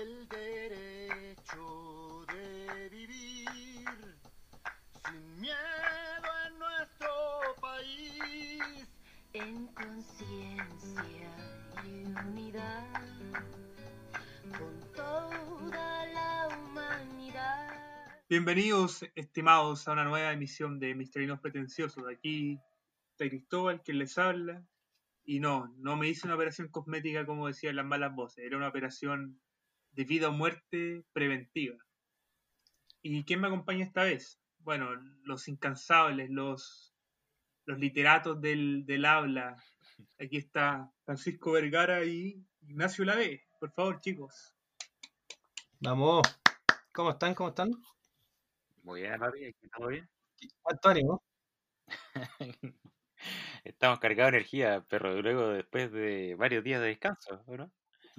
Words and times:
el 0.00 0.28
derecho 0.28 2.26
de 2.26 2.88
vivir 2.88 4.16
sin 5.06 5.40
miedo 5.40 6.30
en 6.48 6.58
nuestro 6.58 7.10
país, 7.60 8.88
en 9.34 9.66
conciencia 9.68 11.30
y 11.84 12.06
unidad 12.28 12.90
con 14.58 14.92
toda 14.94 16.06
la 16.06 16.48
humanidad. 16.48 18.24
Bienvenidos, 18.28 19.04
estimados, 19.14 19.86
a 19.86 19.92
una 19.92 20.04
nueva 20.04 20.32
emisión 20.32 20.80
de 20.80 20.96
Misterinos 20.96 21.38
Pretenciosos. 21.38 22.04
Aquí 22.08 22.58
está 23.12 23.28
Cristóbal, 23.28 23.82
quien 23.82 24.00
les 24.00 24.18
habla. 24.18 24.66
Y 25.24 25.38
no, 25.38 25.72
no 25.78 25.96
me 25.96 26.08
hice 26.08 26.26
una 26.26 26.34
operación 26.34 26.68
cosmética 26.68 27.24
como 27.26 27.46
decían 27.46 27.76
las 27.76 27.86
malas 27.86 28.14
voces, 28.14 28.44
era 28.44 28.56
una 28.56 28.68
operación 28.68 29.40
de 29.94 30.04
vida 30.04 30.28
o 30.28 30.32
muerte 30.32 31.04
preventiva. 31.12 31.76
¿Y 33.02 33.22
quién 33.24 33.40
me 33.40 33.48
acompaña 33.48 33.84
esta 33.84 34.04
vez? 34.04 34.40
Bueno, 34.58 34.90
los 35.24 35.46
incansables, 35.48 36.30
los, 36.30 36.94
los 37.66 37.78
literatos 37.78 38.40
del, 38.40 38.84
del 38.86 39.04
habla. 39.04 39.62
Aquí 40.18 40.38
está 40.38 40.90
Francisco 41.04 41.52
Vergara 41.52 42.04
y 42.04 42.44
Ignacio 42.62 43.04
Lave. 43.04 43.44
Por 43.60 43.72
favor, 43.72 44.00
chicos. 44.00 44.54
Vamos. 45.80 46.22
¿Cómo 46.92 47.10
están? 47.10 47.34
¿Cómo 47.34 47.50
están? 47.50 47.70
Muy 48.82 49.02
bien, 49.02 49.22
aquí 49.22 49.68
todo 49.76 49.88
bien. 49.88 50.08
¿Cuánto 50.62 50.88
ánimo? 50.88 51.22
Estamos 53.64 53.98
cargados 53.98 54.32
de 54.32 54.38
energía, 54.38 54.84
pero 54.88 55.20
luego 55.22 55.48
después 55.48 55.90
de 55.92 56.34
varios 56.36 56.64
días 56.64 56.80
de 56.80 56.88
descanso, 56.88 57.42
¿no? 57.46 57.70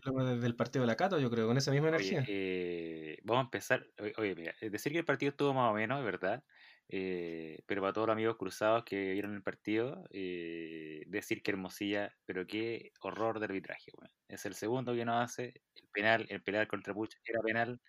Luego 0.03 0.23
desde 0.25 0.47
el 0.47 0.55
partido 0.55 0.83
de 0.83 0.87
la 0.87 0.95
Cato, 0.95 1.19
yo 1.19 1.29
creo, 1.29 1.47
con 1.47 1.57
esa 1.57 1.71
misma 1.71 1.89
Oye, 1.97 2.19
energía. 2.19 2.27
eh, 2.27 3.17
vamos 3.23 3.43
a 3.43 3.45
empezar. 3.45 3.87
Oye, 4.17 4.35
mira, 4.35 4.53
eh, 4.59 4.69
decir 4.69 4.91
que 4.91 4.99
el 4.99 5.05
partido 5.05 5.29
estuvo 5.31 5.53
más 5.53 5.71
o 5.71 5.73
menos, 5.75 5.99
es 5.99 6.05
verdad. 6.05 6.43
eh, 6.89 7.59
pero 7.65 7.81
para 7.81 7.93
todos 7.93 8.07
los 8.07 8.13
amigos 8.13 8.35
cruzados 8.37 8.83
que 8.83 9.11
vieron 9.13 9.33
el 9.33 9.41
partido, 9.43 10.03
eh, 10.11 11.03
decir 11.07 11.41
que 11.41 11.51
Hermosilla, 11.51 12.15
pero 12.25 12.45
qué 12.45 12.91
horror 13.01 13.39
de 13.39 13.45
arbitraje, 13.45 13.91
weón. 13.97 14.11
Es 14.27 14.45
el 14.45 14.53
segundo 14.55 14.93
que 14.93 15.05
nos 15.05 15.23
hace. 15.23 15.63
El 15.73 15.87
penal, 15.91 16.25
el 16.29 16.43
penal 16.43 16.67
contra 16.67 16.93
Puch 16.93 17.15
era 17.23 17.41
penal. 17.41 17.81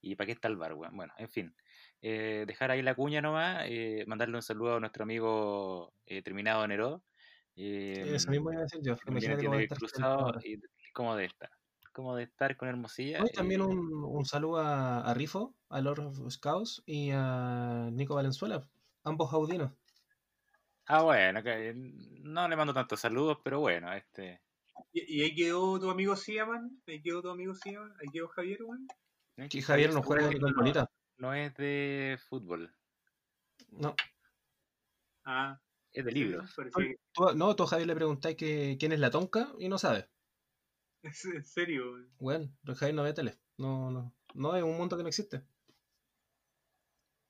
¿Y 0.00 0.16
para 0.16 0.26
qué 0.26 0.32
está 0.32 0.48
el 0.48 0.56
bar, 0.56 0.74
weón? 0.74 0.96
Bueno, 0.96 1.12
en 1.18 1.30
fin. 1.30 1.56
eh, 2.02 2.44
dejar 2.46 2.70
ahí 2.72 2.82
la 2.82 2.94
cuña 2.96 3.22
nomás, 3.22 3.66
mandarle 4.06 4.36
un 4.36 4.42
saludo 4.42 4.76
a 4.76 4.80
nuestro 4.80 5.04
amigo 5.04 5.94
Terminado 6.24 6.66
Neró. 6.68 7.04
eh, 7.56 8.14
Eso 8.14 8.30
mismo 8.30 8.50
iba 8.52 8.60
a 8.60 8.64
decir 8.64 8.80
yo. 8.82 8.96
Imagínate 9.06 9.44
cómo 9.44 9.58
cruzado 9.68 10.32
y 10.44 10.56
cómo 10.92 11.16
de 11.16 11.26
estar. 11.26 11.50
De 12.16 12.22
estar 12.22 12.56
con 12.56 12.68
Hermosilla. 12.68 13.22
Hoy 13.22 13.30
también 13.30 13.60
eh, 13.60 13.64
un, 13.64 14.04
un 14.04 14.24
saludo 14.24 14.58
a, 14.58 15.00
a 15.00 15.14
Rifo, 15.14 15.54
a 15.68 15.80
Lord 15.80 16.00
of 16.00 16.30
Scouts 16.30 16.82
y 16.86 17.10
a 17.12 17.90
Nico 17.92 18.14
Valenzuela, 18.14 18.66
ambos 19.04 19.32
audinos. 19.32 19.72
Ah, 20.86 21.02
bueno, 21.02 21.42
que 21.42 21.74
no 21.74 22.48
le 22.48 22.56
mando 22.56 22.72
tantos 22.72 23.00
saludos, 23.00 23.38
pero 23.44 23.60
bueno, 23.60 23.92
este. 23.92 24.40
¿Y, 24.92 25.18
y 25.18 25.22
ahí 25.22 25.34
quedó 25.34 25.78
tu 25.78 25.90
amigo 25.90 26.16
Siaman? 26.16 26.82
¿Ahí 26.86 27.02
quedó 27.02 27.20
tu 27.22 27.28
amigo 27.28 27.54
Siaman? 27.54 27.92
¿Ahí 28.00 28.08
quedó 28.12 28.28
Javier, 28.28 28.62
weón? 28.62 28.86
Que 29.48 29.62
Javier 29.62 29.92
no 29.92 30.02
juega 30.02 30.30
no, 30.30 30.40
con 30.40 30.54
bolita. 30.54 30.90
no 31.18 31.34
es 31.34 31.54
de 31.56 32.18
fútbol, 32.28 32.74
No, 33.70 33.94
Ah, 35.24 35.60
es 35.92 36.04
de 36.04 36.12
libros. 36.12 36.54
no, 37.36 37.54
tú 37.54 37.62
a 37.62 37.66
Javier 37.66 37.86
le 37.86 37.94
preguntáis 37.94 38.36
que, 38.36 38.76
quién 38.78 38.92
es 38.92 39.00
la 39.00 39.10
tonca 39.10 39.52
y 39.58 39.68
no 39.68 39.78
sabe. 39.78 40.08
Es 41.02 41.24
en 41.24 41.44
serio, 41.44 41.92
weón. 41.92 42.10
Bueno, 42.18 42.48
pero 42.64 42.74
Javier 42.76 42.94
no 42.94 43.02
ve 43.02 43.12
tele. 43.12 43.38
No, 43.58 43.90
no. 43.90 44.12
No, 44.34 44.56
es 44.56 44.62
un 44.62 44.76
mundo 44.76 44.96
que 44.96 45.02
no 45.02 45.08
existe. 45.08 45.42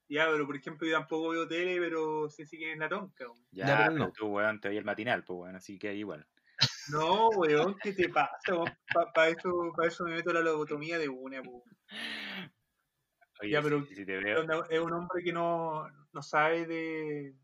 Ya, 0.09 0.27
pero 0.31 0.47
por 0.47 0.57
ejemplo, 0.57 0.87
yo 0.87 0.95
tampoco 0.99 1.31
veo 1.31 1.49
tele, 1.49 1.79
pero 1.81 2.29
sé 2.29 2.45
si 2.47 2.59
quién 2.59 2.73
es 2.73 2.79
la 2.79 2.89
tonca, 2.89 3.25
weón. 3.25 3.45
Ya, 3.51 3.67
Ya, 3.67 3.77
pero 3.79 3.93
pero 3.93 4.05
no. 4.07 4.13
tú, 4.13 4.27
weón, 4.27 4.61
te 4.61 4.69
oí 4.69 4.77
el 4.77 4.85
matinal, 4.85 5.25
pues, 5.25 5.39
weón, 5.41 5.57
así 5.57 5.79
que 5.79 5.89
ahí 5.89 5.99
igual. 6.01 6.27
No, 6.91 7.29
weón, 7.31 7.77
¿qué 7.83 7.93
te 7.93 8.09
pasa? 8.09 8.37
Para 9.15 9.29
eso, 9.29 9.73
pa 9.75 9.87
eso 9.87 10.05
me 10.05 10.13
meto 10.17 10.33
la 10.33 10.41
lobotomía 10.41 10.99
de 10.99 11.09
una, 11.09 11.43
po. 11.43 11.65
Oye, 13.41 13.51
Ya, 13.51 13.63
pero- 13.63 13.85
si, 13.87 14.05
te 14.05 14.19
veo. 14.19 14.41
Onda, 14.43 14.67
Es 14.69 14.79
un 14.81 14.93
hombre 14.93 15.23
que 15.25 15.33
no, 15.33 15.89
no 16.13 16.23
sabe 16.23 16.67
de, 16.67 17.35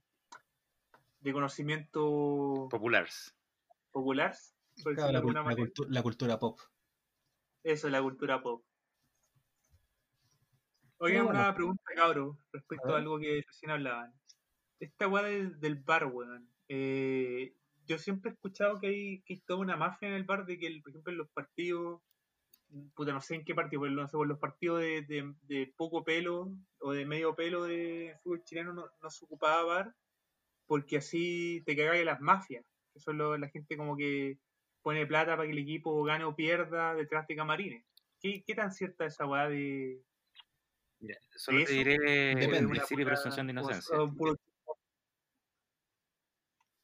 de 1.20 1.32
conocimiento 1.32 2.68
Populars. 2.70 3.34
popular, 3.90 4.36
por 4.82 4.94
Claro, 4.94 5.12
la, 5.12 5.18
alguna 5.18 5.40
cul- 5.40 5.44
la 5.44 5.50
manera. 5.50 5.66
cultu- 5.68 5.86
la 5.88 6.02
cultura 6.02 6.38
pop. 6.38 6.60
Eso 7.62 7.86
es 7.86 7.92
la 7.92 8.02
cultura 8.02 8.42
pop. 8.42 8.64
Oigan, 10.98 11.24
Bueno. 11.26 11.40
una 11.40 11.54
pregunta, 11.54 11.82
cabro, 11.94 12.38
respecto 12.52 12.94
A 12.94 12.98
algo 12.98 13.18
que 13.18 13.42
recién 13.46 13.70
hablaban. 13.70 14.12
Esta 14.80 15.06
weá 15.08 15.22
del, 15.24 15.60
del 15.60 15.76
bar, 15.76 16.06
weón. 16.06 16.48
eh, 16.68 17.54
yo 17.86 17.98
siempre 17.98 18.30
he 18.30 18.34
escuchado 18.34 18.78
que 18.80 18.88
hay, 18.88 19.22
que 19.22 19.34
hay 19.34 19.40
toda 19.40 19.60
una 19.60 19.76
mafia 19.76 20.08
en 20.08 20.14
el 20.14 20.24
bar 20.24 20.44
de 20.44 20.58
que, 20.58 20.66
el- 20.66 20.82
por 20.82 20.90
ejemplo, 20.90 21.12
en 21.12 21.18
los 21.18 21.28
partidos, 21.30 22.02
puta, 22.94 23.12
no 23.12 23.20
sé 23.20 23.36
en 23.36 23.44
qué 23.44 23.54
partido, 23.54 23.80
pero 23.82 23.94
no 23.94 24.06
sé, 24.08 24.16
por 24.16 24.26
los 24.28 24.38
partidos 24.38 24.80
de, 24.80 25.02
de- 25.02 25.34
de 25.42 25.72
poco 25.76 26.04
pelo 26.04 26.52
o 26.80 26.92
de 26.92 27.06
medio 27.06 27.34
pelo 27.34 27.64
de 27.64 28.16
fútbol 28.22 28.44
chileno 28.44 28.72
no, 28.74 28.86
no 29.00 29.10
se 29.10 29.24
ocupaba 29.24 29.62
bar 29.64 29.96
porque 30.66 30.98
así 30.98 31.62
te 31.64 31.74
cagáis 31.76 32.04
las 32.04 32.20
mafias. 32.20 32.66
Que 32.92 33.00
son 33.00 33.16
lo- 33.18 33.38
la 33.38 33.48
gente 33.48 33.76
como 33.76 33.96
que 33.96 34.38
pone 34.82 35.06
plata 35.06 35.36
para 35.36 35.46
que 35.46 35.52
el 35.52 35.58
equipo 35.58 36.02
gane 36.04 36.24
o 36.24 36.34
pierda 36.34 36.94
detrás 36.94 37.26
de 37.26 37.36
camarines. 37.36 37.84
¿Qué, 38.20 38.42
qué 38.44 38.54
tan 38.54 38.72
cierta 38.72 39.06
es 39.06 39.14
esa 39.14 39.26
weá 39.26 39.48
de, 39.48 40.02
Mira, 41.00 41.16
solo 41.36 41.58
te 41.58 41.64
eso? 41.64 41.72
diré 41.72 41.96
Depende. 42.34 42.80
de 42.96 43.04
presunción 43.04 43.46
de 43.46 43.52
o- 43.52 43.54
inocencia. 43.54 44.02
o 44.02 44.12
puro- 44.12 44.36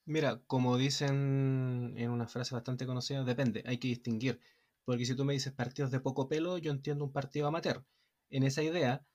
Mira, 0.06 0.42
como 0.46 0.76
dicen 0.76 1.94
en 1.96 2.10
una 2.10 2.26
frase 2.26 2.54
bastante 2.54 2.86
conocida, 2.86 3.24
depende, 3.24 3.62
hay 3.66 3.78
que 3.78 3.88
distinguir. 3.88 4.40
Porque 4.84 5.06
si 5.06 5.16
tú 5.16 5.24
me 5.24 5.32
dices 5.32 5.52
partidos 5.52 5.90
de 5.90 6.00
poco 6.00 6.28
pelo, 6.28 6.58
yo 6.58 6.70
entiendo 6.70 7.04
un 7.04 7.12
partido 7.12 7.46
amateur. 7.46 7.84
En 8.28 8.42
esa 8.42 8.62
idea, 8.62 9.06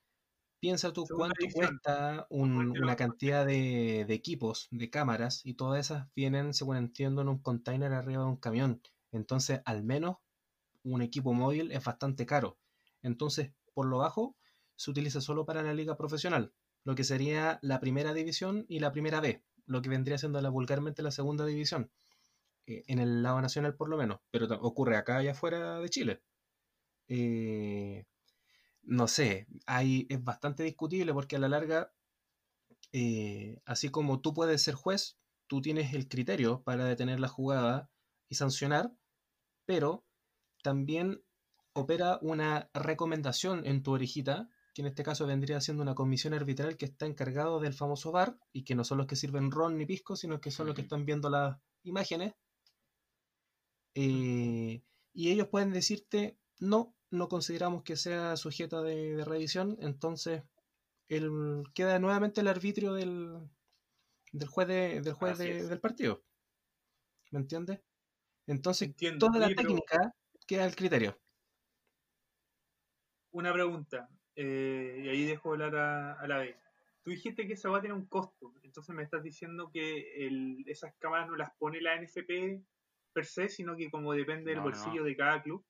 piensa 0.60 0.92
tú 0.92 1.06
Segunda 1.06 1.34
cuánto 1.34 1.54
cuesta 1.54 2.26
un- 2.30 2.70
una 2.82 2.96
cantidad 2.96 3.46
de, 3.46 4.04
de 4.06 4.14
equipos, 4.14 4.68
de 4.70 4.90
cámaras, 4.90 5.42
y 5.44 5.54
todas 5.54 5.80
esas 5.80 6.08
vienen, 6.14 6.54
según 6.54 6.76
entiendo, 6.76 7.22
en 7.22 7.28
un 7.28 7.38
container 7.40 7.92
arriba 7.92 8.22
de 8.24 8.28
un 8.30 8.36
camión. 8.36 8.82
Entonces, 9.12 9.62
al 9.64 9.84
menos 9.84 10.16
un 10.84 11.02
equipo 11.02 11.32
móvil 11.32 11.72
es 11.72 11.84
bastante 11.84 12.26
caro. 12.26 12.58
Entonces, 13.02 13.52
por 13.74 13.86
lo 13.86 13.98
bajo, 13.98 14.36
se 14.76 14.90
utiliza 14.90 15.20
solo 15.20 15.46
para 15.46 15.62
la 15.62 15.74
liga 15.74 15.96
profesional, 15.96 16.54
lo 16.84 16.94
que 16.94 17.04
sería 17.04 17.58
la 17.62 17.80
primera 17.80 18.14
división 18.14 18.64
y 18.68 18.80
la 18.80 18.92
primera 18.92 19.20
B, 19.20 19.44
lo 19.66 19.82
que 19.82 19.88
vendría 19.90 20.18
siendo 20.18 20.40
la, 20.40 20.48
vulgarmente 20.50 21.02
la 21.02 21.10
segunda 21.10 21.44
división, 21.46 21.90
eh, 22.66 22.84
en 22.88 22.98
el 22.98 23.22
lado 23.22 23.40
nacional 23.40 23.76
por 23.76 23.88
lo 23.88 23.96
menos, 23.96 24.20
pero 24.30 24.46
ocurre 24.60 24.96
acá 24.96 25.22
y 25.22 25.28
afuera 25.28 25.80
de 25.80 25.88
Chile. 25.90 26.22
Eh, 27.08 28.04
no 28.82 29.08
sé, 29.08 29.46
hay, 29.66 30.06
es 30.10 30.22
bastante 30.22 30.62
discutible 30.62 31.12
porque 31.12 31.36
a 31.36 31.38
la 31.38 31.48
larga, 31.48 31.92
eh, 32.92 33.60
así 33.64 33.88
como 33.90 34.20
tú 34.20 34.34
puedes 34.34 34.62
ser 34.62 34.74
juez, 34.74 35.18
tú 35.46 35.60
tienes 35.60 35.94
el 35.94 36.08
criterio 36.08 36.62
para 36.62 36.84
detener 36.84 37.20
la 37.20 37.28
jugada 37.28 37.90
y 38.28 38.36
sancionar, 38.36 38.92
pero 39.66 40.04
también 40.62 41.22
opera 41.72 42.18
una 42.22 42.70
recomendación 42.74 43.66
en 43.66 43.82
tu 43.82 43.92
orejita, 43.92 44.48
que 44.74 44.82
en 44.82 44.88
este 44.88 45.02
caso 45.02 45.26
vendría 45.26 45.60
siendo 45.60 45.82
una 45.82 45.94
comisión 45.94 46.34
arbitral 46.34 46.76
que 46.76 46.86
está 46.86 47.06
encargado 47.06 47.60
del 47.60 47.74
famoso 47.74 48.12
VAR 48.12 48.38
y 48.52 48.64
que 48.64 48.74
no 48.74 48.84
son 48.84 48.98
los 48.98 49.06
que 49.06 49.16
sirven 49.16 49.50
ron 49.50 49.76
ni 49.76 49.86
pisco, 49.86 50.16
sino 50.16 50.40
que 50.40 50.50
son 50.50 50.66
los 50.66 50.74
que 50.74 50.82
están 50.82 51.04
viendo 51.04 51.30
las 51.30 51.58
imágenes. 51.82 52.34
Eh, 53.94 54.82
y 55.12 55.30
ellos 55.30 55.48
pueden 55.48 55.72
decirte, 55.72 56.38
no, 56.58 56.94
no 57.10 57.28
consideramos 57.28 57.82
que 57.82 57.96
sea 57.96 58.36
sujeta 58.36 58.82
de, 58.82 59.16
de 59.16 59.24
revisión, 59.24 59.76
entonces 59.80 60.42
el, 61.08 61.64
queda 61.74 61.98
nuevamente 61.98 62.40
el 62.40 62.48
arbitrio 62.48 62.92
del, 62.94 63.38
del 64.32 64.48
juez, 64.48 64.68
de- 64.68 65.00
del, 65.00 65.12
juez 65.14 65.38
de- 65.38 65.66
del 65.66 65.80
partido. 65.80 66.22
¿Me 67.32 67.40
entiendes? 67.40 67.80
Entonces, 68.46 68.88
Entiendo, 68.88 69.26
toda 69.26 69.38
la 69.40 69.48
pero- 69.48 69.62
técnica 69.62 70.14
queda 70.46 70.64
al 70.64 70.74
criterio. 70.76 71.18
Una 73.32 73.52
pregunta, 73.52 74.08
eh, 74.34 75.02
y 75.04 75.08
ahí 75.08 75.24
dejo 75.24 75.52
hablar 75.52 75.76
a, 75.76 76.12
a 76.14 76.26
la 76.26 76.38
vez. 76.38 76.56
Tú 77.02 77.10
dijiste 77.10 77.46
que 77.46 77.52
esa 77.54 77.70
va 77.70 77.78
a 77.78 77.80
tener 77.80 77.96
un 77.96 78.06
costo, 78.06 78.54
entonces 78.62 78.94
me 78.94 79.02
estás 79.04 79.22
diciendo 79.22 79.70
que 79.72 80.26
el- 80.26 80.64
esas 80.66 80.94
cámaras 80.98 81.28
no 81.28 81.36
las 81.36 81.50
pone 81.56 81.80
la 81.80 81.94
NFP 81.94 82.62
per 83.12 83.24
se, 83.26 83.48
sino 83.48 83.76
que 83.76 83.90
como 83.90 84.12
depende 84.12 84.50
del 84.50 84.58
no, 84.58 84.64
bolsillo 84.64 85.04
de 85.04 85.16
cada 85.16 85.42
club. 85.42 85.64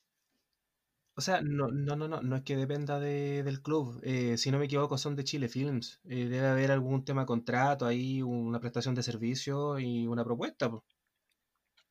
O 1.14 1.20
sea, 1.22 1.42
no, 1.42 1.68
no, 1.68 1.96
no, 1.96 2.08
no, 2.08 2.22
no 2.22 2.36
es 2.36 2.42
que 2.42 2.56
dependa 2.56 2.98
de- 2.98 3.42
del 3.42 3.60
club. 3.62 4.00
Eh, 4.02 4.38
si 4.38 4.50
no 4.50 4.58
me 4.58 4.64
equivoco, 4.66 4.96
son 4.96 5.16
de 5.16 5.24
Chile 5.24 5.48
Films. 5.48 6.00
Eh, 6.04 6.26
debe 6.28 6.46
haber 6.46 6.70
algún 6.70 7.04
tema 7.04 7.22
de 7.22 7.26
contrato 7.26 7.84
ahí, 7.86 8.22
una 8.22 8.60
prestación 8.60 8.94
de 8.94 9.02
servicio 9.02 9.78
y 9.78 10.06
una 10.06 10.24
propuesta, 10.24 10.70
po. 10.70 10.84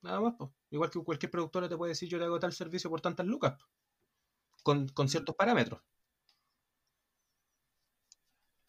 Nada 0.01 0.19
más, 0.21 0.35
po. 0.35 0.53
Igual 0.71 0.89
que 0.89 0.99
cualquier 1.03 1.29
productora 1.31 1.69
te 1.69 1.77
puede 1.77 1.91
decir, 1.91 2.09
yo 2.09 2.17
te 2.17 2.25
hago 2.25 2.39
tal 2.39 2.53
servicio 2.53 2.89
por 2.89 3.01
tantas 3.01 3.25
lucas. 3.25 3.53
po. 3.59 3.65
con, 4.63 4.87
con 4.89 5.07
ciertos 5.09 5.35
parámetros. 5.35 5.81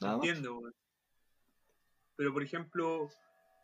Nada 0.00 0.16
más. 0.16 0.26
Entiendo, 0.26 0.58
weón. 0.58 0.74
Pero 2.16 2.32
por 2.32 2.42
ejemplo, 2.42 3.08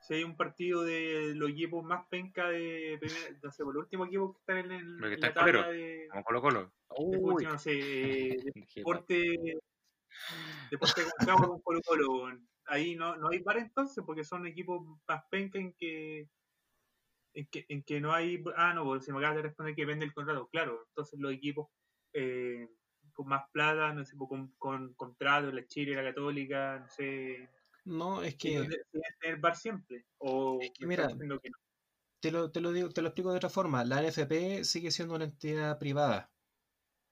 si 0.06 0.14
hay 0.14 0.25
un 0.25 0.37
partido 0.37 0.85
de 0.85 1.35
los 1.35 1.50
equipos 1.50 1.85
más 1.85 2.06
penca 2.08 2.49
de 2.49 2.97
primera, 3.00 3.38
no 3.43 3.50
sé, 3.50 3.64
por 3.64 3.75
los 3.75 3.85
últimos 3.85 4.08
equipos 4.08 4.37
que 4.37 4.38
están 4.41 4.58
en, 4.58 4.70
el- 4.73 5.00
que 5.00 5.14
en 5.14 5.20
la 5.20 5.35
tabla 5.35 5.69
de, 5.69 6.06
Como 6.11 6.25
Colo 6.25 6.41
Colo. 6.43 6.61
de 6.62 7.19
Uy, 7.19 7.44
no 7.44 7.58
sé, 7.58 7.73
eh, 7.73 8.37
de 8.55 8.64
deporte, 8.76 9.58
deporte 10.70 11.03
con 11.03 11.26
Cabo 11.26 11.49
con 11.49 11.61
Colo 11.61 11.81
Colo. 11.82 12.38
Ahí 12.67 12.94
no, 12.97 13.17
no 13.17 13.29
hay 13.29 13.41
par 13.41 13.58
entonces, 13.58 14.03
porque 14.05 14.25
son 14.25 14.47
equipos 14.47 14.82
más 15.06 15.25
penca 15.31 15.58
en 15.58 15.73
que 15.75 16.29
en 17.35 17.47
que, 17.49 17.67
en 17.69 17.82
que 17.82 18.00
no 18.00 18.12
hay, 18.12 18.43
ah, 18.56 18.73
no, 18.75 18.85
porque 18.85 19.05
se 19.05 19.12
me 19.12 19.19
acaba 19.19 19.35
de 19.37 19.43
responder 19.43 19.75
que 19.75 19.85
vende 19.85 20.06
el 20.06 20.14
contrato, 20.14 20.49
claro, 20.49 20.85
entonces 20.88 21.20
los 21.20 21.32
equipos 21.32 21.69
eh, 22.14 22.67
con 23.12 23.29
más 23.29 23.50
plata, 23.53 23.93
no 23.93 24.05
sé, 24.06 24.17
pues, 24.17 24.29
con, 24.29 24.53
con 24.56 24.94
contrato, 24.94 25.53
la 25.53 25.67
Chile, 25.67 25.94
la 25.94 26.03
Católica, 26.03 26.79
no 26.81 26.88
sé, 26.88 27.50
No, 27.86 28.22
es 28.22 28.34
que 28.36 28.68
tener 29.20 29.38
bar 29.40 29.56
siempre, 29.56 30.04
o 30.18 30.58
Es 30.60 30.70
que 30.72 30.86
me 30.86 30.88
mira, 30.88 31.08
que 31.08 31.14
no. 31.26 31.38
te 32.20 32.30
lo, 32.30 32.50
te 32.50 32.60
lo 32.60 32.72
digo, 32.72 32.90
te 32.90 33.02
lo 33.02 33.08
explico 33.08 33.30
de 33.30 33.36
otra 33.38 33.50
forma. 33.50 33.84
La 33.84 34.00
NFP 34.00 34.64
sigue 34.64 34.90
siendo 34.90 35.14
una 35.14 35.24
entidad 35.24 35.78
privada, 35.78 36.30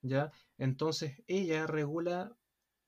¿ya? 0.01 0.31
Entonces 0.57 1.23
ella 1.27 1.67
regula 1.67 2.37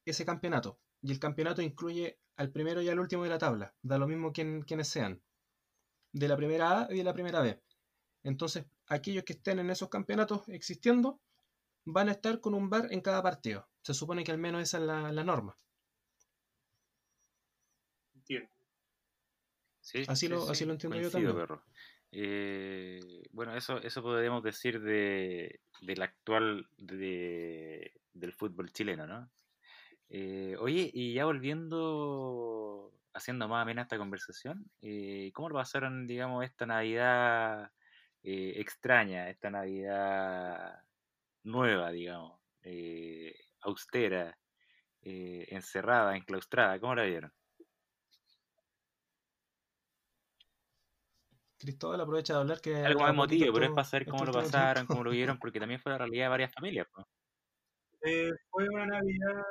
ese 0.06 0.26
campeonato. 0.26 0.80
Y 1.02 1.12
el 1.12 1.20
campeonato 1.20 1.62
incluye 1.62 2.20
al 2.38 2.52
primero 2.52 2.82
y 2.82 2.90
al 2.90 3.00
último 3.00 3.24
de 3.24 3.30
la 3.30 3.40
tabla. 3.40 3.76
Da 3.84 3.98
lo 3.98 4.08
mismo 4.08 4.34
quien, 4.34 4.62
quienes 4.64 4.88
sean. 4.90 5.24
De 6.14 6.28
la 6.28 6.38
primera 6.38 6.82
A 6.82 6.94
y 6.94 6.98
de 6.98 7.04
la 7.06 7.14
primera 7.14 7.42
B. 7.42 7.62
Entonces, 8.24 8.66
aquellos 8.88 9.24
que 9.24 9.34
estén 9.34 9.60
en 9.60 9.70
esos 9.72 9.90
campeonatos 9.90 10.48
existiendo 10.50 11.22
van 11.86 12.10
a 12.10 12.14
estar 12.14 12.42
con 12.42 12.54
un 12.56 12.70
bar 12.70 12.88
en 12.92 13.02
cada 13.02 13.24
partido. 13.24 13.70
Se 13.84 13.94
supone 13.96 14.24
que 14.24 14.32
al 14.32 14.38
menos 14.40 14.62
esa 14.64 14.78
es 14.80 14.84
la, 14.86 15.12
la 15.12 15.24
norma. 15.24 15.58
Entiendo. 18.30 18.52
Sí, 19.80 20.06
Así 20.08 20.28
sí, 20.28 20.28
lo- 20.28 20.50
sí, 20.50 20.50
así 20.50 20.66
lo 20.66 20.72
entiendo 20.74 21.00
yo 21.00 21.12
también. 21.12 21.36
perro. 21.36 21.66
Eh, 22.12 23.24
bueno, 23.32 23.56
eso, 23.56 23.78
eso 23.82 24.02
podríamos 24.02 24.44
decir 24.44 24.82
de, 24.82 25.62
del 25.82 26.02
actual 26.02 26.70
de, 26.78 27.94
del 28.14 28.34
fútbol 28.34 28.72
chileno, 28.72 29.08
¿no? 29.08 29.32
Eh, 30.10 30.56
oye, 30.60 30.90
y 30.94 31.14
ya 31.16 31.26
volviendo, 31.26 32.94
haciendo 33.14 33.48
más 33.50 33.64
amena 33.64 33.84
esta 33.84 33.98
conversación, 34.00 34.72
eh, 34.82 35.32
¿cómo 35.34 35.50
lo 35.50 35.56
pasaron, 35.56 36.08
digamos, 36.08 36.46
esta 36.46 36.66
Navidad 36.68 37.72
eh, 38.24 38.56
extraña, 38.58 39.30
esta 39.30 39.50
Navidad 39.52 40.84
nueva, 41.44 41.92
digamos, 41.92 42.42
eh, 42.64 43.36
austera, 43.62 44.40
eh, 45.02 45.48
encerrada, 45.52 46.18
enclaustrada? 46.18 46.80
¿Cómo 46.80 46.96
la 46.96 47.04
vieron? 47.06 47.34
Cristóbal 51.60 52.02
aprovecha 52.02 52.34
de 52.34 52.40
hablar 52.40 52.62
que 52.62 52.76
Algo 52.76 53.08
emotivo, 53.08 53.54
pero 53.54 53.66
es 53.66 53.72
para 53.72 53.84
saber 53.84 54.08
cómo 54.08 54.26
lo 54.26 54.32
pasaron, 54.32 54.86
cómo 54.86 55.04
lo 55.04 55.12
vieron, 55.12 55.40
porque 55.40 55.60
también 55.60 55.80
fue 55.80 55.92
la 55.92 55.98
realidad 55.98 56.26
de 56.26 56.30
varias 56.30 56.54
familias. 56.54 56.88
pues. 56.94 57.06
Eh, 58.02 58.32
fue 58.50 58.70
una 58.70 58.86
Navidad 58.86 59.44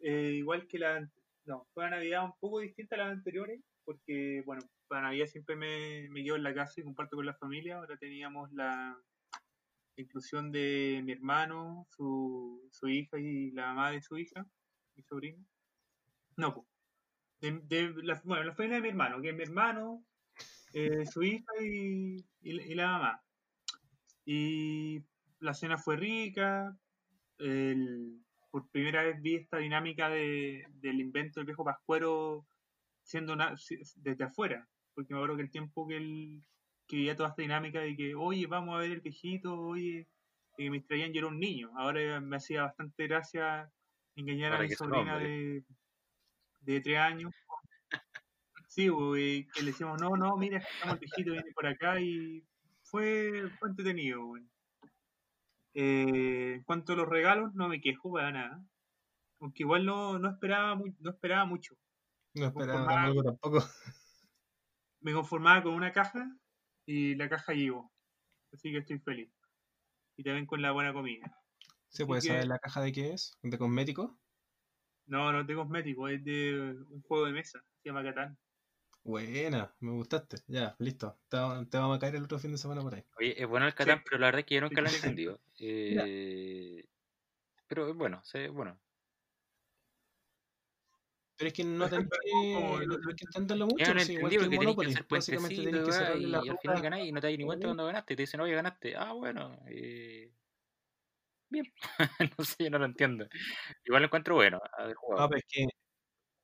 eh, 0.00 0.32
igual 0.36 0.66
que 0.66 0.78
la. 0.78 1.08
No, 1.44 1.66
fue 1.72 1.84
una 1.84 1.96
Navidad 1.96 2.24
un 2.24 2.32
poco 2.40 2.60
distinta 2.60 2.96
a 2.96 2.98
las 2.98 3.12
anteriores, 3.12 3.60
porque, 3.84 4.42
bueno, 4.44 4.62
para 4.86 5.02
Navidad 5.02 5.26
siempre 5.26 5.56
me, 5.56 6.08
me 6.10 6.24
quedo 6.24 6.36
en 6.36 6.42
la 6.42 6.54
casa 6.54 6.80
y 6.80 6.84
comparto 6.84 7.16
con 7.16 7.26
la 7.26 7.34
familia. 7.34 7.76
Ahora 7.76 7.96
teníamos 7.96 8.50
la 8.52 8.98
inclusión 9.96 10.50
de 10.52 11.02
mi 11.04 11.12
hermano, 11.12 11.86
su, 11.90 12.68
su 12.70 12.88
hija 12.88 13.18
y 13.18 13.50
la 13.52 13.68
mamá 13.68 13.90
de 13.90 14.02
su 14.02 14.16
hija, 14.16 14.46
mi 14.96 15.02
sobrino. 15.02 15.44
No, 16.36 16.54
pues. 16.54 16.66
De, 17.40 17.60
de 17.64 18.02
la, 18.02 18.20
bueno, 18.24 18.44
la 18.44 18.54
familia 18.54 18.76
de 18.76 18.82
mi 18.82 18.88
hermano, 18.88 19.20
que 19.20 19.30
es 19.30 19.36
mi 19.36 19.42
hermano, 19.42 20.04
eh, 20.72 21.06
su 21.06 21.22
hija 21.22 21.52
y, 21.60 22.16
y, 22.40 22.60
y 22.60 22.74
la 22.74 22.86
mamá. 22.88 23.22
Y 24.24 25.02
la 25.40 25.54
cena 25.54 25.78
fue 25.78 25.96
rica, 25.96 26.76
el- 27.38 28.20
por 28.50 28.68
primera 28.70 29.02
vez 29.02 29.20
vi 29.20 29.34
esta 29.36 29.58
dinámica 29.58 30.08
de, 30.08 30.66
del 30.80 31.00
invento 31.00 31.40
del 31.40 31.46
viejo 31.46 31.64
Pascuero 31.64 32.46
siendo 33.02 33.32
una, 33.34 33.54
desde 33.96 34.24
afuera, 34.24 34.68
porque 34.94 35.12
me 35.12 35.18
acuerdo 35.20 35.36
que 35.36 35.42
el 35.42 35.50
tiempo 35.50 35.86
que 35.86 35.96
él 35.96 36.42
que 36.86 36.96
vivía 36.96 37.14
toda 37.16 37.28
esta 37.28 37.42
dinámica 37.42 37.80
de 37.80 37.94
que, 37.94 38.14
oye, 38.14 38.46
vamos 38.46 38.74
a 38.74 38.78
ver 38.78 38.92
el 38.92 39.00
viejito, 39.02 39.60
oye, 39.60 40.08
y 40.56 40.64
que 40.64 40.70
me 40.70 40.78
distraían, 40.78 41.12
yo 41.12 41.18
era 41.18 41.28
un 41.28 41.38
niño. 41.38 41.70
Ahora 41.76 42.18
me 42.20 42.36
hacía 42.36 42.62
bastante 42.62 43.06
gracia 43.06 43.70
engañar 44.16 44.54
a 44.54 44.58
mi 44.62 44.68
sobrina 44.78 45.18
de, 45.18 45.64
de 46.62 46.80
tres 46.80 46.96
años. 46.98 47.32
Sí, 48.68 48.88
güey, 48.88 49.48
que 49.48 49.62
le 49.62 49.70
decíamos, 49.72 50.00
no, 50.00 50.10
no, 50.16 50.36
mira, 50.36 50.58
estamos 50.58 50.94
el 50.94 51.00
viejito, 51.00 51.32
viene 51.32 51.52
por 51.52 51.66
acá 51.66 51.98
y 52.00 52.44
fue, 52.82 53.48
fue 53.58 53.70
entretenido, 53.70 54.24
güey. 54.24 54.44
Eh, 55.74 56.54
en 56.56 56.62
cuanto 56.64 56.92
a 56.92 56.96
los 56.96 57.08
regalos, 57.08 57.54
no 57.54 57.68
me 57.68 57.80
quejo 57.80 58.12
para 58.12 58.30
nada. 58.30 58.62
Aunque 59.40 59.62
igual 59.62 59.86
no, 59.86 60.18
no, 60.18 60.30
esperaba, 60.30 60.80
no 60.98 61.10
esperaba 61.10 61.44
mucho. 61.44 61.74
No 62.34 62.46
esperaba 62.46 63.02
algo 63.04 63.22
tampoco. 63.22 63.58
Me 65.00 65.12
conformaba 65.12 65.62
con 65.62 65.74
una 65.74 65.92
caja 65.92 66.28
y 66.84 67.14
la 67.14 67.28
caja 67.28 67.52
llegó. 67.52 67.90
Así 68.52 68.70
que 68.72 68.78
estoy 68.78 68.98
feliz. 68.98 69.30
Y 70.16 70.24
también 70.24 70.46
con 70.46 70.60
la 70.60 70.72
buena 70.72 70.92
comida. 70.92 71.24
¿Se 71.88 72.02
Así 72.02 72.04
puede 72.06 72.20
que- 72.20 72.28
saber 72.28 72.46
la 72.48 72.58
caja 72.58 72.80
de 72.80 72.92
qué 72.92 73.12
es? 73.12 73.38
¿De 73.42 73.56
cosméticos? 73.56 74.10
No, 75.06 75.32
no 75.32 75.40
es 75.40 75.46
de 75.46 75.54
cosmético, 75.54 76.08
es 76.08 76.22
de 76.24 76.76
un 76.90 77.00
juego 77.02 77.26
de 77.26 77.32
mesa. 77.32 77.62
Se 77.82 77.88
llama 77.88 78.02
Catán. 78.02 78.36
Buena, 79.08 79.74
me 79.80 79.90
gustaste. 79.92 80.36
Ya, 80.46 80.76
listo. 80.78 81.18
Te, 81.28 81.36
va- 81.38 81.64
te 81.68 81.78
vamos 81.78 81.96
a 81.96 82.00
caer 82.00 82.16
el 82.16 82.24
otro 82.24 82.38
fin 82.38 82.52
de 82.52 82.58
semana 82.58 82.82
por 82.82 82.94
ahí. 82.94 83.04
Oye, 83.18 83.40
es 83.42 83.46
bueno 83.48 83.66
el 83.66 83.74
Catán, 83.74 83.98
Sí. 83.98 84.04
pero 84.04 84.18
la 84.18 84.26
verdad 84.28 84.40
es 84.40 84.46
que 84.46 84.54
yo 84.54 84.60
nunca 84.60 84.80
lo 84.80 84.88
he 84.88 84.90
entendido. 84.96 85.40
Eh, 85.58 86.84
pero 87.68 87.94
bueno, 87.94 88.22
sé, 88.24 88.48
bueno. 88.48 88.80
Pero 91.36 91.48
es 91.48 91.54
que 91.54 91.64
no 91.64 91.88
tenés 91.88 92.08
que, 92.20 92.86
no 92.86 92.98
tenés 92.98 93.16
que 93.16 93.24
entenderlo 93.26 93.66
mucho. 93.66 93.92
Yo 93.92 93.94
no 93.94 94.00
sí, 94.00 94.12
igual 94.14 94.32
entendí 94.32 94.56
porque 94.56 94.66
tenés 94.66 94.76
que 94.78 94.86
hacer 94.86 95.06
Básicamente 95.10 95.62
puentecito 95.62 95.62
tenés 95.62 95.82
que 95.84 95.92
weá, 95.92 95.92
cerrarle 95.92 96.28
y 96.28 96.32
la 96.32 96.38
al 96.48 96.58
final 96.58 96.76
ruta. 96.76 96.82
ganáis 96.82 97.08
y 97.08 97.12
no 97.12 97.20
te 97.20 97.28
das 97.28 97.38
ni 97.38 97.44
cuenta 97.44 97.68
cuando 97.68 97.86
ganaste. 97.86 98.16
Te 98.16 98.22
dicen, 98.22 98.40
oye, 98.40 98.54
ganaste. 98.54 98.96
Ah, 98.96 99.12
bueno. 99.12 99.56
eh, 99.68 100.32
Bien. 101.50 101.64
no 102.38 102.44
sé, 102.44 102.64
yo 102.64 102.70
no 102.70 102.78
lo 102.78 102.84
entiendo. 102.86 103.26
Igual 103.84 104.02
lo 104.02 104.06
encuentro 104.06 104.34
bueno. 104.36 104.60
haber 104.78 104.94
jugado. 104.96 105.22
No, 105.22 105.28
pero 105.28 105.38
es 105.38 105.44
que, 105.48 105.66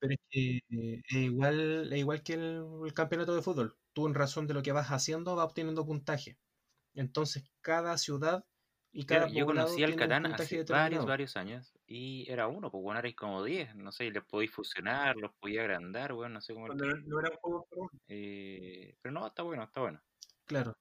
pero 0.04 0.14
es 0.14 0.20
que 0.28 0.56
eh, 0.68 1.02
es 1.08 1.16
igual, 1.16 1.90
igual 1.96 2.22
que 2.22 2.34
el, 2.34 2.62
el 2.84 2.92
campeonato 2.92 3.34
de 3.34 3.40
fútbol. 3.40 3.78
Tú 3.94 4.06
en 4.06 4.12
razón 4.12 4.46
de 4.46 4.52
lo 4.52 4.62
que 4.62 4.72
vas 4.72 4.88
haciendo 4.88 5.34
vas 5.34 5.46
obteniendo 5.46 5.86
puntaje. 5.86 6.38
Entonces 6.92 7.44
cada 7.62 7.96
ciudad 7.96 8.44
y 8.92 9.06
cada 9.06 9.28
yo 9.28 9.46
conocí 9.46 9.82
al 9.82 9.96
Catán 9.96 10.26
hace 10.26 10.62
varios, 10.64 11.06
varios 11.06 11.36
años 11.38 11.72
y 11.86 12.30
era 12.30 12.48
uno, 12.48 12.70
pues 12.70 12.82
bueno, 12.82 12.98
erais 13.00 13.16
como 13.16 13.42
10, 13.42 13.74
no 13.76 13.90
sé, 13.92 14.04
y 14.04 14.10
les 14.10 14.24
podéis 14.24 14.52
fusionar, 14.52 15.16
los 15.16 15.32
podía 15.40 15.62
agrandar, 15.62 16.12
weón, 16.12 16.34
no 16.34 16.40
sé 16.42 16.52
cómo. 16.52 16.66
Cuando 16.66 16.84
no, 16.84 16.96
no 16.96 17.20
era 17.20 17.30
un 17.30 17.36
juego 17.38 17.66
por 17.70 17.78
uno. 17.78 17.90
Eh, 18.06 18.94
pero 19.00 19.12
no, 19.14 19.26
está 19.26 19.42
bueno, 19.42 19.64
está 19.64 19.80
bueno. 19.80 20.02
Claro. 20.44 20.74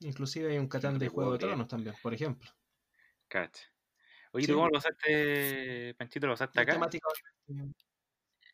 Inclusive 0.00 0.50
hay 0.50 0.58
un 0.58 0.68
Catán 0.68 0.98
de 0.98 1.08
Juego 1.08 1.32
de. 1.32 1.38
Tronos 1.40 1.68
también, 1.68 1.94
por 2.02 2.14
ejemplo. 2.14 2.50
Cacha. 3.28 3.75
Oye, 4.36 4.44
Sí, 4.44 4.52
¿tú 4.52 4.56
cómo 4.58 4.66
lo 4.66 4.72
pasaste, 4.74 5.94
Panchito? 5.94 6.26
¿Lo 6.26 6.32
pasaste 6.34 6.60
Y 6.60 6.62
acá? 6.62 6.72
temática- 6.74 7.08
¿En 7.48 7.74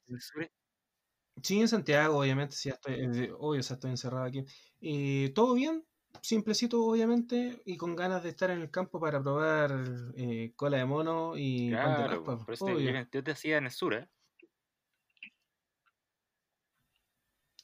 el 0.06 0.20
sur? 0.20 0.48
Sí, 1.42 1.60
en 1.60 1.66
Santiago, 1.66 2.18
obviamente, 2.20 2.54
sí, 2.54 2.68
estoy, 2.68 2.94
eh, 3.00 3.32
obvio, 3.36 3.58
o 3.60 3.62
sea, 3.64 3.74
estoy 3.74 3.90
encerrado 3.90 4.24
aquí. 4.26 4.44
Y 4.80 5.30
todo 5.30 5.54
bien, 5.54 5.84
simplecito, 6.20 6.84
obviamente, 6.84 7.60
y 7.64 7.76
con 7.76 7.96
ganas 7.96 8.22
de 8.22 8.28
estar 8.28 8.50
en 8.50 8.60
el 8.60 8.70
campo 8.70 9.00
para 9.00 9.20
probar 9.20 9.72
eh, 10.16 10.52
cola 10.54 10.76
de 10.76 10.84
mono 10.84 11.32
y 11.36 11.70
pan 11.74 11.96
de 11.96 11.96
Claro, 11.96 12.46
yo, 12.78 13.08
yo 13.10 13.24
te 13.24 13.30
hacía 13.32 13.56
en 13.58 13.64
el 13.64 13.70
sur, 13.72 13.94
¿eh? 13.94 14.08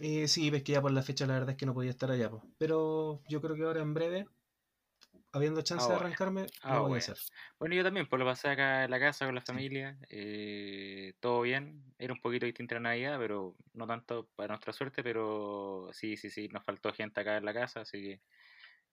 Eh, 0.01 0.27
sí, 0.27 0.51
ves 0.51 0.63
que 0.65 0.73
ya 0.73 0.83
por 0.83 0.93
la 0.93 1.03
fecha 1.03 1.27
la 1.27 1.35
verdad 1.35 1.51
es 1.51 1.57
que 1.57 1.67
no 1.67 1.75
podía 1.75 1.91
estar 1.91 2.11
allá, 2.11 2.31
po. 2.31 2.43
pero 2.57 3.21
yo 3.29 3.41
creo 3.41 3.55
que 3.55 3.63
ahora 3.65 3.81
en 3.83 3.95
breve, 3.95 4.27
habiendo 5.33 5.63
chance 5.63 5.91
Ah, 5.91 5.93
de 5.93 5.97
arrancarme, 5.97 6.47
Ah, 6.63 6.81
lo 6.81 6.85
voy 6.85 6.97
a 6.97 6.99
bueno. 6.99 7.01
hacer. 7.01 7.19
Bueno, 7.59 7.75
yo 7.77 7.85
también, 7.85 8.09
pues 8.09 8.19
lo 8.21 8.27
pasé 8.27 8.49
acá 8.49 8.85
en 8.85 8.91
la 8.91 8.99
casa 9.01 9.27
con 9.27 9.35
la 9.35 9.41
familia, 9.43 9.99
eh, 10.11 11.15
todo 11.21 11.43
bien, 11.43 11.95
era 11.99 12.13
un 12.15 12.21
poquito 12.21 12.47
distinta 12.47 12.75
la 12.77 12.81
Navidad, 12.81 13.19
pero 13.19 13.57
no 13.75 13.87
tanto 13.87 14.29
para 14.37 14.49
nuestra 14.49 14.73
suerte, 14.73 15.03
pero 15.05 15.89
sí, 15.93 16.17
sí, 16.17 16.31
sí, 16.31 16.49
nos 16.49 16.65
faltó 16.65 16.93
gente 16.93 17.21
acá 17.21 17.37
en 17.39 17.45
la 17.45 17.55
casa, 17.55 17.83
así 17.83 18.01
que, 18.03 18.23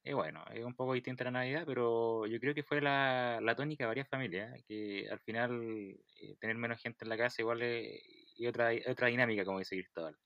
eh, 0.03 0.13
bueno, 0.15 0.45
es 0.53 0.63
un 0.65 0.75
poco 0.75 0.93
distinta 0.93 1.23
la 1.25 1.31
Navidad, 1.31 1.63
pero 1.67 2.25
yo 2.27 2.39
creo 2.39 2.55
que 2.55 2.63
fue 2.63 2.81
la, 2.81 3.39
la 3.41 3.55
tónica 3.55 3.85
de 3.85 3.89
varias 3.89 4.09
familias, 4.09 4.55
¿eh? 4.59 4.63
que 4.67 5.09
al 5.09 5.19
final 5.21 5.97
eh, 6.21 6.37
tener 6.39 6.57
menos 6.57 6.81
gente 6.81 7.05
en 7.05 7.09
la 7.09 7.17
casa 7.17 7.41
igual 7.41 7.61
es 7.63 8.01
y 8.37 8.47
otra, 8.47 8.71
otra 8.87 9.07
dinámica, 9.09 9.45
como 9.45 9.59
dice 9.59 9.75
Cristóbal. 9.77 10.17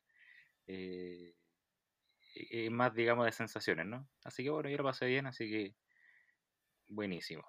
Eh, 2.36 2.70
más, 2.70 2.94
digamos, 2.94 3.26
de 3.26 3.32
sensaciones, 3.32 3.86
¿no? 3.86 4.10
Así 4.24 4.44
que 4.44 4.50
bueno, 4.50 4.70
yo 4.70 4.78
lo 4.78 4.84
pasé 4.84 5.06
bien, 5.08 5.26
así 5.26 5.50
que 5.50 5.76
Buenísimo. 6.90 7.44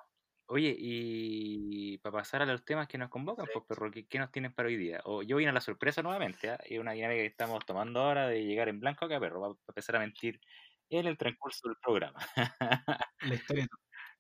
Oye, 0.47 0.75
y 0.79 1.97
para 1.99 2.13
pasar 2.19 2.43
a 2.43 2.47
los 2.47 2.65
temas 2.65 2.89
que 2.89 2.99
nos 2.99 3.09
convocan, 3.09 3.47
Sí. 3.47 3.53
pues, 3.53 3.65
perro, 3.67 3.91
¿qué, 3.91 4.07
qué 4.07 4.19
nos 4.19 4.31
tienen 4.33 4.53
para 4.53 4.69
hoy 4.69 4.77
día? 4.77 5.01
O 5.05 5.23
yo 5.23 5.37
vine 5.37 5.51
a 5.51 5.53
la 5.55 5.61
sorpresa 5.63 6.03
nuevamente, 6.03 6.51
¿ah? 6.51 6.59
Es 6.65 6.79
una 6.79 6.93
dinámica 6.93 7.21
que 7.23 7.27
estamos 7.27 7.65
tomando 7.65 8.01
ahora 8.01 8.27
de 8.29 8.45
llegar 8.45 8.69
en 8.69 8.81
blanco 8.81 9.05
acá, 9.07 9.19
perro, 9.21 9.41
para 9.41 9.55
empezar 9.69 9.97
a 9.97 10.01
mentir 10.01 10.41
en 10.91 11.07
el 11.07 11.17
transcurso 11.17 11.69
del 11.69 11.77
programa. 11.83 12.19
La 13.23 13.35
historia, 13.35 13.67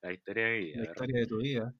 la 0.02 0.12
historia 0.12 0.44
de 0.46 0.58
mi 0.60 0.64
vida, 0.66 0.78
la 0.78 0.84
perro. 0.84 0.94
historia 0.94 1.20
de 1.20 1.26
tu 1.26 1.38
vida. 1.38 1.74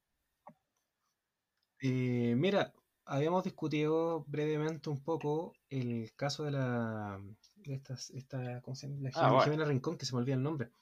Eh, 1.82 2.34
mira, 2.36 2.74
habíamos 3.06 3.44
discutido 3.44 4.24
brevemente 4.26 4.90
un 4.90 5.02
poco 5.02 5.52
el 5.70 6.14
caso 6.14 6.44
de 6.44 6.50
la 6.50 7.18
de 7.56 7.74
estas, 7.74 8.10
esta, 8.10 8.60
¿cómo 8.62 8.74
se 8.74 8.88
llama? 8.88 9.00
La 9.02 9.10
Ah, 9.12 9.30
Jimena, 9.38 9.64
bueno. 9.64 9.64
Rincón, 9.64 9.96
que 9.96 10.04
se 10.06 10.14
me 10.14 10.20
olvida 10.20 10.34
el 10.34 10.42
nombre. 10.42 10.72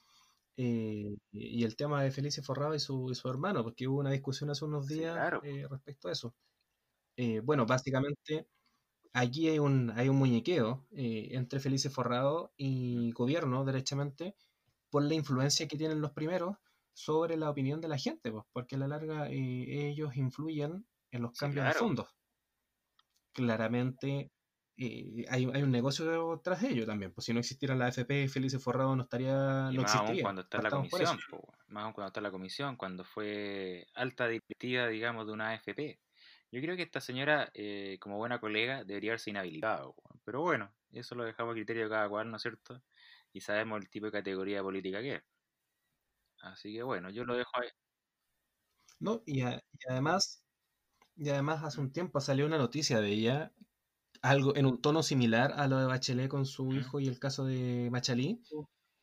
Eh, 0.61 1.15
y 1.31 1.63
el 1.63 1.75
tema 1.77 2.03
de 2.03 2.11
Felice 2.11 2.41
Forrado 2.43 2.75
y 2.75 2.79
su, 2.79 3.09
y 3.11 3.15
su 3.15 3.29
hermano, 3.29 3.63
porque 3.63 3.87
hubo 3.87 3.99
una 3.99 4.11
discusión 4.11 4.49
hace 4.49 4.65
unos 4.65 4.87
Sí, 4.87 4.89
días 4.89 5.13
claro. 5.13 5.41
eh, 5.41 5.65
respecto 5.69 6.09
a 6.09 6.11
eso. 6.11 6.35
Eh, 7.17 7.41
bueno, 7.41 7.65
básicamente 7.65 8.47
aquí 9.13 9.49
hay 9.49 9.59
un, 9.59 9.91
hay 9.91 10.09
un 10.09 10.17
muñequeo 10.17 10.87
entre 10.91 11.59
Felice 11.61 11.89
Forrado 11.91 12.53
y 12.57 13.11
gobierno, 13.13 13.65
derechamente, 13.65 14.35
por 14.91 15.03
la 15.03 15.15
influencia 15.15 15.67
que 15.67 15.77
tienen 15.77 16.01
los 16.01 16.11
primeros 16.13 16.57
sobre 16.93 17.37
la 17.37 17.49
opinión 17.51 17.81
de 17.81 17.89
la 17.89 17.97
gente, 17.99 18.31
pues, 18.31 18.45
porque 18.53 18.75
a 18.75 18.79
la 18.79 18.87
larga 18.89 19.29
ellos 19.29 20.15
influyen 20.17 20.87
en 21.11 21.21
los 21.23 21.33
Sí, 21.33 21.37
cambios 21.37 21.67
de 21.67 21.73
fondos. 21.73 22.09
Claramente 23.33 24.31
eh, 24.79 25.25
hay, 25.29 25.45
hay 25.53 25.63
un 25.63 25.71
negocio 25.71 26.39
tras 26.43 26.63
ello 26.63 26.85
también, 26.85 27.13
pues 27.13 27.25
si 27.25 27.33
no 27.33 27.39
existiera 27.39 27.75
la 27.75 27.85
AFP, 27.85 28.27
Felice 28.29 28.59
Forrado 28.59 28.95
no 28.95 29.03
estaría, 29.03 29.71
Y 29.71 29.77
no 29.77 29.81
más 29.81 29.95
aún 29.97 30.17
cuando 30.17 30.41
está 30.41 30.57
en 30.57 30.63
la 30.63 30.71
comisión, 30.71 31.19
más 31.67 31.83
aún 31.83 31.93
cuando 31.93 32.07
está 32.07 32.19
en 32.19 32.23
la 32.23 32.31
comisión, 32.31 32.75
cuando 32.77 33.03
fue 33.05 33.85
alta 33.93 34.27
directiva, 34.27 34.87
digamos, 34.87 35.27
de 35.27 35.33
una 35.33 35.49
AFP. 35.49 36.01
Yo 36.51 36.61
creo 36.61 36.75
que 36.75 36.81
esta 36.83 37.01
señora, 37.01 37.51
eh, 37.53 37.97
como 38.01 38.17
buena 38.17 38.39
colega, 38.39 38.83
debería 38.83 39.11
haberse 39.11 39.29
inhabilitado. 39.29 39.95
Pero 40.25 40.41
bueno, 40.41 40.75
eso 40.91 41.13
lo 41.15 41.23
dejamos 41.23 41.51
a 41.53 41.55
criterio 41.55 41.83
de 41.83 41.89
cada 41.89 42.09
cual, 42.09 42.31
¿no 42.31 42.37
es 42.37 42.41
cierto? 42.41 42.83
Y 43.33 43.41
sabemos 43.41 43.79
el 43.81 43.89
tipo 43.89 44.07
de 44.07 44.11
categoría 44.13 44.63
política 44.63 45.01
que 45.01 45.15
es. 45.15 45.23
Así 46.41 46.73
que 46.73 46.83
bueno, 46.83 47.09
yo 47.11 47.23
lo 47.23 47.35
dejo 47.37 47.51
ahí. 47.61 47.69
¿no? 48.99 49.23
Y, 49.25 49.41
a- 49.41 49.57
y 49.57 49.91
además, 49.91 50.43
y 51.15 51.29
además 51.29 51.63
hace 51.63 51.81
un 51.81 51.91
tiempo 51.93 52.21
salió 52.21 52.45
una 52.45 52.57
noticia 52.57 53.01
de 53.01 53.09
ella, 53.11 53.53
algo 54.21 54.55
en 54.55 54.65
un 54.65 54.81
tono 54.81 55.03
similar 55.03 55.53
a 55.55 55.67
lo 55.67 55.77
de 55.79 55.85
Bachelet 55.87 56.29
con 56.29 56.45
su 56.45 56.73
hijo 56.73 56.99
y 56.99 57.07
el 57.07 57.19
caso 57.19 57.45
de 57.45 57.89
Machalí, 57.91 58.41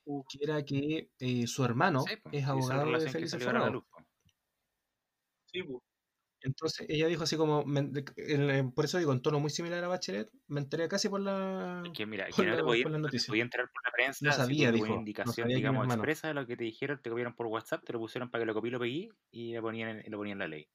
Uh, 0.09 0.25
que 0.29 0.39
era 0.43 0.65
que 0.65 1.11
eh, 1.19 1.47
su 1.49 1.65
hermano 1.65 2.05
Sí, 2.07 2.17
po, 2.23 2.31
es 2.31 2.47
abogado 2.47 2.97
de 3.01 3.09
relación 3.09 3.15
que 3.17 3.27
Felice 3.27 3.31
salió 3.31 3.47
ahora 3.49 3.59
a 3.61 3.63
la 3.63 3.69
Forrado. 3.69 3.73
luz. 3.73 3.85
po. 3.91 3.99
sí, 5.47 5.63
pues. 5.63 5.83
Entonces 6.43 6.87
ella 6.91 7.09
dijo 7.09 7.25
así 7.25 7.37
como, 7.37 7.65
me- 7.67 7.81
en- 8.17 8.51
en- 8.51 8.73
por 8.73 8.85
eso 8.85 8.99
digo, 8.99 9.13
en 9.13 9.23
tono 9.23 9.41
muy 9.41 9.51
similar 9.51 9.83
a 9.85 9.89
Bachelet, 9.89 10.31
me 10.49 10.61
enteré 10.61 10.89
casi 10.89 11.09
por 11.09 11.21
la, 11.21 11.83
Es 11.83 11.91
que 11.93 12.05
mira, 12.07 12.27
por 12.29 12.37
que 12.37 12.47
no 12.47 12.55
te 12.57 12.63
podía, 12.63 12.85
por 12.85 12.93
la 12.93 12.99
te 12.99 13.03
noticia. 13.09 13.33
enterar 13.43 13.71
por 13.73 13.83
la 13.85 13.91
prensa, 13.93 14.21
No 14.21 14.33
sabía, 14.33 14.73
dijo, 14.73 14.87
una 14.89 14.97
no 14.97 15.01
indicación, 15.01 15.33
sabía 15.33 15.57
digamos, 15.57 15.87
expresa 15.87 16.29
de 16.29 16.35
lo 16.35 16.47
que 16.47 16.57
te 16.57 16.65
dijeron, 16.65 17.01
te 17.03 17.09
copiaron 17.11 17.35
por 17.35 17.47
WhatsApp, 17.47 17.85
te 17.85 17.93
lo 17.95 17.99
pusieron 18.01 18.31
para 18.31 18.43
que 18.43 18.47
lo 18.47 18.55
copié 18.55 18.69
y 18.69 18.73
lo 18.73 18.81
pegué 18.81 19.09
y 19.31 19.53
lo 19.55 19.63
ponían 19.63 20.01
en, 20.01 20.11
lo 20.13 20.19
ponían 20.19 20.35
en 20.37 20.39
la 20.41 20.49
ley. 20.49 20.69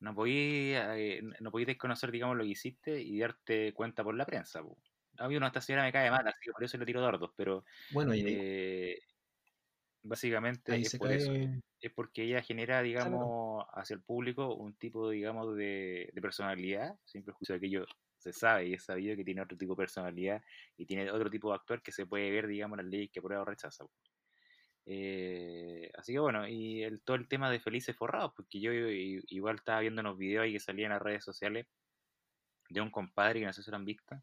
No 0.00 0.14
podías, 0.14 0.96
eh, 0.96 1.22
no 1.40 1.50
podías 1.50 1.68
desconocer, 1.68 2.10
digamos, 2.12 2.36
lo 2.36 2.44
que 2.44 2.50
hiciste 2.50 3.00
y 3.00 3.18
darte 3.18 3.72
cuenta 3.74 4.04
por 4.04 4.14
la 4.16 4.26
prensa. 4.26 4.62
po. 4.62 4.78
A 5.18 5.28
mí 5.28 5.36
una 5.36 5.48
esta 5.48 5.60
señora 5.60 5.82
me 5.84 5.92
cae 5.92 6.10
mal, 6.10 6.26
así 6.26 6.38
que 6.44 6.52
por 6.52 6.62
eso 6.64 6.78
le 6.78 6.86
tiro 6.86 7.00
dardos, 7.00 7.32
pero 7.36 7.64
Bueno, 7.90 8.12
eh, 8.14 8.98
básicamente 10.02 10.86
es 10.86 10.94
por 10.94 11.12
eso. 11.12 11.32
Es 11.80 11.92
porque 11.92 12.24
ella 12.24 12.42
genera, 12.42 12.82
claro, 12.92 13.18
digamos, 13.18 13.64
hacia 13.72 13.94
el 13.94 14.02
público 14.02 14.54
un 14.56 14.74
tipo, 14.76 15.10
digamos, 15.10 15.56
de, 15.56 16.10
de 16.12 16.20
personalidad, 16.20 16.98
sin 17.04 17.24
prejuicio 17.24 17.54
de 17.54 17.60
que 17.60 17.66
ello 17.68 17.84
se 18.16 18.32
sabe 18.32 18.66
y 18.68 18.74
es 18.74 18.84
sabido 18.84 19.16
que 19.16 19.24
tiene 19.24 19.42
otro 19.42 19.56
tipo 19.56 19.74
de 19.74 19.76
personalidad 19.76 20.42
y 20.76 20.86
tiene 20.86 21.08
otro 21.10 21.30
tipo 21.30 21.50
de 21.50 21.54
actuar 21.56 21.82
que 21.82 21.92
se 21.92 22.06
puede 22.06 22.30
ver, 22.32 22.48
digamos, 22.48 22.78
en 22.78 22.84
las 22.86 22.90
leyes 22.92 23.10
que 23.12 23.20
aprueba 23.20 23.42
o 23.42 23.44
rechaza. 23.44 23.84
po. 23.84 23.92
Eh, 24.90 25.90
así 25.98 26.14
que 26.14 26.18
bueno, 26.18 26.48
y 26.48 26.82
el, 26.82 27.02
todo 27.02 27.16
el 27.16 27.28
tema 27.28 27.50
de 27.50 27.60
Felices 27.60 27.94
Forrados, 27.94 28.32
porque 28.34 28.58
yo 28.58 28.72
igual 28.72 29.56
estaba 29.56 29.80
viendo 29.80 30.00
unos 30.00 30.16
videos 30.16 30.44
ahí 30.44 30.52
que 30.54 30.60
salían 30.60 30.86
en 30.86 30.94
las 30.94 31.02
redes 31.02 31.22
sociales 31.22 31.66
de 32.70 32.80
un 32.80 32.90
compadre 32.90 33.40
que 33.40 33.46
no 33.46 33.52
sé 33.52 33.62
si 33.62 33.70
lo 33.70 33.76
han 33.76 33.84
visto, 33.84 34.16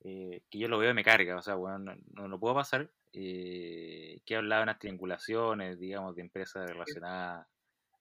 eh, 0.00 0.42
que 0.50 0.58
yo 0.58 0.68
lo 0.68 0.78
veo 0.78 0.90
y 0.92 0.94
me 0.94 1.04
carga, 1.04 1.36
o 1.36 1.42
sea, 1.42 1.54
bueno, 1.56 1.78
no, 1.78 1.96
no 2.12 2.28
lo 2.28 2.40
puedo 2.40 2.54
pasar, 2.54 2.90
eh, 3.12 4.22
que 4.24 4.36
hablaba 4.36 4.60
de 4.60 4.64
unas 4.64 4.78
triangulaciones, 4.78 5.78
digamos, 5.78 6.16
de 6.16 6.22
empresas 6.22 6.66
relacionadas 6.70 7.46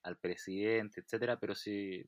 al 0.03 0.17
presidente, 0.17 1.01
etcétera, 1.01 1.37
pero 1.37 1.53
sí 1.53 2.05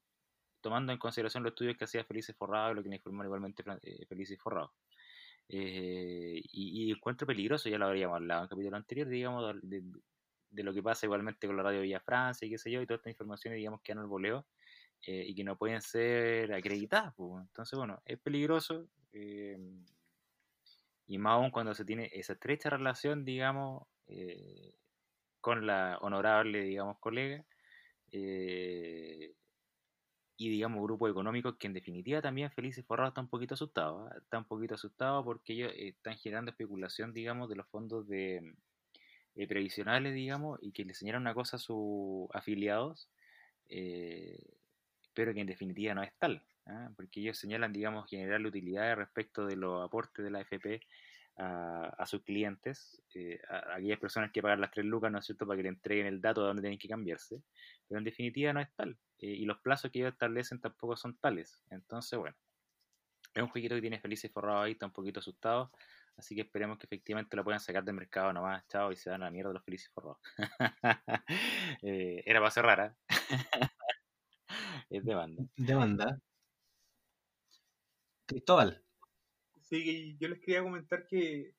tomando 0.61 0.93
en 0.93 0.99
consideración 0.99 1.43
los 1.43 1.51
estudios 1.51 1.75
que 1.75 1.83
hacía 1.83 2.05
Felices 2.05 2.35
Forrado 2.37 2.71
y 2.71 2.75
lo 2.75 2.83
que 2.83 2.89
le 2.89 2.95
informaron 2.95 3.27
igualmente 3.27 3.63
eh, 3.81 4.05
Felices 4.07 4.39
Forrado. 4.39 4.71
Eh, 5.53 6.41
y, 6.53 6.85
y 6.85 6.91
encuentro 6.91 7.27
peligroso, 7.27 7.67
ya 7.67 7.77
lo 7.77 7.85
habríamos 7.87 8.15
hablado 8.15 8.39
en 8.39 8.43
el 8.45 8.49
capítulo 8.49 8.77
anterior, 8.77 9.09
digamos, 9.09 9.55
de, 9.61 10.63
lo 10.63 10.73
que 10.73 10.81
pasa 10.81 11.05
igualmente 11.05 11.45
con 11.45 11.57
la 11.57 11.63
radio 11.63 11.81
Villa 11.81 11.99
Francia 11.99 12.45
y 12.45 12.51
qué 12.51 12.57
sé 12.57 12.71
yo, 12.71 12.81
y 12.81 12.85
todas 12.85 12.99
estas 12.99 13.11
informaciones, 13.11 13.57
digamos, 13.57 13.81
que 13.81 13.91
han 13.91 13.97
al 13.97 14.07
voleo 14.07 14.45
eh, 15.05 15.25
y 15.27 15.35
que 15.35 15.43
no 15.43 15.57
pueden 15.57 15.81
ser 15.81 16.53
acreditadas. 16.53 17.13
Entonces, 17.19 17.77
bueno, 17.77 18.01
es 18.05 18.17
peligroso. 18.19 18.87
eh, 19.11 19.57
y 21.07 21.17
más 21.17 21.33
aún 21.33 21.51
cuando 21.51 21.73
se 21.73 21.83
tiene 21.83 22.09
esa 22.13 22.31
estrecha 22.33 22.69
relación, 22.69 23.25
digamos, 23.25 23.83
con 25.41 25.65
la 25.67 25.97
honorable, 25.99 26.61
digamos, 26.61 26.97
colega, 26.99 27.43
y 30.41 30.49
digamos 30.49 30.81
grupos 30.81 31.11
económicos 31.11 31.55
que 31.57 31.67
en 31.67 31.73
definitiva 31.73 32.19
también 32.19 32.49
Felices 32.49 32.83
Forrado 32.83 33.09
está 33.09 33.21
un 33.21 33.27
poquito 33.27 33.53
asustado, 33.53 34.07
¿ah? 34.07 34.15
está 34.17 34.39
un 34.39 34.45
poquito 34.45 34.73
asustado 34.73 35.23
porque 35.23 35.53
ellos 35.53 35.71
eh, 35.75 35.89
están 35.89 36.17
generando 36.17 36.49
especulación, 36.49 37.13
digamos, 37.13 37.47
de 37.47 37.55
los 37.57 37.67
fondos 37.67 38.07
de 38.07 38.55
eh, 39.35 39.47
previsionales, 39.47 40.15
digamos, 40.15 40.57
y 40.63 40.71
que 40.71 40.83
le 40.83 40.91
enseñaron 40.91 41.21
una 41.21 41.35
cosa 41.35 41.57
a 41.57 41.59
sus 41.59 42.27
afiliados, 42.33 43.07
eh, 43.69 44.57
pero 45.13 45.31
que 45.31 45.41
en 45.41 45.47
definitiva 45.47 45.93
no 45.93 46.01
es 46.01 46.11
tal, 46.17 46.43
¿ah? 46.65 46.89
porque 46.95 47.19
ellos 47.19 47.37
señalan, 47.37 47.71
digamos, 47.71 48.09
generar 48.09 48.43
utilidades 48.43 48.97
respecto 48.97 49.45
de 49.45 49.57
los 49.57 49.85
aportes 49.85 50.25
de 50.25 50.31
la 50.31 50.39
AFP 50.39 50.81
a, 51.37 52.05
sus 52.07 52.23
clientes, 52.23 52.99
eh, 53.13 53.39
a, 53.47 53.57
a 53.57 53.75
aquellas 53.75 53.99
personas 53.99 54.31
que 54.31 54.41
pagan 54.41 54.61
las 54.61 54.71
tres 54.71 54.87
lucas, 54.87 55.11
¿no 55.11 55.19
es 55.19 55.25
cierto?, 55.25 55.45
para 55.45 55.57
que 55.57 55.63
le 55.63 55.69
entreguen 55.69 56.07
el 56.07 56.19
dato 56.19 56.41
de 56.41 56.47
dónde 56.47 56.61
tienen 56.63 56.79
que 56.79 56.87
cambiarse, 56.87 57.43
pero 57.87 57.99
en 57.99 58.05
definitiva 58.05 58.53
no 58.53 58.59
es 58.59 58.73
tal, 58.75 58.97
eh, 59.21 59.27
y 59.27 59.45
los 59.45 59.59
plazos 59.59 59.91
que 59.91 59.99
ellos 59.99 60.11
establecen 60.13 60.59
tampoco 60.59 60.95
son 60.97 61.15
tales, 61.17 61.63
entonces, 61.69 62.17
bueno, 62.19 62.35
es 63.33 63.41
un 63.43 63.49
jueguito 63.49 63.75
que 63.75 63.81
tiene 63.81 63.99
Felices 63.99 64.31
Forrado 64.31 64.61
ahí, 64.61 64.73
está 64.73 64.85
un 64.87 64.91
poquito 64.91 65.19
asustado, 65.21 65.71
así 66.17 66.35
que 66.35 66.41
esperemos 66.41 66.77
que 66.77 66.85
efectivamente 66.85 67.35
lo 67.37 67.43
puedan 67.43 67.59
sacar 67.61 67.83
del 67.83 67.95
mercado 67.95 68.33
nomás, 68.33 68.67
chao, 68.67 68.91
y 68.91 68.95
se 68.97 69.09
dan 69.09 69.21
a 69.21 69.25
la 69.25 69.31
mierda 69.31 69.53
los 69.53 69.63
Felices 69.63 69.89
Forrados. 69.93 70.17
Eh, 71.83 72.21
era 72.25 72.39
para 72.39 72.51
cerrar, 72.51 72.79
¿ah? 72.81 72.97
es 74.89 75.03
demanda. 75.05 75.43
demanda. 75.55 76.19
Cristóbal, 78.25 78.83
Sí, 79.61 79.83
que 79.85 80.17
yo 80.17 80.27
les 80.27 80.39
quería 80.39 80.61
comentar 80.63 81.05
que 81.05 81.53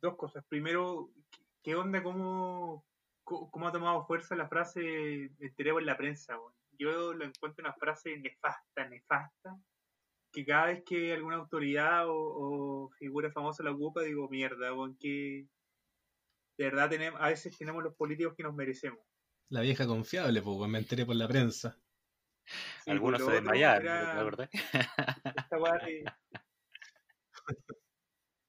dos 0.00 0.16
cosas. 0.16 0.44
Primero, 0.44 1.10
¿qué- 1.30 1.44
¿qué 1.62 1.74
onda? 1.74 2.02
¿Cómo, 2.02 2.84
cómo 3.24 3.66
ha 3.68 3.72
tomado 3.72 4.06
fuerza 4.06 4.36
la 4.36 4.48
frase 4.48 5.30
me 5.38 5.46
enteré 5.48 5.72
por 5.72 5.82
la 5.82 5.96
prensa? 5.96 6.38
weón? 6.38 6.54
Yo 6.78 7.12
lo 7.14 7.24
encuentro 7.24 7.64
una 7.64 7.74
frase 7.74 8.16
nefasta, 8.18 8.88
nefasta, 8.88 9.56
que 10.32 10.44
cada 10.44 10.66
vez 10.66 10.82
que 10.84 11.12
alguna 11.14 11.36
autoridad 11.36 12.08
o, 12.08 12.14
o 12.14 12.90
figura 12.90 13.30
famosa 13.32 13.62
la 13.62 13.72
ocupa, 13.72 14.02
digo, 14.02 14.28
mierda, 14.28 14.72
weón, 14.74 14.96
que 14.98 15.46
de 16.58 16.64
verdad 16.64 16.88
tenemos, 16.90 17.20
a 17.20 17.28
veces 17.28 17.56
tenemos 17.56 17.82
los 17.82 17.94
políticos 17.94 18.34
que 18.36 18.42
nos 18.42 18.54
merecemos. 18.54 19.00
la 19.50 19.60
vieja 19.60 19.86
confiable, 19.86 20.42
pues 20.42 20.70
me 20.70 20.78
enteré 20.78 21.04
por 21.06 21.16
la 21.16 21.28
prensa. 21.28 21.78
Sí, 22.84 22.90
Algunos 22.90 23.24
se 23.24 23.30
desmayaron, 23.32 23.86
era- 23.86 24.14
¿la 24.14 24.22
verdad? 24.24 24.48
esta 24.52 25.56
de- 25.86 26.04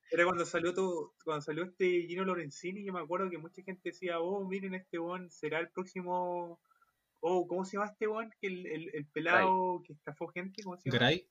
Era 0.09 0.23
cuando 0.23 0.45
salió 0.45 0.73
todo, 0.73 1.15
cuando 1.23 1.41
salió 1.41 1.63
este 1.65 2.03
Gino 2.07 2.23
Lorenzini, 2.23 2.85
yo 2.85 2.93
me 2.93 3.01
acuerdo 3.01 3.29
que 3.29 3.37
mucha 3.37 3.61
gente 3.61 3.89
decía, 3.89 4.19
oh, 4.19 4.47
miren 4.47 4.73
este 4.75 4.99
weón, 4.99 5.29
será 5.29 5.59
el 5.59 5.69
próximo, 5.69 6.61
oh, 7.21 7.47
¿cómo 7.47 7.65
se 7.65 7.77
llama 7.77 7.87
este 7.91 8.07
weón? 8.07 8.31
Que 8.39 8.47
el, 8.47 8.65
el, 8.67 8.89
el 8.95 9.07
pelado 9.11 9.81
que 9.85 9.93
estafó 9.93 10.27
gente, 10.29 10.63
¿cómo 10.63 10.77
se 10.77 10.89
llama? 10.89 10.99
Gray, 10.99 11.29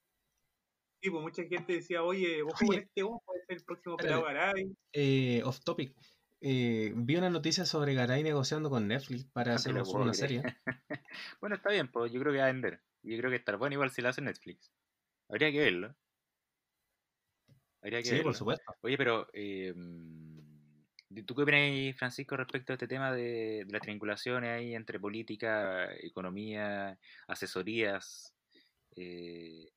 Sí, 1.03 1.11
pues 1.11 1.23
mucha 1.23 1.43
gente 1.45 1.75
decía, 1.75 2.03
oye, 2.03 2.43
ojo 2.43 2.67
con 2.67 2.79
este 2.79 3.05
weón, 3.05 3.21
puede 3.25 3.41
ser 3.47 3.57
el 3.59 3.65
próximo 3.65 3.97
pelado 3.97 4.23
Garay. 4.25 4.77
eh, 4.93 5.43
off 5.45 5.61
topic. 5.61 5.95
Eh, 6.41 6.93
vi 6.97 7.17
una 7.17 7.31
noticia 7.31 7.65
sobre 7.65 7.95
Garay 7.95 8.23
negociando 8.23 8.71
con 8.71 8.89
Netflix 8.89 9.25
para 9.27 9.53
No 9.55 9.57
hacer 9.57 9.73
una, 9.75 10.13
creer. 10.13 10.15
serie. 10.15 10.43
bueno, 11.41 11.57
está 11.57 11.71
bien, 11.71 11.91
pues 11.91 12.13
yo 12.13 12.21
creo 12.21 12.33
que 12.33 12.39
va 12.39 12.45
a 12.45 12.53
vender. 12.53 12.83
Yo 13.03 13.17
creo 13.19 13.31
que 13.31 13.37
estar 13.37 13.57
bueno 13.57 13.75
igual 13.75 13.91
si 13.91 14.03
lo 14.03 14.09
hace 14.09 14.23
Netflix. 14.23 14.73
Habría 15.29 15.53
que 15.53 15.61
verlo. 15.61 15.95
Habría 17.83 18.03
que 18.03 18.05
Sí, 18.05 18.11
verlo. 18.17 18.25
por 18.25 18.35
supuesto. 18.35 18.65
Oye, 18.83 18.97
pero 18.97 19.29
eh, 19.33 19.73
¿Tú 21.25 21.35
qué 21.35 21.43
opinas, 21.43 21.97
Francisco, 21.99 22.37
respecto 22.37 22.73
a 22.73 22.75
este 22.75 22.89
tema 22.89 23.13
de, 23.13 23.65
de 23.65 23.73
las 23.73 23.81
triangulaciones 23.83 24.51
ahí 24.51 24.75
entre 24.75 25.01
política, 25.01 25.89
economía, 25.97 26.99
asesorías? 27.29 28.35
Eh, 28.97 29.71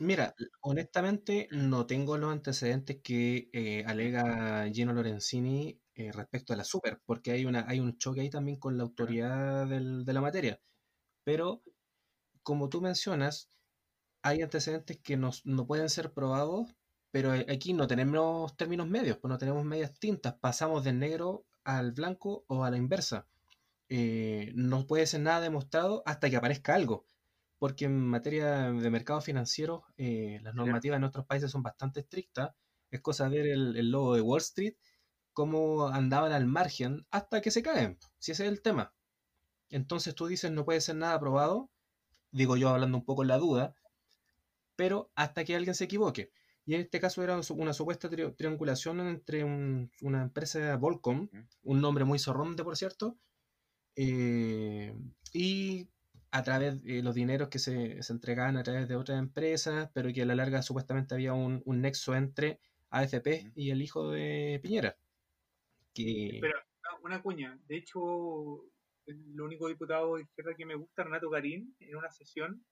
Mira, 0.00 0.34
honestamente 0.62 1.46
no 1.52 1.86
tengo 1.86 2.16
los 2.18 2.32
antecedentes 2.32 3.00
que 3.02 3.50
eh, 3.52 3.84
alega 3.86 4.66
Gino 4.72 4.92
Lorenzini 4.94 5.80
eh, 5.94 6.10
respecto 6.12 6.52
a 6.52 6.56
la 6.56 6.64
Super, 6.64 7.00
porque 7.04 7.32
hay, 7.32 7.44
una, 7.44 7.66
hay 7.68 7.80
un 7.80 7.98
choque 7.98 8.22
ahí 8.22 8.30
también 8.30 8.58
con 8.58 8.76
la 8.78 8.84
autoridad 8.84 9.66
del- 9.68 10.04
de 10.04 10.12
la 10.14 10.20
materia. 10.22 10.60
Pero, 11.24 11.62
como 12.44 12.68
tú 12.70 12.80
mencionas, 12.82 13.50
hay 14.22 14.42
antecedentes 14.42 14.98
que 15.00 15.16
nos- 15.18 15.46
no 15.46 15.66
pueden 15.66 15.90
ser 15.90 16.12
probados, 16.14 16.74
pero 17.10 17.32
a- 17.32 17.44
aquí 17.52 17.72
no 17.72 17.86
tenemos 17.86 18.56
términos 18.56 18.88
medios, 18.88 19.18
pues 19.18 19.30
no 19.30 19.38
tenemos 19.38 19.64
medias 19.64 19.98
tintas, 19.98 20.34
pasamos 20.40 20.84
del 20.84 20.98
negro 20.98 21.46
al 21.64 21.92
blanco 21.92 22.44
o 22.48 22.64
a 22.64 22.70
la 22.70 22.76
inversa. 22.78 23.26
Eh, 23.88 24.52
no 24.54 24.86
puede 24.86 25.06
ser 25.06 25.20
nada 25.22 25.40
demostrado 25.40 26.02
hasta 26.06 26.30
que 26.30 26.36
aparezca 26.36 26.74
algo 26.74 27.06
porque 27.58 27.86
en 27.86 28.06
materia 28.06 28.72
de 28.72 28.90
mercados 28.90 29.24
financieros 29.24 29.82
eh, 29.98 30.40
las 30.42 30.54
normativas 30.54 30.96
en 30.96 31.02
nuestros 31.02 31.26
países 31.26 31.50
son 31.50 31.62
bastante 31.62 32.00
estrictas. 32.00 32.50
Es 32.90 33.00
cosa 33.02 33.28
ver 33.28 33.46
el, 33.46 33.76
el 33.76 33.90
logo 33.90 34.14
de 34.16 34.22
Wall 34.22 34.40
Street, 34.40 34.74
cómo 35.32 35.88
andaban 35.88 36.32
al 36.32 36.46
margen 36.46 37.06
hasta 37.10 37.40
que 37.42 37.50
se 37.50 37.62
caen, 37.62 37.98
si 38.18 38.32
ese 38.32 38.44
es 38.46 38.50
el 38.52 38.62
tema. 38.62 38.94
Entonces 39.70 40.14
tú 40.14 40.26
dices 40.26 40.50
no 40.52 40.64
puede 40.66 40.80
ser 40.82 40.96
nada 40.96 41.14
aprobado, 41.14 41.70
digo 42.32 42.56
yo 42.56 42.70
hablando 42.70 42.98
un 42.98 43.04
poco 43.06 43.22
en 43.22 43.28
la 43.28 43.38
duda, 43.38 43.74
pero 44.76 45.10
hasta 45.14 45.44
que 45.44 45.54
alguien 45.56 45.74
se 45.74 45.84
equivoque. 45.84 46.30
Y 46.66 46.74
en 46.74 46.82
este 46.82 47.00
caso 47.00 47.22
era 47.22 47.40
una 47.50 47.72
supuesta 47.72 48.08
tri- 48.10 48.34
triangulación 48.36 49.00
entre 49.00 49.44
un- 49.44 49.90
una 50.02 50.22
empresa 50.22 50.76
Volcom, 50.76 51.28
un 51.62 51.80
nombre 51.80 52.04
muy 52.04 52.18
zorronde 52.18 52.62
por 52.62 52.76
cierto, 52.76 53.18
eh, 53.96 54.94
y 55.32 55.88
a 56.30 56.42
través 56.42 56.82
de 56.82 57.02
los 57.02 57.14
dineros 57.14 57.48
que 57.48 57.58
se, 57.58 58.02
se 58.02 58.12
entregaban 58.12 58.56
a 58.56 58.62
través 58.62 58.88
de 58.88 58.94
otras 58.96 59.18
empresas, 59.18 59.90
pero 59.92 60.12
que 60.12 60.22
a 60.22 60.26
la 60.26 60.36
larga 60.36 60.62
supuestamente 60.62 61.14
había 61.14 61.32
un, 61.32 61.62
un 61.64 61.80
nexo 61.80 62.14
entre 62.14 62.60
AFP 62.90 63.52
y 63.56 63.70
el 63.70 63.82
hijo 63.82 64.10
de 64.10 64.60
Piñera. 64.62 64.96
Que, 65.92 66.38
Pero 66.40 66.58
una, 67.02 67.20
cuña. 67.20 67.58
De 67.66 67.76
hecho, 67.76 68.64
el 69.06 69.40
único 69.40 69.66
diputado 69.66 70.16
de 70.16 70.22
izquierda 70.22 70.54
que 70.54 70.66
me 70.66 70.76
gusta, 70.76 71.02
Renato 71.02 71.30
Garín, 71.30 71.74
en 71.80 71.96
una 71.96 72.10
sesión 72.12 72.64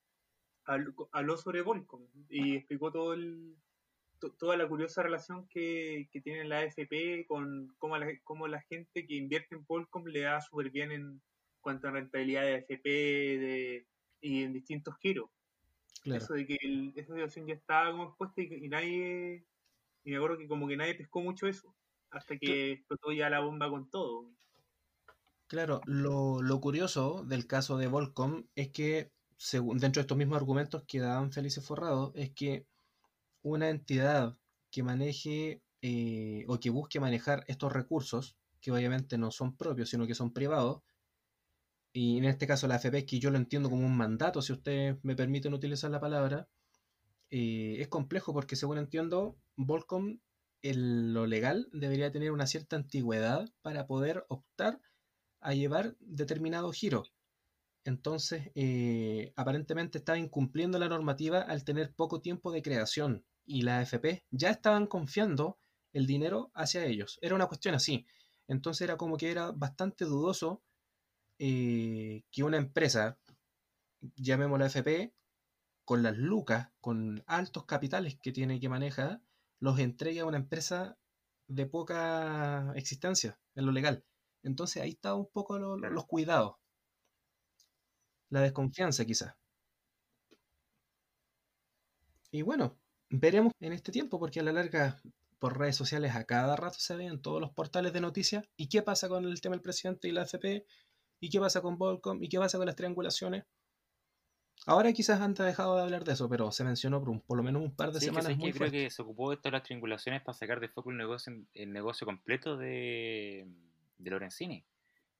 habl- 0.64 1.09
habló 1.12 1.37
sobre 1.37 1.62
Volcom 1.62 2.07
y 2.28 2.57
explicó 2.57 2.92
todo 2.92 3.14
el, 3.14 3.57
toda 4.39 4.57
la 4.57 4.69
curiosa 4.69 5.03
relación 5.03 5.49
que, 5.49 6.09
que 6.13 6.21
tiene 6.21 6.45
la 6.45 6.59
AFP 6.59 7.27
con 7.27 7.75
cómo 7.79 7.97
la, 7.99 8.09
cómo 8.25 8.49
la 8.49 8.61
gente 8.63 9.07
que 9.07 9.15
invierte 9.17 9.55
en 9.57 9.65
Volcom 9.67 10.05
le 10.07 10.21
da 10.23 10.41
súper 10.41 10.71
bien 10.71 10.93
en 10.93 11.23
cuanto 11.61 11.89
a 11.89 11.93
rentabilidad 11.93 12.43
de 12.43 12.55
AFP 12.55 12.89
de, 12.91 13.89
y 14.21 14.43
en 14.45 14.53
distintos 14.53 14.97
giros. 15.01 15.31
claro, 16.03 16.29
Eso 16.29 16.35
de 16.35 16.47
que 16.47 16.57
el- 16.63 16.93
esa 16.97 17.15
situación 17.15 17.47
ya 17.47 17.55
estaba 17.55 17.91
como 17.93 18.05
expuesta 18.09 18.43
y, 18.43 18.47
y 18.67 18.69
nadie, 18.69 19.47
y 20.05 20.11
me 20.11 20.17
acuerdo 20.17 20.39
que 20.39 20.49
como 20.49 20.69
que 20.69 20.77
nadie 20.79 20.95
pescó 20.97 21.21
mucho 21.23 21.47
eso, 21.49 21.77
hasta 22.11 22.39
que 22.39 22.73
explotó 22.73 23.13
ya 23.13 23.31
la 23.31 23.41
bomba 23.41 23.71
con 23.71 23.91
todo. 23.91 24.33
claro, 25.47 25.81
lo, 25.87 26.43
lo 26.43 26.61
curioso 26.61 27.25
del 27.25 27.47
caso 27.47 27.77
de 27.79 27.87
Volcom 27.89 28.47
es 28.55 28.71
que, 28.71 29.13
según, 29.37 29.79
dentro 29.79 30.01
de 30.01 30.03
estos 30.05 30.19
mismos 30.19 30.37
argumentos 30.39 30.85
que 30.87 31.01
daban 31.01 31.33
Felices 31.33 31.65
Forrado, 31.65 32.13
es 32.15 32.31
que 32.33 32.67
una 33.42 33.71
entidad 33.71 34.37
que 34.71 34.83
maneje 34.83 35.62
eh, 35.83 36.45
o 36.49 36.59
que 36.61 36.71
busque 36.71 37.00
manejar 37.00 37.45
estos 37.49 37.73
recursos, 37.73 38.37
que 38.61 38.73
obviamente 38.73 39.18
no 39.18 39.30
son 39.30 39.57
propios, 39.57 39.90
sino 39.90 40.07
que 40.07 40.14
son 40.14 40.33
privados, 40.33 40.83
y 41.92 42.18
en 42.18 42.25
este 42.26 42.47
caso 42.47 42.68
la 42.68 42.76
AFP, 42.76 43.07
que 43.07 43.18
yo 43.18 43.30
lo 43.30 43.38
entiendo 43.38 43.71
como 43.71 43.87
un 43.87 43.97
mandato, 43.97 44.42
si 44.42 44.52
ustedes 44.52 44.97
me 45.02 45.17
permiten 45.17 45.54
utilizar 45.54 45.91
la 45.91 46.00
palabra, 46.00 46.49
eh, 47.30 47.76
es 47.80 47.89
complejo 47.89 48.32
porque 48.32 48.56
según 48.56 48.78
entiendo, 48.78 49.36
Volcom 49.56 50.21
en 50.63 51.13
lo 51.13 51.26
legal 51.26 51.69
debería 51.73 52.13
tener 52.13 52.32
una 52.32 52.47
cierta 52.47 52.76
antigüedad 52.76 53.49
para 53.63 53.86
poder 53.86 54.25
optar 54.28 54.80
a 55.41 55.54
llevar 55.54 55.97
determinado 56.00 56.73
giro. 56.73 57.04
Entonces, 57.84 58.50
eh, 58.54 59.32
aparentemente 59.36 59.99
estaba 59.99 60.19
incumpliendo 60.19 60.78
la 60.78 60.88
normativa 60.88 61.41
al 61.41 61.64
tener 61.64 61.95
poco 61.95 62.21
tiempo 62.21 62.52
de 62.52 62.62
creación 62.62 63.25
y 63.47 63.62
la 63.62 63.78
AFP 63.78 64.25
ya 64.30 64.50
estaban 64.50 64.86
confiando 64.86 65.58
el 65.93 66.06
dinero 66.06 66.50
hacia 66.54 66.84
ellos. 66.84 67.19
Era 67.23 67.34
una 67.34 67.47
cuestión 67.47 67.75
así. 67.75 68.06
Entonces 68.47 68.82
era 68.82 68.97
como 68.97 69.17
que 69.17 69.30
era 69.30 69.52
bastante 69.52 70.04
dudoso 70.04 70.62
eh, 71.38 72.25
que 72.32 72.45
una 72.45 72.58
empresa, 72.58 73.19
llamémosla 74.17 74.67
AFP, 74.67 75.14
con 75.84 76.02
las 76.02 76.17
lucas, 76.17 76.71
con 76.80 77.23
altos 77.26 77.64
capitales 77.67 78.19
que 78.23 78.32
tiene 78.32 78.60
que 78.60 78.69
manejar, 78.69 79.23
los 79.60 79.78
entregue 79.78 80.21
a 80.21 80.26
una 80.26 80.36
empresa 80.38 80.99
de 81.49 81.67
poca 81.67 82.73
existencia 82.76 83.38
en 83.54 83.67
lo 83.67 83.73
legal. 83.73 84.04
Entonces 84.43 84.82
ahí 84.82 84.91
está 84.91 85.14
un 85.14 85.28
poco 85.32 85.58
lo- 85.58 85.76
los 85.78 86.06
cuidados. 86.06 86.56
La 88.30 88.41
desconfianza 88.41 89.04
quizás. 89.04 89.34
Y 92.30 92.43
bueno, 92.43 92.78
veremos 93.10 93.52
en 93.60 93.73
este 93.75 93.93
tiempo 93.93 94.19
porque 94.19 94.41
a 94.41 94.43
la 94.43 94.52
larga 94.52 95.00
por 95.38 95.58
redes 95.58 95.76
sociales 95.76 96.14
a 96.17 96.25
cada 96.25 96.56
rato 96.56 96.78
se 96.78 96.97
ven 96.97 97.21
todos 97.23 97.41
los 97.41 97.50
portales 97.52 97.93
de 97.93 98.00
noticias. 98.00 98.45
¿Y 98.56 98.69
qué 98.69 98.82
pasa 98.82 99.08
con 99.08 99.25
el 99.25 99.41
tema 99.41 99.54
del 99.54 99.62
presidente 99.62 100.08
y 100.08 100.12
la 100.12 100.23
AFP? 100.23 100.67
¿Y 101.21 101.30
qué 101.30 101.41
pasa 101.41 101.60
con 101.62 101.78
Volcom? 101.78 102.23
¿Y 102.23 102.28
qué 102.28 102.38
pasa 102.38 102.58
con 102.58 102.67
las 102.67 102.76
triangulaciones? 102.76 103.45
Ahora 104.67 104.93
quizás 104.93 105.21
antes 105.21 105.41
ha 105.41 105.47
dejado 105.47 105.75
de 105.75 105.82
hablar 105.82 106.04
de 106.04 106.12
eso, 106.12 106.28
pero 106.28 106.52
se 106.52 106.62
mencionó 106.62 107.00
por, 107.00 107.08
un- 107.10 107.21
por 107.21 107.36
lo 107.36 107.43
menos 107.43 107.60
un 107.60 107.75
par 107.75 107.91
de 107.91 108.00
Sí, 108.00 108.06
semanas 108.06 108.36
que 108.36 108.36
muy 108.36 108.52
yo 108.52 108.54
creo 108.54 108.71
que 108.71 108.91
se 108.91 109.02
ocupó 109.02 109.34
de 109.34 109.50
las 109.50 109.62
triangulaciones 109.62 110.23
para 110.23 110.36
sacar 110.36 110.60
de 110.60 110.69
foco 110.69 110.91
el 110.91 110.97
negocio, 110.97 111.32
el 111.54 111.73
negocio 111.73 112.06
completo 112.06 112.56
de, 112.56 113.47
de 113.99 114.10
Lorenzini. 114.10 114.64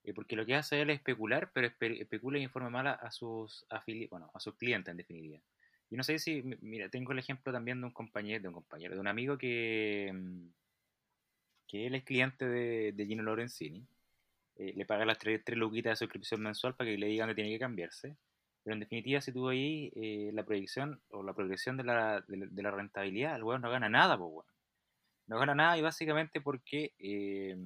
Eh, 0.09 0.15
porque 0.15 0.37
lo 0.37 0.47
que 0.47 0.55
hace 0.55 0.81
él 0.81 0.89
es 0.89 0.97
especular, 0.99 1.51
pero 1.53 1.69
espe- 1.69 2.01
especula 2.01 2.39
y 2.39 2.43
informa 2.43 2.71
mal 2.71 2.87
a, 2.87 3.11
sus 3.11 3.67
bueno, 4.11 4.31
a 4.33 4.41
sus 4.41 4.55
clientes 4.57 4.91
en 4.91 4.97
definitiva. 4.97 5.39
Y 5.91 5.97
no 5.97 6.03
sé 6.03 6.19
si, 6.19 6.43
mi- 6.43 6.57
mira, 6.63 6.89
tengo 6.89 7.13
el 7.13 7.19
ejemplo 7.19 7.53
también 7.53 7.81
de 7.81 7.87
un 7.89 7.93
compañero, 7.93 8.41
de 8.43 8.49
un 8.49 8.55
compañero, 8.55 8.95
de 8.95 9.01
un 9.01 9.07
amigo 9.09 9.37
que, 9.37 10.11
mm, 10.15 10.49
que 11.67 11.87
él 11.87 11.95
es 11.95 12.05
cliente 12.05 12.47
de, 12.49 13.05
Gino 13.07 13.23
Lorenzini. 13.23 13.87
Eh, 14.57 14.73
le 14.77 14.87
paga 14.87 15.05
las 15.05 15.19
tres, 15.19 15.43
tres 15.45 15.59
luquitas 15.59 15.93
de 15.93 16.07
suscripción 16.07 16.41
mensual 16.43 16.75
para 16.75 16.91
que 16.91 16.99
le 16.99 17.07
digan 17.09 17.29
dónde 17.29 17.43
tiene 17.43 17.51
que 17.51 17.59
cambiarse. 17.61 18.17
Pero 18.65 18.75
en 18.75 18.81
definitiva, 18.81 19.21
si 19.21 19.33
tú 19.33 19.49
ahí 19.49 19.93
eh, 19.95 20.31
la 20.33 20.45
proyección 20.45 21.03
o 21.11 21.23
la 21.23 21.35
progresión 21.35 21.77
de 21.77 21.85
la, 21.85 22.25
de 22.27 22.63
la, 22.63 22.71
rentabilidad, 22.71 23.37
el 23.37 23.45
weón 23.45 23.61
no 23.63 23.71
gana 23.71 23.89
nada, 23.91 24.17
pues 24.17 24.31
weón. 24.33 24.47
No 25.27 25.39
gana 25.39 25.55
nada 25.55 25.77
y 25.79 25.83
básicamente 25.83 26.41
porque 26.41 26.95
eh, 26.99 27.57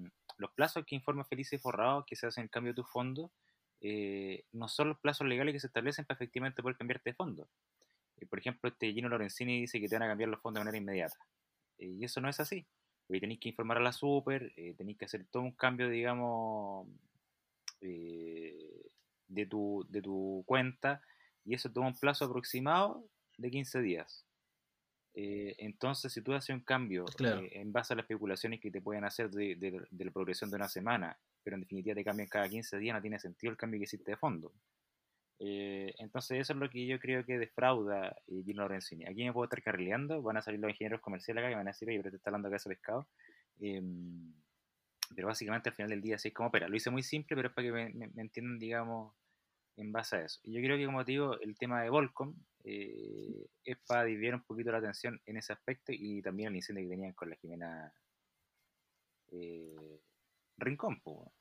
los 0.43 0.53
plazos 0.53 0.85
que 0.85 0.97
informa 0.97 1.25
Felice 1.25 1.59
Forrado 1.59 2.05
que 2.05 2.17
se 2.17 2.27
hacen 2.27 2.43
en 2.43 2.49
cambio 2.49 2.73
de 2.73 2.77
tu 2.77 2.85
fondo 2.85 3.33
eh, 3.81 4.45
no 4.53 4.69
son 4.69 4.91
los 4.91 4.99
plazos 4.99 5.27
legales 5.27 5.53
que 5.53 5.61
se 5.61 5.69
establecen 5.69 6.05
para 6.05 6.17
efectivamente 6.17 6.63
poder 6.63 6.77
cambiarte 6.77 7.11
de 7.11 7.15
fondo. 7.15 7.49
Eh, 8.17 8.27
por 8.27 8.39
ejemplo, 8.39 8.69
este 8.69 8.93
Gino 8.93 9.09
Lorenzini 9.09 9.61
dice 9.61 9.81
que 9.81 9.89
te 9.89 9.95
van 9.95 10.03
a 10.03 10.09
cambiar 10.09 10.29
los 10.29 10.41
fondos 10.41 10.61
de 10.61 10.65
manera 10.65 10.79
inmediata. 10.79 11.17
Eh, 11.79 11.87
y 11.87 12.05
eso 12.05 12.21
no 12.21 12.29
es 12.29 12.39
así. 12.41 12.67
Hoy 13.09 13.21
tenéis 13.21 13.41
que 13.41 13.49
informar 13.49 13.79
a 13.79 13.81
la 13.81 13.93
super, 13.93 14.53
tenéis 14.77 14.99
que 14.99 15.05
hacer 15.05 15.27
todo 15.27 15.43
un 15.43 15.53
cambio, 15.53 15.89
digamos, 15.89 16.89
de, 17.81 19.47
tu, 19.51 19.85
de 19.89 20.01
tu 20.01 20.45
cuenta, 20.47 21.03
y 21.45 21.55
eso 21.55 21.71
toma 21.71 21.89
un 21.89 21.99
plazo 21.99 22.25
aproximado 22.25 23.05
de 23.37 23.51
15 23.51 23.83
días. 23.83 24.25
Eh, 25.15 25.55
entonces, 25.59 26.13
si 26.13 26.23
tú 26.23 26.33
haces 26.33 26.55
un 26.55 26.63
cambio 26.63 27.05
Claro. 27.05 27.41
eh, 27.43 27.51
en 27.61 27.73
base 27.73 27.93
a 27.93 27.97
las 27.97 28.05
especulaciones 28.05 28.61
que 28.61 28.71
te 28.71 28.81
pueden 28.81 29.05
hacer 29.05 29.31
de, 29.31 29.57
de- 29.57 29.87
de 29.91 30.05
la 30.05 30.11
progresión 30.11 30.49
de 30.51 30.57
una 30.57 30.69
semana, 30.69 31.19
pero 31.43 31.57
en 31.57 31.61
definitiva 31.63 31.95
te 31.95 32.05
cambian 32.05 32.29
cada 32.29 32.49
15 32.49 32.79
días, 32.79 32.95
no 32.97 33.03
tiene 33.03 33.19
sentido 33.19 33.51
el 33.51 33.57
cambio 33.59 33.79
que 33.79 33.85
hiciste 33.85 34.11
de 34.13 34.17
fondo. 34.17 34.53
Eh, 35.39 35.93
entonces, 35.99 36.39
eso 36.41 36.53
es 36.53 36.59
lo 36.59 36.71
que 36.71 36.87
yo 36.87 36.99
creo 37.01 37.25
que 37.25 37.37
defrauda 37.39 38.17
Gino 38.27 38.63
Lorenzini. 38.63 39.05
Aquí 39.07 39.25
me 39.25 39.33
puedo 39.33 39.45
estar 39.45 39.63
carrileando, 39.63 40.23
van 40.23 40.37
a 40.37 40.43
salir 40.43 40.61
los 40.61 40.71
ingenieros 40.71 41.01
comerciales 41.01 41.43
acá 41.43 41.51
y 41.51 41.55
van 41.57 41.67
a 41.67 41.73
decir, 41.73 41.89
oye, 41.89 41.99
pero 41.99 42.11
te 42.13 42.17
está 42.17 42.31
hablando 42.31 42.49
acá 42.49 42.57
ese 42.59 42.69
pescado. 42.69 43.09
Em, 43.61 44.33
pero 45.15 45.29
básicamente 45.29 45.69
al 45.69 45.75
final 45.75 45.91
del 45.91 46.01
día 46.01 46.17
así 46.17 46.29
es 46.29 46.35
como 46.35 46.49
opera. 46.49 46.69
Lo 46.69 46.77
hice 46.77 46.91
muy 46.91 47.03
simple, 47.03 47.37
pero 47.37 47.49
es 47.49 47.55
para 47.55 47.67
que 47.67 47.73
me, 47.73 47.91
me- 47.91 48.09
me 48.09 48.23
entiendan, 48.23 48.59
digamos, 48.59 49.15
en 49.77 49.93
base 49.93 50.17
a 50.17 50.25
eso. 50.25 50.41
Y 50.45 50.53
yo 50.55 50.61
creo 50.63 50.77
que, 50.79 50.87
como 50.87 51.05
te 51.05 51.13
digo, 51.13 51.39
el 51.41 51.57
tema 51.59 51.83
de 51.83 51.91
Volcom 51.91 52.35
eh, 52.65 53.47
es 53.65 53.79
para 53.87 54.05
desviar 54.05 54.35
un 54.35 54.43
poquito 54.43 54.71
la 54.73 54.79
atención 54.79 55.21
en 55.27 55.37
ese 55.37 55.53
aspecto 55.53 55.93
y 55.93 56.23
también 56.23 56.49
el 56.51 56.57
incendio 56.57 56.85
que 56.85 56.91
tenían 56.95 57.13
con 57.13 57.31
la 57.31 57.37
Jimena 57.37 57.93
eh, 59.31 60.01
Rincón. 60.59 61.01
po. 61.01 61.33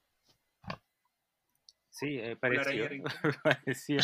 Sí, 1.89 2.17
eh, 2.19 2.35
parecido, 2.37 2.87
parecido, 3.43 4.03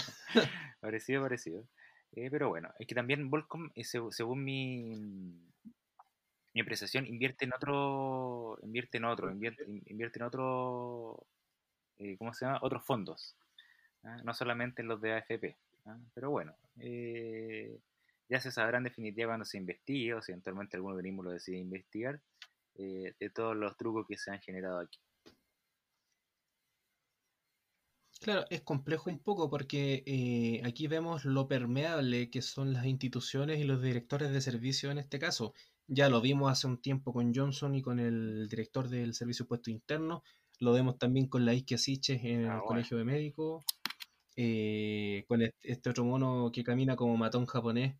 parecido, 0.81 1.21
parecido. 1.23 1.63
Eh, 2.11 2.29
pero 2.29 2.49
bueno, 2.49 2.73
es 2.79 2.87
que 2.87 2.95
también 2.95 3.29
Volcom, 3.29 3.69
seg- 3.75 4.11
según 4.11 4.43
mi, 4.43 4.93
mi 6.53 6.61
apreciación 6.61 7.05
invierte 7.07 7.45
en 7.45 7.53
otro, 7.53 8.59
invierte 8.61 8.97
en 8.97 9.05
otro, 9.05 9.31
invierte, 9.31 9.63
in- 9.63 9.83
invierte 9.85 10.19
en 10.19 10.25
otro, 10.25 11.25
¿cómo 12.17 12.33
se 12.33 12.45
llama? 12.45 12.59
Otros 12.61 12.85
fondos, 12.85 13.35
¿ah? 14.03 14.17
no 14.23 14.33
solamente 14.33 14.81
en 14.81 14.87
los 14.89 14.99
de 15.01 15.13
AFP. 15.13 15.55
¿Ah? 15.87 15.99
Pero 16.13 16.29
bueno, 16.29 16.55
eh, 16.79 17.79
ya 18.29 18.39
se 18.39 18.51
sabrá 18.51 18.77
en 18.77 18.83
definitiva 18.85 19.29
cuando 19.29 19.45
se 19.45 19.57
investigue, 19.57 20.13
o 20.13 20.21
si 20.21 20.31
eventualmente 20.31 20.77
algún 20.77 20.93
organismo 20.93 21.23
lo 21.23 21.31
decide 21.31 21.57
investigar, 21.57 22.21
eh, 22.75 23.13
de 23.19 23.29
todos 23.29 23.55
los 23.55 23.75
trucos 23.77 24.05
que 24.07 24.17
se 24.17 24.31
han 24.31 24.39
generado 24.39 24.79
aquí. 24.79 24.99
Claro, 28.19 28.45
es 28.49 28.61
complejo 28.61 29.09
un 29.09 29.19
poco 29.19 29.49
porque 29.49 30.03
eh, 30.05 30.61
aquí 30.65 30.87
vemos 30.87 31.23
lo 31.23 31.47
permeable 31.47 32.29
que 32.31 32.41
son 32.41 32.73
las 32.73 32.85
instituciones 32.85 33.59
y 33.59 33.63
los 33.63 33.81
directores 33.81 34.31
de 34.31 34.41
servicio 34.41 34.89
en 34.91 34.97
este 34.97 35.19
caso. 35.19 35.53
Ya 35.87 36.09
lo 36.09 36.19
vimos 36.19 36.51
hace 36.51 36.67
un 36.67 36.81
tiempo 36.81 37.13
con 37.13 37.33
Johnson 37.33 37.75
y 37.75 37.81
con 37.81 37.99
el 37.99 38.47
director 38.49 38.89
del 38.89 39.13
Servicio 39.13 39.47
Puesto 39.47 39.69
Interno. 39.71 40.23
Lo 40.59 40.73
vemos 40.73 40.97
también 40.97 41.27
con 41.27 41.45
la 41.45 41.53
Isquia 41.53 41.77
Siches 41.77 42.23
en 42.23 42.41
el 42.41 42.47
Ah, 42.47 42.53
bueno. 42.55 42.65
Colegio 42.65 42.97
de 42.97 43.05
Médicos. 43.05 43.63
Eh, 44.37 45.25
con 45.27 45.41
este, 45.41 45.89
otro 45.89 46.05
mono 46.05 46.51
que 46.53 46.63
camina 46.63 46.95
como 46.95 47.17
matón 47.17 47.45
japonés. 47.47 47.95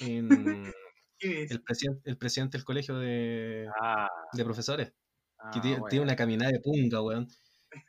En 0.00 0.28
el, 1.20 1.62
presidente 1.62 2.10
el 2.10 2.16
presidente 2.16 2.56
del 2.58 2.64
Colegio 2.64 2.98
de, 2.98 3.68
Ah, 3.80 4.08
de 4.32 4.44
Profesores. 4.44 4.88
Que 4.88 5.58
ah, 5.58 5.60
tiene, 5.60 5.78
bueno. 5.78 5.90
tiene 5.90 6.04
una 6.04 6.16
caminada 6.16 6.50
de 6.50 6.60
punga, 6.60 7.02
weón. 7.02 7.28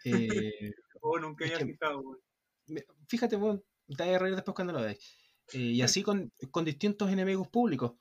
Eh, 0.03 0.11
Oh, 1.07 1.19
nunca 1.19 1.45
había 1.45 1.59
fijado, 1.59 1.99
weón. 1.99 2.19
fíjate, 3.07 3.35
weón, 3.35 3.63
te 3.87 4.03
vas 4.03 4.15
a 4.15 4.19
reír 4.19 4.35
después 4.35 4.55
cuando 4.55 4.73
lo 4.73 4.81
veáis. 4.81 4.99
Eh, 5.53 5.59
y 5.59 5.81
así 5.81 6.03
con, 6.03 6.31
con 6.51 6.65
distintos 6.65 7.11
enemigos 7.11 7.47
públicos 7.47 7.93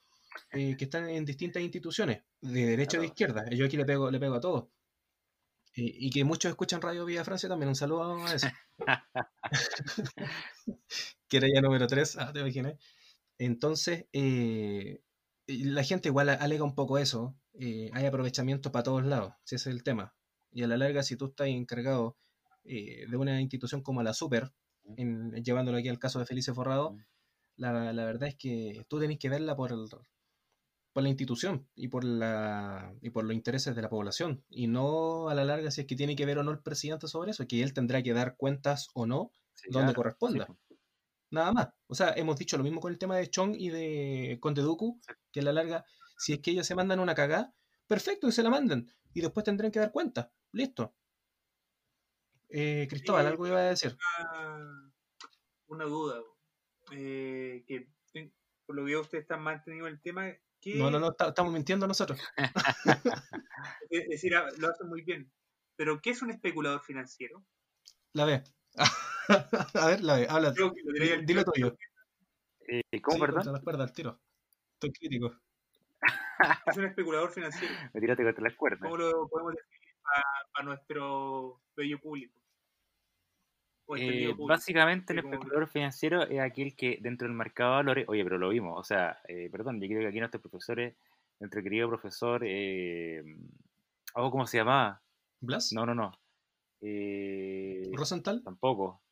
eh, 0.53 0.75
que 0.77 0.85
están 0.85 1.09
en 1.09 1.25
distintas 1.25 1.63
instituciones, 1.63 2.23
de 2.41 2.67
derecha 2.67 2.99
o 2.99 3.01
de 3.01 3.09
izquierda. 3.09 3.45
Yo 3.51 3.67
aquí 3.67 3.77
le 3.77 3.85
pego, 3.85 4.11
le 4.11 4.19
pego 4.19 4.35
a 4.35 4.41
todos. 4.41 4.65
Y 5.77 6.11
que 6.11 6.25
muchos 6.25 6.51
escuchan 6.51 6.81
Radio 6.81 7.05
Vía 7.05 7.25
Francia 7.25 7.49
también. 7.49 7.69
Un 7.69 7.75
saludo 7.75 8.17
a 8.25 8.35
eso. 8.35 8.47
que 11.29 11.37
era 11.37 11.49
ya 11.53 11.61
número 11.61 11.87
3, 11.87 12.17
ah, 12.19 12.33
te 12.33 12.41
imaginas. 12.41 12.75
Entonces, 13.39 14.07
eh, 14.13 15.01
la 15.47 15.83
gente 15.85 16.09
igual 16.09 16.29
alega 16.31 16.65
un 16.65 16.75
poco 16.75 16.99
eso. 16.99 17.37
eh, 17.59 17.91
hay 17.93 18.07
aprovechamiento 18.07 18.73
para 18.73 18.83
todos 18.85 19.05
lados, 19.05 19.33
si 19.45 19.57
ese 19.57 19.71
es 19.71 19.77
el 19.77 19.83
tema. 19.85 20.15
Y 20.53 20.63
a 20.65 20.69
la 20.69 20.77
larga, 20.77 21.03
si 21.03 21.17
tú 21.17 21.27
estás 21.27 21.49
encargado 21.49 22.17
eh, 22.65 23.07
de 23.09 23.17
una 23.17 23.41
institución 23.41 23.83
como 23.83 24.03
la 24.03 24.15
Super, 24.15 24.53
en- 24.97 25.33
llevándolo 25.45 25.79
aquí 25.79 25.89
al 25.89 25.99
caso 25.99 26.19
de 26.19 26.27
Felice 26.27 26.53
Forrado, 26.55 26.93
Mm. 26.93 26.99
la, 27.57 27.93
la 27.93 28.05
verdad 28.05 28.29
es 28.29 28.37
que 28.37 28.85
tú 28.89 28.99
tenés 29.01 29.19
que 29.19 29.29
verla 29.29 29.57
por, 29.57 29.73
el- 29.73 29.89
por 30.95 31.03
la 31.03 31.11
institución 31.11 31.69
y 31.75 31.89
por, 31.89 32.05
la, 32.05 32.95
y 33.03 33.11
por 33.11 33.25
los 33.25 33.35
intereses 33.35 33.75
de 33.77 33.83
la 33.83 33.91
población. 33.91 34.45
Y 34.49 34.69
no 34.69 35.29
a 35.29 35.35
la 35.35 35.45
larga 35.45 35.71
si 35.71 35.83
es 35.83 35.87
que 35.87 35.97
tiene 35.97 36.17
que 36.17 36.25
ver 36.25 36.39
o 36.39 36.43
no 36.45 36.53
el 36.53 36.61
presidente 36.61 37.09
sobre 37.09 37.33
eso, 37.33 37.47
que 37.47 37.63
él 37.63 37.75
tendrá 37.75 38.03
que 38.03 38.15
dar 38.15 38.37
cuentas 38.37 38.89
o 38.95 39.05
no 39.05 39.31
Sí, 39.55 39.69
donde 39.71 39.87
claro, 39.93 39.97
corresponda. 39.97 40.47
sí, 40.47 40.53
po. 40.53 40.59
Nada 41.31 41.53
más. 41.53 41.69
O 41.89 41.95
sea, 41.95 42.13
hemos 42.17 42.37
dicho 42.39 42.57
lo 42.57 42.63
mismo 42.65 42.81
con 42.81 42.93
el 42.93 42.99
tema 42.99 43.17
de 43.17 43.29
Chong 43.29 43.55
y 43.59 43.69
de 43.71 44.39
Conde 44.41 44.63
Dooku, 44.63 45.01
que 45.33 45.41
a 45.41 45.43
la 45.43 45.53
larga, 45.53 45.85
si 46.17 46.33
es 46.35 46.39
que 46.41 46.53
ellos 46.53 46.67
se 46.67 46.77
mandan 46.77 47.01
una 47.01 47.15
cagada, 47.15 47.53
perfecto, 47.89 48.29
que 48.29 48.33
se 48.33 48.43
la 48.45 48.51
manden. 48.51 48.89
Y 49.13 49.21
después 49.21 49.45
tendrán 49.45 49.73
que 49.73 49.81
dar 49.81 49.91
cuenta. 49.93 50.33
Listo. 50.53 50.95
Eh, 52.49 52.87
Cristóbal, 52.89 53.25
Sí. 53.25 53.31
algo 53.33 53.47
iba 53.49 53.59
a 53.59 53.63
decir. 53.63 53.97
una, 54.33 54.93
una 55.67 55.85
duda. 55.87 56.21
Eh, 56.93 57.65
que 57.67 57.89
por 58.67 58.77
lo 58.77 58.83
que 58.85 58.93
veo 58.93 59.01
ustedes 59.01 59.23
están 59.23 59.43
manteniendo 59.43 59.89
el 59.89 60.01
tema. 60.01 60.29
¿Qué- 60.65 60.75
No, 60.79 60.91
no, 60.91 60.99
no, 60.99 61.13
ta- 61.13 61.29
estamos 61.29 61.53
mintiendo 61.53 61.87
nosotros. 61.87 62.19
Es 63.91 64.09
decir, 64.09 64.35
ah, 64.37 64.47
lo 64.59 64.69
hacen 64.69 64.89
muy 64.89 65.03
bien. 65.03 65.31
Pero, 65.77 66.01
¿qué 66.01 66.11
es 66.11 66.23
un 66.23 66.31
especulador 66.31 66.81
financiero? 66.83 67.45
La 68.15 68.25
ve. 68.25 68.43
a 69.75 69.87
ver, 69.87 70.03
la 70.03 70.17
diré 70.19 70.29
al 70.31 71.27
Dilo 71.27 71.45
tiro. 71.45 71.53
tuyo. 71.53 71.77
Eh, 72.69 73.01
¿Cómo, 73.03 73.17
Sí, 73.17 73.21
perdón? 73.21 73.53
las 73.53 73.63
cuerdas, 73.63 73.89
al 73.91 73.95
tiro. 73.95 74.21
Estoy 74.75 74.93
crítico. 74.93 75.35
¿Qué 76.01 76.71
es 76.71 76.77
un 76.77 76.85
especulador 76.87 77.31
financiero? 77.31 77.75
Me 77.93 78.01
tiraste 78.01 78.25
contra 78.25 78.43
las 78.45 78.55
cuerdas. 78.55 78.81
¿Cómo 78.83 78.97
lo 78.97 79.29
podemos 79.29 79.55
definir 79.55 79.95
para 80.53 80.65
nuestro 80.65 81.63
bello 81.77 82.01
público? 82.01 82.41
Eh, 83.97 84.35
básicamente, 84.39 85.13
el 85.13 85.19
especulador 85.21 85.69
financiero 85.69 86.23
es 86.23 86.41
aquel 86.41 86.75
que 86.75 86.99
dentro 87.01 87.29
del 87.29 87.37
mercado 87.37 87.71
de 87.73 87.77
valores, 87.77 88.05
oye, 88.09 88.25
pero 88.25 88.39
lo 88.39 88.49
vimos, 88.49 88.79
o 88.79 88.83
sea, 88.85 89.19
eh, 89.29 89.49
perdón, 89.51 89.81
yo 89.81 89.87
creo 89.89 90.01
que 90.01 90.09
aquí 90.09 90.19
nuestros 90.19 90.41
profesores, 90.43 90.97
nuestro 91.39 91.63
querido 91.63 91.89
profesor, 91.89 92.43
eh, 92.47 93.23
oh, 94.15 94.31
¿cómo 94.31 94.47
se 94.47 94.59
llamaba? 94.59 95.03
¿Blas? 95.41 95.73
No, 95.73 95.85
no, 95.85 95.95
no. 95.95 96.13
Eh, 96.81 97.91
¿Rosenthal? 97.93 98.43
tampoco. 98.43 99.03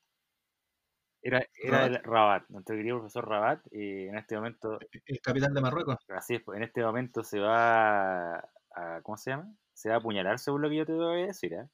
Era, 1.24 1.46
era 1.54 1.78
¿Rabat? 1.78 1.88
el 1.88 2.02
Rabat, 2.02 2.48
nuestro 2.48 2.76
querido 2.76 2.96
profesor 2.98 3.28
Rabat, 3.28 3.66
eh, 3.70 4.08
en 4.08 4.16
este 4.16 4.34
momento, 4.36 4.78
¿El 5.06 5.20
capitán 5.20 5.54
de 5.54 5.60
Marruecos? 5.60 5.96
así 6.08 6.34
es, 6.34 6.42
pues, 6.42 6.56
en 6.56 6.64
este 6.64 6.82
momento 6.82 7.22
se 7.22 7.38
va 7.38 8.38
a, 8.38 9.00
¿cómo 9.02 9.16
se 9.16 9.30
llama? 9.30 9.54
Se 9.72 9.88
va 9.88 9.96
a 9.96 9.98
apuñalar 9.98 10.38
según 10.38 10.62
lo 10.62 10.68
que 10.68 10.76
yo 10.76 10.86
te 10.86 10.92
voy 10.94 11.22
a 11.22 11.26
decir, 11.26 11.52
¿eh? 11.52 11.68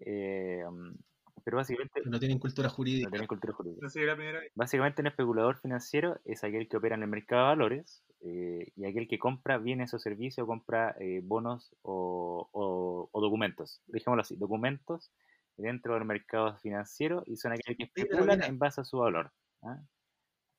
Eh, 0.00 0.64
pero 1.44 1.58
básicamente 1.58 2.00
No 2.06 2.18
tienen 2.18 2.38
cultura 2.38 2.68
no 2.68 2.74
jurídica. 2.74 3.10
tienen 3.10 3.26
cultura 3.28 3.52
jurídica. 3.52 3.80
No 3.82 3.90
sería 3.90 4.08
la 4.08 4.16
primera 4.16 4.40
vez. 4.40 4.52
Básicamente 4.54 5.02
un 5.02 5.08
especulador 5.08 5.56
financiero 5.58 6.20
es 6.24 6.42
aquel 6.44 6.68
que 6.68 6.76
opera 6.76 6.94
en 6.96 7.02
el 7.02 7.08
mercado 7.08 7.42
de 7.42 7.48
valores 7.48 8.04
eh, 8.20 8.72
y 8.76 8.86
aquel 8.86 9.06
que 9.08 9.18
compra 9.18 9.58
bienes 9.58 9.92
o 9.94 9.98
servicios, 9.98 10.46
compra 10.46 10.96
eh, 10.98 11.20
bonos 11.22 11.74
o, 11.82 12.48
o- 12.52 13.08
o 13.12 13.20
documentos. 13.20 13.82
Dejémoslo 13.86 14.22
así, 14.22 14.36
documentos 14.36 15.12
dentro 15.56 15.94
del 15.94 16.04
mercado 16.04 16.56
financiero 16.56 17.22
y 17.26 17.36
son 17.36 17.52
aquellos 17.52 17.76
que 17.76 17.84
especulan 17.84 18.42
en 18.42 18.58
base 18.58 18.80
a 18.80 18.84
su 18.84 18.98
valor. 18.98 19.32
¿ah? 19.62 19.82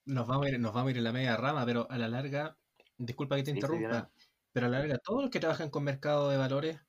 Nos 0.05 0.27
vamos, 0.27 0.45
a 0.45 0.49
ir, 0.49 0.59
nos 0.59 0.73
vamos 0.73 0.89
a 0.89 0.91
ir 0.91 0.97
en 0.97 1.03
la 1.03 1.11
media 1.11 1.35
rama, 1.35 1.65
pero 1.65 1.89
a 1.89 1.97
la 1.97 2.07
larga, 2.07 2.57
disculpa 2.97 3.35
que 3.35 3.43
te 3.43 3.51
Sí, 3.51 3.57
sí, 3.57 3.57
interrumpa, 3.65 4.11
pero 4.53 4.67
a 4.67 4.69
la 4.69 4.79
larga, 4.79 4.99
todos 4.99 5.21
los 5.23 5.31
que 5.31 5.39
trabajan 5.39 5.69
con 5.71 5.83
mercado 5.83 6.29
de 6.29 6.37
valores, 6.37 6.79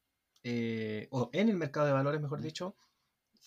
eh, 0.44 1.08
o 1.10 1.30
en 1.32 1.48
el 1.48 1.56
mercado 1.56 1.86
de 1.86 1.92
valores, 1.94 2.20
mejor 2.20 2.42
dicho, 2.42 2.76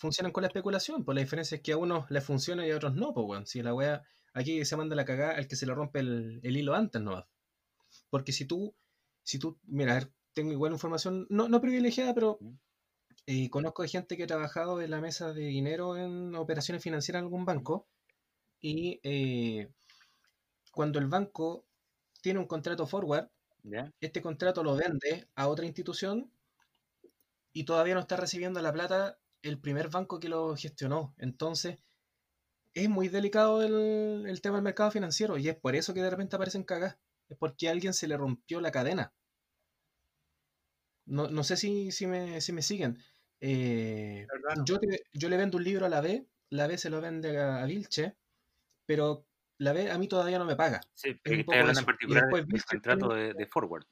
funcionan 0.00 0.32
con 0.32 0.42
la 0.42 0.48
especulación. 0.48 1.04
Pues 1.04 1.14
la 1.14 1.20
diferencia 1.20 1.56
es 1.56 1.62
que 1.62 1.72
a 1.72 1.76
unos 1.76 2.10
les 2.10 2.24
funciona 2.24 2.66
y 2.66 2.70
a 2.70 2.76
otros 2.76 2.94
no, 2.94 3.12
pues 3.14 3.26
weón. 3.28 3.46
Si 3.46 3.62
la 3.62 3.74
wea, 3.74 4.02
aquí 4.34 4.64
se 4.64 4.76
manda 4.76 4.96
la 4.96 5.04
cagada 5.04 5.36
al 5.36 5.46
que 5.46 5.56
se 5.56 5.66
le 5.66 5.74
rompe 5.74 6.00
el, 6.00 6.40
el 6.42 6.56
hilo 6.56 6.74
antes 6.74 7.00
nomás. 7.02 7.26
Porque 8.08 8.32
si 8.32 8.46
tú, 8.46 8.74
si 9.22 9.38
tú, 9.38 9.58
mira, 9.64 9.92
a 9.92 9.94
ver, 9.96 10.12
tengo 10.32 10.52
igual 10.52 10.72
información, 10.72 11.26
no, 11.28 11.48
no 11.48 11.60
privilegiada, 11.60 12.14
pero 12.14 12.38
eh, 13.26 13.50
conozco 13.50 13.82
de 13.82 13.88
gente 13.88 14.16
que 14.16 14.24
ha 14.24 14.26
trabajado 14.26 14.80
en 14.80 14.90
la 14.90 15.00
mesa 15.00 15.32
de 15.32 15.42
dinero 15.42 15.96
en 15.96 16.34
operaciones 16.34 16.82
financieras 16.82 17.20
en 17.20 17.26
algún 17.26 17.44
banco 17.44 17.86
y 18.60 19.00
eh, 19.02 19.70
cuando 20.72 20.98
el 20.98 21.06
banco 21.06 21.66
tiene 22.22 22.40
un 22.40 22.46
contrato 22.46 22.86
forward, 22.86 23.28
¿ya? 23.62 23.92
este 24.00 24.22
contrato 24.22 24.64
lo 24.64 24.76
vende 24.76 25.28
a 25.34 25.48
otra 25.48 25.66
institución 25.66 26.32
y 27.52 27.64
todavía 27.64 27.94
no 27.94 28.00
está 28.00 28.16
recibiendo 28.16 28.60
la 28.62 28.72
plata 28.72 29.19
el 29.42 29.60
primer 29.60 29.88
banco 29.90 30.20
que 30.20 30.28
lo 30.28 30.56
gestionó. 30.56 31.14
Entonces, 31.18 31.78
es 32.74 32.88
muy 32.88 33.08
delicado 33.08 33.62
el, 33.62 34.26
el 34.28 34.40
tema 34.42 34.56
del 34.56 34.64
mercado 34.64 34.90
financiero 34.90 35.38
y 35.38 35.48
es 35.48 35.56
por 35.56 35.76
eso 35.76 35.94
que 35.94 36.02
de 36.02 36.10
repente 36.10 36.36
aparecen 36.36 36.64
cagas. 36.64 36.98
Es 37.28 37.38
porque 37.38 37.68
a 37.68 37.72
alguien 37.72 37.94
se 37.94 38.08
le 38.08 38.16
rompió 38.16 38.60
la 38.60 38.72
cadena. 38.72 39.14
No, 41.06 41.28
no 41.28 41.42
sé 41.44 41.56
si, 41.56 41.90
si, 41.92 42.06
me, 42.06 42.40
si 42.40 42.52
me 42.52 42.62
siguen. 42.62 42.98
Eh, 43.40 44.26
yo, 44.64 44.78
te- 44.78 45.02
yo 45.12 45.28
le 45.28 45.36
vendo 45.36 45.56
un 45.58 45.64
libro 45.64 45.86
a 45.86 45.88
la 45.88 46.00
B, 46.00 46.26
la 46.50 46.66
B 46.66 46.78
se 46.78 46.90
lo 46.90 47.00
vende 47.00 47.38
a, 47.38 47.62
a 47.62 47.66
Vilche, 47.66 48.16
pero 48.86 49.26
la 49.58 49.72
B 49.72 49.90
a 49.90 49.98
mí 49.98 50.08
todavía 50.08 50.38
no 50.38 50.44
me 50.44 50.56
paga. 50.56 50.80
Sí, 50.94 51.10
un 51.10 51.44
porque 51.44 51.44
poco 51.44 51.68
en 51.68 51.84
particular 51.84 52.24
viste 52.46 52.76
contrato 52.76 53.08
de 53.14 53.46
forward. 53.46 53.86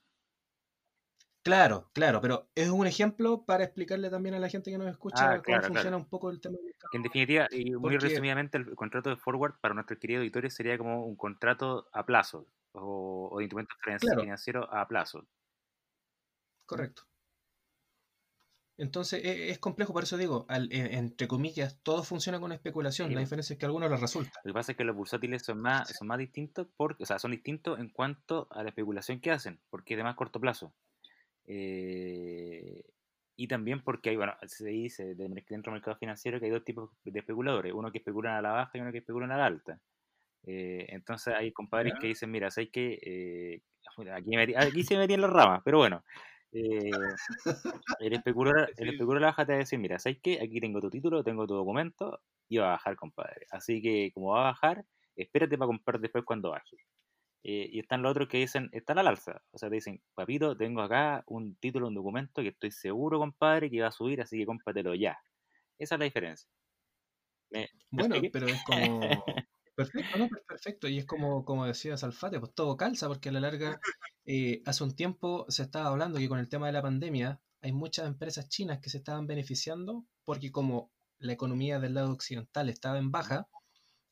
Claro, 1.48 1.88
claro, 1.94 2.20
pero 2.20 2.48
es 2.54 2.68
un 2.68 2.86
ejemplo 2.86 3.44
para 3.46 3.64
explicarle 3.64 4.10
también 4.10 4.34
a 4.34 4.38
la 4.38 4.50
gente 4.50 4.70
que 4.70 4.76
nos 4.76 4.88
escucha 4.90 5.24
Ah, 5.24 5.30
cómo 5.36 5.42
claro, 5.44 5.62
funciona 5.62 5.82
claro. 5.82 5.96
un 5.96 6.04
poco 6.10 6.28
el 6.30 6.40
tema 6.40 6.56
del 6.56 6.66
mercado. 6.66 6.90
En 6.92 7.02
definitiva, 7.02 7.48
y 7.50 7.70
muy 7.70 7.80
Porque- 7.94 7.98
resumidamente, 8.00 8.58
el 8.58 8.74
contrato 8.74 9.08
de 9.08 9.16
forward 9.16 9.54
para 9.60 9.72
nuestros 9.72 9.98
queridos 9.98 10.22
editores 10.22 10.54
sería 10.54 10.76
como 10.76 11.06
un 11.06 11.16
contrato 11.16 11.88
a 11.92 12.04
plazo 12.04 12.46
o, 12.72 13.30
o 13.32 13.38
de 13.38 13.44
instrumentos 13.44 13.78
Claro. 14.00 14.20
financieros 14.20 14.68
a 14.70 14.86
plazo. 14.86 15.26
Correcto. 16.66 17.04
Entonces 18.76 19.24
e- 19.24 19.50
es 19.50 19.58
complejo, 19.58 19.92
por 19.92 20.04
eso 20.04 20.16
digo, 20.16 20.44
al- 20.48 20.72
en- 20.72 20.92
entre 20.92 21.26
comillas, 21.26 21.80
todo 21.82 22.04
funciona 22.04 22.38
con 22.38 22.52
especulación. 22.52 23.08
Sí, 23.08 23.14
La 23.14 23.20
diferencia 23.20 23.54
es 23.54 23.58
que 23.58 23.64
a 23.64 23.68
algunos 23.68 23.90
les 23.90 24.00
resulta. 24.00 24.38
Lo 24.44 24.50
que 24.50 24.54
pasa 24.54 24.72
es 24.72 24.78
que 24.78 24.84
los 24.84 24.94
bursátiles 24.94 25.42
son 25.44 25.60
más, 25.60 25.88
son 25.96 26.06
más 26.08 26.18
distintos, 26.18 26.68
porque, 26.76 27.02
o 27.02 27.06
sea, 27.06 27.18
son 27.18 27.30
distintos 27.32 27.78
en 27.80 27.88
cuanto 27.88 28.46
a 28.50 28.62
la 28.62 28.68
especulación 28.68 29.20
que 29.20 29.30
hacen, 29.32 29.60
porque 29.70 29.94
es 29.94 29.98
de 29.98 30.04
más 30.04 30.14
corto 30.14 30.38
plazo. 30.40 30.72
Eh, 31.48 32.82
y 33.36 33.48
también 33.48 33.82
porque 33.82 34.10
hay, 34.10 34.16
bueno, 34.16 34.34
se 34.46 34.68
dice 34.68 35.14
dentro 35.14 35.72
del 35.72 35.72
mercado 35.72 35.96
financiero 35.98 36.38
que 36.40 36.46
hay 36.46 36.52
dos 36.52 36.64
tipos 36.64 36.90
de 37.04 37.18
especuladores, 37.20 37.72
uno 37.72 37.90
que 37.92 37.98
especulan 37.98 38.34
a 38.36 38.42
la 38.42 38.52
baja 38.52 38.78
y 38.78 38.80
uno 38.82 38.92
que 38.92 38.98
especulan 38.98 39.32
a 39.32 39.38
la 39.38 39.46
alta. 39.46 39.80
Eh, 40.44 40.86
entonces 40.90 41.34
hay 41.34 41.52
compadres 41.52 41.94
que 42.00 42.08
dicen, 42.08 42.30
mira, 42.30 42.48
hay 42.56 42.68
que 42.70 43.62
Aquí, 44.14 44.30
me 44.30 44.46
metí- 44.46 44.56
aquí 44.56 44.84
se 44.84 44.94
me 44.94 45.00
metí 45.00 45.14
en 45.14 45.22
las 45.22 45.30
ramas, 45.32 45.62
pero 45.64 45.78
bueno. 45.78 46.04
eh, 46.52 46.90
el 48.00 48.12
especulador, 48.12 48.70
el 48.76 48.88
especulador 48.90 49.22
baja 49.22 49.46
te 49.46 49.52
va 49.52 49.56
a 49.56 49.58
decir, 49.60 49.78
mira, 49.78 49.98
¿sabes 49.98 50.18
qué? 50.22 50.40
Aquí 50.42 50.60
tengo 50.60 50.80
tu 50.80 50.90
título, 50.90 51.24
tengo 51.24 51.46
tu 51.46 51.54
documento 51.54 52.20
y 52.48 52.58
va 52.58 52.68
a 52.68 52.70
bajar, 52.72 52.96
compadre. 52.96 53.46
Así 53.50 53.80
que 53.82 54.10
como 54.12 54.32
va 54.32 54.40
a 54.40 54.44
bajar, 54.52 54.84
espérate 55.16 55.58
para 55.58 55.66
comprar 55.68 56.00
después 56.00 56.24
cuando 56.24 56.50
baje. 56.50 56.76
Eh, 57.50 57.66
y 57.72 57.78
están 57.78 58.02
los 58.02 58.10
otros 58.10 58.28
que 58.28 58.36
dicen, 58.36 58.68
están 58.72 58.98
al 58.98 59.06
alza. 59.06 59.40
O 59.52 59.56
sea, 59.58 59.70
te 59.70 59.76
dicen, 59.76 60.02
papito, 60.14 60.54
tengo 60.54 60.82
acá 60.82 61.24
un 61.26 61.56
título, 61.56 61.88
un 61.88 61.94
documento 61.94 62.42
que 62.42 62.48
estoy 62.48 62.70
seguro, 62.70 63.18
compadre, 63.18 63.70
que 63.70 63.80
va 63.80 63.88
a 63.88 63.90
subir, 63.90 64.20
así 64.20 64.36
que 64.36 64.44
cómpratelo 64.44 64.94
ya. 64.94 65.16
Esa 65.78 65.94
es 65.94 65.98
la 65.98 66.04
diferencia. 66.04 66.46
¿Me- 67.50 67.70
me 67.90 68.06
Bueno, 68.06 68.16
pero 68.30 68.48
es 68.48 68.62
como... 68.64 69.00
Perfecto, 69.74 70.18
¿no? 70.18 70.28
Per- 70.28 70.42
Perfecto. 70.46 70.88
Y 70.88 70.98
es 70.98 71.06
como, 71.06 71.46
como 71.46 71.64
decía 71.64 71.96
Salfate, 71.96 72.38
pues 72.38 72.52
todo 72.52 72.76
calza, 72.76 73.08
porque 73.08 73.30
a 73.30 73.32
la 73.32 73.40
larga, 73.40 73.80
eh, 74.26 74.60
hace 74.66 74.84
un 74.84 74.94
tiempo 74.94 75.46
se 75.48 75.62
estaba 75.62 75.88
hablando 75.88 76.18
que 76.18 76.28
con 76.28 76.38
el 76.40 76.50
tema 76.50 76.66
de 76.66 76.74
la 76.74 76.82
pandemia 76.82 77.40
hay 77.62 77.72
muchas 77.72 78.08
empresas 78.08 78.50
chinas 78.50 78.78
que 78.80 78.90
se 78.90 78.98
estaban 78.98 79.26
beneficiando 79.26 80.04
porque 80.24 80.52
como 80.52 80.90
la 81.18 81.32
economía 81.32 81.80
del 81.80 81.94
lado 81.94 82.12
occidental 82.12 82.68
estaba 82.68 82.98
en 82.98 83.10
baja, 83.10 83.48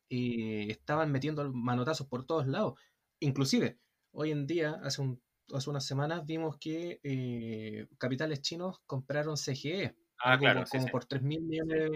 eh, 0.08 0.68
estaban 0.70 1.12
metiendo 1.12 1.52
manotazos 1.52 2.06
por 2.06 2.24
todos 2.24 2.46
lados. 2.46 2.80
Inclusive, 3.20 3.78
hoy 4.12 4.30
en 4.30 4.46
día, 4.46 4.78
hace, 4.82 5.02
un- 5.02 5.22
hace 5.54 5.70
unas 5.70 5.86
semanas, 5.86 6.24
vimos 6.26 6.56
que 6.58 7.00
eh, 7.02 7.86
capitales 7.98 8.40
chinos 8.42 8.80
compraron 8.86 9.36
CGE, 9.36 9.96
Ah, 10.18 10.32
algo 10.32 10.40
claro, 10.42 10.54
como, 10.60 10.66
sí, 10.66 10.70
como 10.78 10.86
sí. 10.86 10.92
por 10.92 11.04
3 11.04 11.22
mil 11.22 11.42
millones 11.42 11.90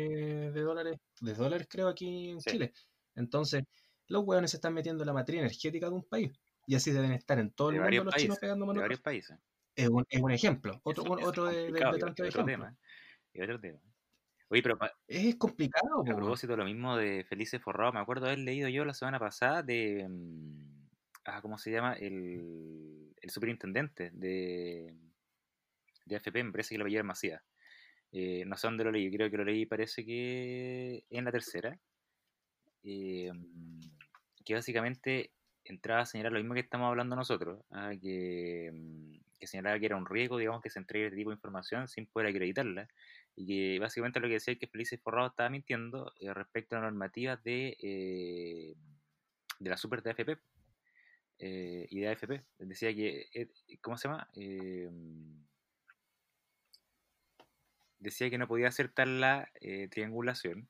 de 0.54 0.61
dólares, 0.61 0.98
de 1.20 1.35
dólares 1.35 1.66
creo 1.70 1.88
aquí 1.88 2.30
en 2.30 2.40
Sí. 2.40 2.50
Chile. 2.50 2.72
Entonces, 3.14 3.64
los 4.09 4.24
hueones 4.24 4.50
se 4.50 4.59
están 4.59 4.74
metiendo 4.74 5.02
en 5.02 5.06
la 5.06 5.12
matriz 5.14 5.38
energética 5.40 5.88
de 5.88 5.94
un 5.94 6.04
país. 6.04 6.33
Y 6.66 6.74
así 6.74 6.90
deben 6.92 7.12
estar 7.12 7.38
en 7.38 7.50
todo 7.52 7.70
De 7.70 7.76
el 7.76 7.83
mundo 7.83 8.04
los 8.04 8.14
chinos 8.16 8.38
pegando 8.38 8.64
De 8.64 8.66
manotazos. 8.68 8.85
varios 8.88 9.00
países. 9.00 9.38
Es 9.74 9.88
un, 9.88 10.04
es 10.09 10.20
un 10.20 10.30
ejemplo, 10.30 10.80
otro, 10.85 11.02
Eso- 11.04 11.18
eso 11.18 11.28
otro 11.28 11.44
de, 11.46 11.56
de- 11.56 11.72
de 11.72 11.87
otro 11.87 12.09
ejemplos. 12.26 12.46
tema. 12.46 12.76
Es 13.33 13.42
otro 13.44 13.61
tema. 13.61 13.80
Oye, 14.48 14.62
pero 14.62 14.78
Es 15.06 15.37
complicado, 15.37 16.00
a 16.00 16.04
propósito 16.04 16.56
lo 16.56 16.64
mismo 16.64 16.96
de 16.96 17.24
Felices 17.24 17.62
Forrado, 17.62 17.92
me 17.92 18.00
acuerdo 18.00 18.26
haber 18.26 18.40
leído 18.40 18.68
yo 18.68 18.85
la 18.85 18.94
semana 18.94 19.18
pasada 19.18 19.62
de. 19.62 20.06
Ah, 21.33 21.40
¿Cómo 21.43 21.59
se 21.59 21.71
llama? 21.71 21.95
El, 21.95 23.14
superintendente 23.29 24.11
de, 24.12 24.93
de 26.05 26.16
AFP, 26.16 26.43
me 26.43 26.51
parece 26.51 26.75
que 26.75 26.79
lo 26.79 26.85
veía 26.85 27.05
Macías. 27.05 27.40
Eh, 28.11 28.45
no 28.47 28.57
sé 28.57 28.66
dónde 28.66 28.83
lo 28.83 28.90
leí, 28.90 29.09
creo 29.12 29.31
que 29.31 29.37
lo 29.37 29.45
leí, 29.45 29.64
parece 29.64 30.05
que 30.05 31.05
en 31.09 31.25
la 31.25 31.31
tercera. 31.31 31.79
eh, 32.83 33.31
que 34.45 34.55
básicamente 34.55 35.31
entraba 35.64 36.01
a 36.03 36.07
señalar 36.07 36.33
lo 36.33 36.40
mismo 36.40 36.55
que 36.55 36.61
estamos 36.61 36.88
hablando 36.88 37.14
nosotros, 37.14 37.62
ah, 37.71 37.93
que, 38.01 38.73
que 39.38 39.47
señalaba 39.47 39.79
que 39.79 39.87
era 39.87 39.97
un 39.97 40.07
riesgo, 40.07 40.38
digamos, 40.38 40.62
que 40.62 40.71
se 40.71 40.81
entregue 40.81 41.07
este 41.07 41.16
tipo 41.19 41.31
de 41.31 41.37
información 41.37 41.87
sin 41.87 42.07
poder 42.07 42.29
acreditarla, 42.31 42.88
y 43.37 43.47
que 43.47 43.79
básicamente 43.79 44.19
lo 44.19 44.27
que 44.27 44.35
decía 44.35 44.55
es 44.55 44.59
que 44.59 44.66
Felices 44.66 45.01
Forrado 45.01 45.29
estaba 45.29 45.51
mintiendo 45.51 46.12
eh, 46.19 46.35
respecto 46.35 46.75
a 46.75 46.81
la 46.81 46.87
normativa 46.87 47.37
de, 47.37 47.77
eh, 47.81 48.75
de 49.61 49.71
la 49.71 49.77
super 49.77 50.03
de 50.03 50.11
AFP 50.11 50.38
eh, 51.40 51.87
y 51.90 52.00
de 52.00 52.09
AFP. 52.09 52.44
Decía 52.59 52.94
que, 52.94 53.26
eh, 53.35 53.48
¿cómo 53.81 53.96
se 53.96 54.09
llama? 54.09 54.29
Eh, 54.35 54.88
decía 57.98 58.31
que 58.31 58.38
no 58.38 58.48
podía 58.48 58.68
acertar 58.68 59.09
la 59.09 59.50
eh, 59.61 59.88
triangulación 59.88 60.68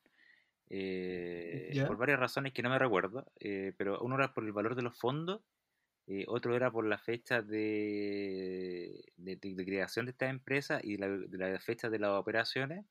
eh, 0.69 1.83
por 1.85 1.97
varias 1.97 2.19
razones 2.19 2.53
que 2.53 2.61
no 2.61 2.69
me 2.69 2.79
recuerdo, 2.79 3.25
eh, 3.39 3.73
pero 3.77 3.99
uno 4.01 4.15
era 4.15 4.33
por 4.33 4.45
el 4.45 4.53
valor 4.53 4.75
de 4.75 4.83
los 4.83 4.97
fondos, 4.97 5.41
eh, 6.07 6.23
otro 6.27 6.55
era 6.55 6.71
por 6.71 6.85
la 6.85 6.97
fecha 6.97 7.41
de, 7.41 9.03
de, 9.17 9.65
creación 9.65 10.05
de 10.05 10.11
esta 10.11 10.29
empresa 10.29 10.79
y 10.81 10.97
la, 10.97 11.09
de 11.09 11.37
la 11.37 11.59
fecha 11.59 11.89
de 11.89 11.99
las 11.99 12.11
operaciones, 12.11 12.85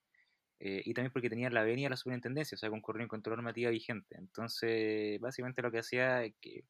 eh, 0.58 0.82
y 0.84 0.92
también 0.92 1.12
porque 1.12 1.30
tenía 1.30 1.48
la 1.48 1.62
venia 1.62 1.86
de 1.86 1.90
la 1.90 1.96
superintendencia, 1.96 2.54
o 2.54 2.58
sea, 2.58 2.68
concurrían 2.68 3.08
con 3.08 3.22
toda 3.22 3.36
la 3.36 3.42
normativa 3.42 3.70
vigente. 3.70 4.14
Entonces, 4.18 5.18
básicamente 5.18 5.62
lo 5.62 5.70
que 5.70 5.78
hacía 5.78 6.22
es 6.24 6.34
que 6.38 6.64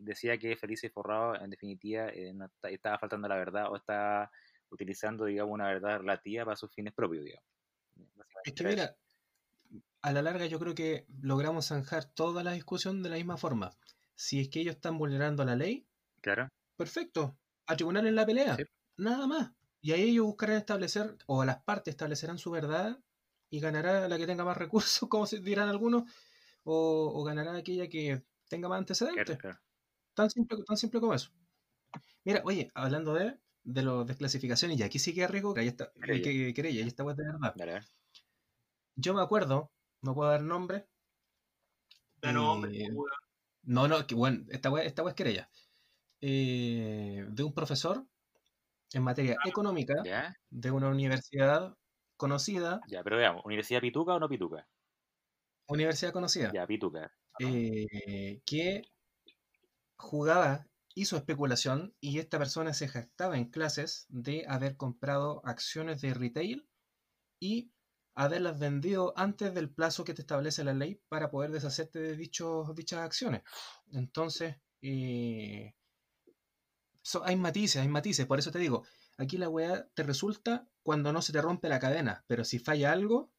decía 0.00 0.38
que 0.38 0.56
Felices 0.56 0.92
Forrado, 0.92 1.36
en 1.36 1.50
definitiva, 1.50 2.08
eh, 2.10 2.32
no 2.34 2.48
estaba 2.62 2.98
faltando 2.98 3.28
la 3.28 3.36
verdad 3.36 3.70
o 3.70 3.76
estaba 3.76 4.30
utilizando, 4.70 5.24
digamos, 5.24 5.52
una 5.54 5.68
verdad 5.68 5.98
relativa 5.98 6.44
para 6.44 6.56
sus 6.56 6.72
fines 6.72 6.94
propios, 6.94 7.24
digamos. 7.24 7.48
Es 8.44 8.52
Básicamente 8.52 8.64
que 8.64 8.64
mira, 8.64 8.96
a 10.02 10.12
la 10.12 10.22
larga 10.22 10.46
yo 10.46 10.58
creo 10.58 10.74
que 10.74 11.06
logramos 11.22 11.66
zanjar 11.68 12.04
toda 12.04 12.42
la 12.44 12.52
discusión 12.52 13.02
de 13.02 13.10
la 13.10 13.16
misma 13.16 13.36
forma. 13.36 13.70
Si 14.14 14.40
es 14.40 14.48
que 14.48 14.60
ellos 14.60 14.76
están 14.76 14.98
vulnerando 14.98 15.44
la 15.44 15.56
ley, 15.56 15.86
Claro, 16.22 16.48
perfecto, 16.76 17.38
a 17.66 17.76
tribunal 17.76 18.06
en 18.06 18.14
la 18.16 18.26
pelea, 18.26 18.56
Sí. 18.56 18.64
nada 18.96 19.26
más. 19.26 19.52
Y 19.82 19.92
ahí 19.92 20.02
ellos 20.10 20.26
buscarán 20.26 20.56
establecer, 20.58 21.16
o 21.26 21.44
las 21.44 21.62
partes 21.64 21.92
establecerán 21.92 22.38
su 22.38 22.50
verdad 22.50 23.00
y 23.50 23.60
ganará 23.60 24.08
la 24.08 24.18
que 24.18 24.26
tenga 24.26 24.44
más 24.44 24.56
recursos, 24.58 25.08
como 25.08 25.26
se 25.26 25.40
dirán 25.40 25.68
algunos, 25.68 26.04
o, 26.64 27.12
o 27.14 27.24
ganará 27.24 27.56
aquella 27.56 27.88
que 27.88 28.24
tenga 28.50 28.68
más 28.68 28.78
antecedentes. 28.80 29.38
claro. 29.38 29.58
Tan 30.14 30.28
simple, 30.30 30.58
tan 30.66 30.76
simple 30.76 31.00
como 31.00 31.14
eso. 31.14 31.30
Mira, 32.24 32.42
oye, 32.44 32.70
hablando 32.74 33.14
de, 33.14 33.38
de 33.64 33.82
los 33.82 34.06
desclasificaciones, 34.06 34.78
y 34.78 34.82
aquí 34.82 34.98
sí 34.98 35.14
que 35.14 35.26
riesgo, 35.26 35.54
que 35.54 35.60
ahí 35.60 35.68
está, 35.68 35.92
Querella. 36.00 36.24
que, 36.54 36.80
esta 36.82 37.02
es 37.10 37.16
de 37.16 37.24
verdad. 37.24 37.54
Yo 38.96 39.14
me 39.14 39.22
acuerdo, 39.22 39.70
no 40.02 40.14
puedo 40.14 40.30
dar 40.30 40.42
nombre, 40.42 40.86
Da 42.22 42.32
nombre, 42.32 42.70
Eh, 42.76 42.88
no, 43.62 43.88
no, 43.88 44.06
que 44.06 44.14
bueno, 44.14 44.44
esta 44.50 44.70
wea, 44.70 44.84
esta 44.84 45.08
es 45.08 45.14
querella, 45.14 45.48
eh, 46.20 47.24
de 47.28 47.42
un 47.42 47.54
profesor 47.54 48.06
en 48.92 49.02
materia 49.02 49.36
económica 49.46 49.94
¿Ya? 50.04 50.34
de 50.50 50.70
una 50.70 50.88
universidad 50.90 51.74
conocida, 52.16 52.80
Ya, 52.88 53.02
pero 53.02 53.16
veamos, 53.16 53.42
¿Universidad 53.44 53.80
Pituca 53.80 54.14
o 54.14 54.20
no 54.20 54.28
Pituca? 54.28 54.66
universidad 55.68 56.12
conocida, 56.12 56.52
Ya, 56.52 56.66
Pituca. 56.66 57.10
Eh, 57.38 58.40
que 58.44 58.82
jugaba, 59.96 60.66
hizo 60.94 61.16
especulación 61.16 61.94
y 62.00 62.18
esta 62.18 62.38
persona 62.38 62.74
se 62.74 62.88
jactaba 62.88 63.36
en 63.36 63.50
clases 63.50 64.06
de 64.08 64.44
haber 64.48 64.76
comprado 64.76 65.40
acciones 65.44 66.00
de 66.00 66.14
retail 66.14 66.68
y 67.38 67.70
haberlas 68.14 68.58
vendido 68.58 69.14
antes 69.16 69.54
del 69.54 69.70
plazo 69.70 70.04
que 70.04 70.14
te 70.14 70.22
establece 70.22 70.64
la 70.64 70.74
ley 70.74 71.00
para 71.08 71.30
poder 71.30 71.50
deshacerte 71.52 71.98
de 72.00 72.16
dichos, 72.16 72.74
dichas 72.74 73.00
acciones. 73.00 73.42
Entonces, 73.92 74.56
eh, 74.82 75.74
hay 77.24 77.36
matices, 77.36 77.82
hay 77.82 77.88
matices, 77.88 78.26
por 78.26 78.38
eso 78.38 78.50
te 78.50 78.58
digo, 78.58 78.84
aquí 79.18 79.36
la 79.38 79.48
weá 79.48 79.88
te 79.94 80.02
resulta 80.02 80.68
cuando 80.82 81.12
no 81.12 81.22
se 81.22 81.32
te 81.32 81.40
rompe 81.42 81.68
la 81.68 81.78
cadena, 81.80 82.24
pero 82.26 82.44
si 82.44 82.58
falla 82.58 82.92
algo, 82.92 83.30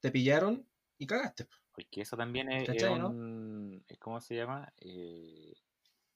te 0.00 0.10
pillaron 0.10 0.66
y 0.98 1.06
cagaste. 1.06 1.48
Porque 1.78 2.00
eso 2.00 2.16
también 2.16 2.50
es, 2.50 2.68
es 2.70 2.82
es- 2.82 3.98
¿Cómo 4.00 4.20
se 4.20 4.34
llama? 4.34 4.72
Eh, 4.80 5.52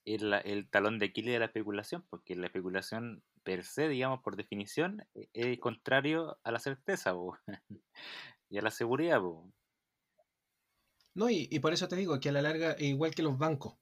es 0.04 0.20
la- 0.22 0.40
el 0.40 0.68
talón 0.68 0.98
de 0.98 1.06
Aquiles 1.06 1.34
de 1.34 1.38
la 1.38 1.44
especulación, 1.46 2.04
porque 2.10 2.34
la 2.34 2.46
especulación 2.46 3.22
per 3.44 3.64
se, 3.64 3.88
digamos, 3.88 4.22
por 4.22 4.34
definición, 4.34 5.06
e- 5.14 5.28
es 5.32 5.60
contrario 5.60 6.40
a 6.42 6.50
la 6.50 6.58
certeza 6.58 7.12
po, 7.14 7.38
y 8.50 8.58
a 8.58 8.62
la 8.62 8.72
seguridad. 8.72 9.20
No, 11.14 11.30
y, 11.30 11.48
y 11.50 11.60
por 11.60 11.72
eso 11.72 11.86
te 11.88 11.96
digo 11.96 12.18
que 12.20 12.30
a 12.30 12.32
la 12.32 12.42
larga, 12.42 12.74
igual 12.78 13.14
que 13.14 13.22
los 13.22 13.38
bancos, 13.38 13.76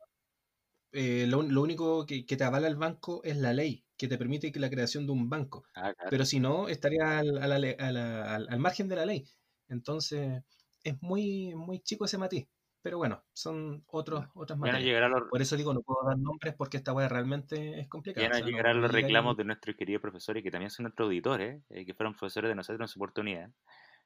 eh, 0.92 1.26
lo, 1.28 1.42
lo 1.42 1.62
único 1.62 2.06
que, 2.06 2.26
que 2.26 2.36
te 2.36 2.44
avala 2.44 2.68
el 2.68 2.76
banco 2.76 3.22
es 3.24 3.36
la 3.36 3.52
ley, 3.52 3.84
que 3.96 4.08
te 4.08 4.18
permite 4.18 4.52
que 4.52 4.60
la 4.60 4.70
creación 4.70 5.06
de 5.06 5.12
un 5.12 5.28
banco. 5.30 5.64
Ah, 5.74 5.94
claro. 5.94 6.10
Pero 6.10 6.24
si 6.24 6.40
no, 6.40 6.68
estaría 6.68 7.18
al, 7.20 7.38
a 7.38 7.46
la 7.46 7.58
le- 7.58 7.76
a 7.78 7.92
la- 7.92 8.34
al- 8.34 8.48
al 8.50 8.58
margen 8.58 8.88
de 8.88 8.96
la 8.96 9.06
ley. 9.06 9.24
Entonces, 9.68 10.42
es 10.84 11.00
muy, 11.02 11.54
muy 11.54 11.80
chico 11.80 12.04
ese 12.04 12.18
matiz. 12.18 12.48
Pero 12.82 12.96
bueno, 12.96 13.22
son 13.34 13.84
otros, 13.88 14.26
otras 14.34 14.58
materias. 14.58 15.10
los, 15.10 15.28
Por 15.28 15.42
eso 15.42 15.56
digo, 15.56 15.74
no 15.74 15.82
puedo 15.82 16.06
dar 16.06 16.16
nombres 16.16 16.54
porque 16.54 16.78
esta 16.78 16.94
weá 16.94 17.08
realmente 17.08 17.78
es 17.78 17.88
complicada. 17.88 18.26
ya 18.26 18.30
no 18.30 18.36
O 18.36 18.38
sea, 18.38 18.46
llegarán 18.46 18.76
no 18.76 18.82
los 18.82 18.92
reclamos 18.92 19.36
de 19.36 19.44
nuestros 19.44 19.76
queridos 19.76 20.00
profesores, 20.00 20.42
que 20.42 20.50
también 20.50 20.70
son 20.70 20.84
nuestros 20.84 21.06
auditores, 21.06 21.62
eh, 21.68 21.84
que 21.84 21.92
fueron 21.92 22.14
profesores 22.14 22.48
de 22.48 22.54
nosotros 22.54 22.80
en 22.80 22.88
su 22.88 22.98
oportunidad. 22.98 23.50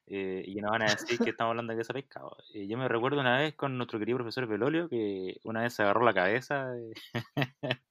eh, 0.07 0.43
y 0.45 0.55
nos 0.55 0.71
van 0.71 0.83
a 0.83 0.91
decir 0.91 1.17
que 1.19 1.29
estamos 1.31 1.51
hablando 1.51 1.73
de 1.73 1.79
queso 1.79 1.93
pescado. 1.93 2.37
Eh, 2.53 2.67
yo 2.67 2.77
me 2.77 2.87
recuerdo 2.87 3.19
una 3.19 3.39
vez 3.39 3.55
con 3.55 3.77
nuestro 3.77 3.97
querido 3.97 4.17
profesor 4.17 4.45
Belolio 4.45 4.89
que 4.89 5.39
una 5.43 5.61
vez 5.61 5.73
se 5.73 5.81
agarró 5.81 6.03
la 6.03 6.13
cabeza 6.13 6.75
eh, 6.77 6.93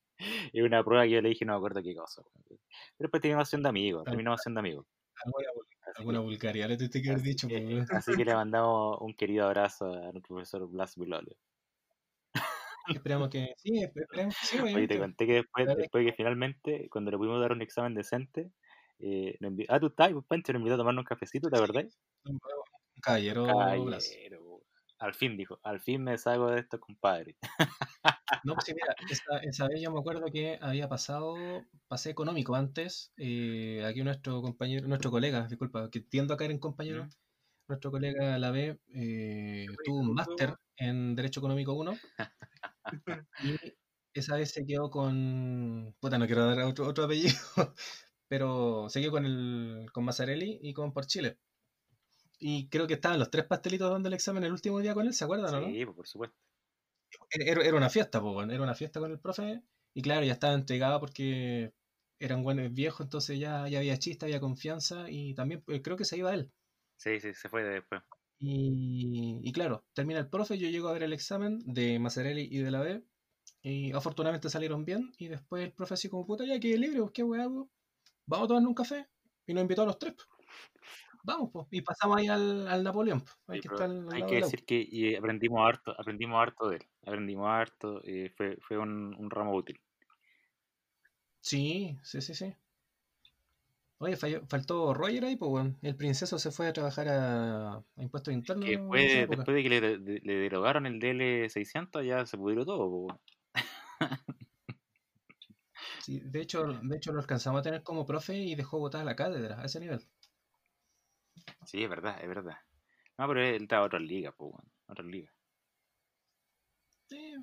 y 0.52 0.60
una 0.60 0.84
prueba 0.84 1.04
que 1.04 1.10
yo 1.10 1.22
le 1.22 1.30
dije 1.30 1.44
no 1.44 1.54
me 1.54 1.56
acuerdo 1.56 1.82
qué 1.82 1.94
cosa. 1.94 2.22
Pero 2.46 2.60
después 2.98 3.22
terminamos 3.22 3.48
siendo 3.48 3.68
amigos, 3.68 4.04
terminamos 4.04 4.42
siendo 4.42 4.60
amigos. 4.60 4.86
Alguna 5.96 6.18
que, 6.20 6.24
vulgaridad 6.24 6.68
le 6.68 6.76
tuviste 6.76 7.02
que 7.02 7.10
haber 7.10 7.22
dicho. 7.22 7.48
que- 7.48 7.60
pues, 7.60 7.90
así 7.90 8.16
que 8.16 8.24
le 8.24 8.34
mandamos 8.36 8.98
un 9.00 9.14
querido 9.14 9.46
abrazo 9.46 9.86
a 9.86 10.12
nuestro 10.12 10.34
profesor 10.36 10.68
Blas 10.68 10.96
Belolio. 10.96 11.36
Esperamos 12.88 13.30
que 13.30 13.54
sí, 13.56 13.70
espe- 13.82 14.02
esperemos 14.02 14.34
que 14.38 14.46
sí, 14.46 14.56
Oye, 14.76 14.88
te 14.88 14.98
conté 14.98 15.26
que 15.26 15.32
después, 15.34 15.66
después 15.76 16.04
que 16.06 16.12
finalmente, 16.12 16.88
cuando 16.90 17.10
le 17.10 17.16
pudimos 17.16 17.40
dar 17.40 17.52
un 17.52 17.62
examen 17.62 17.94
decente, 17.94 18.50
eh, 18.98 19.36
nos 19.40 19.52
envi- 19.52 19.66
ah, 19.68 19.80
tú 19.80 19.86
estás, 19.86 20.12
pues 20.12 20.24
Pancho, 20.26 20.52
nos 20.52 20.60
invitó 20.60 20.74
a 20.74 20.78
tomarnos 20.78 21.02
un 21.02 21.06
cafecito, 21.06 21.48
¿te 21.50 21.56
acordás? 21.56 21.98
Un 22.24 22.38
caballero 23.00 23.44
Blas. 23.84 24.10
Caballero. 24.10 24.43
Al 25.04 25.12
fin 25.12 25.36
dijo, 25.36 25.60
al 25.62 25.80
fin 25.80 26.02
me 26.02 26.16
salgo 26.16 26.50
de 26.50 26.60
esto, 26.60 26.80
compadre. 26.80 27.36
No, 28.44 28.54
pues 28.54 28.74
mira, 28.74 28.94
esa, 29.10 29.38
esa 29.38 29.68
vez 29.68 29.80
yo 29.82 29.90
me 29.90 30.00
acuerdo 30.00 30.26
que 30.32 30.58
había 30.60 30.88
pasado, 30.88 31.34
pasé 31.88 32.10
económico 32.10 32.54
antes. 32.54 33.12
eh, 33.16 33.84
aquí 33.86 34.02
nuestro 34.02 34.40
compañero, 34.42 34.88
nuestro 34.88 35.10
colega, 35.10 35.46
disculpa, 35.46 35.90
que 35.90 36.00
tiendo 36.00 36.34
a 36.34 36.36
caer 36.36 36.50
en 36.50 36.58
compañero, 36.58 37.06
nuestro 37.68 37.90
colega 37.90 38.38
la 38.38 38.50
B 38.50 38.78
eh, 38.94 39.66
tuvo 39.84 39.98
un 40.00 40.14
máster 40.14 40.54
en 40.76 41.14
Derecho 41.16 41.40
Económico 41.40 41.74
1 41.74 41.92
y 43.44 43.56
esa 44.14 44.36
vez 44.36 44.52
se 44.52 44.64
quedó 44.66 44.90
con. 44.90 45.94
Puta, 46.00 46.18
no 46.18 46.26
quiero 46.26 46.46
dar 46.46 46.60
otro, 46.64 46.86
otro 46.88 47.04
apellido, 47.04 47.34
pero 48.28 48.88
se 48.88 49.00
quedó 49.00 49.12
con, 49.12 49.26
el, 49.26 49.86
con 49.92 50.04
Mazzarelli 50.04 50.60
y 50.62 50.72
con 50.74 50.92
Por 50.92 51.06
Chile. 51.06 51.38
Y 52.46 52.68
creo 52.68 52.86
que 52.86 52.92
estaban 52.92 53.18
los 53.18 53.30
tres 53.30 53.46
pastelitos 53.46 53.90
dando 53.90 54.08
el 54.08 54.12
examen 54.12 54.44
el 54.44 54.52
último 54.52 54.78
día 54.78 54.92
con 54.92 55.06
él, 55.06 55.14
¿se 55.14 55.24
acuerdan 55.24 55.54
o 55.54 55.60
no? 55.62 55.66
Sí, 55.72 55.86
por 55.86 56.06
supuesto. 56.06 56.36
Era, 57.30 57.62
era 57.62 57.74
una 57.74 57.88
fiesta, 57.88 58.18
bueno, 58.18 58.52
era 58.52 58.62
una 58.62 58.74
fiesta 58.74 59.00
con 59.00 59.10
el 59.10 59.18
profe. 59.18 59.62
Y 59.94 60.02
claro, 60.02 60.26
ya 60.26 60.34
estaba 60.34 60.52
entregado 60.52 61.00
porque 61.00 61.72
eran 62.18 62.42
buenos 62.42 62.70
viejos, 62.74 63.00
entonces 63.00 63.38
ya, 63.38 63.66
ya 63.68 63.78
había 63.78 63.98
chiste, 63.98 64.26
había 64.26 64.40
confianza 64.40 65.06
y 65.08 65.32
también 65.32 65.62
pues, 65.62 65.80
creo 65.82 65.96
que 65.96 66.04
se 66.04 66.18
iba 66.18 66.34
él. 66.34 66.52
Sí, 66.98 67.18
sí, 67.18 67.32
se 67.32 67.48
fue 67.48 67.62
después. 67.62 68.02
Y, 68.38 69.40
y 69.42 69.52
claro, 69.52 69.86
termina 69.94 70.20
el 70.20 70.28
profe, 70.28 70.58
yo 70.58 70.68
llego 70.68 70.88
a 70.88 70.92
ver 70.92 71.04
el 71.04 71.14
examen 71.14 71.60
de 71.64 71.98
Mazzarelli 71.98 72.46
y 72.50 72.58
de 72.58 72.70
la 72.70 72.80
B. 72.80 73.04
Y 73.62 73.92
afortunadamente 73.92 74.50
salieron 74.50 74.84
bien. 74.84 75.12
Y 75.16 75.28
después 75.28 75.64
el 75.64 75.72
profe 75.72 75.94
así 75.94 76.10
como, 76.10 76.26
puta, 76.26 76.44
ya 76.44 76.60
que 76.60 76.76
libre, 76.76 77.00
pues, 77.00 77.12
qué 77.12 77.22
weá, 77.22 77.48
pues. 77.48 77.68
Vamos 78.26 78.44
a 78.44 78.48
tomar 78.48 78.66
un 78.66 78.74
café. 78.74 79.08
Y 79.46 79.54
nos 79.54 79.62
invitó 79.62 79.80
a 79.80 79.86
los 79.86 79.98
tres. 79.98 80.14
Pues. 81.24 81.36
Vamos, 81.36 81.50
pues. 81.52 81.66
Y 81.70 81.80
pasamos 81.82 82.16
ahí 82.18 82.26
al, 82.28 82.68
al 82.68 82.82
Napoleón. 82.84 83.22
pues. 83.46 83.60
Sí, 83.62 83.68
que 83.68 83.82
al- 83.82 84.08
hay 84.12 84.20
lado 84.20 84.26
que 84.30 84.36
decir 84.36 84.64
que 84.64 84.86
y 84.88 85.14
aprendimos 85.14 85.60
harto, 85.66 85.94
aprendimos 85.98 86.40
harto 86.40 86.68
de 86.68 86.76
él. 86.76 86.82
Aprendimos 87.06 87.48
harto, 87.48 88.00
eh, 88.04 88.30
fue, 88.36 88.56
fue 88.60 88.78
un, 88.78 89.14
un 89.14 89.30
ramo 89.30 89.54
útil. 89.54 89.80
Sí, 91.40 91.96
sí, 92.02 92.20
sí, 92.20 92.34
sí. 92.34 92.56
Oye, 93.98 94.16
falló- 94.16 94.44
faltó 94.48 94.92
Roger 94.92 95.24
ahí, 95.24 95.36
pues, 95.36 95.50
weón. 95.50 95.78
El 95.82 95.96
princeso 95.96 96.38
se 96.38 96.50
fue 96.50 96.66
a 96.68 96.72
trabajar 96.72 97.08
a, 97.08 97.74
a 97.76 97.84
impuestos 98.02 98.34
internos 98.34 98.66
Que 98.66 98.72
después, 98.76 99.28
después 99.30 99.54
de 99.56 99.62
que 99.62 99.68
le, 99.68 99.80
de- 99.98 100.20
le 100.22 100.34
derogaron 100.34 100.86
el 100.86 100.98
DL600 101.00 102.04
ya 102.04 102.26
se 102.26 102.36
pudrió 102.36 102.64
todo. 102.64 102.86
weón. 102.86 103.18
Sí, 105.98 106.20
de 106.20 106.40
hecho, 106.40 106.62
de 106.82 106.96
hecho 106.96 107.12
lo 107.12 107.20
alcanzamos 107.20 107.58
a 107.60 107.62
tener 107.62 107.82
como 107.82 108.06
profe 108.06 108.36
y 108.36 108.54
dejó 108.54 108.78
botada 108.78 109.02
la 109.04 109.16
cátedra 109.16 109.60
a 109.60 109.64
ese 109.64 109.80
nivel. 109.80 110.06
Sí, 111.66 111.82
es 111.82 111.90
verdad, 111.90 112.18
es 112.22 112.28
verdad. 112.28 112.56
No, 113.18 113.28
pero 113.28 113.42
él 113.42 113.62
estaba 113.62 113.82
a 113.84 113.86
otras 113.86 114.02
ligas, 114.02 114.34
pues, 114.36 114.52
weón, 114.52 114.72
otras 114.88 115.06
ligas. 115.08 115.34
Sí, 117.08 117.34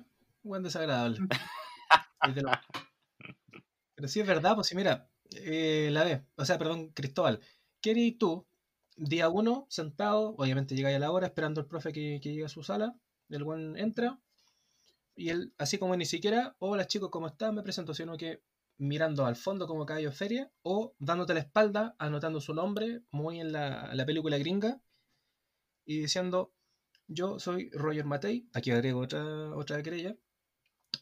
buen 0.42 0.62
desagradable. 0.62 1.18
Y 2.24 2.32
Pero 3.94 4.08
sí 4.08 4.20
es 4.20 4.26
verdad, 4.26 4.54
pues 4.54 4.66
sí, 4.68 4.74
mira, 4.76 5.08
eh, 5.36 5.88
la 5.92 6.04
vez, 6.04 6.22
o 6.36 6.44
sea, 6.44 6.58
perdón, 6.58 6.90
Cristóbal, 6.90 7.40
¿qué 7.80 7.92
eres 7.92 8.18
tú? 8.18 8.46
Día 8.96 9.28
uno, 9.28 9.66
sentado, 9.70 10.34
obviamente 10.36 10.74
llegáis 10.74 10.96
a 10.96 11.00
la 11.00 11.10
hora 11.10 11.26
esperando 11.26 11.60
al 11.60 11.66
profe 11.66 11.92
que, 11.92 12.20
que 12.22 12.30
llegue 12.30 12.44
a 12.44 12.48
su 12.48 12.62
sala, 12.62 12.94
el 13.30 13.44
buen 13.44 13.76
entra, 13.78 14.20
y 15.16 15.30
él, 15.30 15.52
así 15.58 15.78
como 15.78 15.96
ni 15.96 16.06
siquiera, 16.06 16.56
hola 16.58 16.86
chicos, 16.86 17.10
¿cómo 17.10 17.28
están? 17.28 17.54
Me 17.54 17.62
presento, 17.62 17.94
sino 17.94 18.16
que 18.16 18.42
mirando 18.82 19.26
al 19.26 19.36
fondo 19.36 19.68
como 19.68 19.86
caballo 19.86 20.10
feria, 20.10 20.50
o 20.62 20.94
dándote 20.98 21.34
la 21.34 21.40
espalda, 21.40 21.94
anotando 21.98 22.40
su 22.40 22.52
nombre, 22.52 23.02
muy 23.12 23.40
en 23.40 23.52
la, 23.52 23.94
la 23.94 24.04
película 24.04 24.38
gringa, 24.38 24.80
y 25.84 26.00
diciendo, 26.00 26.52
yo 27.06 27.38
soy 27.38 27.70
Roger 27.72 28.04
Matei, 28.04 28.48
aquí 28.52 28.72
agrego 28.72 29.00
otra, 29.00 29.54
otra 29.54 29.82
querella, 29.82 30.16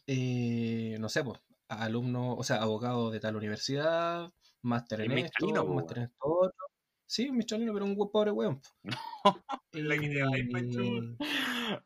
eh, 0.05 0.97
no 0.99 1.09
sé, 1.09 1.23
pues, 1.23 1.39
alumno, 1.69 2.35
o 2.35 2.43
sea, 2.43 2.57
abogado 2.57 3.09
de 3.09 3.19
tal 3.19 3.35
universidad, 3.35 4.31
máster 4.61 5.01
en 5.01 5.13
esto, 5.13 5.65
máster 5.73 5.97
en 5.97 6.03
esto 6.03 6.17
otro. 6.21 6.65
Sí, 7.07 7.29
un 7.29 7.37
michelino, 7.37 7.73
pero 7.73 7.85
un 7.85 7.95
pobre 8.11 8.31
weón. 8.31 8.61
La 9.73 9.97
que 9.97 10.07
te 10.07 10.23
va 10.23 10.29
a 10.33 10.37
ir, 10.37 10.49
Pancho. 10.51 10.81
Eh, 10.81 11.17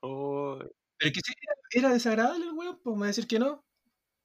Oh, 0.01 0.57
pero 0.97 1.11
que 1.11 1.19
sí, 1.23 1.33
era, 1.41 1.87
era 1.87 1.93
desagradable 1.93 2.45
el 2.45 2.53
weón, 2.53 2.79
pues 2.83 2.95
me 2.95 3.01
va 3.01 3.05
a 3.05 3.07
decir 3.07 3.27
que 3.27 3.39
no. 3.39 3.63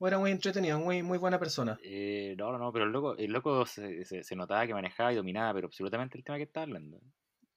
O 0.00 0.08
era 0.08 0.18
muy 0.18 0.32
entretenido, 0.32 0.80
muy, 0.80 1.04
muy 1.04 1.16
buena 1.18 1.38
persona. 1.38 1.80
eh, 1.82 2.34
no, 2.38 2.52
no, 2.52 2.58
no, 2.58 2.72
pero 2.72 2.84
el 2.84 2.92
loco, 2.92 3.16
el 3.16 3.32
loco 3.32 3.66
se, 3.66 4.04
se- 4.04 4.22
se 4.24 4.36
notaba 4.36 4.66
que 4.66 4.74
manejaba 4.74 5.12
y 5.12 5.16
dominaba, 5.16 5.54
pero 5.54 5.66
absolutamente 5.66 6.16
el 6.18 6.24
tema 6.24 6.36
que 6.38 6.44
estaba 6.44 6.64
hablando. 6.64 7.00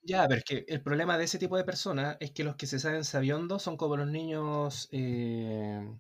Ya, 0.06 0.28
pero 0.28 0.40
es 0.40 0.44
que 0.46 0.66
el 0.68 0.82
problema 0.84 1.18
de 1.18 1.24
ese 1.26 1.40
tipo 1.40 1.56
de 1.56 1.64
personas 1.64 2.18
es 2.20 2.32
que 2.32 2.44
los 2.44 2.56
que 2.58 2.68
se 2.68 2.78
saben 2.80 3.06
sabiondo 3.06 3.58
son 3.60 3.78
como 3.78 3.96
los 3.96 4.08
niños. 4.08 4.90
Eh, 4.92 5.98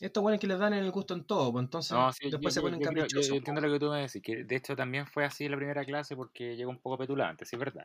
estos 0.00 0.22
buenos 0.22 0.40
que 0.40 0.48
les 0.48 0.58
dan 0.58 0.74
el 0.74 0.90
gusto 0.90 1.14
en 1.14 1.24
todo, 1.24 1.52
pues 1.52 1.62
entonces 1.64 1.98
No, 1.98 2.12
sí, 2.12 2.34
yo, 2.38 2.38
después 2.38 2.52
se 2.54 2.60
ponen 2.62 2.80
yo 2.80 2.86
yo- 2.90 3.06
yo 3.06 3.20
entiendo 3.36 3.60
lo 3.60 3.70
que 3.72 3.78
tú 3.78 3.90
me 3.90 4.00
decís, 4.02 4.22
que 4.22 4.44
de 4.44 4.56
hecho 4.56 4.74
también 4.74 5.06
fue 5.06 5.24
así 5.24 5.44
en 5.44 5.50
la 5.52 5.56
primera 5.58 5.84
clase 5.84 6.16
porque 6.16 6.56
llegó 6.56 6.70
un 6.70 6.80
poco 6.80 6.96
petulante, 6.98 7.44
sí 7.44 7.56
es 7.56 7.60
verdad. 7.60 7.84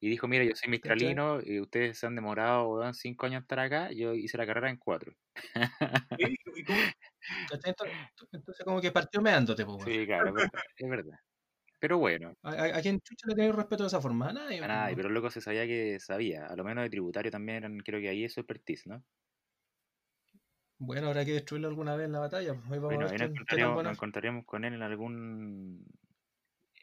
Y 0.00 0.10
dijo, 0.10 0.28
mira, 0.28 0.44
yo 0.44 0.52
soy 0.54 0.70
mistralino, 0.70 1.40
y 1.42 1.60
ustedes 1.60 1.98
se 1.98 2.06
han 2.06 2.14
demorado 2.14 2.68
weón, 2.68 2.94
cinco 2.94 3.26
años 3.26 3.42
estar 3.42 3.58
acá, 3.60 3.90
yo 3.92 4.14
hice 4.14 4.36
la 4.38 4.46
carrera 4.46 4.70
en 4.70 4.76
cuatro. 4.76 5.12
¿Y 6.16 6.34
y 6.54 6.64
cómo? 6.64 6.92
¿Cachai? 7.50 7.74
Entonces, 8.32 8.64
como 8.64 8.80
que 8.80 8.92
partió 8.92 9.20
meándote, 9.22 9.64
pues. 9.64 9.84
Sí, 9.84 10.06
claro, 10.06 10.34
es 10.76 10.88
verdad. 10.88 11.18
Pero 11.80 11.98
bueno, 11.98 12.34
¿A, 12.42 12.50
a, 12.52 12.76
a 12.78 12.82
quién 12.82 13.00
chucha 13.00 13.26
le 13.28 13.34
tenéis 13.34 13.54
respeto 13.54 13.82
de 13.84 13.88
esa 13.88 14.00
forma? 14.00 14.28
A 14.30 14.32
nadie. 14.32 14.60
a 14.60 14.66
nadie, 14.68 14.94
weón. 14.94 14.96
pero 14.96 15.08
el 15.08 15.14
loco 15.14 15.30
se 15.30 15.40
sabía 15.40 15.66
que 15.66 15.98
sabía, 16.00 16.46
a 16.46 16.56
lo 16.56 16.64
menos 16.64 16.84
de 16.84 16.90
tributario 16.90 17.30
también 17.30 17.58
eran, 17.58 17.78
creo 17.80 18.00
que 18.00 18.08
ahí 18.08 18.24
es 18.24 18.36
expertise, 18.38 18.86
¿no? 18.86 19.04
Bueno, 20.78 21.08
habrá 21.08 21.24
que 21.24 21.32
destruirlo 21.32 21.68
alguna 21.68 21.96
vez 21.96 22.06
en 22.06 22.12
la 22.12 22.20
batalla. 22.20 22.54
pues. 22.54 22.70
Hoy 22.70 22.78
vamos 22.78 22.88
Bueno, 22.88 23.06
a 23.06 23.08
ahí 23.08 23.10
ver 23.10 23.20
nos 23.20 23.30
encontraríamos, 23.30 23.82
nos 23.82 23.92
encontraríamos 23.92 24.44
con 24.44 24.64
él 24.64 24.74
en 24.74 24.82
algún 24.82 25.84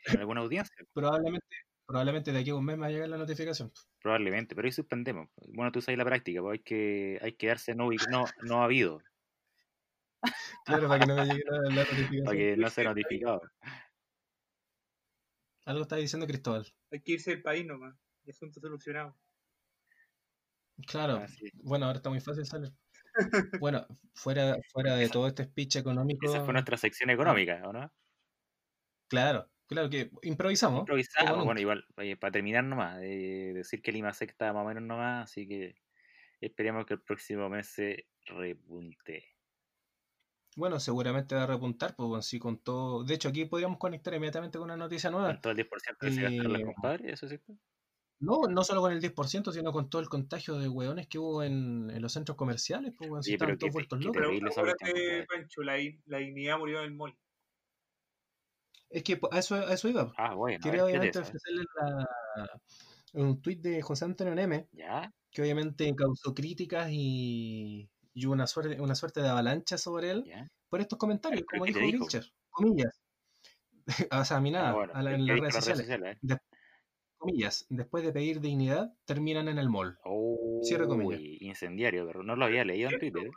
en 0.06 0.20
alguna 0.20 0.42
audiencia, 0.42 0.76
Probablemente, 0.94 1.56
probablemente 1.94 2.32
de 2.32 2.40
aquí 2.40 2.50
a 2.50 2.56
un 2.56 2.66
mes 2.66 2.76
me 2.78 2.82
va 2.82 2.88
a 2.88 2.92
llegar 2.92 3.10
la 3.10 3.18
notificación. 3.18 3.72
probablemente, 4.02 4.56
pero 4.56 4.66
ahí 4.66 4.72
suspendemos. 4.72 5.30
Bueno, 5.54 5.72
tú 5.72 5.82
sabes 5.82 5.98
la 5.98 6.06
práctica, 6.06 6.42
pues 6.42 6.60
hay 6.60 6.64
que, 6.64 7.20
hay 7.22 7.34
que 7.34 7.48
darse 7.48 7.76
no, 7.76 7.90
no, 8.10 8.26
no 8.42 8.64
habido, 8.64 9.02
Claro, 10.66 10.88
para 10.88 11.00
que 11.00 11.06
no 11.06 11.16
me 11.16 11.26
llegue 11.26 11.44
la, 11.46 11.58
la 11.70 11.86
para 12.24 12.36
notificación. 12.36 12.38
que 12.38 12.58
no 12.58 12.70
sea 12.70 12.84
notificado. 12.86 13.42
Algo 15.66 15.82
está 15.84 15.96
diciendo 15.98 16.28
Cristóbal. 16.28 16.66
Hay 16.92 17.02
que 17.02 17.14
irse 17.14 17.32
del 17.32 17.42
país 17.42 17.66
nomás. 17.66 17.96
Y 18.26 18.32
asunto 18.32 18.60
solucionado. 18.60 19.18
Claro, 20.88 21.18
Ah, 21.18 21.28
sí. 21.28 21.50
bueno, 21.64 21.86
ahora 21.86 21.98
está 21.98 22.10
muy 22.10 22.20
fácil 22.20 22.46
salir. 22.46 22.72
Bueno, 23.60 23.86
fuera, 24.16 24.58
fuera 24.72 24.96
de 24.96 25.08
todo 25.10 25.28
este 25.28 25.44
speech 25.44 25.76
económico, 25.78 26.26
Esa 26.26 26.44
fue 26.44 26.54
nuestra 26.54 26.78
sección 26.78 27.10
económica, 27.12 27.62
¿o 27.66 27.72
no? 27.74 27.92
claro, 29.08 29.50
claro 29.74 29.90
que 29.90 30.10
improvisamos. 30.22 30.80
Improvisamos, 30.82 31.46
bueno, 31.46 31.60
igual, 31.60 31.86
oye, 31.98 32.16
para 32.18 32.32
terminar 32.32 32.64
nomás, 32.64 33.00
eh, 33.02 33.52
decir 33.54 33.82
que 33.82 33.92
el 33.92 33.98
IMASEC 33.98 34.30
está 34.32 34.54
más 34.54 34.64
o 34.64 34.68
menos 34.68 34.84
nomás, 34.84 35.30
así 35.30 35.48
que 35.48 35.76
esperemos 36.40 36.86
que 36.86 36.96
el 36.96 37.02
próximo 37.02 37.50
mes 37.50 37.68
se 37.68 38.08
repunte. 38.26 39.26
Bueno, 40.56 40.80
seguramente 40.80 41.34
va 41.36 41.44
a 41.44 41.48
repuntar, 41.48 41.96
pues 41.96 42.08
bueno, 42.08 42.22
sí, 42.22 42.38
con 42.38 42.60
todo. 42.60 43.04
De 43.04 43.16
hecho, 43.16 43.30
aquí 43.30 43.46
podríamos 43.46 43.80
conectar 43.80 44.14
inmediatamente 44.14 44.60
con 44.60 44.66
una 44.66 44.78
noticia 44.78 45.12
Con 45.12 45.22
nueva. 45.22 45.42
todo 45.42 45.52
el 45.52 45.58
10% 45.58 45.98
que 46.00 46.12
se 46.12 46.26
Eh, 46.28 46.64
compadres, 46.64 47.14
¿eso 47.14 47.26
es 47.26 47.30
cierto? 47.32 47.58
No, 48.20 48.42
no 48.50 48.64
solo 48.64 48.82
con 48.82 48.94
el 48.94 49.02
10%, 49.02 49.52
sino 49.52 49.72
con 49.72 49.90
todo 49.90 50.02
el 50.02 50.08
contagio 50.10 50.58
de 50.58 50.70
hueones 50.70 51.08
que 51.08 51.18
hubo 51.20 51.44
en, 51.44 51.90
en 51.90 52.02
los 52.02 52.14
centros 52.14 52.38
comerciales, 52.38 52.94
pues 52.98 53.10
bueno, 53.10 53.24
sí 53.24 53.34
estaban 53.34 53.58
todos 53.58 53.74
vueltos 53.74 54.00
locos. 54.00 54.22
Pero 54.22 54.40
compadre. 54.50 55.26
Pancho, 55.28 55.62
la, 55.64 55.78
la 56.06 56.18
dignidad 56.20 56.58
murió 56.58 56.80
en 56.80 56.86
el 56.86 56.94
mall. 56.94 57.18
Es 58.94 59.04
que 59.04 59.20
a 59.32 59.40
eso, 59.40 59.56
a 59.56 59.74
eso 59.74 59.90
iba. 59.90 60.14
Ah, 60.18 60.36
bueno, 60.36 60.60
Quería 60.62 60.84
ver, 60.84 60.92
¿qué 61.02 61.20
obviamente 61.20 61.20
la- 61.82 62.48
un 63.14 63.42
tuit 63.42 63.60
de 63.60 63.82
José 63.82 64.06
Antonio 64.06 64.36
Neme, 64.36 64.68
¿Ya? 64.72 65.12
que 65.32 65.42
obviamente 65.42 65.92
causó 65.96 66.34
críticas 66.36 66.90
y, 66.92 67.90
y 68.14 68.26
una 68.28 68.46
suerte, 68.46 68.80
una 68.80 68.94
suerte 68.94 69.22
de 69.22 69.30
avalancha 69.30 69.80
sobre 69.80 70.12
él 70.12 70.24
¿Ya? 70.26 70.48
por 70.70 70.80
estos 70.80 71.00
comentarios, 71.00 71.42
¿Pero 71.50 71.66
como 71.66 71.66
dijo? 71.66 71.80
Vilcher, 72.06 72.32
comillas. 72.52 73.02
o 74.12 74.26
sea, 74.26 74.38
a 74.38 74.42
mí 74.42 74.50
Ah, 74.50 74.54
nada, 74.54 74.74
bueno, 74.74 74.94
a 74.94 75.02
la- 75.02 75.10
¿qué- 75.10 75.16
en 75.16 75.28
las 75.28 75.40
redes 75.40 75.56
sociales. 75.56 75.90
eh? 75.90 76.18
De- 76.22 76.38
comillas, 77.18 77.66
después 77.70 78.04
de 78.04 78.12
pedir 78.14 78.42
dignidad, 78.42 78.94
terminan 79.06 79.48
en 79.48 79.58
el 79.58 79.70
mall. 79.70 79.98
Cierre 80.62 80.88
comillas. 80.88 81.20
Incendiario, 81.40 82.06
pero 82.06 82.22
no 82.24 82.36
lo 82.36 82.46
había 82.46 82.64
leído 82.64 82.92
en 82.92 83.00
Twitter. 83.00 83.32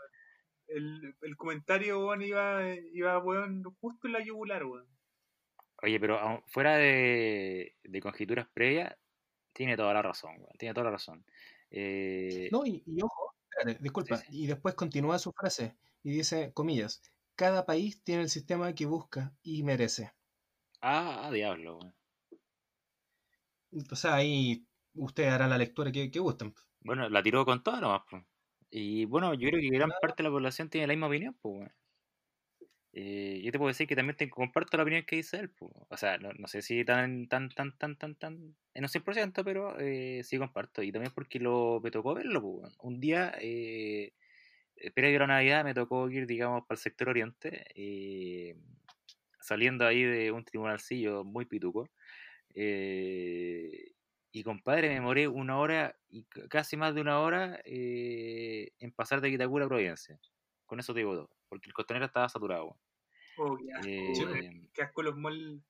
El, 0.68 1.14
el 1.22 1.37
comentario, 1.37 2.05
weón, 2.05 2.22
iba, 2.22 2.62
iba, 2.93 3.18
weón, 3.20 3.62
justo 3.80 4.07
en 4.07 4.12
la 4.12 4.24
yugular, 4.24 4.64
weón. 4.64 4.87
Oye, 5.83 6.01
pero 6.01 6.43
fuera 6.47 6.77
de, 6.77 7.77
de 7.83 8.01
conjeturas 8.01 8.49
previas, 8.53 8.97
tiene 9.53 9.77
toda 9.77 9.95
la 9.95 10.03
razón, 10.03 10.37
weón, 10.39 10.57
tiene 10.59 10.74
toda 10.74 10.87
la 10.87 10.93
razón. 10.93 11.27
Eh, 11.70 12.51
No, 12.51 12.64
y, 12.66 12.83
y 12.87 13.03
ojo, 13.03 13.35
espérate, 13.51 13.83
disculpa, 13.83 14.16
sí. 14.16 14.27
y 14.29 14.47
después 14.49 14.74
continúa 14.74 15.18
su 15.18 15.33
frase 15.33 15.77
y 16.03 16.11
dice, 16.12 16.53
comillas, 16.53 17.03
cada 17.37 17.64
país 17.66 18.03
tiene 18.03 18.22
el 18.22 18.31
sistema 18.31 18.74
que 18.74 18.87
busca 18.87 19.37
y 19.43 19.62
merece. 19.62 20.12
ah, 20.81 21.31
diablo, 21.33 21.77
weón. 21.79 21.95
O 23.93 23.97
sea, 23.97 24.16
ahí 24.16 24.66
ustedes 24.95 25.31
harán 25.33 25.51
la 25.51 25.59
lectura 25.59 25.93
que, 25.93 26.11
que 26.11 26.18
gusten. 26.18 26.53
Bueno, 26.81 27.09
la 27.11 27.22
tiró 27.22 27.45
con 27.45 27.62
toda 27.62 27.81
nomás, 27.81 28.03
pues. 28.09 28.24
Y 28.70 29.05
bueno, 29.07 29.35
yo 29.35 29.49
creo 29.49 29.61
que 29.61 29.68
gran 29.70 29.95
parte 30.01 30.22
de 30.22 30.29
la 30.29 30.33
población 30.33 30.68
tiene 30.70 30.87
la 30.87 30.93
misma 30.95 31.07
opinión, 31.09 31.35
pues, 31.41 31.55
weón. 31.59 31.72
Eh, 32.99 33.42
yo 33.44 33.53
te 33.53 33.59
puedo 33.59 33.68
decir 33.68 33.86
que 33.86 33.94
también 33.94 34.16
te 34.16 34.30
comparto 34.30 34.76
la 34.78 34.82
opinión 34.82 35.05
que 35.05 35.16
dice 35.16 35.38
él. 35.38 35.53
O 35.61 35.97
sea, 35.99 36.16
no, 36.16 36.32
no 36.32 36.49
sé 36.49 36.62
si 36.62 36.82
tan, 36.84 37.28
tan, 37.28 37.51
tan, 37.51 37.76
tan, 37.76 37.97
tan, 37.99 38.14
tan, 38.16 38.57
en 38.72 38.84
un 38.84 38.88
100%, 38.88 39.44
pero 39.44 39.78
eh, 39.78 40.22
sí 40.24 40.38
comparto. 40.38 40.82
Y 40.82 40.92
también 40.92 41.12
porque 41.14 41.38
me 41.38 41.90
tocó 41.90 42.14
verlo, 42.14 42.40
pues. 42.42 42.74
Un 42.80 42.99
día, 43.01 43.34
eh, 43.38 44.14
previo 44.94 45.18
a 45.18 45.20
la 45.20 45.26
Navidad, 45.26 45.64
me 45.64 45.74
tocó 45.74 46.09
ir, 46.11 46.26
digamos, 46.26 46.62
para 46.66 46.76
el 46.76 46.82
sector 46.82 47.09
oriente, 47.11 47.66
eh, 47.74 48.57
saliendo 49.40 49.86
ahí 49.86 50.03
de 50.03 50.32
un 50.32 50.44
tribunalcillo 50.44 51.24
muy 51.24 51.44
pituco. 51.44 51.90
Eh, 52.55 53.92
y 54.32 54.42
compadre, 54.42 54.88
me 54.88 54.94
demoré 54.94 55.28
una 55.28 55.59
hora 55.59 55.97
y 56.09 56.24
casi 56.51 56.76
más 56.76 56.94
de 56.94 57.01
una 57.01 57.20
hora 57.20 57.61
eh, 57.64 58.70
en 58.78 58.92
pasar 58.92 59.20
de 59.20 59.30
Quitacura 59.30 59.66
a 59.66 59.68
Providencia. 59.68 60.18
Con 60.66 60.80
eso 60.80 60.92
te 60.94 61.01
digo 61.01 61.14
todo. 61.14 61.30
Porque 61.49 61.68
el 61.68 61.74
costanero 61.74 62.07
estaba 62.07 62.28
saturado. 62.28 62.76
Oh, 63.39 63.57
qué 63.57 63.72
asco, 63.72 63.89
Eh. 63.89 64.68
Qué 64.72 64.82
asco 64.82 65.03
los 65.03 65.16
malls, 65.16 65.62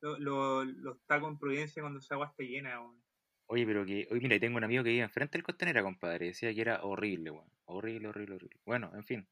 lo- 0.00 0.18
lo- 0.18 0.64
los 0.64 0.98
tacos 1.06 1.30
en 1.30 1.38
Providencia 1.38 1.82
cuando 1.82 1.98
esa 2.00 2.14
agua 2.14 2.28
está 2.28 2.42
llena, 2.44 2.80
weón. 2.80 3.02
Oye, 3.46 3.66
pero 3.66 3.84
que. 3.84 4.06
Oye, 4.10 4.20
mira, 4.20 4.36
y 4.36 4.40
tengo 4.40 4.56
un 4.58 4.64
amigo 4.64 4.84
que 4.84 4.90
vive 4.90 5.02
enfrente 5.02 5.36
del 5.38 5.42
costanera, 5.44 5.82
compadre. 5.82 6.26
Decía 6.26 6.54
que 6.54 6.60
era 6.60 6.82
horrible, 6.84 7.30
weón. 7.32 7.52
Horrible, 7.64 8.08
horrible, 8.08 8.36
horrible. 8.36 8.60
Bueno, 8.64 8.92
en 8.94 9.04
fin. 9.04 9.28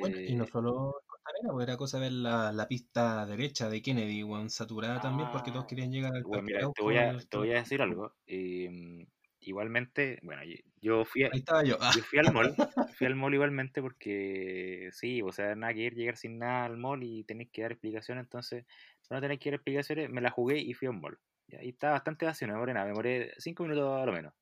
Bueno, 0.00 0.16
y 0.26 0.34
no 0.34 0.44
Eh, 0.44 0.46
solo 0.46 0.94
Costanera, 1.06 1.52
pues 1.52 1.68
era 1.68 1.76
cosa 1.76 1.98
ver 1.98 2.12
la, 2.12 2.52
la 2.52 2.66
pista 2.68 3.24
derecha 3.26 3.68
de 3.70 3.80
Kennedy, 3.82 4.22
weón, 4.24 4.50
saturada 4.50 5.00
también 5.00 5.28
porque 5.30 5.50
todos 5.52 5.64
Ah, 5.64 5.68
querían 5.68 5.92
llegar 5.92 6.14
al 6.16 6.22
Bueno, 6.24 6.42
mira, 6.42 6.60
te 6.74 6.82
voy 6.82 6.96
a, 6.96 7.10
al- 7.10 7.28
te 7.28 7.36
voy 7.36 7.50
a 7.52 7.54
decir 7.56 7.80
algo. 7.82 8.14
em, 8.26 9.06
igualmente, 9.42 10.18
bueno, 10.22 10.44
yo- 10.44 10.56
yo 10.80 11.04
fui 11.04 11.24
a, 11.24 11.30
Ahí 11.32 11.38
estaba 11.40 11.64
yo. 11.64 11.78
yo 11.88 12.02
fui 12.02 12.18
al 12.18 12.28
mall, 12.28 12.56
fui 12.98 13.06
al 13.06 13.14
mall 13.16 13.34
igualmente 13.34 13.82
porque 13.82 14.88
sí, 14.92 15.22
o 15.22 15.32
sea, 15.32 15.54
nada 15.56 15.74
que 15.74 15.80
ir, 15.80 15.94
llegar 15.94 16.16
sin 16.16 16.38
nada 16.38 16.64
al 16.66 16.76
mall 16.78 17.02
y 17.04 17.24
tenéis 17.24 17.50
que 17.52 17.62
dar 17.62 17.72
explicaciones, 17.72 18.24
entonces, 18.24 18.66
no 19.10 19.20
tener 19.20 19.38
que 19.38 19.50
dar 19.50 19.56
explicaciones, 19.56 20.10
me 20.10 20.20
la 20.22 20.30
jugué 20.30 20.58
y 20.58 20.74
fui 20.74 20.88
a 20.88 20.90
un 20.90 21.00
mall. 21.00 21.18
Y 21.48 21.68
estaba 21.70 21.94
bastante 21.94 22.24
vacío, 22.26 22.46
no 22.48 22.54
me 22.54 22.58
demoré 22.60 22.74
nada, 22.74 22.86
me 22.86 22.90
demoré 22.92 23.32
cinco 23.38 23.64
minutos 23.64 24.00
a 24.02 24.06
lo 24.06 24.12
menos. 24.12 24.32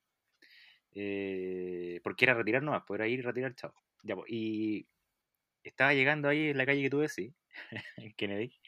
Eh, 0.93 2.01
porque 2.03 2.25
era 2.25 2.35
retirar 2.35 2.63
nomás, 2.63 2.83
pues 2.87 2.99
era 2.99 3.09
ir 3.09 3.21
y 3.21 3.23
retirar, 3.23 3.55
chao. 3.55 3.75
Ya, 4.03 4.17
pues, 4.17 4.31
y 4.31 4.89
estaba 5.65 5.95
llegando 5.95 6.29
ahí 6.29 6.51
en 6.51 6.59
la 6.59 6.67
calle 6.67 6.83
que 6.83 6.91
tú 6.91 7.01
decís, 7.01 7.35
en 7.99 8.13
Kennedy, 8.15 8.61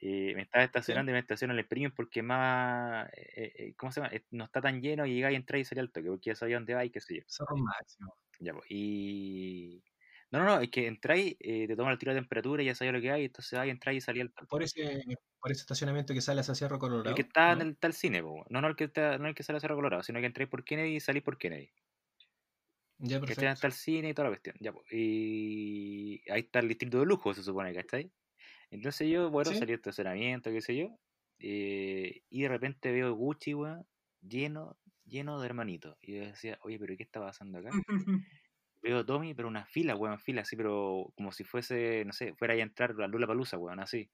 eh, 0.00 0.34
me 0.34 0.42
estaba 0.42 0.64
estacionando 0.64 1.10
y 1.12 1.14
me 1.14 1.20
estaciono 1.20 1.52
en 1.54 1.60
el 1.60 1.68
premium 1.68 1.92
porque 1.94 2.22
más, 2.22 3.08
eh, 3.12 3.52
eh, 3.56 3.74
¿cómo 3.76 3.92
se 3.92 4.00
llama? 4.00 4.14
Eh, 4.14 4.24
No 4.30 4.44
está 4.44 4.60
tan 4.62 4.80
lleno 4.82 5.06
y 5.06 5.14
llegáis, 5.14 5.36
entráis 5.36 5.66
y 5.68 5.70
salí 5.70 5.80
al 5.80 5.92
toque, 5.92 6.08
porque 6.08 6.30
ya 6.30 6.34
sabía 6.36 6.56
dónde 6.56 6.74
va 6.74 6.84
y 6.84 6.90
qué 6.90 7.00
sé 7.00 7.16
yo. 7.18 7.22
Cerro 7.26 7.56
máximo. 7.56 8.14
Ya, 8.40 8.52
pues, 8.54 8.66
y... 8.70 9.84
No, 10.30 10.38
no, 10.40 10.44
no, 10.46 10.60
es 10.60 10.70
que 10.70 10.86
entráis, 10.86 11.36
te 11.38 11.76
toman 11.76 11.92
el 11.92 11.98
tiro 11.98 12.12
de 12.14 12.20
temperatura 12.20 12.62
y 12.62 12.66
ya 12.66 12.74
sabía 12.74 12.92
lo 12.92 13.00
que 13.00 13.10
hay, 13.10 13.24
entonces 13.26 13.58
vais, 13.58 13.70
entráis 13.70 13.98
y 13.98 14.00
salí 14.06 14.20
al 14.20 14.32
toque. 14.32 14.48
Por 14.50 14.62
ese, 14.62 15.02
por 15.40 15.50
ese 15.50 15.60
estacionamiento 15.62 16.12
que 16.14 16.20
sale 16.20 16.40
hacia 16.40 16.54
Cerro 16.54 16.78
Colorado. 16.78 17.10
El 17.10 17.14
que 17.14 17.20
está 17.22 17.52
en 17.52 17.60
el 17.60 17.76
tal 17.76 17.92
cine, 17.92 18.22
po, 18.22 18.46
no, 18.48 18.62
no 18.62 18.68
el 18.68 18.74
que 18.74 18.84
está, 18.84 19.18
no 19.18 19.28
el 19.28 19.34
que 19.34 19.42
sale 19.42 19.58
a 19.58 19.60
Cerro 19.60 19.74
Colorado, 19.76 20.02
sino 20.02 20.18
que 20.20 20.24
entráis 20.26 20.48
por 20.48 20.64
Kennedy 20.64 20.96
y 20.96 21.00
salís 21.00 21.22
por 21.22 21.36
Kennedy. 21.36 21.70
Ya, 22.98 23.18
Que 23.24 23.34
perfecto. 23.34 23.54
está 23.54 23.66
el 23.66 23.72
cine 23.72 24.10
y 24.10 24.14
toda 24.14 24.28
la 24.28 24.30
cuestión. 24.32 24.56
Ya, 24.60 24.72
pues, 24.72 24.86
y 24.90 26.22
ahí 26.30 26.40
está 26.40 26.58
el 26.60 26.68
distrito 26.68 26.98
de 27.00 27.06
lujo, 27.06 27.32
se 27.34 27.42
supone, 27.42 27.74
¿cachai? 27.74 28.12
Entonces 28.70 29.08
yo, 29.10 29.30
bueno, 29.30 29.50
Sí. 29.50 29.58
salí 29.58 29.70
de 29.72 29.76
estacionamiento, 29.76 30.50
qué 30.50 30.60
sé 30.60 30.76
yo, 30.76 30.98
eh, 31.40 32.22
y 32.28 32.42
de 32.42 32.48
repente 32.48 32.92
veo 32.92 33.14
Gucci, 33.14 33.54
weón, 33.54 33.86
lleno, 34.20 34.76
lleno 35.04 35.40
de 35.40 35.46
hermanitos. 35.46 35.96
Y 36.00 36.16
yo 36.16 36.20
decía, 36.26 36.58
oye, 36.62 36.78
pero 36.78 36.96
¿qué 36.96 37.02
está 37.02 37.20
pasando 37.20 37.58
acá? 37.58 37.70
Veo 38.82 39.04
Tommy, 39.04 39.34
pero 39.34 39.46
una 39.48 39.66
fila, 39.66 39.94
weón, 39.94 40.18
fila, 40.18 40.40
así, 40.42 40.56
pero 40.56 41.12
como 41.14 41.32
si 41.32 41.44
fuese, 41.44 42.02
no 42.06 42.14
sé, 42.14 42.34
fuera 42.34 42.54
a 42.54 42.58
entrar 42.58 42.94
a 43.02 43.06
Lula 43.08 43.26
Palusa, 43.26 43.58
weón, 43.58 43.78
así. 43.80 44.10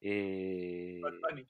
Eh, 0.00 1.00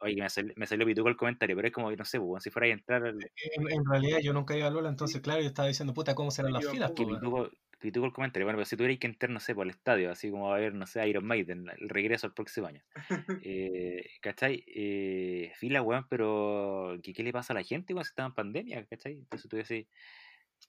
oye, 0.01 0.17
me, 0.17 0.31
sal- 0.31 0.55
me 0.57 0.67
salió 0.67 0.87
pituco 0.87 1.09
el 1.09 1.17
comentario, 1.17 1.55
pero 1.57 1.69
es 1.69 1.75
como, 1.75 1.91
no 1.91 2.05
sé, 2.07 2.19
weón, 2.19 2.41
si 2.41 2.51
fuera 2.51 2.69
a 2.69 2.71
entrar 2.71 3.05
al- 3.05 3.19
En, 3.55 3.71
en 3.71 3.85
realidad 3.85 4.21
yo 4.23 4.33
nunca 4.33 4.57
iba 4.57 4.69
a 4.69 4.71
Lola, 4.71 4.89
entonces 4.89 5.21
claro, 5.21 5.43
yo 5.43 5.49
estaba 5.49 5.69
diciendo, 5.69 5.93
puta, 5.93 6.15
¿cómo 6.15 6.31
serán 6.31 6.53
las 6.55 6.67
filas? 6.71 6.93
que 6.93 7.05
pituco, 7.05 7.51
pituco 7.79 8.07
el 8.07 8.13
comentario. 8.13 8.47
Bueno, 8.47 8.59
pero 8.59 8.67
si 8.67 8.77
tuvierais 8.77 8.99
que 9.01 9.07
entrar, 9.09 9.31
no 9.31 9.41
sé, 9.41 9.55
por 9.55 9.65
el 9.67 9.71
estadio, 9.71 10.11
así 10.11 10.31
como 10.31 10.53
a 10.53 10.59
ver, 10.59 10.75
no 10.75 10.87
sé, 10.87 11.07
Iron 11.09 11.27
Maiden, 11.27 11.67
el 11.79 11.89
regreso 11.89 12.27
al 12.27 12.35
próximo 12.35 12.67
año. 12.69 12.83
Eh, 13.41 14.05
¿Cachai? 14.23 14.65
Eh, 14.69 15.53
fila, 15.57 15.83
weón, 15.83 16.07
pero 16.11 16.99
¿qué, 17.03 17.13
qué 17.15 17.23
le 17.25 17.33
pasa 17.33 17.53
a 17.53 17.57
la 17.57 17.65
gente, 17.65 17.95
weón, 17.95 18.05
si 18.05 18.11
estaba 18.11 18.29
en 18.29 18.35
pandemia? 18.35 18.87
¿Cachai? 18.87 19.15
Entonces 19.15 19.49
tú 19.51 19.57
decís, 19.57 19.89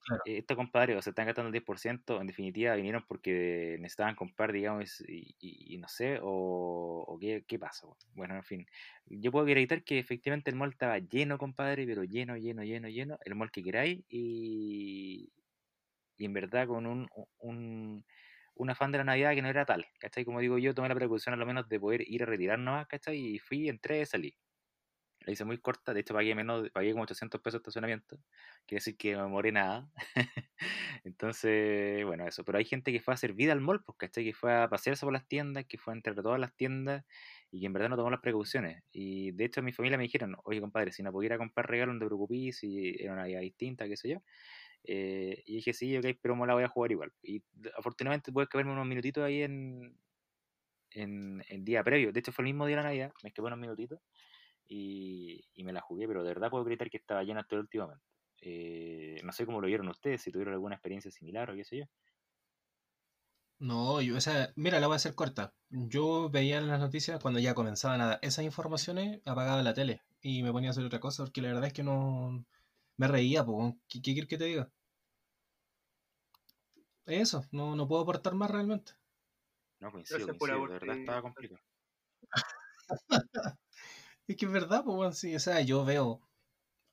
Claro. 0.06 0.24
eh, 0.24 0.38
estos 0.40 0.58
compadres 0.58 0.98
o 0.98 1.02
se 1.02 1.10
están 1.12 1.26
gastando 1.26 1.48
el 1.48 1.54
10%, 1.54 2.20
en 2.22 2.28
definitiva 2.28 2.76
vinieron 2.76 3.06
porque 3.08 3.78
necesitaban 3.80 4.16
comprar, 4.16 4.52
digamos, 4.54 5.02
y, 5.08 5.36
y- 5.40 5.76
y 5.76 5.78
no 5.78 5.88
sé, 5.88 6.20
o, 6.22 7.04
o 7.08 7.20
qué, 7.20 7.44
qué 7.48 7.60
pasa. 7.60 7.88
weón? 7.88 7.98
Bueno, 8.14 8.36
en 8.36 8.44
fin, 8.44 8.66
yo 9.06 9.32
puedo 9.32 9.46
acreditar 9.46 9.84
que 9.84 10.00
efectivamente 10.00 10.50
el 10.52 10.56
mall 10.58 10.72
estaba 10.72 11.00
lleno, 11.00 11.38
compadre, 11.38 11.86
pero 11.86 12.04
lleno, 12.04 12.38
lleno, 12.38 12.64
lleno, 12.64 12.90
lleno, 12.90 13.18
el 13.26 13.36
mall 13.36 13.52
que 13.52 13.64
queráis 13.64 14.04
y, 14.10 15.32
y 16.18 16.26
en 16.26 16.34
verdad 16.34 16.68
con 16.68 16.86
un, 16.88 17.08
un, 17.40 18.06
un 18.56 18.70
afán 18.70 18.92
de 18.92 19.00
la 19.00 19.04
Navidad 19.06 19.34
que 19.34 19.42
no 19.42 19.50
era 19.50 19.66
tal, 19.66 19.86
¿cachai? 20.00 20.26
Como 20.26 20.40
digo 20.40 20.58
yo, 20.58 20.74
tomé 20.76 20.90
la 20.90 20.96
precaución 20.96 21.34
al 21.40 21.46
menos 21.46 21.70
de 21.70 21.80
poder 21.80 22.02
ir 22.08 22.24
a 22.24 22.26
retirar 22.26 22.60
nomás, 22.60 22.88
¿cachai? 22.88 23.18
Y 23.36 23.40
fui, 23.40 23.70
entré, 23.70 24.06
salí. 24.06 24.36
La 25.22 25.34
hice 25.34 25.44
muy 25.44 25.58
corta, 25.58 25.94
de 25.94 26.00
hecho 26.02 26.14
pagué 26.14 26.36
menos, 26.36 26.70
pagué 26.72 26.92
como 26.92 27.04
800 27.04 27.42
pesos 27.42 27.56
de 27.60 27.64
estacionamiento, 27.64 28.18
quiere 28.66 28.78
decir 28.80 28.96
que 28.98 29.14
no 29.14 29.24
me 29.24 29.30
moré 29.30 29.52
nada. 29.52 29.92
Entonces, 31.04 32.06
bueno, 32.06 32.26
eso. 32.28 32.46
Pero 32.46 32.58
hay 32.60 32.66
gente 32.66 32.92
que 32.94 33.02
fue 33.02 33.14
a 33.14 33.16
hacer 33.16 33.34
vida 33.34 33.52
al 33.54 33.60
mall, 33.62 33.84
pues, 33.84 33.98
¿cachai? 33.98 34.24
Que 34.26 34.34
fue 34.34 34.54
a 34.56 34.70
pasearse 34.70 35.06
por 35.06 35.12
las 35.14 35.28
tiendas, 35.28 35.66
que 35.66 35.78
fue 35.78 35.94
a 35.94 35.98
entrar 35.98 36.18
a 36.20 36.24
todas 36.24 36.40
las 36.40 36.56
tiendas 36.56 37.04
y 37.52 37.60
que 37.62 37.66
en 37.66 37.74
verdad 37.74 37.90
no 37.90 37.98
tomó 37.98 38.10
las 38.12 38.22
precauciones. 38.22 38.84
Y 38.92 39.32
de 39.34 39.46
hecho, 39.46 39.62
mi 39.64 39.74
familia 39.74 39.98
me 39.98 40.04
dijeron, 40.06 40.38
oye, 40.46 40.62
compadre, 40.62 40.92
si 40.94 41.04
no 41.04 41.12
pudiera 41.12 41.38
comprar 41.38 41.70
regalos, 41.70 41.96
no 41.96 42.02
te 42.08 42.54
si 42.54 42.96
era 43.00 43.14
una 43.14 43.26
vida 43.26 43.40
distinta, 43.40 43.88
qué 43.88 43.98
sé 43.98 44.10
yo. 44.10 44.20
Eh, 44.84 45.44
y 45.46 45.56
dije, 45.56 45.74
sí, 45.74 45.98
ok, 45.98 46.06
pero 46.22 46.36
me 46.36 46.48
la 46.48 46.54
voy 46.54 46.64
a 46.64 46.70
jugar 46.70 46.92
igual. 46.92 47.14
Y 47.22 47.44
afortunadamente 47.78 48.32
pude 48.32 48.44
escaparme 48.46 48.72
unos 48.72 48.88
minutitos 48.88 49.24
ahí 49.24 49.44
en, 49.44 49.98
en 50.92 51.44
el 51.50 51.66
día 51.66 51.84
previo. 51.84 52.12
De 52.12 52.20
hecho, 52.20 52.32
fue 52.32 52.44
el 52.44 52.48
mismo 52.54 52.66
día 52.66 52.78
de 52.78 52.84
la 52.84 52.90
Navidad, 52.90 53.14
me 53.24 53.30
escapé 53.30 53.48
unos 53.48 53.60
minutitos 53.60 54.00
y, 54.66 55.46
y 55.54 55.64
me 55.64 55.74
la 55.74 55.82
jugué, 55.82 56.08
pero 56.08 56.24
de 56.24 56.30
verdad 56.30 56.50
puedo 56.50 56.64
gritar 56.66 56.90
que 56.90 56.98
estaba 56.98 57.24
llena 57.24 57.46
todo 57.46 57.66
momento. 57.74 58.06
Eh, 58.42 59.20
no 59.24 59.32
sé 59.32 59.46
cómo 59.46 59.62
lo 59.62 59.68
vieron 59.68 59.88
ustedes, 59.90 60.22
si 60.22 60.32
tuvieron 60.32 60.54
alguna 60.54 60.76
experiencia 60.76 61.12
similar 61.12 61.50
o 61.52 61.56
qué 61.56 61.64
sé 61.64 61.78
yo. 61.80 61.86
No, 63.60 64.02
yo, 64.02 64.18
o 64.18 64.22
sea, 64.22 64.54
mira, 64.56 64.80
la 64.80 64.86
voy 64.88 64.94
a 64.94 64.98
hacer 64.98 65.16
corta. 65.16 65.56
Yo 65.70 66.30
veía 66.30 66.60
en 66.60 66.68
las 66.68 66.80
noticias 66.80 67.20
cuando 67.20 67.40
ya 67.40 67.56
comenzaban 67.56 68.02
a 68.02 68.06
dar 68.08 68.20
esas 68.22 68.46
informaciones, 68.46 69.22
apagaba 69.26 69.64
la 69.64 69.74
tele 69.74 70.02
y 70.22 70.44
me 70.44 70.52
ponía 70.52 70.70
a 70.70 70.72
hacer 70.72 70.86
otra 70.86 71.00
cosa 71.00 71.24
porque 71.24 71.42
la 71.42 71.50
verdad 71.50 71.66
es 71.66 71.74
que 71.74 71.84
no 71.84 72.46
me 72.98 73.08
reía, 73.08 73.46
pues, 73.46 73.74
¿qué, 73.88 74.02
qué 74.02 74.14
quieres 74.14 74.30
que 74.30 74.38
te 74.38 74.46
diga? 74.46 74.72
Eso, 77.08 77.44
no, 77.52 77.76
no 77.76 77.88
puedo 77.88 78.04
aportar 78.04 78.36
más 78.36 78.52
realmente. 78.52 78.92
No, 79.80 79.92
coincido, 79.92 80.28
Gracias 80.28 80.38
por 80.38 80.50
coincido, 80.50 80.68
de 80.68 80.74
verdad 80.74 80.98
estaba 80.98 81.22
complicado. 81.24 81.62
Es 84.28 84.36
que 84.38 84.46
es 84.46 84.52
verdad, 84.52 84.84
pues, 84.86 85.18
sí, 85.20 85.36
o 85.36 85.40
sea, 85.40 85.62
yo 85.62 85.86
veo, 85.86 86.22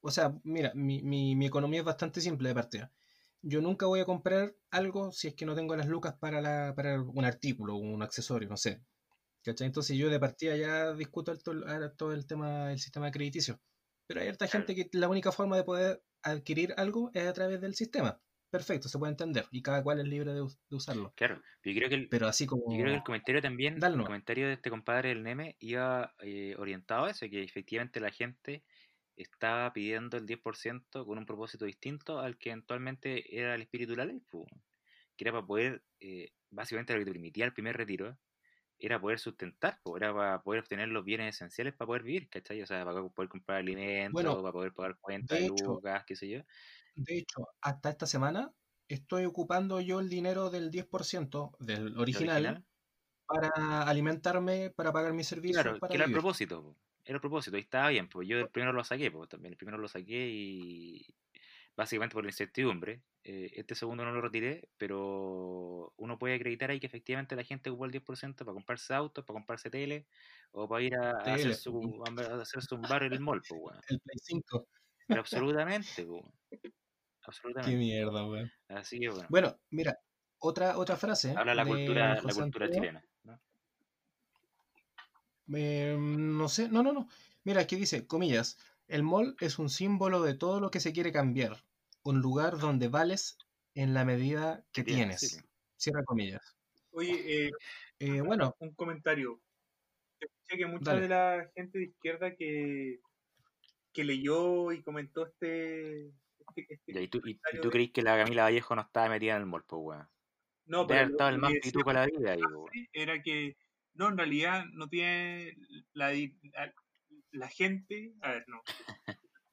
o 0.02 0.10
sea, 0.10 0.38
mira, 0.44 0.72
mi, 0.74 1.02
mi, 1.02 1.36
mi 1.36 1.46
economía 1.46 1.80
es 1.80 1.86
bastante 1.86 2.20
simple 2.20 2.48
de 2.50 2.54
partida. 2.56 2.92
Yo 3.42 3.60
nunca 3.62 3.86
voy 3.86 4.00
a 4.00 4.06
comprar 4.06 4.56
algo 4.70 5.12
si 5.12 5.28
es 5.28 5.34
que 5.34 5.46
no 5.46 5.54
tengo 5.56 5.76
las 5.76 5.88
lucas 5.88 6.14
para, 6.20 6.40
la, 6.42 6.74
para 6.76 7.00
un 7.02 7.24
artículo, 7.26 7.76
un 7.76 8.02
accesorio, 8.02 8.48
no 8.48 8.56
sé. 8.58 8.82
¿Cachai? 9.44 9.66
Entonces 9.68 9.96
yo 9.98 10.10
de 10.10 10.20
partida 10.20 10.56
ya 10.56 10.92
discuto 10.94 11.32
el, 11.32 11.42
todo, 11.42 11.54
el- 11.66 11.96
todo 11.96 12.12
el 12.14 12.26
tema 12.26 12.68
del 12.68 12.80
sistema 12.80 13.10
crediticio. 13.12 13.60
Pero 14.06 14.20
hay 14.20 14.28
harta 14.28 14.46
gente 14.46 14.74
que 14.74 14.88
la 14.92 15.08
única 15.08 15.32
forma 15.32 15.56
de 15.56 15.64
poder 15.64 16.02
adquirir 16.22 16.74
algo 16.76 17.10
es 17.14 17.26
a 17.26 17.32
través 17.32 17.60
del 17.60 17.74
sistema. 17.74 18.20
Perfecto, 18.50 18.88
se 18.88 18.98
puede 18.98 19.10
entender. 19.10 19.46
Y 19.50 19.62
cada 19.62 19.82
cual 19.82 19.98
es 19.98 20.06
libre 20.06 20.32
de, 20.32 20.42
us- 20.42 20.60
de 20.68 20.76
usarlo. 20.76 21.12
Claro, 21.16 21.42
yo 21.64 21.72
creo 21.74 21.88
que 21.88 21.94
el, 21.96 22.08
Pero 22.08 22.28
así 22.28 22.46
como... 22.46 22.62
Yo 22.70 22.82
creo 22.82 22.92
que 22.92 22.98
el 22.98 23.02
comentario 23.02 23.42
también, 23.42 23.80
Dale 23.80 23.96
el 23.96 24.04
comentario 24.04 24.46
de 24.46 24.52
este 24.54 24.70
compadre 24.70 25.08
del 25.08 25.22
Neme 25.24 25.56
iba 25.58 26.14
eh, 26.20 26.54
orientado 26.58 27.06
a 27.06 27.10
eso, 27.10 27.26
que 27.28 27.42
efectivamente 27.42 27.98
la 28.00 28.10
gente 28.10 28.62
estaba 29.16 29.72
pidiendo 29.72 30.16
el 30.16 30.26
10% 30.26 31.04
con 31.04 31.18
un 31.18 31.26
propósito 31.26 31.64
distinto 31.64 32.20
al 32.20 32.38
que 32.38 32.50
eventualmente 32.50 33.38
era 33.40 33.54
el 33.54 33.62
espíritu 33.62 33.92
de 33.92 33.96
la 33.96 34.04
ley, 34.06 34.22
que 35.16 35.24
era 35.24 35.32
para 35.32 35.46
poder, 35.46 35.84
eh, 36.00 36.30
básicamente 36.50 36.92
lo 36.92 37.00
que 37.00 37.04
te 37.06 37.12
permitía 37.12 37.44
el 37.44 37.52
primer 37.52 37.76
retiro, 37.76 38.18
era 38.78 39.00
poder 39.00 39.18
sustentar, 39.18 39.80
era 39.96 40.12
para 40.14 40.42
poder 40.42 40.60
obtener 40.62 40.88
los 40.88 41.04
bienes 41.04 41.36
esenciales 41.36 41.74
para 41.74 41.86
poder 41.86 42.02
vivir, 42.02 42.28
¿cachai? 42.28 42.62
O 42.62 42.66
sea, 42.66 42.84
para 42.84 43.02
poder 43.08 43.28
comprar 43.28 43.58
alimentos, 43.58 44.12
Bueno, 44.12 44.42
para 44.42 44.52
poder 44.52 44.72
pagar 44.74 44.98
cuentas, 45.00 45.40
lucas, 45.42 46.04
qué 46.06 46.16
sé 46.16 46.28
yo. 46.28 46.40
De 46.96 47.18
hecho, 47.18 47.48
hasta 47.60 47.90
esta 47.90 48.06
semana 48.06 48.52
estoy 48.88 49.24
ocupando 49.24 49.80
yo 49.80 50.00
el 50.00 50.08
dinero 50.08 50.50
del 50.50 50.70
10% 50.70 51.52
del 51.58 51.98
¿El 51.98 51.98
original, 51.98 52.46
original? 52.46 52.64
para 53.26 53.82
alimentarme, 53.84 54.70
para 54.76 54.92
pagar 54.92 55.14
mis 55.14 55.28
servicios, 55.28 55.62
Claro, 55.62 55.78
para 55.80 55.90
que 55.90 55.96
era 55.98 56.04
el 56.06 56.10
propósito, 56.10 56.78
era 57.04 57.16
el 57.16 57.20
propósito, 57.20 57.56
y 57.56 57.60
estaba 57.60 57.88
bien, 57.90 58.08
pues 58.08 58.26
yo 58.26 58.38
el 58.38 58.50
primero 58.50 58.72
lo 58.72 58.82
saqué, 58.82 59.10
pues 59.10 59.28
también 59.28 59.52
el 59.52 59.56
primero 59.58 59.78
lo 59.78 59.88
saqué 59.88 60.28
y 60.30 61.06
básicamente 61.76 62.14
por 62.14 62.24
la 62.24 62.30
incertidumbre. 62.30 63.02
Eh, 63.22 63.50
este 63.54 63.74
segundo 63.74 64.04
no 64.04 64.12
lo 64.12 64.20
retiré, 64.20 64.68
pero 64.76 65.92
uno 65.96 66.18
puede 66.18 66.34
acreditar 66.34 66.70
ahí 66.70 66.78
que 66.80 66.86
efectivamente 66.86 67.36
la 67.36 67.44
gente 67.44 67.70
ocupó 67.70 67.86
el 67.86 67.92
10% 67.92 68.44
para 68.44 68.52
comprarse 68.52 68.94
autos, 68.94 69.24
para 69.24 69.34
comprarse 69.34 69.70
tele, 69.70 70.06
o 70.52 70.68
para 70.68 70.82
ir 70.82 70.94
a, 70.96 71.10
a 71.10 71.34
hacer, 71.34 71.54
su, 71.54 72.02
a 72.06 72.42
hacerse 72.42 72.74
un 72.74 72.82
bar 72.82 73.02
en 73.04 73.14
el 73.14 73.20
mall, 73.20 73.42
pues, 73.48 73.60
weón. 73.60 73.80
El 73.88 74.00
Play 74.00 74.18
5. 74.22 74.68
Pero 75.06 75.20
absolutamente, 75.20 76.04
pues, 76.04 76.08
weón. 76.08 76.32
Qué 76.50 76.72
Absolutamente. 77.26 77.76
mierda, 77.76 78.28
weón. 78.28 78.52
Así 78.68 79.00
que 79.00 79.08
bueno. 79.08 79.26
Bueno, 79.30 79.56
mira, 79.70 79.98
otra, 80.38 80.76
otra 80.76 80.96
frase. 80.96 81.34
Habla 81.34 81.54
la 81.54 81.64
cultura, 81.64 82.14
la 82.16 82.34
cultura 82.34 82.66
Antonio. 82.66 82.68
chilena. 82.68 83.04
¿no? 83.24 83.40
Eh, 85.56 85.96
no 85.98 86.48
sé, 86.48 86.68
no, 86.68 86.82
no, 86.82 86.92
no. 86.92 87.08
Mira, 87.44 87.62
aquí 87.62 87.76
dice, 87.76 88.06
comillas, 88.06 88.58
el 88.94 89.02
mall 89.02 89.36
es 89.40 89.58
un 89.58 89.68
símbolo 89.68 90.22
de 90.22 90.34
todo 90.34 90.60
lo 90.60 90.70
que 90.70 90.80
se 90.80 90.92
quiere 90.92 91.10
cambiar, 91.12 91.64
un 92.04 92.20
lugar 92.20 92.58
donde 92.58 92.88
vales 92.88 93.36
en 93.74 93.92
la 93.92 94.04
medida 94.04 94.64
que 94.72 94.84
Que 94.84 94.92
tienes, 94.94 95.20
sí. 95.20 95.40
Cierra 95.76 96.04
comillas. 96.04 96.56
Oye, 96.92 97.46
eh, 97.46 97.50
Eh, 97.98 98.20
bueno, 98.20 98.54
un 98.60 98.72
comentario. 98.74 99.40
Escuché 100.20 100.58
que 100.58 100.66
mucha 100.66 100.92
Dale. 100.92 101.02
de 101.02 101.08
la 101.08 101.50
gente 101.54 101.78
de 101.78 101.84
izquierda 101.86 102.34
que, 102.36 103.00
que 103.92 104.04
leyó 104.04 104.72
y 104.72 104.82
comentó 104.82 105.26
este. 105.26 106.08
este, 106.08 106.66
este 106.68 106.92
Ya, 106.92 107.00
¿Y 107.00 107.08
tú, 107.08 107.20
y, 107.24 107.32
y 107.32 107.60
tú 107.60 107.68
de- 107.68 107.70
crees 107.70 107.90
que 107.92 108.02
la 108.02 108.16
Camila 108.16 108.44
Vallejo 108.44 108.74
no 108.76 108.82
estaba 108.82 109.08
metida 109.08 109.34
en 109.34 109.40
el 109.42 109.46
mol, 109.46 109.64
pues, 109.66 109.80
weón? 109.82 110.08
No, 110.66 110.86
pero 110.86 111.10
estado 111.10 111.30
el 111.30 111.38
más 111.38 111.52
la 111.52 112.06
vida 112.06 112.36
weón. 112.36 112.70
era 112.92 113.22
que 113.22 113.56
no, 113.94 114.08
en 114.08 114.18
realidad 114.18 114.64
no 114.72 114.88
tiene 114.88 115.56
la, 115.92 116.12
la, 117.34 117.48
gente. 117.48 118.14
A 118.22 118.32
ver, 118.32 118.44
no. 118.48 118.62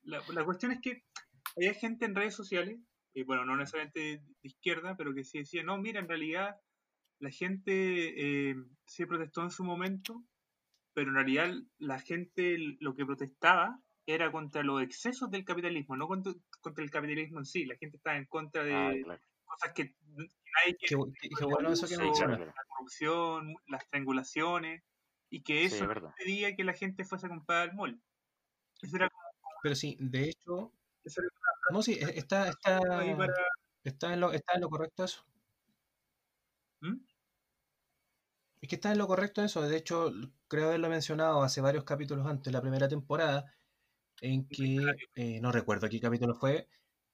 La, 0.03 0.21
la 0.33 0.45
cuestión 0.45 0.71
es 0.71 0.81
que 0.81 1.03
había 1.55 1.73
gente 1.73 2.05
en 2.05 2.15
redes 2.15 2.33
sociales, 2.33 2.79
y 3.13 3.23
bueno, 3.23 3.45
no 3.45 3.57
necesariamente 3.57 3.99
de, 3.99 4.21
izquierda, 4.43 4.95
pero 4.95 5.13
que 5.13 5.23
sí 5.23 5.39
decía, 5.39 5.63
no, 5.63 5.77
mira, 5.77 5.99
en 5.99 6.07
realidad 6.07 6.55
la 7.19 7.29
gente 7.29 8.49
eh, 8.51 8.55
sí 8.85 9.05
protestó 9.05 9.43
en 9.43 9.51
su 9.51 9.63
momento, 9.63 10.23
pero 10.93 11.09
en 11.09 11.15
realidad 11.15 11.53
la 11.77 11.99
gente 11.99 12.57
lo 12.79 12.95
que 12.95 13.05
protestaba 13.05 13.79
era 14.05 14.31
contra 14.31 14.63
los 14.63 14.81
excesos 14.81 15.29
del 15.29 15.45
capitalismo, 15.45 15.95
no 15.95 16.07
contra, 16.07 16.33
contra 16.61 16.83
el 16.83 16.89
capitalismo 16.89 17.39
en 17.39 17.45
sí. 17.45 17.65
La 17.65 17.77
gente 17.77 17.97
estaba 17.97 18.17
en 18.17 18.25
contra 18.25 18.63
de 18.63 18.73
Ah, 18.73 18.91
claro. 19.03 19.21
cosas 19.45 19.73
que 19.73 19.95
nadie 20.15 20.77
qué, 20.79 20.87
quiere, 20.87 21.03
qué- 21.21 21.29
qué 21.29 21.45
bueno 21.45 21.71
eso 21.71 21.87
que 21.87 21.97
la 21.97 22.65
corrupción, 22.67 23.53
las 23.67 23.87
triangulaciones, 23.89 24.83
y 25.31 25.41
que 25.41 25.63
eso 25.65 25.77
es 25.77 25.87
verdad. 25.87 26.13
pedía 26.17 26.55
que 26.55 26.63
la 26.63 26.73
gente 26.73 27.05
fuese 27.05 27.25
a 27.25 27.29
comprar 27.29 27.69
al 27.69 27.75
mall. 27.75 27.99
Eso 28.81 28.97
era, 28.97 29.09
Pero 29.63 29.75
sí, 29.75 29.97
de 29.99 30.29
hecho, 30.29 30.73
eso 31.03 31.21
era 31.21 31.29
no, 31.71 31.81
sí, 31.81 31.97
está, 32.01 32.49
está, 32.49 32.79
para... 32.81 33.33
está, 33.83 34.13
en 34.13 34.19
lo, 34.19 34.33
está 34.33 34.53
en 34.55 34.61
lo 34.61 34.69
correcto 34.69 35.05
eso. 35.05 35.25
¿Mm? 36.81 36.97
Es 38.61 38.69
que 38.69 38.75
está 38.75 38.91
en 38.91 38.97
lo 38.97 39.07
correcto 39.07 39.41
eso. 39.41 39.61
De 39.61 39.77
hecho, 39.77 40.11
creo 40.47 40.67
haberlo 40.67 40.89
mencionado 40.89 41.41
hace 41.43 41.61
varios 41.61 41.85
capítulos 41.85 42.27
antes, 42.27 42.51
la 42.51 42.61
primera 42.61 42.89
temporada, 42.89 43.53
en 44.19 44.47
que 44.47 44.79
eh, 45.15 45.39
no 45.39 45.51
recuerdo 45.51 45.87
qué 45.89 45.99
capítulo 45.99 46.35
fue, 46.35 46.67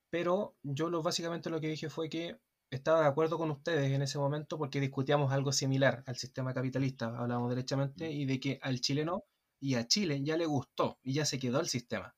pero 0.10 0.56
yo 0.64 0.90
lo, 0.90 1.04
básicamente 1.04 1.50
lo 1.50 1.62
que 1.62 1.68
dije 1.68 1.90
fue 1.90 2.10
que 2.10 2.40
estaba 2.70 3.02
de 3.02 3.08
acuerdo 3.08 3.38
con 3.38 3.52
ustedes 3.52 3.92
en 3.92 4.02
ese 4.02 4.18
momento 4.20 4.58
porque 4.58 4.80
discutíamos 4.80 5.32
algo 5.32 5.52
similar 5.52 6.04
al 6.06 6.18
sistema 6.18 6.54
capitalista, 6.54 7.08
hablábamos 7.08 7.50
derechamente, 7.50 8.12
y 8.12 8.26
de 8.26 8.40
que 8.40 8.60
al 8.62 8.82
chileno 8.82 9.24
y 9.60 9.76
a 9.76 9.88
Chile 9.88 10.24
ya 10.24 10.38
le 10.38 10.46
gustó 10.46 11.00
y 11.04 11.14
ya 11.14 11.26
se 11.26 11.40
quedó 11.40 11.60
el 11.60 11.68
sistema. 11.68 12.16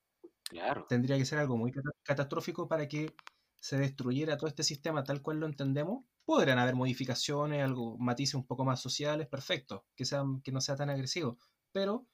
Claro. 0.49 0.85
Tendría 0.89 1.17
que 1.17 1.25
ser 1.25 1.39
algo 1.39 1.57
muy 1.57 1.71
cata- 1.71 1.91
catastrófico 2.03 2.67
para 2.67 2.87
que 2.87 3.13
se 3.59 3.77
destruyera 3.77 4.37
todo 4.37 4.47
este 4.47 4.63
sistema 4.63 5.03
tal 5.03 5.21
cual 5.21 5.39
lo 5.39 5.45
entendemos. 5.45 6.05
Podrían 6.25 6.59
haber 6.59 6.75
modificaciones, 6.75 7.63
algo, 7.63 7.97
matices 7.97 8.35
un 8.35 8.45
poco 8.45 8.65
más 8.65 8.81
sociales, 8.81 9.27
perfecto, 9.27 9.85
que, 9.95 10.05
sean, 10.05 10.41
que 10.41 10.51
no 10.51 10.61
sea 10.61 10.75
tan 10.75 10.89
agresivo. 10.89 11.37
Pero 11.71 12.07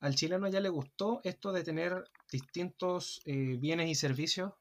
al 0.00 0.14
chileno 0.14 0.48
ya 0.48 0.60
le 0.60 0.68
gustó 0.68 1.20
esto 1.24 1.52
de 1.52 1.64
tener 1.64 2.04
distintos 2.30 3.20
eh, 3.24 3.56
bienes 3.58 3.88
y 3.88 3.94
servicios 3.94 4.52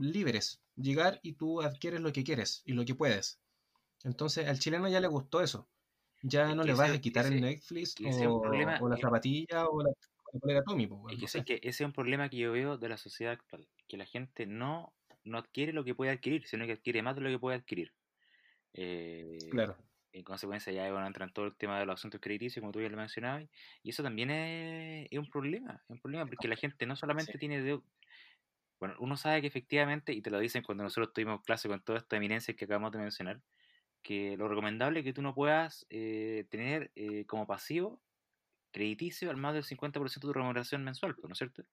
libres. 0.00 0.62
Llegar 0.76 1.20
y 1.22 1.34
tú 1.34 1.62
adquieres 1.62 2.00
lo 2.00 2.12
que 2.12 2.24
quieres 2.24 2.62
y 2.66 2.72
lo 2.74 2.84
que 2.84 2.94
puedes. 2.94 3.42
Entonces 4.04 4.48
al 4.48 4.58
chileno 4.60 4.88
ya 4.88 5.00
le 5.00 5.08
gustó 5.08 5.42
eso. 5.42 5.70
Ya 6.22 6.54
no 6.54 6.64
le 6.64 6.74
vas 6.74 6.90
ese- 6.90 6.96
a 6.96 7.00
quitar 7.00 7.26
el 7.26 7.40
Netflix 7.40 7.96
o, 8.02 8.40
problema, 8.40 8.78
o 8.78 8.88
la 8.88 8.96
zapatilla 8.98 9.68
o 9.68 9.82
la, 9.82 9.90
o 9.90 9.94
la 10.34 10.40
polera 10.40 10.62
Tommy, 10.64 10.86
no 10.88 11.08
que 11.18 11.26
sé. 11.28 11.40
sé 11.40 11.44
que 11.44 11.54
ese 11.56 11.68
es 11.68 11.80
un 11.86 11.92
problema 11.92 12.28
que 12.28 12.36
yo 12.38 12.52
veo 12.52 12.78
de 12.78 12.88
la 12.88 12.96
sociedad 12.96 13.32
actual, 13.32 13.68
que 13.88 13.96
la 13.96 14.06
gente 14.06 14.46
no, 14.46 14.94
no 15.24 15.38
adquiere 15.38 15.72
lo 15.72 15.84
que 15.84 15.94
puede 15.94 16.10
adquirir, 16.12 16.46
sino 16.46 16.66
que 16.66 16.72
adquiere 16.72 17.02
más 17.02 17.16
de 17.16 17.22
lo 17.22 17.30
que 17.30 17.38
puede 17.38 17.56
adquirir. 17.58 17.94
Eh, 18.74 19.50
Claro. 19.50 19.76
En 20.12 20.24
consecuencia 20.24 20.72
ya 20.72 20.90
bueno, 20.92 21.06
entra 21.06 21.26
en 21.26 21.32
todo 21.32 21.46
el 21.46 21.56
tema 21.56 21.78
de 21.80 21.86
los 21.86 21.94
asuntos 22.00 22.20
crediticios, 22.20 22.62
como 22.62 22.72
tú 22.72 22.80
ya 22.82 22.88
lo 22.90 22.96
mencionabas, 22.96 23.48
y 23.82 23.90
eso 23.90 24.02
también 24.02 24.30
es, 24.30 25.08
es 25.10 25.18
un 25.18 25.28
problema, 25.30 25.82
es 25.84 25.90
un 25.90 26.00
problema 26.00 26.26
porque 26.26 26.48
la 26.48 26.56
gente 26.56 26.86
no 26.86 26.96
solamente 26.96 27.32
Sí. 27.32 27.38
tiene 27.38 27.80
Bueno, 28.80 28.94
uno 28.98 29.16
sabe 29.18 29.42
que 29.42 29.46
efectivamente, 29.46 30.12
y 30.14 30.22
te 30.22 30.30
lo 30.30 30.38
dicen 30.40 30.62
cuando 30.62 30.82
nosotros 30.84 31.12
tuvimos 31.12 31.42
clase 31.42 31.68
con 31.68 31.82
toda 31.82 31.98
esta 31.98 32.16
eminencia 32.16 32.54
que 32.56 32.64
acabamos 32.64 32.92
de 32.92 32.98
mencionar, 32.98 33.42
que 34.02 34.36
lo 34.38 34.48
recomendable 34.48 35.00
es 35.00 35.04
que 35.04 35.12
tú 35.12 35.22
no 35.22 35.34
puedas 35.34 35.86
eh, 35.90 36.46
tener 36.50 36.90
eh, 36.96 37.26
como 37.26 37.46
pasivo 37.46 38.00
crediticio 38.72 39.30
al 39.30 39.36
más 39.36 39.54
del 39.54 39.64
50% 39.64 40.28
de 40.28 40.32
tu 40.32 40.32
remuneración 40.32 40.84
mensual, 40.84 41.14
pues, 41.16 41.28
¿no 41.28 41.32
es 41.34 41.38
cierto? 41.38 41.64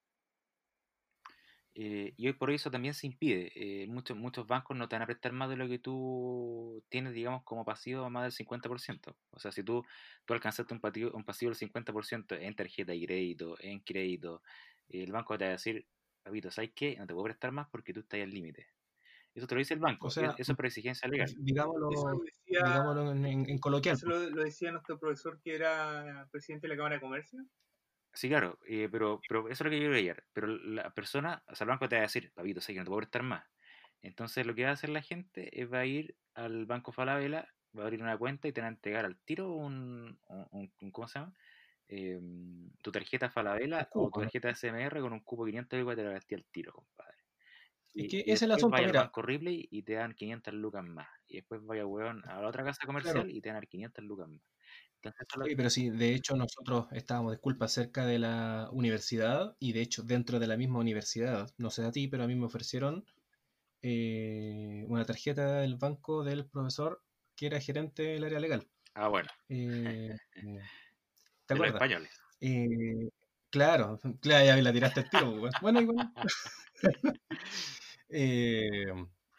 Eh, 1.76 2.14
y 2.18 2.28
hoy 2.28 2.34
por 2.34 2.50
hoy 2.50 2.56
eso 2.56 2.72
también 2.72 2.94
se 2.96 3.08
impide. 3.08 3.86
Muchos, 3.88 4.18
muchos 4.18 4.48
bancos 4.48 4.76
no 4.76 4.90
te 4.90 4.96
van 4.96 5.04
a 5.04 5.06
prestar 5.06 5.32
más 5.32 5.50
de 5.50 5.58
lo 5.58 5.68
que 5.70 5.80
tú 5.80 6.84
tienes, 6.90 7.14
digamos, 7.14 7.44
como 7.44 7.64
pasivo 7.64 8.10
más 8.10 8.24
del 8.24 8.32
50%. 8.32 9.16
O 9.30 9.40
sea, 9.40 9.52
si 9.52 9.64
tú, 9.64 9.86
tú 10.26 10.34
alcanzaste 10.34 10.74
un 10.74 10.82
pasivo, 10.82 11.12
un 11.14 11.24
pasivo 11.24 11.52
del 11.52 11.58
50% 11.58 12.36
en 12.36 12.56
tarjeta 12.56 12.92
de 12.94 13.06
crédito, 13.06 13.56
en 13.60 13.80
crédito, 13.82 14.42
el 14.90 15.12
banco 15.12 15.38
te 15.38 15.46
va 15.46 15.50
a 15.50 15.54
decir, 15.54 15.88
papito, 16.28 16.52
¿sabes 16.52 16.72
qué? 16.76 16.96
No 16.98 17.08
te 17.08 17.14
puedo 17.14 17.26
prestar 17.26 17.52
más 17.52 17.68
porque 17.70 17.94
tú 17.94 18.02
estás 18.02 18.22
al 18.22 18.32
límite. 18.32 18.68
Eso 19.34 19.48
te 19.48 19.56
lo 19.56 19.60
dice 19.60 19.76
el 19.76 19.80
banco. 19.80 20.08
O 20.08 20.12
sea, 20.12 20.36
eso 20.38 20.52
es 20.52 20.56
por 20.56 20.66
exigencia 20.66 21.08
legal. 21.08 21.34
digámoslo, 21.38 21.90
decía, 21.90 22.64
digámoslo 22.66 23.12
en, 23.12 23.26
en- 23.26 23.50
en 23.50 23.58
coloquial. 23.60 23.96
eso 23.96 24.08
lo, 24.08 24.20
lo 24.30 24.44
decía 24.44 24.72
nuestro 24.72 25.00
profesor 25.00 25.40
que 25.42 25.56
era 25.56 26.28
presidente 26.32 26.68
de 26.68 26.74
la 26.74 26.78
Cámara 26.78 26.96
de 26.96 27.02
Comercio. 27.02 27.46
Sí, 28.14 28.30
claro, 28.30 28.58
eh, 28.68 28.90
pero, 28.92 29.22
pero 29.28 29.48
eso 29.48 29.64
es 29.64 29.66
lo 29.66 29.70
que 29.70 29.80
yo 29.80 29.90
quería 29.92 30.00
ayer. 30.14 30.28
Pero 30.34 30.48
la 30.48 30.90
persona, 30.92 31.44
o 31.48 31.56
sea, 31.56 31.66
el 31.66 31.70
banco 31.70 31.88
te 31.88 31.96
va 31.96 32.00
a 32.00 32.04
decir, 32.04 32.32
papito, 32.34 32.62
sé 32.62 32.74
que 32.74 32.80
no 32.80 32.86
te 32.86 32.90
puedo 32.90 33.00
prestar 33.02 33.22
más. 33.24 33.46
Entonces 34.02 34.46
lo 34.48 34.56
que 34.56 34.64
va 34.64 34.72
a 34.72 34.74
hacer 34.74 34.90
la 34.90 35.02
gente 35.04 35.62
es 35.62 35.72
va 35.72 35.80
a 35.80 35.86
ir 35.86 36.18
al 36.34 36.66
banco 36.66 36.92
Falabella, 36.92 37.54
va 37.78 37.84
a 37.84 37.86
abrir 37.86 38.02
una 38.02 38.18
cuenta 38.18 38.48
y 38.48 38.54
te 38.54 38.62
va 38.62 38.68
a 38.68 38.72
entregar 38.72 39.06
al 39.06 39.20
tiro 39.20 39.52
un, 39.54 40.20
un- 40.26 40.72
un- 40.82 40.92
¿cómo 40.92 41.08
se 41.08 41.20
llama? 41.20 41.34
Em, 41.88 42.72
tu 42.84 42.92
tarjeta 42.92 43.30
Falabella 43.30 43.90
o 43.94 44.12
tu 44.12 44.20
tarjeta 44.20 44.50
SMR 44.50 45.02
con 45.02 45.14
un 45.14 45.22
cupo 45.22 45.46
de 45.46 45.52
500 45.52 45.80
lucas 45.80 45.96
te 45.98 46.04
la 46.04 46.12
gasté 46.12 46.36
al 46.36 46.46
tiro, 46.46 46.74
compadre. 46.74 47.18
Es 47.98 48.08
Y, 48.08 48.08
que 48.08 48.24
y 48.26 48.34
ese 48.34 48.46
es 48.46 48.46
el 48.46 48.52
asunto, 48.54 48.84
vaya 48.84 48.86
mira. 48.86 49.10
banco 49.10 49.22
Ripley 49.22 49.68
y 49.72 49.84
te 49.84 49.94
dan 49.96 50.14
500 50.14 50.54
lucas 50.54 50.86
más. 50.86 51.10
Y 51.28 51.38
después 51.38 51.62
vaya, 51.66 51.86
weón, 51.88 52.24
a 52.30 52.42
la 52.42 52.48
otra 52.50 52.64
casa 52.66 52.86
comercial 52.88 53.30
y 53.32 53.42
te 53.42 53.50
dan 53.52 53.64
500 53.70 54.04
lucas 54.06 54.30
más. 54.30 54.42
Entonces, 54.98 55.28
es 55.32 55.38
Sí, 55.44 55.56
pero 55.56 55.70
sí, 55.70 55.90
de 55.90 56.14
hecho 56.14 56.36
nosotros 56.36 56.88
estábamos, 56.92 57.32
disculpa, 57.34 57.68
cerca 57.68 58.06
de 58.06 58.20
la 58.20 58.70
universidad 58.72 59.56
y 59.60 59.72
de 59.74 59.82
hecho 59.82 60.04
dentro 60.04 60.40
de 60.40 60.48
la 60.48 60.58
misma 60.58 60.80
universidad, 60.80 61.50
no 61.58 61.70
sé 61.70 61.86
a 61.86 61.92
ti, 61.92 62.08
pero 62.08 62.24
a 62.24 62.28
mí 62.28 62.36
me 62.36 62.46
ofrecieron 62.46 63.06
eh, 63.82 64.86
una 64.88 65.06
tarjeta 65.06 65.62
del 65.62 65.78
banco 65.78 66.24
del 66.24 66.50
profesor 66.50 67.04
que 67.36 67.48
era 67.48 67.62
gerente 67.62 68.04
del 68.04 68.26
área 68.26 68.40
legal. 68.42 68.70
Ah, 68.96 69.08
bueno, 69.10 69.30
Eh, 69.50 70.16
eh, 70.36 70.70
¿Te 71.48 71.54
de 71.54 71.60
los 71.60 71.70
acuerdas? 71.72 71.74
españoles. 71.74 72.12
Eh, 72.42 73.10
claro, 73.50 74.00
claro, 74.22 74.46
ya 74.46 74.58
la 74.58 74.74
tiraste 74.74 75.02
al 75.02 75.10
tiro. 75.10 75.40
pues, 75.40 75.56
Bueno, 75.62 75.82
igual. 75.82 76.12
Eh, 78.10 78.86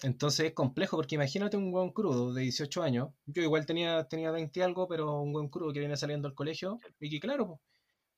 entonces 0.03 0.47
es 0.47 0.53
complejo 0.55 0.97
porque 0.97 1.15
imagínate 1.17 1.57
un 1.57 1.73
buen 1.73 1.91
crudo 1.93 2.33
de 2.35 2.43
18 2.43 2.83
años. 2.83 3.11
Yo 3.27 3.43
igual 3.43 3.67
tenía, 3.67 4.05
tenía 4.09 4.31
20 4.31 4.61
y 4.61 4.63
algo, 4.63 4.89
pero 4.89 5.21
un 5.21 5.33
buen 5.33 5.49
crudo 5.49 5.73
que 5.73 5.81
viene 5.81 5.97
saliendo 5.97 6.29
al 6.29 6.35
colegio 6.35 6.79
y 7.01 7.11
que, 7.11 7.21
claro, 7.21 7.61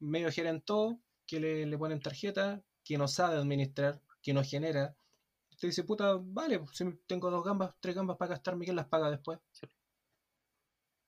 medio 0.01 0.31
gerentó, 0.33 1.01
que 1.27 1.41
le, 1.41 1.67
le 1.67 1.79
ponen 1.79 2.01
tarjeta, 2.01 2.63
que 2.85 2.99
no 2.99 3.09
sabe 3.09 3.37
administrar, 3.39 4.01
que 4.23 4.35
no 4.35 4.43
genera. 4.45 4.97
Usted 5.51 5.69
dice, 5.69 5.85
puta, 5.85 6.17
vale, 6.21 6.61
si 6.73 6.85
tengo 7.07 7.31
dos 7.31 7.45
gambas, 7.45 7.75
tres 7.81 7.95
gambas 7.97 8.17
para 8.19 8.31
gastarme, 8.31 8.65
¿quién 8.65 8.77
las 8.77 8.89
paga 8.89 9.11
después? 9.11 9.39
Sí. 9.53 9.67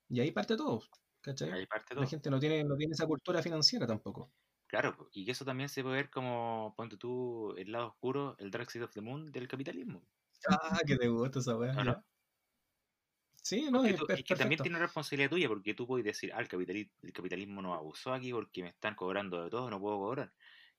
Y 0.08 0.20
ahí 0.20 0.30
parte 0.30 0.56
todo, 0.56 0.80
¿cachai? 1.22 1.50
Ahí 1.50 1.66
parte 1.66 1.94
La 1.94 2.06
gente 2.06 2.30
no 2.30 2.38
tiene, 2.38 2.64
no 2.64 2.76
tiene 2.76 2.92
esa 2.92 3.06
cultura 3.06 3.42
financiera 3.42 3.86
tampoco. 3.86 4.30
Claro, 4.66 5.08
y 5.12 5.30
eso 5.30 5.44
también 5.44 5.68
se 5.68 5.82
puede 5.82 5.96
ver 5.96 6.10
como, 6.10 6.74
ponte 6.76 6.96
tú, 6.96 7.54
el 7.58 7.70
lado 7.70 7.88
oscuro, 7.88 8.34
el 8.38 8.50
dark 8.50 8.70
side 8.70 8.84
of 8.84 8.92
the 8.92 9.00
moon 9.00 9.30
del 9.30 9.46
capitalismo, 9.46 10.02
Ah, 10.48 10.80
que 10.86 10.96
te 10.96 11.08
gusta 11.08 11.38
esa 11.40 11.56
weá. 11.56 11.72
¿o 11.72 11.74
ya. 11.76 11.84
no? 11.84 12.04
Sí, 13.42 13.68
no, 13.70 13.84
es, 13.84 13.96
tú- 13.96 14.06
per- 14.06 14.18
es 14.20 14.24
que 14.24 14.36
también 14.36 14.60
tiene 14.62 14.76
una 14.76 14.86
responsabilidad 14.86 15.30
tuya, 15.30 15.48
porque 15.48 15.74
tú 15.74 15.86
puedes 15.86 16.04
decir, 16.04 16.32
ah, 16.32 16.40
el, 16.40 16.48
capitali- 16.48 16.90
el 17.02 17.12
capitalismo 17.12 17.60
no 17.60 17.74
abusó 17.74 18.12
aquí 18.14 18.32
porque 18.32 18.62
me 18.62 18.68
están 18.68 18.94
cobrando 18.94 19.42
de 19.42 19.50
todo, 19.50 19.68
no 19.70 19.80
puedo 19.80 19.98
cobrar. 19.98 20.32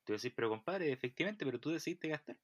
Tú 0.06 0.14
decís, 0.14 0.32
pero 0.36 0.50
compadre, 0.50 0.92
efectivamente, 0.92 1.46
pero 1.46 1.60
tú 1.60 1.72
decidiste 1.72 2.08
gastar. 2.10 2.38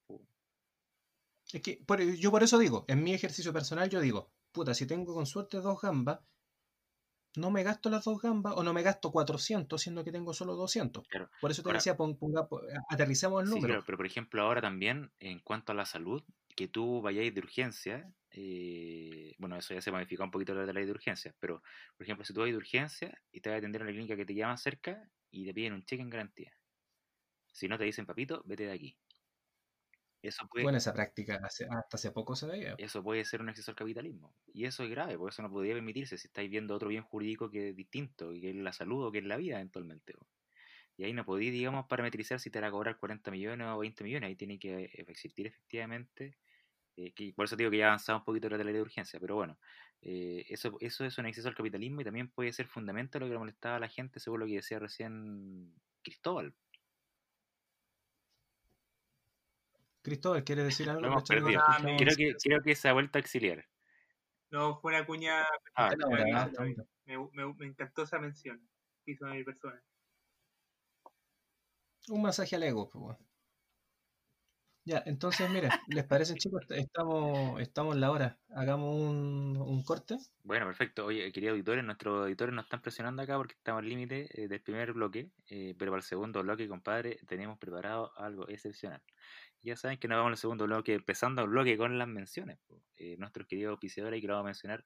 Es 1.54 1.62
que 1.62 1.84
por- 1.86 2.02
yo 2.02 2.32
por 2.32 2.42
eso 2.44 2.58
digo, 2.58 2.86
en 2.88 3.04
mi 3.04 3.14
ejercicio 3.14 3.54
personal 3.54 3.88
yo 3.90 4.02
digo, 4.02 4.32
puta, 4.52 4.74
si 4.74 4.88
tengo 4.88 5.14
con 5.14 5.26
suerte 5.28 5.58
dos 5.62 5.80
gambas, 5.82 6.22
no 7.36 7.52
me 7.52 7.64
gasto 7.64 7.90
las 7.90 8.04
dos 8.06 8.22
gambas 8.22 8.54
o 8.58 8.64
no 8.64 8.74
me 8.74 8.82
gasto 8.82 9.12
400, 9.12 9.82
siendo 9.82 10.04
que 10.04 10.12
tengo 10.12 10.34
solo 10.34 10.56
200. 10.56 11.08
Claro. 11.08 11.30
Por 11.42 11.52
eso 11.52 11.62
te 11.64 11.70
Ahora- 11.70 11.78
decía, 11.78 11.96
pon- 11.98 12.18
ponga, 12.18 12.48
po- 12.48 12.62
aterricemos 12.90 13.44
el 13.44 13.50
número. 13.50 13.84
pero 13.86 13.98
por 13.98 14.06
ejemplo 14.06 14.42
ahora 14.42 14.62
también 14.62 15.12
en 15.20 15.40
cuanto 15.40 15.72
a 15.72 15.76
la 15.76 15.86
salud, 15.86 16.24
que 16.56 16.68
tú 16.68 17.02
vayáis 17.02 17.34
de 17.34 17.40
urgencia, 17.40 18.12
eh, 18.32 19.34
bueno, 19.38 19.56
eso 19.58 19.74
ya 19.74 19.82
se 19.82 19.92
modificó 19.92 20.24
un 20.24 20.32
poquito 20.32 20.54
la 20.54 20.62
de 20.62 20.68
la 20.68 20.74
ley 20.74 20.86
de 20.86 20.92
urgencia, 20.92 21.34
pero 21.40 21.62
por 21.96 22.04
ejemplo 22.04 22.26
si 22.26 22.34
tú 22.34 22.42
vas 22.42 22.50
de 22.50 22.58
urgencia 22.58 23.18
y 23.32 23.40
te 23.42 23.50
vas 23.50 23.56
a 23.56 23.60
atender 23.60 23.82
en 23.82 23.88
la 23.88 23.94
clínica 23.94 24.16
que 24.16 24.26
te 24.26 24.34
más 24.46 24.62
cerca 24.62 25.10
y 25.32 25.46
te 25.46 25.54
piden 25.54 25.74
un 25.74 25.86
cheque 25.86 26.02
en 26.02 26.10
garantía. 26.10 26.54
Si 27.52 27.68
no 27.68 27.78
te 27.78 27.84
dicen, 27.84 28.06
papito, 28.06 28.42
vete 28.46 28.66
de 28.66 28.74
aquí. 28.74 28.98
Eso 30.22 30.48
puede, 30.50 30.68
Bueno, 30.68 30.78
esa 30.78 30.94
práctica 30.94 31.40
hace- 31.44 31.66
hasta 31.66 31.98
hace 31.98 32.12
poco 32.12 32.36
se 32.36 32.46
veía. 32.48 32.78
eso 32.78 33.04
puede 33.04 33.26
ser 33.26 33.42
un 33.42 33.50
exceso 33.50 33.72
al 33.72 33.76
capitalismo. 33.76 34.36
Y 34.54 34.66
eso 34.66 34.84
es 34.84 34.90
grave, 34.90 35.18
por 35.18 35.30
eso 35.32 35.42
no 35.42 35.52
podría 35.52 35.74
permitirse 35.74 36.18
si 36.18 36.28
estáis 36.28 36.50
viendo 36.50 36.76
otro 36.76 36.88
bien 36.90 37.04
jurídico 37.04 37.50
que 37.52 37.70
es 37.70 37.76
distinto, 37.76 38.32
que 38.32 38.52
es 38.52 38.56
la 38.56 38.72
salud 38.74 39.06
o 39.06 39.12
que 39.12 39.20
es 39.20 39.26
la 39.26 39.38
vida 39.38 39.56
eventualmente. 39.56 40.14
Y 40.98 41.06
ahí 41.06 41.14
no 41.14 41.26
podéis, 41.26 41.54
digamos, 41.54 41.88
parametrizar 41.88 42.40
si 42.40 42.52
te 42.52 42.60
van 42.62 42.70
a 42.70 42.72
cobrar 42.72 42.98
40 43.00 43.32
millones 43.32 43.68
o 43.70 43.80
20 43.80 44.04
millones. 44.04 44.30
Ahí 44.30 44.36
tiene 44.38 44.60
que 44.60 44.86
eh, 44.86 45.06
existir 45.10 45.48
efectivamente. 45.48 46.38
eh, 46.98 47.14
que, 47.14 47.34
por 47.36 47.46
eso 47.46 47.56
digo 47.58 47.72
que 47.72 47.78
ya 47.80 47.86
ha 47.86 47.90
avanzado 47.90 48.20
un 48.20 48.26
poquito 48.26 48.50
la 48.50 48.58
ley 48.64 48.74
de 48.74 48.82
urgencia. 48.82 49.20
Pero 49.20 49.36
bueno, 49.36 49.60
eh, 50.02 50.46
eso, 50.50 50.78
eso 50.82 51.06
es 51.06 51.18
un 51.20 51.28
exceso 51.28 51.50
al 51.50 51.56
capitalismo 51.56 52.02
y 52.02 52.06
también 52.06 52.30
puede 52.32 52.54
ser 52.54 52.68
fundamental 52.68 53.22
lo 53.22 53.28
que 53.28 53.34
le 53.34 53.40
molestaba 53.40 53.78
a 53.78 53.80
la 53.82 53.90
gente, 53.90 54.20
según 54.22 54.42
lo 54.42 54.48
que 54.48 54.56
decía 54.56 54.80
recién 54.80 55.76
Cristóbal. 56.04 56.56
Cristóbal, 60.02 60.44
¿quieres 60.44 60.66
decir 60.66 60.90
algo? 60.90 61.02
Lo 61.02 61.08
hemos 61.08 61.24
perdido. 61.28 61.62
Creo 61.98 62.16
que, 62.16 62.34
creo 62.42 62.62
que 62.62 62.76
se 62.76 62.88
ha 62.90 62.94
vuelto 62.94 63.18
a 63.18 63.22
exiliar. 63.22 63.66
No, 64.52 64.80
fue 64.80 64.96
una 64.96 65.06
cuña. 65.06 65.44
Ah, 65.76 65.90
Está 65.92 65.98
me, 66.08 66.22
enamorado, 66.22 66.26
me- 66.26 66.50
está 66.50 66.64
enamorado. 66.64 66.90
me- 67.06 67.46
me- 67.48 67.54
me 67.54 67.66
encantó 67.68 68.04
esa 68.04 68.20
mención 68.20 68.68
que 69.06 69.12
hizo 69.12 69.26
mi 69.28 69.44
persona. 69.44 69.82
Un 72.08 72.22
masaje 72.22 72.56
al 72.56 72.64
ego, 72.64 72.90
pues. 72.90 73.18
Ya, 74.86 75.04
entonces, 75.06 75.48
mira, 75.52 75.70
¿les 75.88 76.04
parece, 76.06 76.34
chicos? 76.40 76.66
Estamos, 76.70 77.62
estamos 77.62 77.94
en 77.94 78.02
la 78.02 78.10
hora. 78.12 78.40
Hagamos 78.50 78.96
un, 78.96 79.58
un 79.58 79.84
corte. 79.84 80.18
Bueno, 80.44 80.66
perfecto. 80.66 81.06
Oye, 81.06 81.32
queridos 81.32 81.52
auditores, 81.54 81.84
nuestros 81.84 82.24
auditores 82.24 82.56
nos 82.56 82.66
están 82.66 82.82
presionando 82.82 83.22
acá 83.22 83.38
porque 83.38 83.54
estamos 83.54 83.84
al 83.84 83.90
límite 83.90 84.28
eh, 84.34 84.48
del 84.48 84.62
primer 84.62 84.94
bloque, 84.94 85.30
eh, 85.48 85.76
pero 85.78 85.92
para 85.92 86.00
el 86.00 86.04
segundo 86.06 86.42
bloque, 86.42 86.68
compadre, 86.68 87.20
tenemos 87.28 87.60
preparado 87.60 88.18
algo 88.18 88.48
excepcional. 88.48 89.04
Ya 89.62 89.76
saben 89.76 89.98
que 89.98 90.08
nos 90.08 90.18
vamos 90.18 90.32
al 90.32 90.38
segundo 90.38 90.66
bloque, 90.66 90.94
empezando 90.94 91.42
el 91.42 91.50
bloque 91.50 91.78
con 91.78 91.98
las 91.98 92.08
menciones. 92.08 92.60
Eh, 92.96 93.18
nuestros 93.18 93.46
queridos 93.46 93.72
auspiciadores, 93.72 94.22
que 94.22 94.28
lo 94.28 94.34
vamos 94.34 94.46
a 94.46 94.52
mencionar 94.52 94.86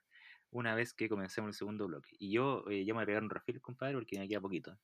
una 0.50 0.74
vez 0.74 0.94
que 0.94 1.10
comencemos 1.10 1.50
el 1.50 1.54
segundo 1.54 1.88
bloque. 1.88 2.16
Y 2.18 2.32
yo 2.32 2.66
eh, 2.70 2.84
ya 2.84 2.94
me 2.94 2.98
voy 2.98 3.04
a 3.04 3.06
pegar 3.06 3.24
un 3.24 3.30
refil, 3.30 3.62
compadre, 3.62 3.94
porque 3.96 4.18
me 4.18 4.28
queda 4.28 4.42
poquito. 4.42 4.78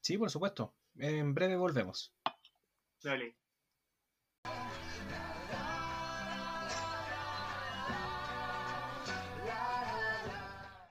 Sí, 0.00 0.16
por 0.16 0.30
supuesto. 0.30 0.74
En 0.96 1.34
breve 1.34 1.56
volvemos. 1.56 2.14
Dale. 3.02 3.36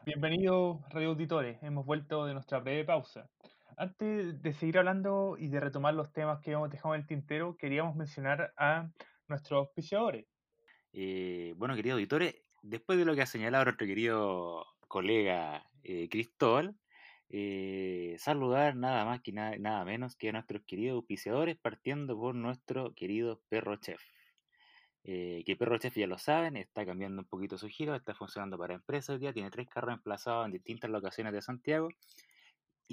Bienvenidos, 0.05 0.81
radio 0.89 1.09
auditores. 1.09 1.61
Hemos 1.61 1.85
vuelto 1.85 2.25
de 2.25 2.33
nuestra 2.33 2.59
breve 2.59 2.83
pausa. 2.83 3.29
Antes 3.77 4.41
de 4.41 4.53
seguir 4.53 4.77
hablando 4.77 5.35
y 5.37 5.47
de 5.47 5.59
retomar 5.59 5.93
los 5.93 6.11
temas 6.11 6.39
que 6.41 6.51
hemos 6.51 6.69
dejado 6.69 6.95
en 6.95 7.01
el 7.01 7.07
tintero, 7.07 7.57
queríamos 7.57 7.95
mencionar 7.95 8.53
a 8.57 8.89
nuestros 9.27 9.59
auspiciadores. 9.59 10.25
Eh, 10.93 11.53
bueno, 11.57 11.75
queridos 11.75 11.95
auditores, 11.95 12.35
después 12.61 12.97
de 12.97 13.05
lo 13.05 13.15
que 13.15 13.21
ha 13.21 13.25
señalado 13.25 13.65
nuestro 13.65 13.87
querido 13.87 14.65
colega 14.87 15.65
eh, 15.83 16.09
Cristóbal, 16.09 16.75
eh, 17.29 18.15
saludar 18.19 18.75
nada 18.75 19.05
más 19.05 19.21
que 19.21 19.31
nada, 19.31 19.55
nada 19.57 19.85
menos 19.85 20.17
que 20.17 20.29
a 20.29 20.31
nuestros 20.33 20.63
queridos 20.63 20.97
auspiciadores, 20.97 21.57
partiendo 21.57 22.17
por 22.17 22.35
nuestro 22.35 22.93
querido 22.93 23.41
Perro 23.47 23.77
Chef. 23.77 24.01
Eh, 25.03 25.43
que 25.45 25.55
Perro 25.55 25.77
Chef 25.79 25.95
ya 25.95 26.07
lo 26.07 26.17
saben, 26.17 26.57
está 26.57 26.85
cambiando 26.85 27.21
un 27.21 27.27
poquito 27.27 27.57
su 27.57 27.67
giro, 27.67 27.95
está 27.95 28.13
funcionando 28.13 28.57
para 28.57 28.75
empresas 28.75 29.11
hoy 29.15 29.19
día, 29.19 29.33
tiene 29.33 29.49
tres 29.49 29.67
carros 29.67 29.93
emplazados 29.93 30.45
en 30.45 30.51
distintas 30.51 30.91
locaciones 30.91 31.33
de 31.33 31.41
Santiago. 31.41 31.89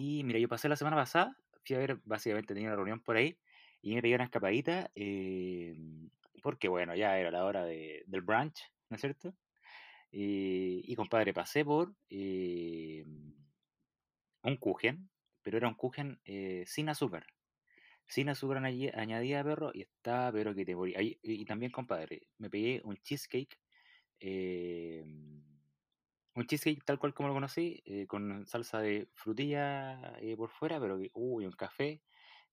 Y 0.00 0.22
mira, 0.24 0.38
yo 0.38 0.48
pasé 0.48 0.68
la 0.68 0.76
semana 0.76 0.96
pasada, 0.96 1.36
fui 1.64 1.74
a 1.76 1.80
ver, 1.80 2.00
básicamente 2.04 2.54
tenía 2.54 2.68
una 2.68 2.76
reunión 2.76 3.00
por 3.00 3.16
ahí, 3.16 3.36
y 3.82 3.94
me 3.94 4.02
pegué 4.02 4.14
una 4.14 4.24
escapadita, 4.24 4.90
eh, 4.94 5.74
porque 6.42 6.68
bueno, 6.68 6.94
ya 6.94 7.18
era 7.18 7.30
la 7.32 7.44
hora 7.44 7.64
de- 7.64 8.04
del 8.06 8.22
brunch, 8.22 8.60
¿no 8.90 8.94
es 8.96 9.00
cierto? 9.00 9.34
Y, 10.10 10.82
y 10.92 10.96
compadre, 10.96 11.34
pasé 11.34 11.64
por 11.64 11.94
eh, 12.10 13.04
un 14.42 14.56
kuchen, 14.56 15.10
pero 15.42 15.56
era 15.58 15.68
un 15.68 15.74
kuchen 15.74 16.20
eh, 16.24 16.64
sin 16.66 16.88
azúcar. 16.88 17.26
Sin 18.06 18.28
azúcar 18.30 18.58
añadi- 18.58 18.92
añadida, 18.94 19.44
perro, 19.44 19.70
y 19.74 19.82
estaba, 19.82 20.32
pero 20.32 20.54
que 20.54 20.64
te 20.66 20.76
morí. 20.76 20.94
Y, 20.98 21.18
y 21.22 21.44
también, 21.46 21.72
compadre, 21.72 22.28
me 22.38 22.50
pegué 22.50 22.82
un 22.84 22.96
cheesecake, 22.98 23.58
eh, 24.20 25.04
un 26.38 26.46
cheesecake 26.46 26.84
tal 26.84 26.98
cual 26.98 27.14
como 27.14 27.28
lo 27.28 27.34
conocí, 27.34 27.82
eh, 27.84 28.06
con 28.06 28.46
salsa 28.46 28.78
de 28.78 29.08
frutilla 29.14 30.16
eh, 30.20 30.36
por 30.36 30.50
fuera, 30.50 30.78
pero 30.80 30.96
que, 30.96 31.10
uy, 31.14 31.44
un 31.46 31.52
café, 31.52 32.00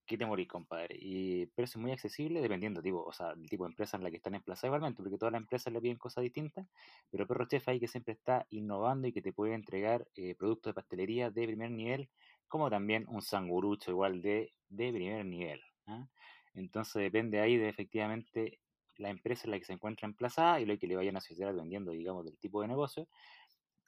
que 0.04 0.18
te 0.18 0.26
morís, 0.26 0.48
compadre. 0.48 0.96
Y 1.00 1.46
precio 1.46 1.80
muy 1.80 1.92
accesible, 1.92 2.40
dependiendo, 2.40 2.82
tipo, 2.82 3.04
o 3.04 3.12
sea, 3.12 3.34
del 3.34 3.48
tipo 3.48 3.64
de 3.64 3.70
empresa 3.70 3.96
en 3.96 4.02
la 4.02 4.10
que 4.10 4.16
están 4.16 4.34
emplazadas 4.34 4.68
igualmente, 4.70 5.02
porque 5.02 5.18
todas 5.18 5.32
las 5.32 5.40
empresas 5.40 5.72
le 5.72 5.80
piden 5.80 5.98
cosas 5.98 6.22
distintas, 6.22 6.66
pero 7.10 7.26
Perro 7.28 7.46
Chef 7.46 7.68
ahí 7.68 7.78
que 7.78 7.86
siempre 7.88 8.14
está 8.14 8.46
innovando 8.50 9.06
y 9.06 9.12
que 9.12 9.22
te 9.22 9.32
puede 9.32 9.54
entregar 9.54 10.08
eh, 10.16 10.34
productos 10.34 10.70
de 10.70 10.74
pastelería 10.74 11.30
de 11.30 11.46
primer 11.46 11.70
nivel, 11.70 12.08
como 12.48 12.68
también 12.68 13.06
un 13.08 13.22
sangurucho 13.22 13.92
igual 13.92 14.20
de, 14.20 14.52
de 14.68 14.92
primer 14.92 15.24
nivel. 15.26 15.60
¿ah? 15.86 16.08
Entonces 16.54 17.02
depende 17.02 17.40
ahí 17.40 17.56
de 17.56 17.68
efectivamente 17.68 18.60
la 18.98 19.10
empresa 19.10 19.42
en 19.44 19.52
la 19.52 19.58
que 19.58 19.64
se 19.64 19.72
encuentra 19.72 20.06
emplazada 20.08 20.60
y 20.60 20.66
lo 20.66 20.78
que 20.78 20.86
le 20.86 20.96
vayan 20.96 21.16
a 21.16 21.18
asociar 21.18 21.52
dependiendo, 21.52 21.92
digamos, 21.92 22.24
del 22.24 22.38
tipo 22.38 22.62
de 22.62 22.68
negocio. 22.68 23.08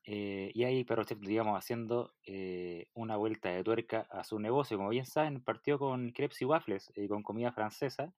Eh, 0.04 0.50
y 0.54 0.64
ahí 0.64 0.84
Perro 0.84 1.04
Chef, 1.04 1.18
digamos, 1.20 1.56
haciendo 1.58 2.14
eh, 2.24 2.86
una 2.94 3.16
vuelta 3.16 3.50
de 3.50 3.62
tuerca 3.64 4.06
a 4.10 4.24
su 4.24 4.38
negocio. 4.38 4.76
Como 4.78 4.88
bien 4.90 5.04
saben, 5.04 5.42
partió 5.42 5.78
con 5.78 6.10
crepes 6.12 6.40
y 6.42 6.44
waffles, 6.46 6.92
eh, 6.96 7.08
con 7.08 7.22
comida 7.22 7.52
francesa, 7.52 8.14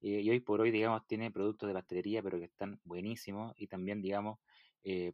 eh, 0.00 0.20
y 0.22 0.30
hoy 0.30 0.40
por 0.40 0.60
hoy, 0.60 0.70
digamos, 0.70 1.06
tiene 1.06 1.30
productos 1.30 1.66
de 1.68 1.74
pastelería, 1.74 2.22
pero 2.22 2.38
que 2.38 2.44
están 2.46 2.80
buenísimos, 2.84 3.52
y 3.56 3.66
también, 3.68 4.00
digamos, 4.02 4.38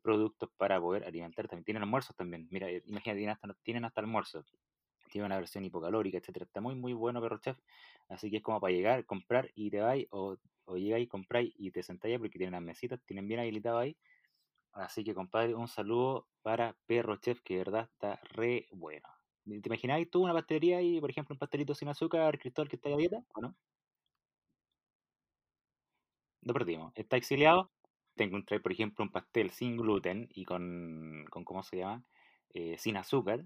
productos 0.02 0.50
para 0.56 0.80
poder 0.80 1.04
alimentar. 1.04 1.46
También 1.46 1.64
tienen 1.64 1.82
almuerzos 1.84 2.16
también. 2.16 2.48
Mira, 2.50 2.68
imagínate, 2.70 3.18
tienen 3.18 3.30
hasta, 3.30 3.54
tienen 3.62 3.84
hasta 3.84 4.00
almuerzo. 4.00 4.44
Tiene 5.10 5.26
una 5.26 5.36
versión 5.38 5.64
hipocalórica, 5.64 6.18
etcétera. 6.18 6.44
Está 6.46 6.60
muy, 6.60 6.74
muy 6.74 6.92
bueno 6.92 7.20
Perro 7.20 7.38
Chef. 7.38 7.58
Así 8.08 8.30
que 8.30 8.38
es 8.38 8.42
como 8.42 8.60
para 8.60 8.72
llegar, 8.72 9.06
comprar 9.06 9.50
y 9.54 9.70
te 9.70 9.80
vais, 9.80 10.06
o, 10.10 10.36
o 10.64 10.76
llegáis, 10.76 11.08
compráis 11.08 11.52
y 11.56 11.70
te 11.70 11.82
sentáis, 11.82 12.18
porque 12.18 12.38
tienen 12.38 12.52
las 12.52 12.62
mesitas, 12.62 13.00
tienen 13.04 13.28
bien 13.28 13.40
habilitado 13.40 13.78
ahí. 13.78 13.96
Así 14.72 15.04
que, 15.04 15.14
compadre, 15.14 15.54
un 15.54 15.68
saludo 15.68 16.26
para 16.42 16.76
Perro 16.86 17.16
Chef, 17.16 17.40
que 17.42 17.54
de 17.54 17.60
verdad 17.64 17.88
está 17.92 18.20
re 18.32 18.66
bueno. 18.72 19.08
¿Te 19.44 19.68
imagináis 19.68 20.10
tú 20.10 20.22
una 20.22 20.32
pastelería 20.32 20.80
y, 20.82 21.00
por 21.00 21.10
ejemplo, 21.10 21.34
un 21.34 21.38
pastelito 21.38 21.74
sin 21.74 21.88
azúcar, 21.88 22.38
Cristóbal, 22.38 22.68
que 22.68 22.76
está 22.76 22.88
a 22.90 22.96
dieta? 22.96 23.24
¿O 23.34 23.40
no? 23.40 23.56
Lo 26.42 26.52
perdimos. 26.54 26.92
Está 26.96 27.16
exiliado. 27.16 27.70
Te 28.14 28.24
encontré, 28.24 28.60
por 28.60 28.72
ejemplo, 28.72 29.04
un 29.04 29.10
pastel 29.12 29.50
sin 29.50 29.76
gluten 29.76 30.28
y 30.34 30.44
con, 30.44 31.24
con 31.30 31.44
¿cómo 31.44 31.62
se 31.62 31.78
llama? 31.78 32.04
Eh, 32.54 32.76
sin 32.78 32.96
azúcar. 32.96 33.44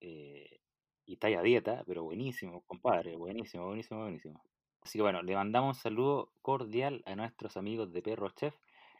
eh, 0.00 0.60
y 1.06 1.14
está 1.14 1.26
a 1.28 1.42
dieta, 1.42 1.84
pero 1.86 2.02
buenísimo, 2.04 2.62
compadre. 2.66 3.16
Buenísimo, 3.16 3.66
buenísimo, 3.66 4.00
buenísimo. 4.00 4.42
Así 4.80 4.98
que 4.98 5.02
bueno, 5.02 5.22
le 5.22 5.34
mandamos 5.34 5.76
un 5.76 5.82
saludo 5.82 6.32
cordial 6.40 7.02
a 7.06 7.14
nuestros 7.14 7.56
amigos 7.58 7.92
de 7.92 8.00
Perro 8.02 8.30
Chef. 8.30 8.54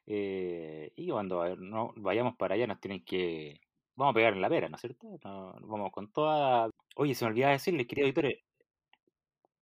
Eh, 0.07 0.93
y 0.97 1.11
cuando 1.11 1.57
no, 1.57 1.93
vayamos 1.97 2.37
para 2.37 2.55
allá 2.55 2.67
nos 2.67 2.81
tienen 2.81 3.05
que... 3.05 3.61
Vamos 3.97 4.13
a 4.13 4.15
pegar 4.17 4.33
en 4.35 4.43
la 4.43 4.49
pera, 4.49 4.69
¿no 4.69 4.77
es 4.77 4.81
cierto? 4.81 5.19
Vamos 5.23 5.93
con 5.93 6.11
toda... 6.13 6.69
Oye, 6.97 7.15
se 7.15 7.25
me 7.25 7.31
olvidaba 7.31 7.53
decirles, 7.53 7.87
queridos 7.87 8.09
auditores, 8.09 8.39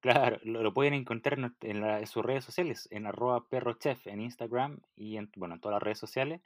Claro, 0.00 0.38
lo, 0.42 0.62
lo 0.62 0.74
pueden 0.74 0.94
encontrar 0.94 1.38
en, 1.60 1.80
la- 1.80 2.00
en 2.00 2.06
sus 2.06 2.24
redes 2.24 2.44
sociales, 2.44 2.88
en 2.90 3.06
arroba 3.06 3.46
perrochef 3.48 4.06
en 4.08 4.20
Instagram 4.20 4.80
y 4.96 5.16
en, 5.16 5.30
bueno, 5.36 5.54
en 5.54 5.60
todas 5.60 5.74
las 5.76 5.82
redes 5.82 5.98
sociales, 5.98 6.40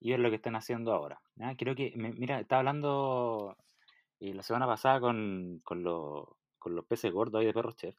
y 0.00 0.10
ver 0.10 0.20
lo 0.20 0.30
que 0.30 0.36
están 0.36 0.56
haciendo 0.56 0.92
ahora. 0.92 1.20
Creo 1.58 1.74
que, 1.74 1.92
me- 1.96 2.12
mira, 2.12 2.40
estaba 2.40 2.60
hablando 2.60 3.56
eh, 4.20 4.34
la 4.34 4.42
semana 4.42 4.66
pasada 4.66 5.00
con, 5.00 5.60
con, 5.64 5.82
los, 5.82 6.26
con 6.58 6.74
los 6.74 6.86
peces 6.86 7.12
gordos 7.12 7.40
ahí 7.40 7.46
de 7.46 7.52
Perro 7.54 7.72
Chef, 7.72 7.94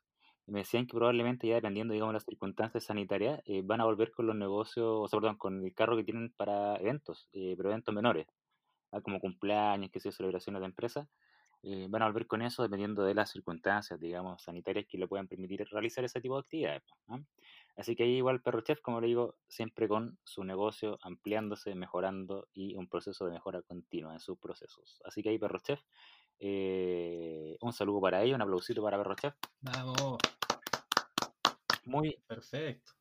me 0.47 0.59
decían 0.59 0.85
que 0.87 0.95
probablemente 0.95 1.47
ya 1.47 1.55
dependiendo, 1.55 1.93
digamos, 1.93 2.11
de 2.11 2.17
las 2.17 2.25
circunstancias 2.25 2.83
sanitarias, 2.83 3.41
eh, 3.45 3.61
van 3.63 3.81
a 3.81 3.85
volver 3.85 4.11
con 4.11 4.27
los 4.27 4.35
negocios, 4.35 4.85
o 4.87 5.07
sea, 5.07 5.19
perdón, 5.19 5.37
con 5.37 5.63
el 5.63 5.73
carro 5.73 5.95
que 5.95 6.03
tienen 6.03 6.31
para 6.35 6.75
eventos, 6.77 7.29
eh, 7.33 7.53
pero 7.57 7.69
eventos 7.69 7.93
menores, 7.93 8.27
¿ah? 8.91 9.01
como 9.01 9.19
cumpleaños, 9.19 9.91
que 9.91 9.99
yo, 9.99 10.11
celebraciones 10.11 10.61
de 10.61 10.65
empresa, 10.65 11.07
eh, 11.65 11.87
van 11.89 12.01
a 12.01 12.07
volver 12.07 12.27
con 12.27 12.41
eso 12.41 12.61
dependiendo 12.61 13.05
de 13.05 13.13
las 13.15 13.31
circunstancias, 13.31 13.97
digamos, 13.97 14.43
sanitarias 14.43 14.85
que 14.85 14.97
le 14.97 15.07
puedan 15.07 15.29
permitir 15.29 15.65
realizar 15.71 16.03
ese 16.03 16.19
tipo 16.19 16.35
de 16.35 16.41
actividades. 16.41 16.81
po, 16.83 16.95
¿ah? 17.07 17.19
Así 17.77 17.95
que 17.95 18.03
ahí 18.03 18.17
igual 18.17 18.41
Perro 18.41 18.61
Chef, 18.61 18.81
como 18.81 19.01
le 19.01 19.07
digo, 19.07 19.35
siempre 19.47 19.87
con 19.87 20.19
su 20.25 20.43
negocio 20.43 20.99
ampliándose, 21.01 21.73
mejorando 21.73 22.47
y 22.53 22.75
un 22.75 22.87
proceso 22.87 23.25
de 23.25 23.31
mejora 23.31 23.61
continua 23.61 24.13
en 24.13 24.19
sus 24.19 24.37
procesos. 24.37 25.01
Así 25.05 25.23
que 25.23 25.29
ahí 25.29 25.39
Perro 25.39 25.59
Chef, 25.59 25.81
eh, 26.45 27.57
un 27.61 27.71
saludo 27.71 28.01
para 28.01 28.21
ellos, 28.21 28.35
un 28.35 28.41
aplausito 28.41 28.83
para 28.83 28.97
Perro 28.97 29.15
Chef. 29.15 29.33
Vamos, 29.61 30.17
Muy 31.85 32.17
perfecto. 32.27 32.91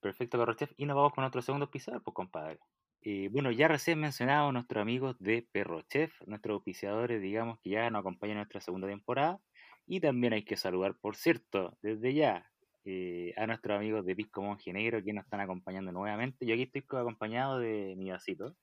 perfecto 0.00 0.38
Perro 0.38 0.54
Chef. 0.54 0.72
Y 0.76 0.86
nos 0.86 0.96
vamos 0.96 1.12
con 1.12 1.24
otro 1.24 1.42
segundo 1.42 1.64
auspiciador, 1.64 2.02
pues 2.02 2.14
compadre. 2.14 2.58
Eh, 3.02 3.28
bueno, 3.30 3.50
ya 3.50 3.68
recién 3.68 3.98
mencionado 4.00 4.50
nuestros 4.52 4.80
amigos 4.80 5.16
de 5.18 5.46
Perro 5.52 5.82
Chef, 5.82 6.12
nuestros 6.26 6.54
auspiciadores, 6.54 7.20
digamos, 7.20 7.58
que 7.60 7.70
ya 7.70 7.90
nos 7.90 8.00
acompañan 8.00 8.32
en 8.32 8.38
nuestra 8.38 8.60
segunda 8.60 8.88
temporada. 8.88 9.38
Y 9.86 10.00
también 10.00 10.32
hay 10.32 10.44
que 10.44 10.56
saludar, 10.56 10.94
por 11.00 11.16
cierto, 11.16 11.76
desde 11.82 12.14
ya 12.14 12.50
eh, 12.84 13.34
a 13.36 13.46
nuestros 13.46 13.76
amigos 13.76 14.04
de 14.06 14.16
Pisco 14.16 14.42
Monje 14.42 14.72
Negro 14.72 15.02
que 15.02 15.12
nos 15.12 15.24
están 15.24 15.40
acompañando 15.40 15.92
nuevamente. 15.92 16.46
Yo 16.46 16.54
aquí 16.54 16.62
estoy 16.64 16.82
co- 16.82 16.96
acompañado 16.98 17.58
de 17.58 17.94
mi 17.96 18.10
vasito, 18.10 18.54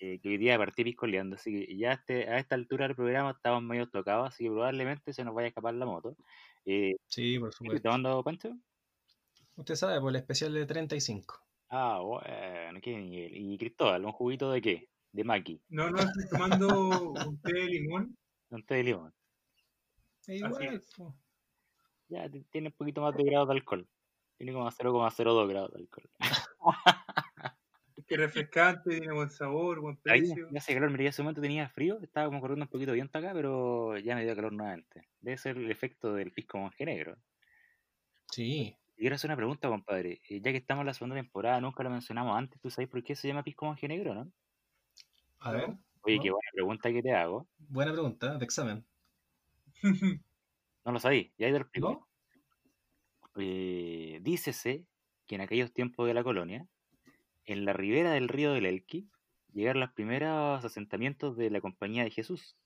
eh, 0.00 0.18
que 0.20 0.30
hoy 0.30 0.38
día 0.38 0.56
partí 0.56 0.82
piscoleando, 0.82 1.36
así 1.36 1.52
que 1.52 1.76
ya 1.76 1.92
este, 1.92 2.28
a 2.28 2.38
esta 2.38 2.54
altura 2.54 2.86
del 2.86 2.96
programa 2.96 3.32
estamos 3.32 3.62
medio 3.62 3.88
tocados, 3.88 4.28
así 4.28 4.44
que 4.44 4.50
probablemente 4.50 5.12
se 5.12 5.24
nos 5.24 5.34
vaya 5.34 5.46
a 5.46 5.48
escapar 5.48 5.74
la 5.74 5.84
moto. 5.86 6.16
Eh, 6.64 6.96
Sí, 7.06 7.38
por 7.38 7.50
¿Qué 7.50 7.52
te 7.52 7.56
supuesto. 7.56 7.82
tomando, 7.88 8.24
Pancho? 8.24 8.56
Usted 9.56 9.74
sabe, 9.74 10.00
por 10.00 10.10
el 10.10 10.16
especial 10.16 10.54
de 10.54 10.64
35. 10.64 11.38
Ah, 11.68 12.00
bueno, 12.02 12.80
qué 12.82 12.96
nivel. 12.96 13.36
¿Y 13.36 13.58
Cristóbal, 13.58 14.04
un 14.04 14.12
juguito 14.12 14.50
de 14.50 14.60
qué? 14.62 14.88
De 15.12 15.22
maqui, 15.24 15.60
No, 15.68 15.90
no, 15.90 15.98
estoy 15.98 16.28
tomando 16.30 17.12
un 17.12 17.40
té 17.42 17.52
de 17.52 17.64
limón. 17.66 18.16
un 18.50 18.64
té 18.64 18.76
de 18.76 18.84
limón. 18.84 19.14
E 20.28 20.36
igual. 20.36 20.82
Ya 22.08 22.28
tiene 22.50 22.68
un 22.68 22.74
poquito 22.74 23.02
más 23.02 23.14
de 23.16 23.24
grado 23.24 23.46
de 23.46 23.52
alcohol. 23.52 23.88
Tiene 24.38 24.52
como 24.52 24.70
0,02 24.70 25.48
grados 25.48 25.72
de 25.72 25.78
alcohol. 25.80 26.10
Que 28.10 28.16
refrescante, 28.18 28.90
tiene 28.98 29.14
buen 29.14 29.30
sabor, 29.30 29.80
buen 29.80 29.98
Ahí 30.06 30.34
precio. 30.34 30.50
ya 30.50 30.58
hace 30.58 30.74
calor, 30.74 30.90
mira, 30.90 31.08
hace 31.08 31.22
un 31.22 31.26
momento 31.26 31.40
tenía 31.40 31.68
frío, 31.70 31.98
estaba 32.02 32.26
como 32.26 32.40
corriendo 32.40 32.64
un 32.64 32.70
poquito 32.70 32.92
viento 32.92 33.18
acá, 33.18 33.32
pero 33.32 33.96
ya 33.98 34.14
me 34.14 34.24
dio 34.24 34.34
calor 34.36 34.52
nuevamente. 34.52 35.08
Debe 35.20 35.38
ser 35.38 35.56
el 35.56 35.70
efecto 35.70 36.12
del 36.14 36.32
pisco 36.32 36.58
monje 36.58 36.84
negro. 36.84 37.16
Sí. 38.32 38.76
Y 38.96 39.00
quiero 39.02 39.16
hacer 39.16 39.28
una 39.30 39.36
pregunta, 39.36 39.68
compadre. 39.68 40.20
Eh, 40.28 40.40
Ya 40.40 40.52
que 40.52 40.58
estamos 40.58 40.82
en 40.82 40.86
la 40.86 40.94
segunda 40.94 41.16
temporada, 41.16 41.60
nunca 41.60 41.82
lo 41.82 41.90
mencionamos 41.90 42.36
antes, 42.38 42.60
¿tú 42.60 42.70
sabes 42.70 42.88
por 42.88 43.02
qué 43.02 43.16
se 43.16 43.26
llama 43.26 43.42
pisco 43.42 43.64
monje 43.66 43.88
negro, 43.88 44.14
no? 44.14 44.32
A 45.40 45.52
ver, 45.52 45.76
Oye, 46.02 46.18
¿No? 46.18 46.22
qué 46.22 46.30
buena 46.30 46.50
pregunta 46.52 46.92
que 46.92 47.02
te 47.02 47.12
hago. 47.14 47.48
buena 47.58 47.92
pregunta, 47.92 48.36
de 48.36 48.44
examen. 48.44 48.86
No 50.84 50.92
lo 50.92 51.00
sabí, 51.00 51.32
ya 51.38 51.46
ahí 51.46 51.52
te 51.52 51.58
lo 51.58 51.64
explico. 51.64 51.88
¿No? 51.90 52.06
Eh, 53.36 54.18
dícese 54.22 54.86
que 55.26 55.34
en 55.36 55.40
aquellos 55.42 55.72
tiempos 55.72 56.06
de 56.06 56.14
la 56.14 56.24
colonia, 56.24 56.66
en 57.44 57.64
la 57.64 57.72
ribera 57.72 58.12
del 58.12 58.28
río 58.28 58.52
del 58.52 58.66
Elqui, 58.66 59.08
llegaron 59.52 59.80
los 59.80 59.92
primeros 59.92 60.64
asentamientos 60.64 61.36
de 61.36 61.50
la 61.50 61.60
Compañía 61.60 62.04
de 62.04 62.10
Jesús. 62.10 62.56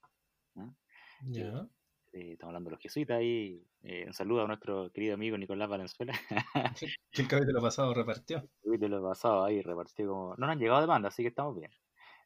¿no? 0.54 0.74
Ya. 1.22 1.66
Eh, 2.12 2.32
estamos 2.32 2.50
hablando 2.50 2.70
de 2.70 2.76
los 2.76 2.82
jesuitas 2.82 3.18
ahí. 3.18 3.66
eh, 3.82 4.04
un 4.06 4.12
saludo 4.12 4.44
a 4.44 4.46
nuestro 4.46 4.90
querido 4.92 5.14
amigo 5.14 5.36
Nicolás 5.36 5.68
Valenzuela. 5.68 6.12
Que 7.10 7.22
el 7.22 7.28
capítulo 7.28 7.60
pasado 7.60 7.92
repartió. 7.94 8.48
de 8.62 8.88
lo 8.88 9.02
pasado 9.02 9.44
ahí 9.44 9.62
repartió 9.62 10.08
como. 10.08 10.30
No 10.36 10.46
nos 10.46 10.50
han 10.50 10.58
llegado 10.58 10.80
demandas, 10.80 11.14
así 11.14 11.22
que 11.22 11.28
estamos 11.28 11.56
bien. 11.56 11.70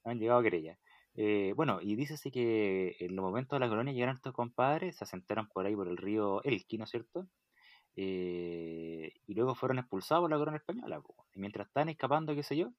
No 0.04 0.10
han 0.10 0.18
llegado 0.18 0.42
querellas. 0.42 0.78
Eh, 1.14 1.52
bueno, 1.56 1.80
y 1.82 1.96
dícese 1.96 2.30
que 2.30 2.96
en 3.00 3.16
los 3.16 3.24
momentos 3.24 3.56
de 3.56 3.60
la 3.60 3.68
colonia 3.68 3.92
llegaron 3.92 4.16
estos 4.16 4.32
compadres, 4.34 4.96
se 4.96 5.04
asentaron 5.04 5.48
por 5.48 5.66
ahí 5.66 5.74
por 5.74 5.88
el 5.88 5.96
río 5.96 6.42
Elqui, 6.44 6.78
¿no 6.78 6.84
es 6.84 6.90
cierto? 6.90 7.26
Eh, 8.00 9.12
y 9.26 9.34
luego 9.34 9.54
fueron 9.56 9.78
expulsados 9.80 10.22
por 10.22 10.30
la 10.30 10.38
corona 10.38 10.58
española. 10.58 11.00
po. 11.00 11.26
Y 11.34 11.40
mientras 11.40 11.68
estaban 11.68 11.88
escapando, 11.88 12.34
qué 12.36 12.44
sé 12.44 12.56
yo, 12.56 12.72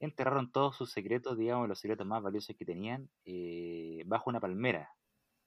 enterraron 0.00 0.52
todos 0.52 0.76
sus 0.76 0.92
secretos, 0.92 1.38
digamos, 1.38 1.68
los 1.68 1.80
secretos 1.80 2.06
más 2.06 2.22
valiosos 2.22 2.56
que 2.56 2.64
tenían, 2.66 3.10
eh, 3.24 4.02
bajo 4.06 4.30
una 4.30 4.40
palmera. 4.40 4.90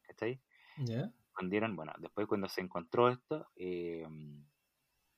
¿Cachai? 0.03 0.41
Ya. 0.77 1.13
escondieron, 1.29 1.75
bueno, 1.75 1.93
después 1.99 2.27
cuando 2.27 2.49
se 2.49 2.61
encontró 2.61 3.09
esto, 3.09 3.47
eh, 3.55 4.07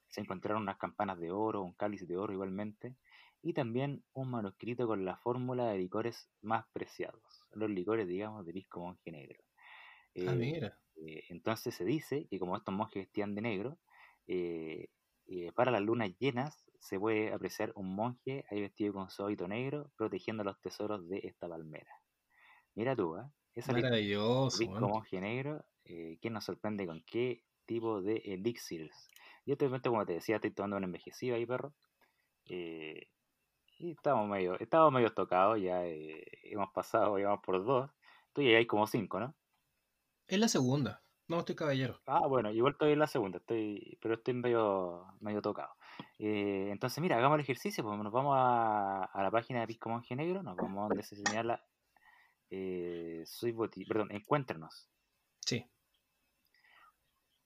se 0.08 0.22
encontraron 0.22 0.64
unas 0.64 0.78
campanas 0.78 1.20
de 1.20 1.32
oro, 1.32 1.62
un 1.64 1.74
cáliz 1.74 2.08
de 2.08 2.18
oro 2.18 2.34
igualmente, 2.34 2.98
y 3.42 3.54
también 3.54 4.04
un 4.14 4.30
manuscrito 4.30 4.86
con 4.88 5.06
la 5.06 5.18
fórmula 5.18 5.68
de 5.68 5.78
licores 5.80 6.30
más 6.42 6.66
preciados, 6.74 7.46
los 7.52 7.70
licores, 7.70 8.08
digamos, 8.08 8.46
de 8.46 8.54
pisco 8.54 8.80
monje 8.82 9.12
negro. 9.12 9.44
Ah, 10.26 10.36
Eh, 10.36 10.36
mira. 10.36 10.82
eh, 10.98 11.24
entonces 11.30 11.76
se 11.76 11.86
dice 11.86 12.28
que 12.30 12.40
como 12.40 12.58
estos 12.58 12.76
monjes 12.76 13.04
vestían 13.06 13.36
de 13.36 13.42
negro, 13.42 13.80
eh, 14.34 14.88
eh, 15.28 15.52
para 15.54 15.72
las 15.72 15.82
lunas 15.82 16.10
llenas 16.18 16.72
se 16.80 16.98
puede 16.98 17.34
apreciar 17.34 17.74
un 17.76 17.94
monje 17.94 18.46
ahí 18.50 18.62
vestido 18.62 18.94
con 18.94 19.10
su 19.10 19.24
hábito 19.24 19.48
negro, 19.48 19.92
protegiendo 19.98 20.44
los 20.44 20.60
tesoros 20.62 21.08
de 21.10 21.20
esta 21.24 21.50
palmera. 21.50 21.92
Mira 22.76 22.96
tú, 22.96 23.18
¿eh? 23.18 23.24
Esa 23.54 23.74
Maravilloso. 23.74 24.64
Weón. 24.64 24.84
monje 24.84 25.20
negro, 25.20 25.66
eh, 25.84 26.18
¿quién 26.22 26.34
nos 26.34 26.46
sorprende 26.46 26.86
con 26.88 27.04
qué 27.06 27.44
tipo 27.66 28.02
de 28.02 28.22
elixirs? 28.26 29.10
Yo 29.46 29.58
te 29.58 29.66
momento, 29.66 29.90
como 29.90 30.06
te 30.06 30.14
decía, 30.14 30.36
estoy 30.36 30.52
tomando 30.52 30.78
un 30.78 30.86
envejecido 30.86 31.36
ahí, 31.36 31.46
perro. 31.46 31.74
eh, 32.46 33.10
y 33.80 33.92
estamos 33.92 34.30
medio, 34.30 34.58
estamos 34.60 34.94
medio 34.94 35.14
tocados, 35.14 35.60
ya 35.60 35.86
eh, 35.86 36.24
hemos 36.44 36.72
pasado, 36.72 37.18
llevamos 37.18 37.42
por 37.44 37.66
dos. 37.66 37.92
Tú 38.32 38.42
hay 38.42 38.66
como 38.66 38.88
cinco, 38.88 39.20
¿no? 39.20 39.36
Es 40.28 40.40
la 40.40 40.48
segunda. 40.48 41.01
No, 41.32 41.40
estoy 41.40 41.56
caballero. 41.56 41.98
Ah, 42.08 42.28
bueno, 42.28 42.52
igual 42.52 42.74
estoy 42.74 42.92
en 42.92 43.00
la 43.00 43.08
segunda, 43.08 43.38
estoy, 43.38 43.98
pero 44.02 44.16
estoy 44.16 44.34
medio, 44.34 45.06
medio 45.22 45.42
tocado. 45.42 45.70
Eh, 46.20 46.68
entonces, 46.72 47.02
mira, 47.02 47.16
hagamos 47.16 47.36
el 47.38 47.44
ejercicio, 47.44 47.86
pues 47.86 47.98
nos 47.98 48.12
vamos 48.12 48.36
a, 48.38 49.06
a 49.06 49.24
la 49.24 49.32
página 49.32 49.62
de 49.62 49.68
Pisco 49.68 49.90
Monje 49.90 50.14
Negro, 50.14 50.44
nos 50.44 50.58
vamos 50.58 50.80
a 50.80 50.88
donde 50.90 51.04
se 51.04 51.16
señala, 51.16 51.64
eh, 52.50 53.24
soy 53.26 53.54
boti, 53.54 53.86
perdón, 53.86 54.12
encuéntranos. 54.12 54.90
Sí. 55.40 55.66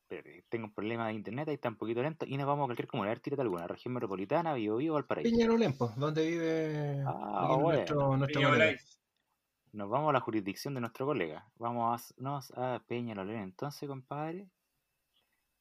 Espérate, 0.01 0.45
tengo 0.49 0.65
un 0.65 0.73
problema 0.73 1.09
de 1.09 1.13
internet, 1.13 1.49
ahí 1.49 1.53
está 1.53 1.69
un 1.69 1.77
poquito 1.77 2.01
lento, 2.01 2.25
y 2.27 2.38
nos 2.38 2.47
vamos 2.47 2.63
a 2.63 2.73
cualquier 2.73 2.88
ver, 3.07 3.19
tírate 3.19 3.43
alguna, 3.43 3.67
región 3.67 3.93
metropolitana, 3.93 4.55
Bio 4.55 4.77
Bio, 4.77 4.93
Valparaíso. 4.93 5.29
Peñarolén, 5.29 5.77
pues, 5.77 5.95
donde 5.95 6.25
vive 6.25 7.03
Ah, 7.05 7.55
bueno. 7.61 7.77
nuestro, 7.77 8.17
nuestro. 8.17 8.41
Nos 9.76 9.89
vamos 9.89 10.09
a 10.09 10.13
la 10.13 10.21
jurisdicción 10.21 10.73
de 10.73 10.80
nuestro 10.80 11.05
colega. 11.05 11.45
Vamos 11.57 11.84
a, 12.17 12.21
nos 12.21 12.49
a 12.55 12.82
Peñalolén 12.88 13.39
entonces, 13.39 13.89
compadre. 13.89 14.47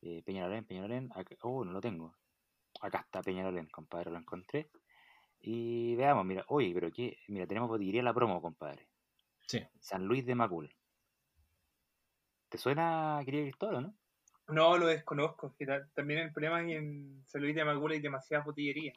Eh, 0.03 0.23
Peñalolén, 0.25 0.65
Peñalolén. 0.65 1.11
Acá, 1.17 1.35
oh, 1.43 1.65
no 1.65 1.73
lo 1.73 1.81
tengo. 1.81 2.15
Acá 2.81 2.99
está 3.01 3.23
Peñalolén, 3.23 3.67
compadre, 3.67 4.13
lo 4.13 4.19
encontré. 4.19 4.71
Y 5.41 5.97
veamos, 5.97 6.25
mira, 6.25 6.45
oye, 6.47 6.73
pero 6.73 6.93
qué, 6.93 7.19
mira, 7.27 7.45
tenemos 7.49 7.69
botillería 7.69 8.05
la 8.05 8.15
promo, 8.15 8.41
compadre. 8.41 8.89
Sí. 9.49 9.61
San 9.81 10.07
Luis 10.07 10.25
de 10.25 10.37
Macul. 10.37 10.73
¿Te 12.49 12.57
suena, 12.57 13.21
querido 13.25 13.43
Cristóbal, 13.45 13.75
o 13.77 13.81
no? 13.81 13.95
No, 14.47 14.79
lo 14.79 14.87
desconozco. 14.87 15.57
que 15.59 15.67
ta- 15.67 15.89
también 15.93 16.21
el 16.21 16.33
problema 16.33 16.61
es 16.61 16.67
que 16.69 16.77
en 16.77 17.25
San 17.27 17.43
Luis 17.43 17.57
de 17.57 17.65
Macula 17.65 17.95
hay 17.95 18.01
demasiadas 18.01 18.47
botillerías. 18.47 18.97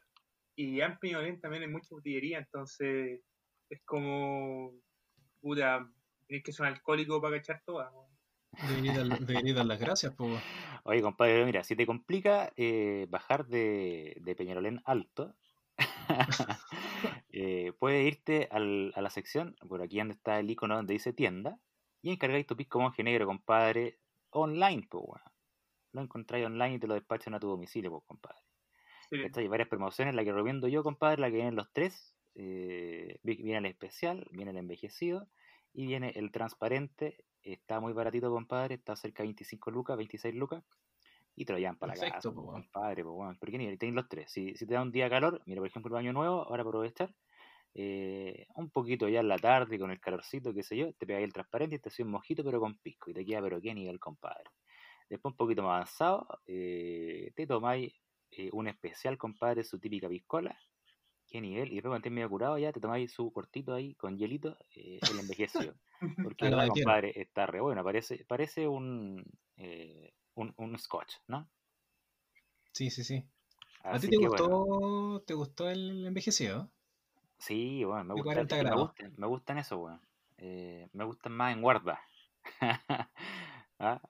Y 0.54 0.76
ya 0.76 0.86
en 0.86 0.98
Peñalolén 0.98 1.40
también 1.40 1.64
hay 1.64 1.68
mucha 1.68 1.88
botillería, 1.90 2.38
entonces 2.38 3.20
es 3.68 3.82
como. 3.84 4.72
Puta, 5.40 5.88
tenés 6.26 6.42
que 6.42 6.52
ser 6.52 6.66
un 6.66 6.72
alcohólico 6.72 7.20
para 7.20 7.36
cachar 7.36 7.62
todas. 7.64 7.92
Debería 8.68 9.54
dar, 9.54 9.66
las 9.66 9.78
gracias, 9.78 10.14
pues. 10.16 10.42
Oye, 10.84 11.02
compadre, 11.02 11.44
mira, 11.44 11.62
si 11.64 11.76
te 11.76 11.86
complica 11.86 12.52
eh, 12.56 13.06
bajar 13.08 13.46
de, 13.46 14.16
de 14.20 14.34
Peñalolén 14.34 14.80
Alto, 14.84 15.34
eh, 17.30 17.72
puedes 17.78 18.06
irte 18.06 18.48
al- 18.50 18.92
a 18.94 19.02
la 19.02 19.10
sección, 19.10 19.56
por 19.68 19.82
aquí 19.82 19.98
donde 19.98 20.14
está 20.14 20.38
el 20.40 20.50
icono 20.50 20.76
donde 20.76 20.94
dice 20.94 21.12
tienda, 21.12 21.58
y 22.02 22.10
encargáis 22.12 22.46
tu 22.46 22.56
pisco 22.56 22.80
monje 22.80 23.02
negro, 23.02 23.26
compadre, 23.26 23.98
online, 24.30 24.86
pues, 24.90 25.04
weón. 25.06 25.22
Lo 25.92 26.02
encontráis 26.02 26.46
online 26.46 26.74
y 26.74 26.78
te 26.78 26.86
lo 26.86 26.94
despachan 26.94 27.34
a 27.34 27.40
tu 27.40 27.48
domicilio, 27.48 27.90
pues, 27.90 28.04
compadre. 28.06 28.38
Sí. 29.10 29.16
Hay 29.34 29.48
varias 29.48 29.68
promociones, 29.68 30.14
la 30.14 30.22
que 30.24 30.32
recomiendo 30.32 30.68
yo, 30.68 30.82
compadre, 30.82 31.20
la 31.20 31.28
que 31.28 31.36
vienen 31.36 31.56
los 31.56 31.72
tres. 31.72 32.14
Eh, 32.38 33.20
vi- 33.24 33.42
viene 33.42 33.58
el 33.60 33.66
especial, 33.66 34.28
viene 34.32 34.52
el 34.52 34.58
envejecido 34.58 35.28
y 35.74 35.86
viene 35.86 36.12
el 36.16 36.32
transparente. 36.32 37.26
Está 37.42 37.80
muy 37.80 37.94
baratito, 37.94 38.30
compadre, 38.32 38.76
está 38.76 38.96
cerca 38.96 39.24
de 39.24 39.28
25 39.28 39.72
lucas, 39.72 39.98
26 39.98 40.36
lucas. 40.36 40.64
Y 41.34 41.44
te 41.44 41.52
lo 41.52 41.58
llevan 41.58 41.78
para 41.78 41.94
la 41.96 42.08
casa, 42.08 42.32
po, 42.32 42.46
compadre. 42.46 43.04
Pues, 43.04 43.14
weón. 43.16 43.38
¿Por 43.38 43.50
qué 43.50 43.58
ni? 43.58 43.76
Tenéis 43.78 43.94
los 43.96 44.08
tres. 44.08 44.30
Si, 44.32 44.54
si 44.56 44.66
te 44.66 44.74
da 44.74 44.82
un 44.82 44.90
día 44.92 45.08
calor, 45.10 45.42
mira, 45.46 45.60
por 45.60 45.68
ejemplo, 45.68 45.88
el 45.90 45.94
baño 45.94 46.12
nuevo, 46.12 46.42
ahora 46.42 46.62
aprovechar. 46.62 47.14
eh, 47.74 48.46
un 48.56 48.70
poquito 48.70 49.08
ya 49.08 49.20
en 49.20 49.28
la 49.28 49.38
tarde, 49.38 49.78
con 49.78 49.90
el 49.92 50.00
calorcito, 50.00 50.54
qué 50.54 50.62
sé 50.64 50.76
yo, 50.76 50.92
te 50.94 51.06
pegáis 51.06 51.24
el 51.26 51.32
transparente 51.34 51.76
y 51.76 51.78
te 51.80 51.88
haces 51.90 52.04
un 52.06 52.12
mojito, 52.12 52.44
pero 52.44 52.60
con 52.60 52.78
pisco. 52.78 53.10
Y 53.10 53.14
te 53.14 53.24
queda, 53.26 53.42
pero 53.42 53.60
qué 53.60 53.74
nivel, 53.74 54.00
compadre. 54.00 54.44
Después, 55.10 55.32
un 55.32 55.36
poquito 55.36 55.62
más 55.62 55.74
avanzado, 55.76 56.28
eh, 56.46 57.32
te 57.36 57.46
tomáis 57.46 57.94
eh, 58.30 58.50
un 58.52 58.68
especial, 58.68 59.18
compadre, 59.18 59.64
su 59.64 59.78
típica 59.80 60.08
piscola. 60.08 60.58
Qué 61.28 61.40
nivel. 61.40 61.68
Y 61.70 61.76
después 61.76 61.90
cuando 61.90 61.98
estés 61.98 62.12
medio 62.12 62.28
curado 62.28 62.58
ya 62.58 62.72
te 62.72 62.80
tomáis 62.80 63.12
su 63.12 63.30
cortito 63.32 63.74
ahí 63.74 63.94
con 63.94 64.16
hielito, 64.16 64.56
eh, 64.74 64.98
el 65.10 65.18
envejeció. 65.18 65.74
Porque 66.22 66.46
verdad, 66.46 66.68
tiene. 66.72 66.84
compadre, 66.84 67.20
está 67.20 67.46
re 67.46 67.60
bueno. 67.60 67.84
Parece, 67.84 68.24
parece 68.26 68.66
un, 68.66 69.24
eh, 69.56 70.12
un, 70.34 70.52
un 70.56 70.78
scotch, 70.78 71.14
¿no? 71.26 71.48
Sí, 72.72 72.90
sí, 72.90 73.04
sí. 73.04 73.24
¿A 73.82 73.98
ti 73.98 74.08
te 74.08 74.16
gustó, 74.16 74.48
bueno. 74.48 75.20
te 75.20 75.34
gustó 75.34 75.68
el 75.68 76.06
envejecido? 76.06 76.70
Sí, 77.38 77.84
bueno, 77.84 78.04
me 78.04 78.14
gusta, 78.14 78.24
40 78.24 78.56
es 78.56 78.62
que 78.62 78.68
me 78.70 78.76
gustan, 78.76 79.14
me 79.16 79.26
gustan 79.26 79.58
eso, 79.58 79.78
weón. 79.78 80.00
Eh, 80.38 80.88
me 80.92 81.04
gustan 81.04 81.32
más 81.32 81.54
en 81.54 81.62
guarda. 81.62 82.00
Ah, 83.80 84.00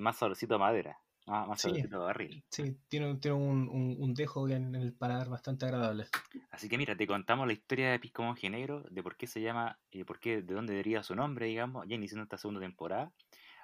más 0.00 0.18
saborcito 0.18 0.56
a 0.56 0.58
madera. 0.58 1.00
Ah, 1.28 1.44
más 1.46 1.60
Sí. 1.60 1.82
barril. 1.90 2.42
Tiene, 2.50 2.76
tiene 2.88 3.06
un, 3.32 3.68
un, 3.68 3.96
un 3.98 4.14
dejo 4.14 4.48
en 4.48 4.74
el 4.74 4.92
paladar 4.94 5.28
bastante 5.28 5.66
agradable. 5.66 6.06
Así 6.50 6.68
que 6.68 6.78
mira, 6.78 6.96
te 6.96 7.06
contamos 7.06 7.46
la 7.46 7.52
historia 7.52 7.90
de 7.90 7.98
Pisco 7.98 8.22
Monje 8.22 8.48
Negro, 8.50 8.82
de 8.90 9.02
por 9.02 9.16
qué 9.16 9.26
se 9.26 9.40
llama, 9.40 9.78
y 9.90 10.04
por 10.04 10.18
qué, 10.20 10.42
de 10.42 10.54
dónde 10.54 10.74
deriva 10.74 11.02
su 11.02 11.14
nombre, 11.14 11.46
digamos, 11.46 11.86
ya 11.86 11.96
iniciando 11.96 12.22
esta 12.24 12.38
segunda 12.38 12.60
temporada. 12.60 13.12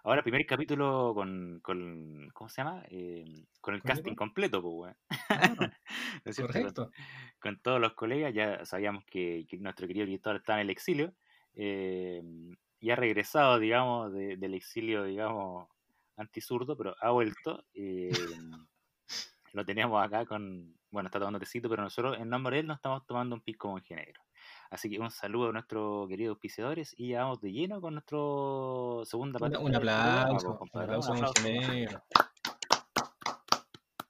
Ahora, 0.02 0.22
primer 0.22 0.44
capítulo 0.44 1.12
con, 1.14 1.60
con 1.62 2.28
¿cómo 2.34 2.50
se 2.50 2.60
llama? 2.62 2.82
Eh, 2.90 3.46
con 3.62 3.74
el 3.74 3.82
casting 3.82 4.14
completo, 4.14 4.60
pues. 4.62 4.94
Ah, 5.30 5.54
¿No 6.24 6.32
cierto? 6.32 6.52
Con, 6.52 6.62
correcto. 6.62 6.90
con 7.40 7.58
todos 7.60 7.80
los 7.80 7.94
colegas, 7.94 8.34
ya 8.34 8.64
sabíamos 8.66 9.04
que, 9.06 9.46
que 9.48 9.56
nuestro 9.56 9.86
querido 9.86 10.04
director 10.04 10.36
está 10.36 10.54
en 10.54 10.60
el 10.60 10.70
exilio, 10.70 11.14
eh, 11.54 12.22
y 12.80 12.90
ha 12.90 12.96
regresado, 12.96 13.58
digamos, 13.58 14.12
de- 14.12 14.36
del 14.36 14.52
exilio, 14.54 15.04
digamos, 15.04 15.68
antisurdo, 16.16 16.76
pero 16.76 16.94
ha 17.00 17.10
vuelto. 17.10 17.64
eh, 17.74 18.10
lo 19.52 19.64
teníamos 19.64 20.04
acá 20.04 20.26
con, 20.26 20.76
bueno, 20.90 21.06
está 21.06 21.18
tomando 21.20 21.38
tecito, 21.38 21.68
pero 21.68 21.82
nosotros 21.82 22.18
en 22.18 22.28
nombre 22.28 22.56
de 22.56 22.60
él 22.62 22.66
nos 22.66 22.76
estamos 22.78 23.06
tomando 23.06 23.36
un 23.36 23.40
pisco 23.40 23.68
monje 23.68 23.94
negro. 23.94 24.20
Así 24.68 24.90
que 24.90 24.98
un 24.98 25.10
saludo 25.12 25.50
a 25.50 25.52
nuestros 25.52 26.08
queridos 26.08 26.32
auspiciadores 26.34 26.92
y 26.98 27.10
ya 27.10 27.22
vamos 27.22 27.40
de 27.40 27.52
lleno 27.52 27.80
con 27.80 27.94
nuestro 27.94 29.02
segunda 29.04 29.36
Un, 29.36 29.40
patita 29.40 29.58
un 29.60 29.70
programa, 29.70 30.22
aplauso, 30.22 30.58
pues, 30.58 30.70
un 30.74 30.80
aplauso 30.82 31.12
un 31.12 31.16
a 31.16 31.20
aplauso. 31.28 31.42
Montenegro. 31.42 32.02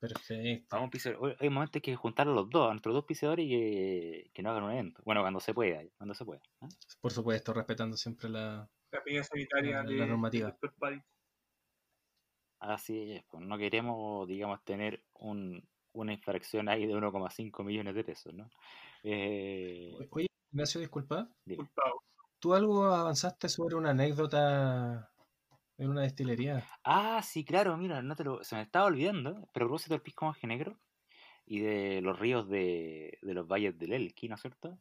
Perfecto. 0.00 0.66
Vamos, 0.76 0.84
auspiciador. 0.86 1.18
Hoy- 1.24 1.36
Hay 1.40 1.48
un 1.48 1.54
momento 1.54 1.78
hay 1.78 1.82
que 1.82 1.96
juntar 1.96 2.28
a 2.28 2.30
los 2.32 2.48
dos, 2.50 2.68
a 2.68 2.70
nuestros 2.72 2.92
dos 2.94 3.02
auspiciadores 3.02 3.46
y 3.46 3.48
que, 3.48 4.30
que 4.34 4.42
no 4.42 4.50
hagan 4.50 4.64
un 4.64 4.72
evento. 4.72 5.02
Bueno, 5.04 5.22
cuando 5.22 5.40
se 5.40 5.54
pueda, 5.54 5.80
cuando 5.96 6.14
se 6.14 6.24
pueda. 6.24 6.42
¿ah? 6.60 6.68
Por 7.00 7.12
supuesto, 7.12 7.52
respetando 7.52 7.96
siempre 7.96 8.28
la. 8.28 8.68
La 8.90 9.24
sanitaria 9.24 9.82
La- 9.82 9.90
de, 9.90 9.96
la 9.96 10.06
normativa. 10.06 10.56
Así 12.60 13.12
es, 13.12 13.24
pues 13.30 13.44
no 13.44 13.58
queremos, 13.58 14.26
digamos, 14.26 14.64
tener 14.64 15.04
un, 15.14 15.68
una 15.92 16.12
infracción 16.12 16.68
ahí 16.68 16.86
de 16.86 16.94
1,5 16.94 17.62
millones 17.62 17.94
de 17.94 18.04
pesos, 18.04 18.32
¿no? 18.32 18.48
Eh, 19.02 19.92
Oye, 20.10 20.26
Ignacio, 20.50 20.80
disculpa. 20.80 21.28
dime. 21.44 21.68
¿Tú 22.38 22.54
algo 22.54 22.84
avanzaste 22.84 23.48
sobre 23.48 23.74
una 23.74 23.90
anécdota 23.90 25.10
en 25.78 25.90
una 25.90 26.02
destilería? 26.02 26.64
Ah, 26.84 27.22
sí, 27.22 27.44
claro, 27.44 27.76
mira, 27.76 28.02
no 28.02 28.14
te 28.16 28.24
lo, 28.24 28.44
se 28.44 28.56
me 28.56 28.62
estaba 28.62 28.86
olvidando, 28.86 29.48
pero 29.52 29.66
a 29.66 29.68
propósito 29.68 29.94
del 29.94 30.02
pisco 30.02 30.24
monje 30.26 30.46
negro 30.46 30.78
y 31.46 31.60
de 31.60 32.00
los 32.02 32.18
ríos 32.18 32.48
de, 32.48 33.18
de 33.22 33.34
los 33.34 33.46
valles 33.48 33.78
del 33.78 33.92
Elqui, 33.94 34.28
¿no 34.28 34.36
es 34.36 34.42
cierto? 34.42 34.78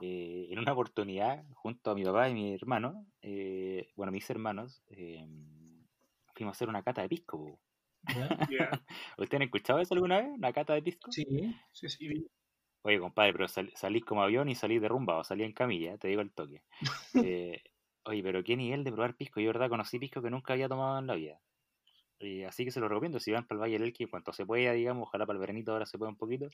Eh, 0.00 0.48
en 0.50 0.58
una 0.58 0.72
oportunidad, 0.72 1.44
junto 1.54 1.90
a 1.90 1.94
mi 1.94 2.04
papá 2.04 2.28
y 2.30 2.34
mi 2.34 2.54
hermano, 2.54 3.06
eh, 3.22 3.88
bueno, 3.96 4.12
mis 4.12 4.28
hermanos, 4.30 4.82
eh, 4.88 5.26
fuimos 6.34 6.52
a 6.52 6.56
hacer 6.56 6.68
una 6.68 6.82
cata 6.82 7.02
de 7.02 7.08
pisco. 7.08 7.38
po. 7.38 7.60
Ya. 8.50 8.70
¿Ustedes 9.18 9.34
han 9.34 9.42
escuchado 9.42 9.78
eso 9.80 9.94
alguna 9.94 10.18
vez? 10.20 10.28
¿Una 10.30 10.52
cata 10.52 10.74
de 10.74 10.82
pisco? 10.82 11.10
Sí, 11.10 11.24
sí, 11.72 11.88
sí. 11.88 12.26
Oye, 12.82 13.00
compadre, 13.00 13.32
pero 13.32 13.48
sal- 13.48 13.72
salís 13.74 14.04
como 14.04 14.22
avión 14.22 14.48
y 14.48 14.54
salís 14.54 14.80
derrumbado, 14.80 15.24
salís 15.24 15.46
en 15.46 15.52
camilla, 15.52 15.96
te 15.98 16.08
digo 16.08 16.20
el 16.20 16.32
toque. 16.32 16.62
Eh, 17.26 17.62
oye, 18.04 18.22
pero 18.22 18.44
qué 18.44 18.56
nivel 18.56 18.84
de 18.84 18.92
probar 18.92 19.16
pisco. 19.16 19.40
Yo, 19.40 19.48
verdad, 19.48 19.68
conocí 19.70 19.98
pisco 19.98 20.22
que 20.22 20.30
nunca 20.30 20.52
había 20.52 20.68
tomado 20.68 20.98
en 20.98 21.06
la 21.06 21.14
vida. 21.14 21.40
Eh, 22.20 22.46
así 22.46 22.64
que 22.64 22.70
se 22.70 22.80
lo 22.80 22.88
recomiendo. 22.88 23.20
Si 23.20 23.32
van 23.32 23.46
para 23.46 23.56
el 23.56 23.62
Valle 23.62 23.72
del 23.74 23.82
Elqui, 23.88 24.06
cuanto 24.06 24.32
se 24.32 24.46
pueda, 24.46 24.72
digamos, 24.72 25.08
ojalá 25.08 25.26
para 25.26 25.36
el 25.36 25.40
veranito 25.40 25.72
ahora 25.72 25.86
se 25.86 25.98
pueda 25.98 26.10
un 26.10 26.16
poquito, 26.16 26.48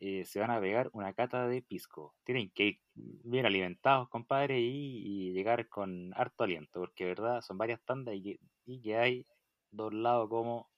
eh, 0.00 0.24
se 0.24 0.40
van 0.40 0.50
a 0.50 0.60
pegar 0.60 0.90
una 0.92 1.12
cata 1.12 1.46
de 1.48 1.62
pisco. 1.62 2.14
Tienen 2.24 2.50
que 2.50 2.64
ir 2.64 2.80
bien 2.94 3.46
alimentados, 3.46 4.08
compadre, 4.08 4.60
y, 4.60 5.28
y 5.28 5.32
llegar 5.32 5.68
con 5.68 6.12
harto 6.14 6.44
aliento, 6.44 6.80
porque, 6.80 7.04
de 7.04 7.10
verdad, 7.10 7.40
son 7.40 7.58
varias 7.58 7.80
tandas 7.84 8.14
y 8.16 8.22
que, 8.22 8.40
y 8.66 8.80
que 8.82 8.96
hay 8.96 9.26
dos 9.70 9.92
lados 9.94 10.28
como 10.28 10.70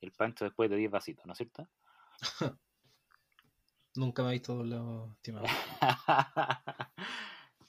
el 0.00 0.12
pancho 0.12 0.44
después 0.44 0.70
de 0.70 0.76
10 0.76 0.90
vasitos, 0.90 1.24
¿no 1.26 1.32
es 1.32 1.38
cierto? 1.38 1.68
Nunca 3.94 4.22
me 4.22 4.28
he 4.28 4.32
visto 4.32 4.54
doblado, 4.54 5.12
estimado. 5.12 5.46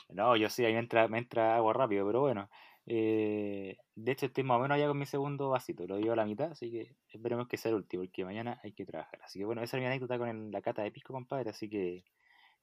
no, 0.09 0.36
yo 0.36 0.49
sí, 0.49 0.65
ahí 0.65 0.73
me 0.73 0.80
entra, 0.80 1.07
me 1.07 1.19
entra 1.19 1.55
agua 1.55 1.73
rápido, 1.73 2.05
pero 2.05 2.21
bueno. 2.21 2.49
Eh, 2.88 3.78
de 3.96 4.12
hecho, 4.14 4.28
estoy 4.28 4.44
más 4.46 4.58
o 4.60 4.62
menos 4.62 4.80
ya 4.80 4.88
con 4.88 4.98
mi 5.00 5.06
segundo 5.06 5.50
vasito, 5.50 5.88
lo 5.88 6.00
llevo 6.00 6.14
a 6.14 6.18
la 6.18 6.26
mitad, 6.26 6.52
así 6.52 6.72
que 6.72 6.98
esperemos 7.10 7.48
que 7.50 7.58
sea 7.58 7.70
el 7.72 7.76
último, 7.78 8.04
porque 8.04 8.26
mañana 8.26 8.60
hay 8.64 8.74
que 8.74 8.86
trabajar. 8.86 9.20
Así 9.24 9.40
que 9.40 9.46
bueno, 9.46 9.62
esa 9.64 9.78
es 9.78 9.82
mi 9.82 9.88
anécdota 9.88 10.18
con 10.20 10.30
el- 10.30 10.52
la 10.52 10.62
cata 10.62 10.84
de 10.84 10.92
pisco, 10.92 11.14
compadre, 11.14 11.52
así 11.52 11.70
que 11.70 12.06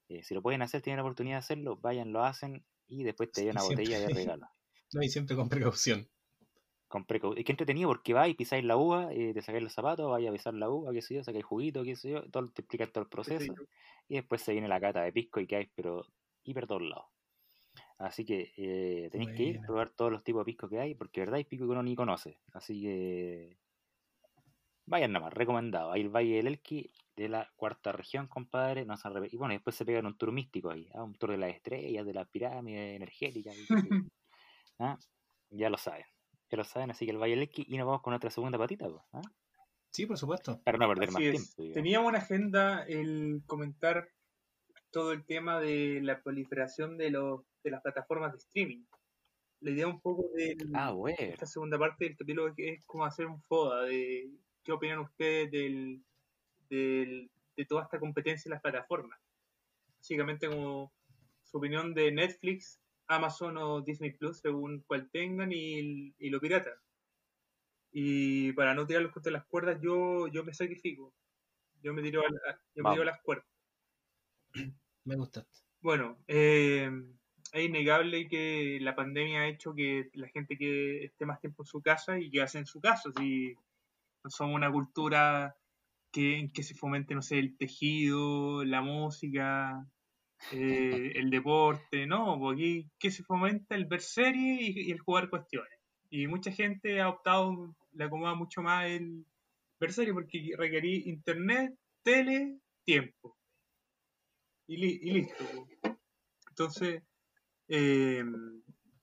eh, 0.09 0.23
si 0.23 0.33
lo 0.35 0.41
pueden 0.43 0.61
hacer, 0.63 0.81
tienen 0.81 0.97
la 0.97 1.03
oportunidad 1.03 1.35
de 1.37 1.39
hacerlo, 1.39 1.77
vayan, 1.77 2.13
lo 2.13 2.23
hacen 2.23 2.65
y 2.87 3.03
después 3.03 3.31
te 3.33 3.41
llevan 3.41 3.55
una 3.57 3.63
siempre. 3.63 3.83
botella 3.83 3.99
de 3.99 4.09
regalo. 4.09 4.47
No, 4.93 5.01
y 5.03 5.09
siempre 5.09 5.35
con 5.35 5.49
precaución. 5.49 6.09
Con 6.87 7.05
precau- 7.05 7.35
Es 7.37 7.43
que 7.45 7.51
entretenido 7.51 7.89
porque 7.89 8.13
vais, 8.13 8.35
pisáis 8.35 8.63
la 8.63 8.77
uva, 8.77 9.11
eh, 9.13 9.33
te 9.33 9.41
sacáis 9.41 9.63
los 9.63 9.73
zapatos, 9.73 10.09
vais 10.09 10.27
a 10.27 10.31
pisar 10.31 10.53
la 10.53 10.69
uva, 10.69 10.91
qué 10.93 11.01
sé 11.01 11.15
yo, 11.15 11.23
sacáis 11.23 11.43
juguito, 11.45 11.83
qué 11.83 11.95
sé 11.95 12.09
yo, 12.11 12.29
todo, 12.31 12.49
te 12.51 12.61
explican 12.61 12.91
todo 12.91 13.03
el 13.03 13.09
proceso. 13.09 13.59
Y 14.07 14.15
después 14.15 14.41
se 14.41 14.51
viene 14.53 14.67
la 14.67 14.79
cata 14.79 15.01
de 15.03 15.11
pisco 15.13 15.39
y 15.39 15.47
que 15.47 15.55
hay, 15.57 15.71
pero 15.75 16.03
hiper 16.43 16.67
todos 16.67 16.83
lados. 16.83 17.07
Así 17.97 18.25
que 18.25 18.51
eh, 18.57 19.09
tenéis 19.11 19.31
que 19.31 19.43
ir, 19.43 19.55
Buena. 19.55 19.67
probar 19.67 19.89
todos 19.91 20.11
los 20.11 20.23
tipos 20.23 20.41
de 20.41 20.45
pisco 20.45 20.67
que 20.67 20.79
hay, 20.79 20.95
porque 20.95 21.21
verdad 21.21 21.35
hay 21.35 21.45
pisco 21.45 21.65
que 21.65 21.71
uno 21.71 21.83
ni 21.83 21.95
conoce. 21.95 22.39
Así 22.53 22.81
que 22.81 23.57
vayan 24.85 25.11
nomás, 25.11 25.33
recomendado. 25.33 25.91
Ahí 25.91 26.01
el 26.01 26.09
Valle 26.09 26.35
del 26.35 26.47
Elqui, 26.47 26.91
de 27.15 27.29
la 27.29 27.49
cuarta 27.55 27.91
región, 27.91 28.27
compadre. 28.27 28.85
No 28.85 28.97
se 28.97 29.07
Y 29.31 29.37
bueno, 29.37 29.53
después 29.53 29.75
se 29.75 29.85
pegan 29.85 30.05
un 30.05 30.17
tour 30.17 30.31
místico 30.31 30.71
ahí, 30.71 30.89
¿ah? 30.93 31.03
un 31.03 31.15
tour 31.15 31.31
de 31.31 31.37
las 31.37 31.51
estrellas, 31.55 32.05
de 32.05 32.13
las 32.13 32.27
pirámides 32.27 32.95
energéticas. 32.97 33.55
¿Ah? 34.79 34.97
Ya 35.49 35.69
lo 35.69 35.77
saben. 35.77 36.05
Ya 36.51 36.57
lo 36.57 36.63
saben, 36.63 36.91
así 36.91 37.05
que 37.05 37.11
el 37.11 37.17
Valle 37.17 37.31
del 37.35 37.43
Elqui 37.43 37.65
y 37.67 37.77
nos 37.77 37.87
vamos 37.87 38.01
con 38.01 38.13
otra 38.13 38.29
segunda 38.29 38.57
patita, 38.57 38.87
pues, 38.89 39.01
¿ah? 39.13 39.21
Sí, 39.89 40.05
por 40.05 40.17
supuesto. 40.17 40.61
para 40.63 40.77
no 40.77 40.89
perder 40.89 41.07
Así 41.09 41.13
más 41.13 41.23
es. 41.23 41.31
tiempo. 41.31 41.53
digamos. 41.57 41.73
Teníamos 41.73 42.09
en 42.09 42.15
agenda 42.17 42.83
el 42.83 43.41
comentar 43.47 44.09
todo 44.95 45.11
el 45.11 45.25
tema 45.25 45.59
de 45.59 45.99
la 46.01 46.21
proliferación 46.23 46.97
de, 46.97 47.09
los, 47.09 47.41
de 47.65 47.69
las 47.71 47.81
plataformas 47.81 48.31
de 48.31 48.37
streaming. 48.37 48.85
La 49.59 49.71
idea 49.71 49.87
un 49.87 49.99
poco 49.99 50.29
de 50.33 50.55
Ah, 50.73 50.91
bueno. 50.91 51.17
esta 51.19 51.45
segunda 51.45 51.77
parte 51.77 52.05
del 52.05 52.15
capítulo 52.15 52.47
es, 52.47 52.53
es 52.57 52.85
como 52.85 53.03
hacer 53.03 53.25
un 53.25 53.41
FODA 53.41 53.81
de 53.83 54.29
qué 54.63 54.71
opinan 54.71 54.99
ustedes 54.99 55.51
del, 55.51 56.01
del- 56.69 57.29
de 57.57 57.65
toda 57.65 57.83
esta 57.83 57.99
competencia 57.99 58.47
en 58.47 58.51
las 58.53 58.61
plataformas. 58.61 59.19
Básicamente 59.97 60.47
como 60.47 60.93
su 61.43 61.57
opinión 61.57 61.93
de 61.93 62.13
Netflix, 62.13 62.79
Amazon 63.07 63.57
o 63.57 63.81
Disney 63.81 64.11
Plus, 64.11 64.39
según 64.39 64.79
cual 64.87 65.09
tengan, 65.11 65.51
y, 65.51 66.13
y 66.17 66.29
lo 66.29 66.39
pirata. 66.39 66.71
Y 67.91 68.53
para 68.53 68.73
no 68.73 68.87
tirarlos 68.87 69.11
contra 69.11 69.33
las 69.33 69.45
cuerdas, 69.45 69.77
yo, 69.81 70.27
yo 70.29 70.45
me 70.45 70.53
sacrifico. 70.53 71.13
Yo 71.81 71.93
me 71.93 72.01
tiro 72.01 72.21
a, 72.21 72.29
la- 72.31 72.61
yo 72.73 72.81
me 72.83 72.91
tiro 72.91 73.01
a 73.01 73.05
las 73.07 73.21
cuerdas. 73.21 73.45
Me 75.05 75.15
gusta. 75.15 75.45
Bueno, 75.81 76.17
eh, 76.27 76.89
es 77.53 77.63
innegable 77.63 78.27
que 78.27 78.79
la 78.81 78.95
pandemia 78.95 79.41
ha 79.41 79.47
hecho 79.47 79.73
que 79.73 80.09
la 80.13 80.27
gente 80.27 80.57
que 80.57 81.05
esté 81.05 81.25
más 81.25 81.39
tiempo 81.39 81.63
en 81.63 81.67
su 81.67 81.81
casa 81.81 82.19
y 82.19 82.29
que 82.29 82.41
hace 82.41 82.57
en 82.57 82.65
su 82.65 82.81
casa. 82.81 83.11
Si 83.17 83.55
no 84.23 84.29
somos 84.29 84.55
una 84.55 84.71
cultura 84.71 85.55
que, 86.11 86.39
en 86.39 86.51
que 86.51 86.63
se 86.63 86.75
fomente, 86.75 87.13
no 87.13 87.21
sé, 87.21 87.39
el 87.39 87.55
tejido, 87.55 88.63
la 88.65 88.81
música, 88.81 89.87
eh, 90.51 91.13
el 91.15 91.29
deporte, 91.29 92.05
no, 92.07 92.37
porque 92.39 92.63
aquí 92.63 92.91
que 92.99 93.11
se 93.11 93.23
fomenta 93.23 93.75
el 93.75 93.85
ver 93.85 94.01
series 94.01 94.75
y, 94.75 94.91
el 94.91 94.99
jugar 94.99 95.29
cuestiones. 95.29 95.79
Y 96.09 96.27
mucha 96.27 96.51
gente 96.51 96.99
ha 97.01 97.09
optado, 97.09 97.75
le 97.93 98.03
acomoda 98.03 98.35
mucho 98.35 98.61
más 98.61 98.85
el 98.85 99.25
ver 99.79 99.93
series 99.93 100.13
porque 100.13 100.53
requerí 100.57 101.03
internet, 101.05 101.75
tele, 102.03 102.59
tiempo. 102.83 103.37
Y, 104.67 104.77
li- 104.77 104.99
y 105.01 105.11
listo. 105.11 105.45
Entonces, 106.49 107.03
eh, 107.67 108.23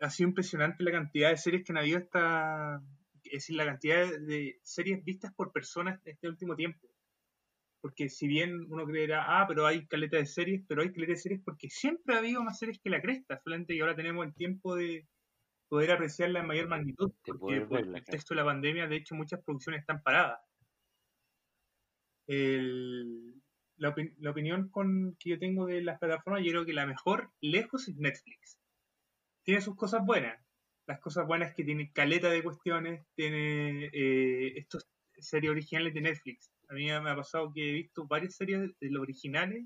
ha 0.01 0.11
sido 0.11 0.29
impresionante 0.31 0.83
la 0.83 0.91
cantidad 0.91 1.31
de 1.31 1.37
series 1.37 1.65
que 1.65 1.73
han 1.73 1.79
habido 1.79 1.99
esta, 1.99 2.81
es 3.25 3.33
decir, 3.33 3.57
la 3.57 3.67
cantidad 3.67 4.07
de 4.21 4.59
series 4.63 5.05
vistas 5.05 5.33
por 5.35 5.53
personas 5.53 6.01
este 6.05 6.29
último 6.29 6.57
tiempo. 6.57 6.89
Porque 7.81 8.09
si 8.09 8.27
bien 8.29 8.67
uno 8.71 8.85
creerá, 8.87 9.25
ah, 9.41 9.47
pero 9.47 9.67
hay 9.67 9.87
caleta 9.87 10.17
de 10.17 10.27
series, 10.27 10.63
pero 10.69 10.83
hay 10.83 10.93
caleta 10.93 11.13
de 11.13 11.19
series 11.19 11.41
porque 11.45 11.69
siempre 11.69 12.15
ha 12.15 12.19
habido 12.19 12.43
más 12.43 12.59
series 12.59 12.79
que 12.81 12.91
la 12.91 13.03
cresta, 13.03 13.41
solamente 13.43 13.75
que 13.75 13.81
ahora 13.81 13.97
tenemos 13.97 14.25
el 14.27 14.35
tiempo 14.35 14.75
de 14.77 15.07
poder 15.69 15.91
apreciarla 15.93 16.41
en 16.41 16.47
mayor 16.47 16.69
magnitud, 16.69 17.13
porque 17.25 17.61
por 17.67 17.79
el 17.79 17.87
contexto 18.05 18.35
de 18.35 18.41
la 18.41 18.45
pandemia, 18.47 18.87
de 18.89 18.97
hecho, 18.97 19.15
muchas 19.15 19.43
producciones 19.43 19.81
están 19.81 20.03
paradas. 20.03 20.41
El- 22.27 23.42
la, 23.83 23.95
la 24.21 24.31
opinión 24.31 24.69
con, 24.69 25.17
que 25.19 25.31
yo 25.31 25.39
tengo 25.39 25.67
de 25.67 25.83
las 25.83 25.99
plataformas, 25.99 26.45
yo 26.45 26.53
creo 26.53 26.65
que 26.65 26.73
la 26.73 26.87
mejor 26.87 27.31
lejos 27.41 27.89
es 27.89 27.97
Netflix. 27.97 28.59
Tiene 29.43 29.61
sus 29.61 29.77
cosas 29.77 30.07
buenas. 30.07 30.41
Las 30.87 31.01
cosas 31.01 31.27
buenas 31.27 31.55
que 31.55 31.65
tiene 31.65 31.93
caleta 31.93 32.31
de 32.31 32.43
cuestiones, 32.43 33.05
tiene 33.15 33.91
eh, 33.93 34.53
estos 34.57 34.89
series 35.19 35.51
originales 35.51 35.95
de 35.95 36.01
Netflix. 36.01 36.51
A 36.69 36.75
mí 36.75 36.87
me 36.87 37.11
ha 37.11 37.17
pasado 37.17 37.53
que 37.53 37.69
he 37.69 37.73
visto 37.73 38.07
varias 38.07 38.37
series 38.37 38.71
de 38.81 38.91
los 38.91 39.03
originales 39.03 39.65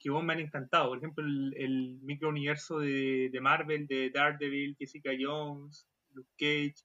que 0.00 0.10
vos 0.10 0.24
me 0.24 0.32
han 0.32 0.40
encantado. 0.40 0.88
Por 0.88 0.98
ejemplo, 0.98 1.24
el, 1.24 1.54
el 1.56 1.98
microuniverso 2.02 2.78
de, 2.78 3.30
de 3.30 3.40
Marvel, 3.40 3.86
de 3.86 4.10
Daredevil, 4.10 4.76
Jessica 4.78 5.10
Jones, 5.18 5.86
Luke 6.12 6.30
Cage, 6.38 6.82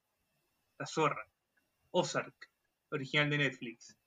La 0.77 0.85
Zorra, 0.85 1.25
Ozark, 1.91 2.35
original 2.91 3.29
de 3.29 3.37
Netflix. 3.39 3.98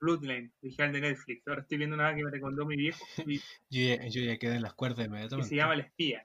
Bloodline, 0.00 0.52
original 0.62 0.92
de 0.92 1.00
Netflix. 1.00 1.46
Ahora 1.48 1.62
estoy 1.62 1.78
viendo 1.78 1.94
una 1.96 2.14
que 2.14 2.22
me 2.24 2.30
recomendó 2.30 2.64
mi 2.66 2.76
viejo 2.76 3.04
y- 3.26 3.38
Yo 3.70 3.96
ya, 3.96 4.06
yo 4.06 4.22
ya 4.22 4.38
quedé 4.38 4.56
en 4.56 4.62
las 4.62 4.74
cuerdas 4.74 4.98
que 4.98 5.04
inmediatamente. 5.04 5.48
se 5.48 5.56
llama 5.56 5.74
El 5.74 5.80
Espía, 5.80 6.24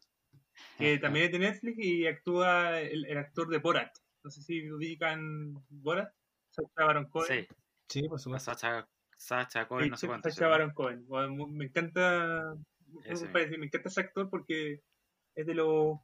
que 0.78 0.98
también 1.00 1.26
es 1.26 1.32
de 1.32 1.40
Netflix 1.40 1.78
y 1.80 2.08
actúa 2.08 2.80
el, 2.80 3.06
el 3.06 3.18
actor 3.18 3.50
de 3.50 3.58
Borat. 3.60 3.92
No 4.24 4.30
sé 4.32 4.42
si 4.42 4.72
ubican 4.72 5.54
Borat, 5.70 6.14
Sacha 6.50 6.86
Baron 6.86 7.10
Cohen. 7.10 7.48
Sí, 7.48 7.56
Sí, 7.90 8.08
por 8.08 8.20
supuesto. 8.20 8.52
Sacha, 8.54 8.88
Sacha 9.18 9.68
Cohen, 9.68 9.86
Sí, 9.86 9.90
no 9.92 9.98
sé 9.98 10.08
cuánto. 10.08 10.30
Sacha 10.30 10.48
Baron 10.48 10.72
Cohen. 10.74 11.06
Bueno, 11.08 11.48
me 11.48 11.66
encanta, 11.66 12.56
me 12.88 13.28
parece- 13.32 13.58
me 13.58 13.66
encanta 13.66 13.90
ese 13.90 14.02
actor 14.02 14.30
porque 14.30 14.80
es 15.36 15.46
de 15.46 15.54
los 15.56 15.98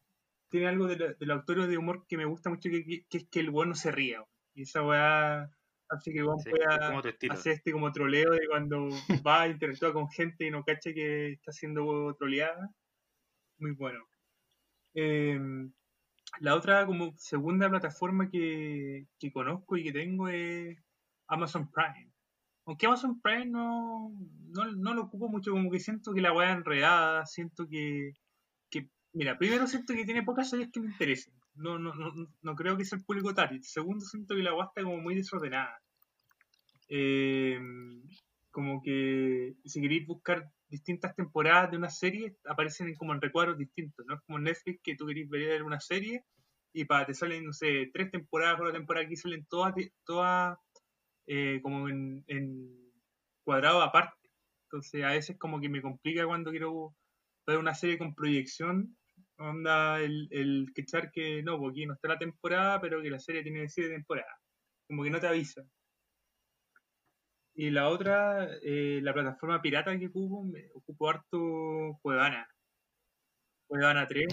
tiene 0.50 0.68
algo 0.68 0.88
de, 0.88 0.96
lo- 0.98 1.14
de 1.14 1.26
los 1.28 1.38
actores 1.40 1.68
de 1.70 1.78
humor 1.78 2.06
que 2.08 2.18
me 2.18 2.26
gusta 2.26 2.50
mucho 2.50 2.70
que, 2.72 2.84
que- 2.84 3.06
que 3.08 3.18
es 3.20 3.28
que 3.30 3.40
el 3.40 3.52
bueno 3.52 3.76
se 3.76 3.92
ría. 3.92 4.24
Y 4.56 4.64
esa 4.64 4.84
weá 4.84 5.50
hace 5.90 6.14
que 6.14 6.24
weón 6.24 6.40
Sí, 6.40 6.50
pueda 6.50 7.00
hacer 7.32 7.54
este 7.54 7.72
como 7.72 7.92
troleo 7.92 8.32
de 8.32 8.48
cuando 8.48 8.90
va 9.28 9.42
a 9.42 9.48
interactuar 9.48 9.94
con 9.94 10.10
gente 10.10 10.46
y 10.46 10.52
no 10.52 10.64
cacha 10.64 10.94
que 10.94 11.34
está 11.34 11.52
siendo 11.52 12.16
troleada. 12.16 12.70
Muy 13.58 13.72
bueno. 13.72 14.08
Eh, 14.94 15.40
la 16.40 16.56
otra 16.56 16.86
como 16.86 17.14
segunda 17.18 17.70
plataforma 17.70 18.30
que, 18.30 19.08
que 19.20 19.32
conozco 19.32 19.78
y 19.78 19.84
que 19.84 19.92
tengo 19.92 20.30
es 20.30 20.78
Amazon 21.28 21.70
Prime. 21.72 22.12
Aunque 22.66 22.86
Amazon 22.86 23.20
Prime 23.20 23.48
no, 23.48 24.14
no, 24.50 24.72
no 24.72 24.94
lo 24.94 25.04
ocupo 25.04 25.28
mucho, 25.28 25.52
como 25.52 25.72
que 25.72 25.80
siento 25.80 26.14
que 26.14 26.22
la 26.22 26.34
weá 26.34 26.52
es 26.52 26.58
enredada, 26.58 27.26
siento 27.26 27.68
que, 27.68 28.14
que, 28.70 28.90
mira, 29.14 29.38
primero 29.38 29.68
siento 29.68 29.94
que 29.94 30.06
tiene 30.06 30.24
pocas 30.24 30.50
series 30.50 30.70
que 30.72 30.80
me 30.80 30.88
interesen. 30.88 31.34
No, 31.60 31.78
no, 31.78 31.94
no, 32.42 32.56
creo 32.56 32.78
que 32.78 32.86
sea 32.86 32.98
el 32.98 33.04
público 33.04 33.34
target. 33.34 33.62
Segundo, 33.64 34.06
siento 34.06 34.36
que 34.36 34.44
la 34.44 34.54
weá 34.54 34.66
está 34.66 34.82
como 34.82 34.98
muy 34.98 35.16
desordenada. 35.16 35.78
Eh, 36.88 37.60
como 38.50 38.82
que 38.82 39.56
si 39.66 39.82
queréis 39.82 40.08
buscar 40.08 40.50
distintas 40.70 41.16
temporadas 41.16 41.72
de 41.72 41.78
una 41.78 41.90
serie, 41.90 42.38
aparecen 42.46 42.96
como 42.96 43.14
en 43.14 43.22
recuadros 43.22 43.58
distintos, 43.58 44.06
¿no? 44.06 44.16
Es 44.16 44.22
como 44.22 44.40
Netflix 44.40 44.80
que 44.82 44.96
tú 44.96 45.06
querés 45.06 45.30
ver 45.30 45.64
una 45.64 45.80
serie 45.80 46.24
y 46.74 46.86
para 46.86 47.06
te 47.06 47.14
salen, 47.14 47.46
no 47.46 47.54
sé, 47.54 47.90
tres 47.94 48.10
temporadas 48.12 48.58
por 48.58 48.68
la 48.68 48.74
temporada 48.74 49.06
aquí 49.06 49.16
salen 49.18 49.46
todas, 49.46 49.74
todas 50.06 50.58
eh, 51.28 51.60
como 51.62 51.90
en 51.90 52.24
cuadrado 53.44 53.82
aparte. 53.82 54.30
Entonces 54.66 55.04
a 55.04 55.10
veces 55.10 55.38
como 55.38 55.60
que 55.60 55.68
me 55.68 55.82
complica 55.82 56.26
cuando 56.26 56.52
quiero 56.52 56.96
ver 57.48 57.58
una 57.58 57.74
serie 57.74 57.98
con 57.98 58.14
proyección, 58.14 58.96
onda 59.40 60.02
el, 60.02 60.28
el 60.32 60.68
quechar 60.76 61.12
que 61.12 61.42
no, 61.44 61.58
porque 61.58 61.82
aquí 61.82 61.86
no 61.86 61.94
está 61.94 62.10
la 62.10 62.20
temporada, 62.20 62.82
pero 62.82 63.02
que 63.02 63.10
la 63.10 63.20
serie 63.20 63.44
tiene 63.44 63.70
siete 63.70 63.92
temporadas. 63.92 64.36
Como 64.88 65.04
que 65.04 65.10
no 65.10 65.20
te 65.20 65.28
avisa. 65.28 65.64
Y 67.56 67.72
la 67.72 67.90
otra, 67.90 68.48
eh, 68.64 69.00
la 69.04 69.14
plataforma 69.14 69.62
pirata 69.62 69.98
que 70.00 70.08
ocupo, 70.08 70.44
me 70.44 70.70
ocupo 70.74 71.10
harto 71.10 72.00
Cuevana. 72.02 72.48
Cuevana 73.68 74.08
3, 74.08 74.28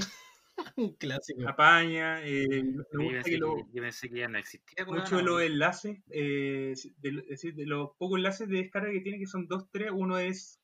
Un 0.77 0.95
clásico. 0.95 1.49
Apaña, 1.49 2.25
eh, 2.25 2.63
me 2.63 2.73
gusta 2.73 2.99
pensé 2.99 3.23
que 3.25 3.31
que, 3.33 3.39
lo, 3.39 3.57
yo 3.73 3.83
pensé 3.83 4.09
que 4.09 4.19
ya 4.19 4.29
no 4.29 4.39
existía. 4.39 4.85
mucho 4.87 5.17
de 5.17 5.23
los 5.23 5.43
enlaces, 5.43 5.99
eh, 6.11 6.75
de, 6.99 7.09
es 7.09 7.29
decir, 7.29 7.55
de 7.55 7.67
los 7.67 7.91
pocos 7.99 8.17
enlaces 8.19 8.49
de 8.49 8.59
descarga 8.59 8.91
que 8.91 9.01
tiene, 9.01 9.19
que 9.19 9.27
son 9.27 9.47
dos, 9.47 9.69
tres, 9.71 9.91
uno 9.93 10.19
es 10.19 10.61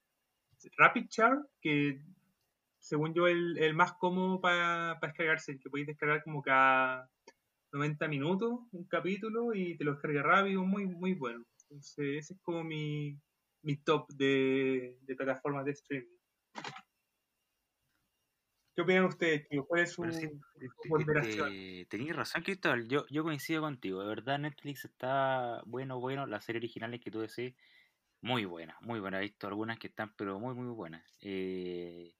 Rapid 0.78 1.08
Char, 1.08 1.38
que 1.60 2.00
según 2.82 3.14
yo 3.14 3.28
el, 3.28 3.56
el 3.58 3.74
más 3.74 3.94
cómodo 3.94 4.40
para 4.40 4.98
descargarse, 5.00 5.52
el 5.52 5.60
que 5.60 5.70
podéis 5.70 5.86
descargar 5.86 6.22
como 6.24 6.42
cada 6.42 7.08
90 7.72 8.08
minutos 8.08 8.60
un 8.72 8.84
capítulo 8.84 9.54
y 9.54 9.76
te 9.76 9.84
lo 9.84 9.92
descarga 9.92 10.22
rápido, 10.22 10.64
muy, 10.64 10.86
muy 10.86 11.14
bueno. 11.14 11.44
Entonces 11.62 12.24
ese 12.24 12.34
es 12.34 12.40
como 12.42 12.64
mi, 12.64 13.16
mi 13.62 13.76
top 13.76 14.08
de, 14.12 14.98
de 15.02 15.16
plataformas 15.16 15.64
de 15.64 15.70
streaming. 15.70 16.18
¿Qué 18.74 18.82
opinan 18.82 19.04
ustedes, 19.04 19.48
chicos? 19.48 19.66
¿Cuál 19.68 19.82
es 19.82 19.92
su, 19.92 20.10
sí, 20.10 20.28
ponderación? 20.88 21.50
tenías 21.88 22.16
razón, 22.16 22.42
Cristóbal. 22.42 22.88
Yo, 22.88 23.06
yo 23.10 23.22
coincido 23.22 23.60
contigo. 23.60 24.00
De 24.00 24.08
verdad, 24.08 24.38
Netflix 24.38 24.86
está 24.86 25.62
bueno, 25.66 26.00
bueno. 26.00 26.26
Las 26.26 26.44
series 26.44 26.62
originales 26.62 27.00
que 27.00 27.10
tú 27.10 27.20
decís, 27.20 27.54
muy 28.22 28.44
buenas, 28.44 28.80
muy 28.80 28.98
buenas. 28.98 29.20
He 29.20 29.24
visto 29.24 29.46
algunas 29.46 29.78
que 29.78 29.88
están, 29.88 30.14
pero 30.16 30.40
muy, 30.40 30.54
muy 30.54 30.74
buenas. 30.74 31.04
Eh, 31.20 32.14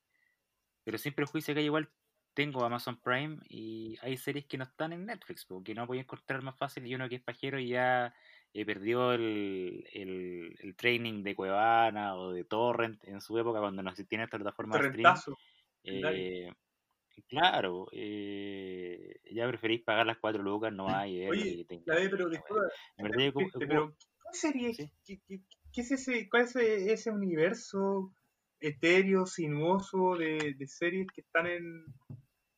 pero 0.85 0.99
sin 0.99 1.15
prejuicio 1.15 1.55
que 1.55 1.63
igual 1.63 1.89
tengo 2.35 2.65
Amazon 2.65 2.99
Prime 3.01 3.39
y 3.49 3.97
hay 4.01 4.17
series 4.17 4.47
que 4.47 4.57
no 4.57 4.65
están 4.65 4.93
en 4.93 5.05
Netflix, 5.07 5.45
porque 5.45 5.75
no 5.75 5.87
voy 5.87 5.99
a 5.99 6.03
encontrar 6.03 6.43
más 6.43 6.57
fácil. 6.57 6.87
Y 6.87 6.95
uno 6.95 7.09
que 7.09 7.17
es 7.17 7.23
pajero 7.23 7.59
y 7.59 7.69
ya 7.69 8.15
eh, 8.55 8.65
perdió 8.65 9.13
el, 9.13 9.87
el, 9.93 10.57
el 10.61 10.77
training 10.77 11.23
de 11.23 11.35
Cuevana 11.35 12.17
o 12.17 12.33
de 12.33 12.45
Torrent 12.45 13.05
en 13.05 13.21
su 13.21 13.39
época 13.39 13.61
cuando 13.61 13.83
no 13.83 13.91
existían 13.91 14.23
estas 14.23 14.41
plataformas 14.41 14.81
de 14.81 14.87
streaming. 14.89 15.21
Torrentazo. 15.21 15.39
Eh, 15.85 16.53
claro, 17.29 17.89
eh, 17.93 19.21
ya 19.31 19.47
preferís 19.49 19.83
pagar 19.83 20.07
las 20.07 20.19
cuatro 20.19 20.43
lucas, 20.43 20.73
no 20.73 20.89
hay. 20.97 21.19
ver 21.21 21.29
Oye, 21.31 21.67
La 21.85 21.95
ve, 21.97 22.09
pero 22.09 22.29
disculpa, 22.29 22.61
pero 23.59 23.95
¿qué 24.33 24.39
serie? 24.39 24.75
Sí. 24.75 24.91
¿Qué, 25.05 25.21
qué- 25.27 25.41
qué 25.73 25.81
es 25.81 25.91
ese, 25.91 26.29
cuál 26.29 26.43
es 26.45 26.57
ese 26.57 27.11
universo 27.11 28.15
etéreo, 28.63 29.27
sinuoso 29.27 30.17
de, 30.17 30.55
de 30.57 30.67
series 30.67 31.07
que 31.15 31.21
están 31.23 31.47
en, 31.47 31.85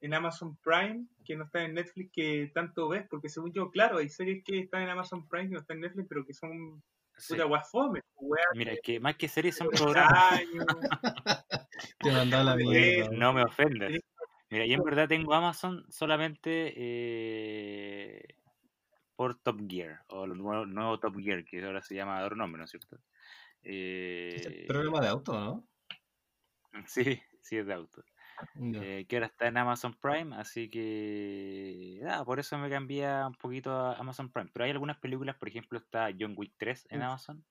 en 0.00 0.14
Amazon 0.14 0.56
Prime, 0.62 1.06
que 1.24 1.36
no 1.36 1.44
están 1.44 1.62
en 1.62 1.74
Netflix, 1.74 2.10
que 2.12 2.50
tanto 2.54 2.88
ves? 2.88 3.06
Porque 3.08 3.28
según 3.28 3.52
yo, 3.52 3.70
claro, 3.70 3.98
hay 3.98 4.08
series 4.08 4.44
que 4.44 4.60
están 4.60 4.82
en 4.82 4.90
Amazon 4.90 5.26
Prime 5.28 5.48
que 5.48 5.54
no 5.54 5.60
están 5.60 5.78
en 5.78 5.82
Netflix, 5.82 6.06
pero 6.08 6.24
que 6.26 6.34
son 6.34 6.82
sí. 7.16 7.34
puta 7.34 7.44
guafome, 7.44 8.00
weá, 8.16 8.44
Mira, 8.54 8.72
es 8.72 8.80
que 8.82 9.00
más 9.00 9.16
que 9.16 9.28
series 9.28 9.56
son 9.56 9.68
de 9.70 9.76
programas. 9.78 10.40
Te 11.98 12.12
mandaba 12.12 12.44
la 12.44 12.56
mierda. 12.56 13.08
No 13.12 13.32
me 13.32 13.42
ofendas. 13.42 13.92
Sí. 13.92 14.00
Mira, 14.50 14.66
yo 14.66 14.74
en 14.74 14.84
verdad 14.84 15.08
tengo 15.08 15.34
Amazon 15.34 15.84
solamente 15.90 16.72
eh, 16.76 18.22
por 19.16 19.36
Top 19.40 19.58
Gear, 19.68 20.04
o 20.08 20.24
el 20.24 20.36
nuevo, 20.36 20.66
nuevo 20.66 20.98
Top 21.00 21.16
Gear, 21.18 21.44
que 21.44 21.64
ahora 21.64 21.82
se 21.82 21.94
llama 21.94 22.18
de 22.20 22.24
otro 22.26 22.36
nombre, 22.36 22.58
¿no 22.58 22.64
es 22.64 22.70
cierto? 22.70 22.96
Es 23.62 24.44
el 24.46 24.52
Eh, 24.52 24.64
programa 24.68 25.00
de 25.00 25.08
auto, 25.08 25.32
¿no? 25.32 25.66
sí, 26.86 27.22
sí 27.40 27.56
es 27.58 27.66
de 27.66 27.74
auto. 27.74 28.04
Eh, 28.72 29.06
que 29.08 29.16
ahora 29.16 29.26
está 29.26 29.46
en 29.46 29.56
Amazon 29.56 29.94
Prime, 30.00 30.34
así 30.36 30.68
que 30.68 32.00
nada, 32.02 32.24
por 32.24 32.40
eso 32.40 32.58
me 32.58 32.68
cambié 32.68 33.06
un 33.26 33.34
poquito 33.34 33.70
a 33.70 33.94
Amazon 33.94 34.32
Prime. 34.32 34.50
Pero 34.52 34.64
hay 34.64 34.70
algunas 34.72 34.98
películas, 34.98 35.36
por 35.36 35.48
ejemplo, 35.48 35.78
está 35.78 36.08
John 36.18 36.34
Wick 36.36 36.54
3 36.56 36.86
en 36.90 37.00
Uf. 37.00 37.06
Amazon, 37.06 37.44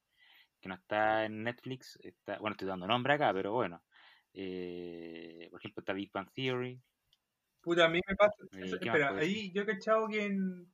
que 0.62 0.70
no 0.70 0.76
está 0.76 1.26
en 1.26 1.44
Netflix, 1.44 2.00
está, 2.04 2.40
bueno, 2.40 2.54
estoy 2.54 2.68
dando 2.68 2.88
nombre 2.88 3.14
acá, 3.14 3.34
pero 3.34 3.54
bueno. 3.54 3.84
Eh, 4.34 5.48
por 5.52 5.60
ejemplo, 5.60 5.82
está 5.82 5.94
Big 5.94 6.12
Bang 6.12 6.30
Theory. 6.34 6.82
Puta, 7.62 7.86
a 7.86 7.90
mí 7.90 8.00
me 8.08 8.16
pasa. 8.16 8.36
Eh, 8.54 8.62
eso- 8.64 8.80
¿qué 8.80 8.90
más 8.90 9.00
espera, 9.00 9.20
ahí 9.20 9.52
yo 9.54 9.62
he 9.62 9.66
cachado 9.66 10.08
que 10.08 10.26
en, 10.26 10.68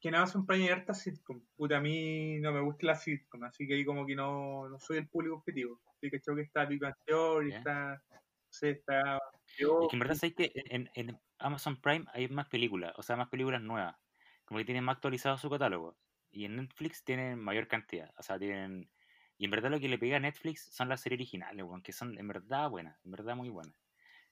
que 0.00 0.08
en 0.08 0.14
Amazon 0.16 0.46
Prime 0.46 0.64
hay 0.64 0.70
harta 0.70 0.94
sitcom. 0.94 1.42
Puta, 1.56 1.78
a 1.78 1.80
mí 1.80 2.38
no 2.40 2.52
me 2.52 2.60
gusta 2.60 2.86
la 2.86 2.94
sitcom, 2.96 3.44
así 3.44 3.66
que 3.66 3.74
ahí 3.74 3.84
como 3.84 4.06
que 4.06 4.14
no, 4.14 4.68
no 4.68 4.78
soy 4.78 4.98
el 4.98 5.08
público 5.08 5.36
objetivo. 5.36 5.80
He 6.00 6.10
cachado 6.10 6.36
que 6.36 6.42
está 6.42 6.64
Big 6.64 6.80
Bang 6.80 6.94
Theory, 7.04 7.50
Ya. 7.50 7.58
está. 7.58 8.02
No 8.10 8.20
sé, 8.50 8.70
está. 8.70 9.16
Es 9.46 9.56
que 9.56 9.96
en 9.96 9.98
verdad 9.98 10.14
sé 10.14 10.34
que 10.34 10.52
en, 10.54 10.90
en 10.94 11.18
Amazon 11.38 11.80
Prime 11.80 12.06
hay 12.12 12.28
más 12.28 12.48
películas, 12.48 12.92
o 12.96 13.02
sea, 13.02 13.16
más 13.16 13.28
películas 13.28 13.60
nuevas. 13.62 13.96
Como 14.44 14.58
que 14.58 14.64
tienen 14.64 14.84
más 14.84 14.96
actualizado 14.96 15.36
su 15.38 15.50
catálogo. 15.50 15.98
Y 16.30 16.44
en 16.44 16.56
Netflix 16.56 17.04
tienen 17.04 17.38
mayor 17.38 17.68
cantidad. 17.68 18.10
O 18.18 18.22
sea, 18.22 18.38
tienen. 18.38 18.90
Y 19.36 19.44
en 19.44 19.50
verdad 19.50 19.70
lo 19.70 19.80
que 19.80 19.88
le 19.88 19.98
pega 19.98 20.16
a 20.16 20.20
Netflix 20.20 20.68
son 20.74 20.88
las 20.88 21.00
series 21.00 21.18
originales, 21.18 21.64
que 21.84 21.92
son 21.92 22.18
en 22.18 22.26
verdad 22.28 22.68
buenas, 22.70 22.98
en 23.04 23.10
verdad 23.12 23.36
muy 23.36 23.48
buenas. 23.50 23.74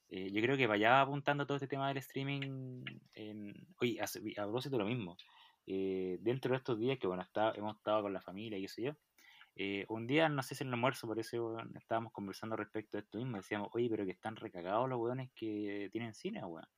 Eh, 0.09 0.31
yo 0.33 0.41
creo 0.43 0.57
que 0.57 0.67
vaya 0.67 1.01
apuntando 1.01 1.47
todo 1.47 1.57
este 1.57 1.69
tema 1.69 1.89
del 1.89 1.99
streaming. 1.99 2.85
En... 3.15 3.55
Oye, 3.81 4.01
a, 4.01 4.05
a 4.05 4.45
propósito 4.45 4.79
lo 4.79 4.85
mismo. 4.87 5.17
eh, 5.67 6.19
dentro 6.21 6.53
de 6.53 6.59
estos 6.59 6.79
días 6.79 6.99
que, 6.99 7.07
bueno, 7.07 7.23
está, 7.23 7.53
hemos 7.55 7.77
estado 7.77 8.03
con 8.03 8.13
la 8.13 8.21
familia 8.21 8.59
y 8.59 8.63
qué 8.63 8.69
sé 8.69 8.83
yo. 8.83 8.93
Eh, 9.59 9.87
un 9.89 10.07
día, 10.07 10.29
no 10.29 10.43
sé 10.43 10.55
si 10.55 10.65
en 10.65 10.69
el 10.69 10.75
almuerzo, 10.75 11.07
por 11.07 11.19
eso 11.19 11.47
weón, 11.47 11.75
estábamos 11.77 12.13
conversando 12.13 12.57
respecto 12.57 12.99
a 12.99 13.01
esto 13.01 13.19
mismo. 13.19 13.39
Decíamos, 13.39 13.71
oye, 13.73 13.89
pero 13.89 14.05
que 14.05 14.13
están 14.13 14.37
recagados 14.37 14.89
los 14.89 15.01
weones 15.01 15.31
que 15.35 15.89
tienen 15.91 16.13
cine, 16.15 16.45
weón. 16.45 16.69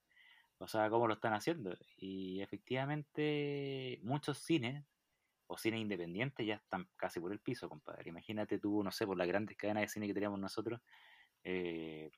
O 0.58 0.68
sea, 0.68 0.88
¿cómo 0.88 1.08
lo 1.08 1.14
están 1.14 1.34
haciendo? 1.34 1.76
Y 1.96 2.40
efectivamente, 2.40 3.98
muchos 4.02 4.38
cines 4.38 4.84
o 5.48 5.56
cine 5.56 5.78
independiente 5.78 6.44
ya 6.44 6.56
están 6.56 6.88
casi 6.96 7.20
por 7.20 7.32
el 7.32 7.40
piso, 7.40 7.68
compadre. 7.68 8.10
Imagínate 8.10 8.58
tú, 8.58 8.82
no 8.84 8.92
sé, 8.92 9.06
por 9.06 9.16
las 9.16 9.26
grandes 9.26 9.56
cadenas 9.56 9.82
de 9.82 9.88
cine 9.88 10.06
que 10.06 10.14
teníamos 10.14 10.38
nosotros, 10.38 10.80
eh, 11.42 12.10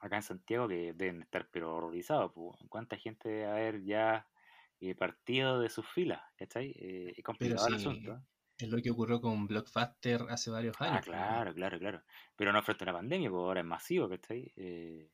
acá 0.00 0.16
en 0.16 0.22
Santiago, 0.22 0.68
que 0.68 0.92
deben 0.92 1.22
estar 1.22 1.48
pero 1.50 1.76
horrorizados. 1.76 2.32
po. 2.32 2.58
¿Cuánta 2.68 2.96
gente 2.96 3.28
debe 3.28 3.46
haber 3.46 3.82
ya 3.84 4.26
eh, 4.80 4.94
partido 4.94 5.60
de 5.60 5.70
sus 5.70 5.86
filas? 5.88 6.20
¿Cachai? 6.36 6.74
Eh, 6.76 7.14
es 7.16 7.24
complicado 7.24 7.68
el 7.68 7.74
asunto. 7.74 8.22
¿Eh? 8.58 8.64
Es 8.64 8.70
lo 8.70 8.80
que 8.82 8.90
ocurrió 8.90 9.20
con 9.20 9.46
Blockbuster 9.46 10.22
hace 10.28 10.50
varios 10.50 10.80
años. 10.80 10.98
Ah, 10.98 11.00
claro, 11.02 11.54
claro, 11.54 11.78
claro. 11.78 12.02
Pero 12.36 12.52
no 12.52 12.62
frente 12.62 12.84
a 12.84 12.86
una 12.86 12.98
pandemia, 12.98 13.30
pues 13.30 13.40
ahora 13.40 13.60
es 13.60 13.66
masivo, 13.66 14.08
¿cachai? 14.08 14.52
Eh, 14.56 15.10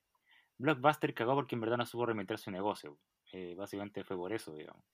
Blockbuster 0.58 1.14
cagó 1.14 1.34
porque 1.34 1.54
en 1.54 1.60
verdad 1.60 1.76
no 1.76 1.86
supo 1.86 2.06
reinventar 2.06 2.38
su 2.38 2.50
negocio. 2.50 2.98
Eh, 3.32 3.54
básicamente 3.56 4.04
fue 4.04 4.16
por 4.16 4.32
eso, 4.32 4.54
digamos. 4.54 4.84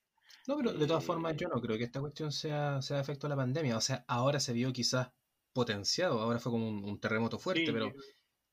No, 0.47 0.57
pero 0.57 0.73
de 0.73 0.87
todas 0.87 1.03
formas 1.03 1.33
Eh, 1.33 1.37
yo 1.41 1.49
no 1.49 1.61
creo 1.61 1.77
que 1.77 1.83
esta 1.83 1.99
cuestión 1.99 2.31
sea, 2.31 2.81
sea 2.81 2.99
efecto 2.99 3.27
de 3.27 3.29
la 3.29 3.35
pandemia. 3.35 3.77
O 3.77 3.81
sea, 3.81 4.03
ahora 4.07 4.39
se 4.39 4.53
vio 4.53 4.73
quizás 4.73 5.11
potenciado, 5.53 6.19
ahora 6.21 6.39
fue 6.39 6.51
como 6.51 6.67
un, 6.67 6.83
un 6.83 6.99
terremoto 6.99 7.37
fuerte, 7.37 7.65
Sí, 7.65 7.71
pero 7.71 7.91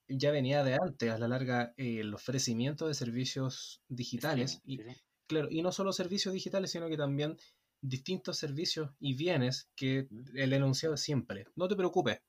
ya 0.09 0.31
venía 0.31 0.65
de 0.65 0.75
antes, 0.75 1.11
a 1.11 1.19
la 1.19 1.29
larga, 1.29 1.75
eh, 1.77 2.01
el 2.01 2.15
ofrecimiento 2.15 2.89
de 2.89 2.95
servicios 2.95 3.83
digitales. 3.89 4.61
Y, 4.65 4.79
sí, 4.79 4.85
claro, 5.27 5.49
y 5.51 5.63
no 5.63 5.71
solo 5.71 5.93
servicios 5.93 6.35
digitales, 6.35 6.71
sino 6.71 6.89
que 6.89 6.97
también 6.97 7.37
distintos 7.81 8.39
servicios 8.39 8.93
y 9.01 9.14
bienes 9.14 9.70
que 9.76 10.11
Mm. 10.11 10.29
el 10.35 10.53
enunciado 10.53 10.95
es 10.97 11.01
siempre. 11.03 11.47
No 11.57 11.68
te 11.68 11.76
preocupes, 11.76 12.22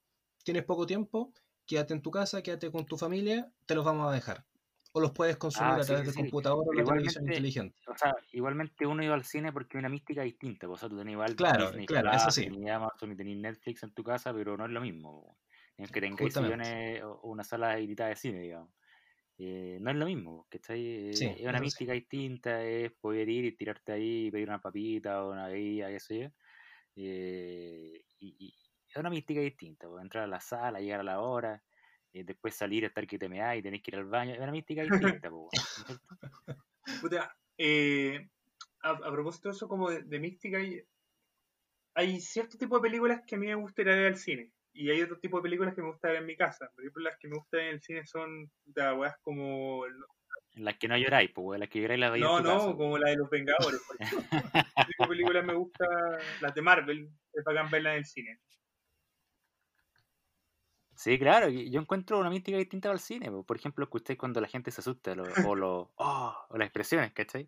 tienes 0.44 0.64
poco 0.66 0.86
tiempo, 0.88 1.34
quédate 1.66 1.94
en 1.94 2.02
tu 2.02 2.12
casa, 2.12 2.42
quédate 2.44 2.72
con 2.72 2.86
tu 2.88 2.98
familia, 2.98 3.54
te 3.66 3.76
los 3.76 3.86
vamos 3.86 4.10
a 4.12 4.14
dejar. 4.16 4.48
O 4.94 5.02
los 5.02 5.12
puedes 5.12 5.38
consumir 5.38 5.78
Ah, 5.78 5.82
a 5.82 5.86
sí, 5.86 5.86
través 5.86 6.06
sí, 6.06 6.06
del 6.06 6.14
sí. 6.14 6.16
computador 6.16 6.66
o 6.68 6.74
la 6.74 6.84
televisión 6.86 7.26
igualmente, 7.26 7.28
inteligente. 7.28 7.80
o 7.88 7.96
sea, 7.98 8.14
igualmente 8.32 8.86
uno 8.86 9.04
iba 9.04 9.16
al 9.16 9.24
cine 9.24 9.52
porque 9.52 9.78
una 9.78 9.90
mística 9.90 10.22
distinta. 10.22 10.68
pues, 10.68 10.80
O 10.80 10.82
sea, 10.82 10.90
tú 10.90 10.98
tenías 10.98 11.14
igual 11.14 11.40
Claro, 11.40 11.72
Disney 11.72 11.88
claro, 11.88 12.12
eso 12.12 12.30
sí. 12.32 12.46
tenías 12.46 12.76
Amazon 12.78 13.12
y 13.12 13.16
tenías 13.16 13.40
Netflix 13.40 13.84
en 13.84 13.94
tu 13.94 14.04
casa, 14.04 14.34
pero 14.34 14.56
no 14.58 14.66
es 14.66 14.72
lo 14.72 14.82
mismo. 14.82 15.22
po. 15.24 15.40
En 15.78 15.88
que 15.90 16.02
tengáis 16.02 16.36
sillones 16.36 17.02
o 17.04 17.22
una 17.24 17.44
sala 17.44 17.72
habilitada 17.74 18.10
de 18.10 18.16
cine, 18.16 18.40
digamos. 18.42 18.74
Eh, 19.42 19.78
no 19.80 19.92
es 19.92 19.96
lo 19.98 20.06
mismo, 20.06 20.48
¿cachai? 20.50 20.82
Sí, 21.12 21.26
es 21.26 21.48
una 21.48 21.60
sí. 21.60 21.62
mística 21.62 21.94
distinta, 21.94 22.62
es 22.64 22.92
poder 23.00 23.30
ir 23.30 23.46
y 23.46 23.56
tirarte 23.56 23.94
ahí 23.94 24.28
y 24.28 24.32
pedir 24.32 24.50
una 24.50 24.60
papita 24.62 25.24
o 25.24 25.32
una 25.32 25.48
bebida, 25.48 25.88
qué 25.90 26.00
sé 26.00 26.20
yo. 26.24 26.30
Eh, 26.96 28.04
y, 28.20 28.36
y 28.40 28.54
es 28.90 28.96
una 28.98 29.10
mística 29.10 29.40
distinta, 29.42 29.88
pues, 29.88 30.04
entrar 30.04 30.26
a 30.26 30.28
la 30.28 30.42
sala, 30.42 30.80
llegar 30.82 31.02
a 31.02 31.04
la 31.04 31.22
hora, 31.22 31.64
eh, 32.12 32.24
después 32.26 32.56
salir, 32.56 32.84
estar 32.86 33.08
que 33.08 33.18
te 33.20 33.30
meáis 33.30 33.62
y 33.62 33.64
tenés 33.64 33.82
que 33.82 33.92
ir 33.92 33.98
al 33.98 34.06
baño, 34.06 34.34
es 34.34 34.40
una 34.40 34.52
mística 34.52 34.84
distinta, 34.84 35.30
pues, 35.30 35.54
¿no 35.76 35.84
es 35.84 35.86
cierto? 35.86 36.08
Puta, 37.00 37.38
eh, 37.58 38.30
a, 38.82 38.90
a 38.92 39.12
propósito 39.12 39.50
de 39.50 39.56
eso 39.56 39.68
como 39.68 39.90
de, 39.90 40.04
de 40.04 40.20
mística, 40.20 40.58
hay, 40.58 40.82
hay 41.94 42.20
cierto 42.20 42.58
tipo 42.58 42.78
de 42.78 42.82
películas 42.82 43.22
que 43.28 43.36
a 43.36 43.38
mí 43.38 43.46
me 43.46 43.54
gusta 43.54 43.84
ir 43.84 43.90
a 43.90 43.96
ver 43.96 44.08
al 44.08 44.18
cine. 44.18 44.52
Y 44.74 44.90
hay 44.92 45.02
otro 45.02 45.20
tipo 45.20 45.38
de 45.38 45.44
películas 45.44 45.74
que 45.76 45.82
me 45.82 45.90
gusta 45.90 46.10
ver 46.10 46.18
en 46.18 46.26
mi 46.26 46.38
casa. 46.38 46.70
Por 46.74 46.84
ejemplo, 46.84 47.04
las 47.04 47.18
que 47.18 47.28
me 47.28 47.38
gustan 47.38 47.60
en 47.62 47.68
el 47.68 47.82
cine 47.82 48.06
son 48.06 48.52
puta, 48.66 48.94
weas 48.94 49.16
como... 49.22 49.86
En 50.56 50.66
las 50.66 50.78
que 50.78 50.88
no 50.88 50.98
lloráis, 50.98 51.32
pues, 51.34 51.60
las 51.60 51.70
que 51.70 51.80
lloráis 51.82 52.00
las 52.00 52.12
veis 52.12 52.24
en 52.24 52.30
No, 52.30 52.38
tu 52.38 52.44
no, 52.44 52.50
casa. 52.54 52.66
pues. 52.66 52.78
como 52.78 52.98
la 52.98 53.10
de 53.10 53.18
los 53.18 53.30
Vengadores, 53.30 53.82
por 53.88 53.98
tipo 54.88 55.04
de 55.04 55.10
películas 55.10 55.46
me 55.46 55.54
gusta, 55.54 55.86
las 56.42 56.54
de 56.56 56.62
Marvel, 56.62 57.10
es 57.34 57.44
bacán 57.44 57.70
verlas 57.70 57.94
en 57.94 57.98
el 58.00 58.06
cine. 58.06 58.40
Sí, 60.96 61.18
claro, 61.18 61.48
yo 61.48 61.80
encuentro 61.80 62.20
una 62.20 62.30
mística 62.30 62.58
distinta 62.58 62.92
al 62.92 63.00
cine. 63.00 63.32
po. 63.32 63.44
Por 63.44 63.56
ejemplo, 63.56 63.84
escucháis 63.86 64.20
cuando 64.20 64.42
la 64.42 64.48
gente 64.50 64.70
se 64.72 64.82
asusta 64.82 65.16
lo- 65.16 65.24
o, 65.48 65.56
lo, 65.56 65.92
oh, 65.96 66.36
o 66.50 66.58
las 66.58 66.66
expresiones, 66.68 67.14
¿cachai? 67.14 67.48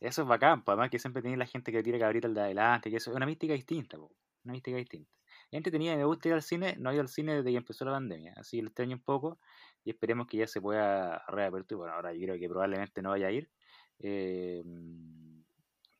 Eso 0.00 0.22
es 0.22 0.28
bacán, 0.28 0.64
po, 0.64 0.72
además 0.72 0.90
que 0.90 0.98
siempre 0.98 1.22
tenéis 1.22 1.38
la 1.38 1.46
gente 1.46 1.70
que 1.70 1.82
tira 1.82 1.98
cabrita 1.98 2.26
al 2.26 2.34
de 2.34 2.40
adelante, 2.40 2.90
que 2.90 2.96
eso 2.96 3.10
es 3.10 3.16
una 3.16 3.26
mística 3.26 3.52
distinta, 3.54 3.96
po, 3.96 4.10
una 4.44 4.54
mística 4.54 4.76
distinta. 4.76 5.10
Entretenida 5.50 5.94
y 5.94 5.96
me 5.96 6.04
gusta 6.04 6.28
ir 6.28 6.34
al 6.34 6.42
cine, 6.42 6.76
no 6.78 6.90
he 6.90 6.94
ido 6.94 7.02
al 7.02 7.08
cine 7.08 7.36
desde 7.36 7.50
que 7.50 7.56
empezó 7.56 7.84
la 7.84 7.92
pandemia, 7.92 8.34
así 8.36 8.58
que 8.58 8.62
lo 8.62 8.68
extraño 8.68 8.96
un 8.96 9.02
poco 9.02 9.40
y 9.84 9.90
esperemos 9.90 10.26
que 10.26 10.36
ya 10.38 10.46
se 10.46 10.60
pueda 10.60 11.24
reapertura. 11.28 11.78
Bueno, 11.80 11.94
ahora 11.94 12.12
yo 12.14 12.20
creo 12.20 12.38
que 12.38 12.48
probablemente 12.48 13.02
no 13.02 13.10
vaya 13.10 13.28
a 13.28 13.32
ir, 13.32 13.50
eh, 13.98 14.62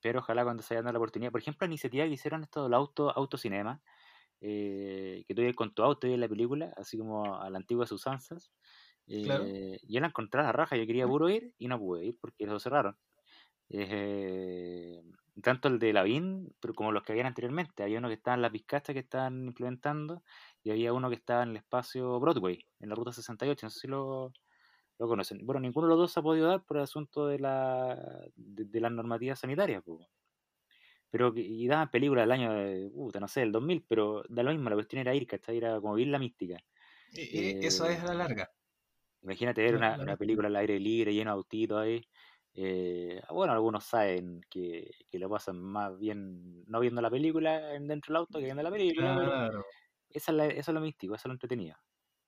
pero 0.03 0.21
ojalá 0.21 0.45
cuando 0.45 0.63
se 0.63 0.75
haya 0.75 0.83
dado 0.83 0.93
la 0.95 0.99
oportunidad. 0.99 1.31
Por 1.33 1.41
ejemplo, 1.41 1.67
la 1.67 1.71
iniciativa 1.73 2.05
que 2.05 2.13
hicieron 2.13 2.43
esto 2.43 2.65
del 2.65 2.75
auto, 2.75 3.11
autocinema, 3.11 3.83
eh, 4.41 5.25
que 5.27 5.35
tú 5.35 5.43
ibas 5.43 5.55
con 5.57 5.75
tu 5.75 5.83
auto 5.83 6.07
y 6.07 6.17
la 6.17 6.29
película, 6.29 6.73
así 6.77 6.97
como 6.99 7.41
a 7.41 7.51
la 7.51 7.59
antigua 7.59 7.87
sus 7.87 8.01
usanzas. 8.03 8.53
Claro. 9.07 9.45
Eh, 9.47 9.79
yo 9.89 10.01
la 10.01 10.09
encontré 10.09 10.41
a 10.41 10.45
la 10.45 10.53
raja, 10.53 10.77
yo 10.77 10.87
quería 10.87 11.07
puro 11.07 11.29
ir 11.29 11.55
y 11.59 11.69
no 11.69 11.79
pude 11.79 12.07
ir 12.07 12.19
porque 12.21 12.47
lo 12.47 12.59
cerraron. 12.61 12.97
Eh, 13.71 15.03
tanto 15.43 15.69
el 15.69 15.79
de 15.79 15.93
Lavín, 15.93 16.55
pero 16.61 16.75
como 16.75 16.93
los 16.93 17.03
que 17.05 17.13
habían 17.13 17.27
anteriormente. 17.27 17.83
Había 17.83 17.99
uno 17.99 18.09
que 18.09 18.15
estaba 18.15 18.35
en 18.37 18.43
la 18.43 18.51
Pizcacha 18.51 18.93
que 18.93 19.01
estaban 19.01 19.47
implementando 19.47 20.23
y 20.63 20.71
había 20.71 20.93
uno 20.93 21.09
que 21.09 21.17
estaba 21.17 21.43
en 21.45 21.51
el 21.51 21.57
espacio 21.57 22.19
Broadway, 22.21 22.67
en 22.81 22.89
la 22.91 22.95
ruta 22.97 23.13
68. 23.13 23.67
No 23.67 23.71
sé 23.71 23.81
si 23.81 23.89
lo, 23.89 24.33
lo 24.99 25.09
conocen. 25.09 25.47
Bueno, 25.47 25.61
ninguno 25.61 25.87
de 25.89 25.91
los 25.93 25.99
dos 26.01 26.13
se 26.13 26.21
ha 26.21 26.23
podido 26.25 26.49
dar 26.49 26.65
por 26.65 26.79
el 26.79 26.85
asunto 26.85 27.27
de, 27.29 27.39
la, 27.41 27.97
de, 28.37 28.65
de 28.67 28.81
las 28.81 28.93
normativas 28.93 29.41
sanitarias. 29.41 29.83
Pero 31.11 31.33
y 31.37 31.67
daban 31.67 31.91
películas 31.91 32.23
del 32.25 32.33
año, 32.33 32.53
de, 32.53 32.89
puta, 32.91 33.19
no 33.21 33.27
sé, 33.29 33.41
del 33.41 33.53
2000, 33.53 33.85
pero 33.89 34.23
da 34.29 34.43
lo 34.43 34.53
mismo, 34.53 34.69
la 34.71 34.77
cuestión 34.77 35.01
era 35.01 35.15
ir, 35.15 35.27
¿cachai? 35.27 35.57
Era 35.57 35.81
como 35.81 35.95
vivir 35.95 36.13
la 36.13 36.19
mística. 36.21 36.57
E- 37.13 37.59
Eso 37.61 37.87
es 37.87 38.01
a 38.01 38.07
la 38.07 38.15
Eh, 38.15 38.23
larga. 38.23 38.51
Imagínate 39.23 39.63
ver 39.63 39.75
La- 39.75 39.77
una, 39.77 39.99
la 39.99 40.05
una 40.05 40.17
película 40.17 40.49
al 40.49 40.57
aire 40.57 40.79
libre, 40.81 41.13
lleno 41.15 41.31
de 41.33 41.35
autitos 41.37 41.79
ahí. 41.81 42.03
Eh, 42.55 43.23
bueno, 43.31 43.53
algunos 43.53 43.85
saben 43.85 44.41
que, 44.51 44.91
que 45.11 45.19
lo 45.19 45.31
pasan 45.31 45.61
más 45.63 45.99
bien 45.99 46.65
no 46.67 46.81
viendo 46.81 47.01
la 47.01 47.11
película 47.11 47.75
en- 47.75 47.87
dentro 47.89 48.13
del 48.13 48.21
auto 48.21 48.39
que 48.39 48.45
viendo 48.47 48.63
la 48.63 48.71
película, 48.71 49.13
pero 49.15 49.31
Claro. 49.31 49.65
esa 50.11 50.33
es 50.33 50.37
la- 50.37 50.47
eso 50.47 50.71
es 50.71 50.75
lo 50.75 50.81
místico, 50.81 51.15
eso 51.15 51.23
es 51.23 51.27
lo 51.29 51.33
entretenido. 51.35 51.77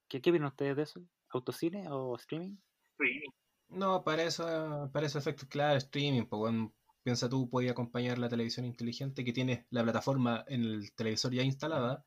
¿Qué, 0.08 0.20
qué 0.20 0.30
opinan 0.30 0.48
ustedes 0.48 0.76
de 0.76 0.82
eso? 0.84 1.00
¿Autocine 1.30 1.88
o 1.90 2.16
streaming? 2.16 2.56
Streaming. 2.98 3.30
No, 3.68 4.04
para 4.04 4.22
eso, 4.24 4.90
para 4.92 5.06
esos 5.06 5.22
efectos, 5.22 5.48
claro, 5.48 5.78
streaming, 5.78 6.26
pues 6.26 6.38
bueno, 6.38 6.74
piensa 7.02 7.28
tú, 7.28 7.48
podía 7.50 7.72
acompañar 7.72 8.18
la 8.18 8.28
televisión 8.28 8.66
inteligente 8.66 9.24
que 9.24 9.32
tiene 9.32 9.66
la 9.70 9.82
plataforma 9.82 10.44
en 10.46 10.62
el 10.64 10.92
televisor 10.94 11.32
ya 11.32 11.42
instalada 11.42 12.04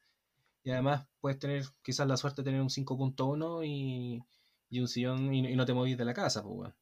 y 0.64 0.72
además 0.72 1.08
puedes 1.22 1.40
tener 1.40 1.64
quizás 1.84 2.08
la 2.08 2.18
suerte 2.18 2.42
de 2.42 2.48
tener 2.48 2.62
un 2.62 2.70
5.1 2.70 3.64
y, 3.64 4.22
y 4.70 4.80
un 4.80 4.88
sillón 4.88 5.34
y, 5.34 5.48
y 5.52 5.56
no 5.56 5.66
te 5.66 5.74
movís 5.74 5.98
de 5.98 6.06
la 6.06 6.14
casa, 6.14 6.44
pues 6.44 6.56
bueno. 6.56 6.76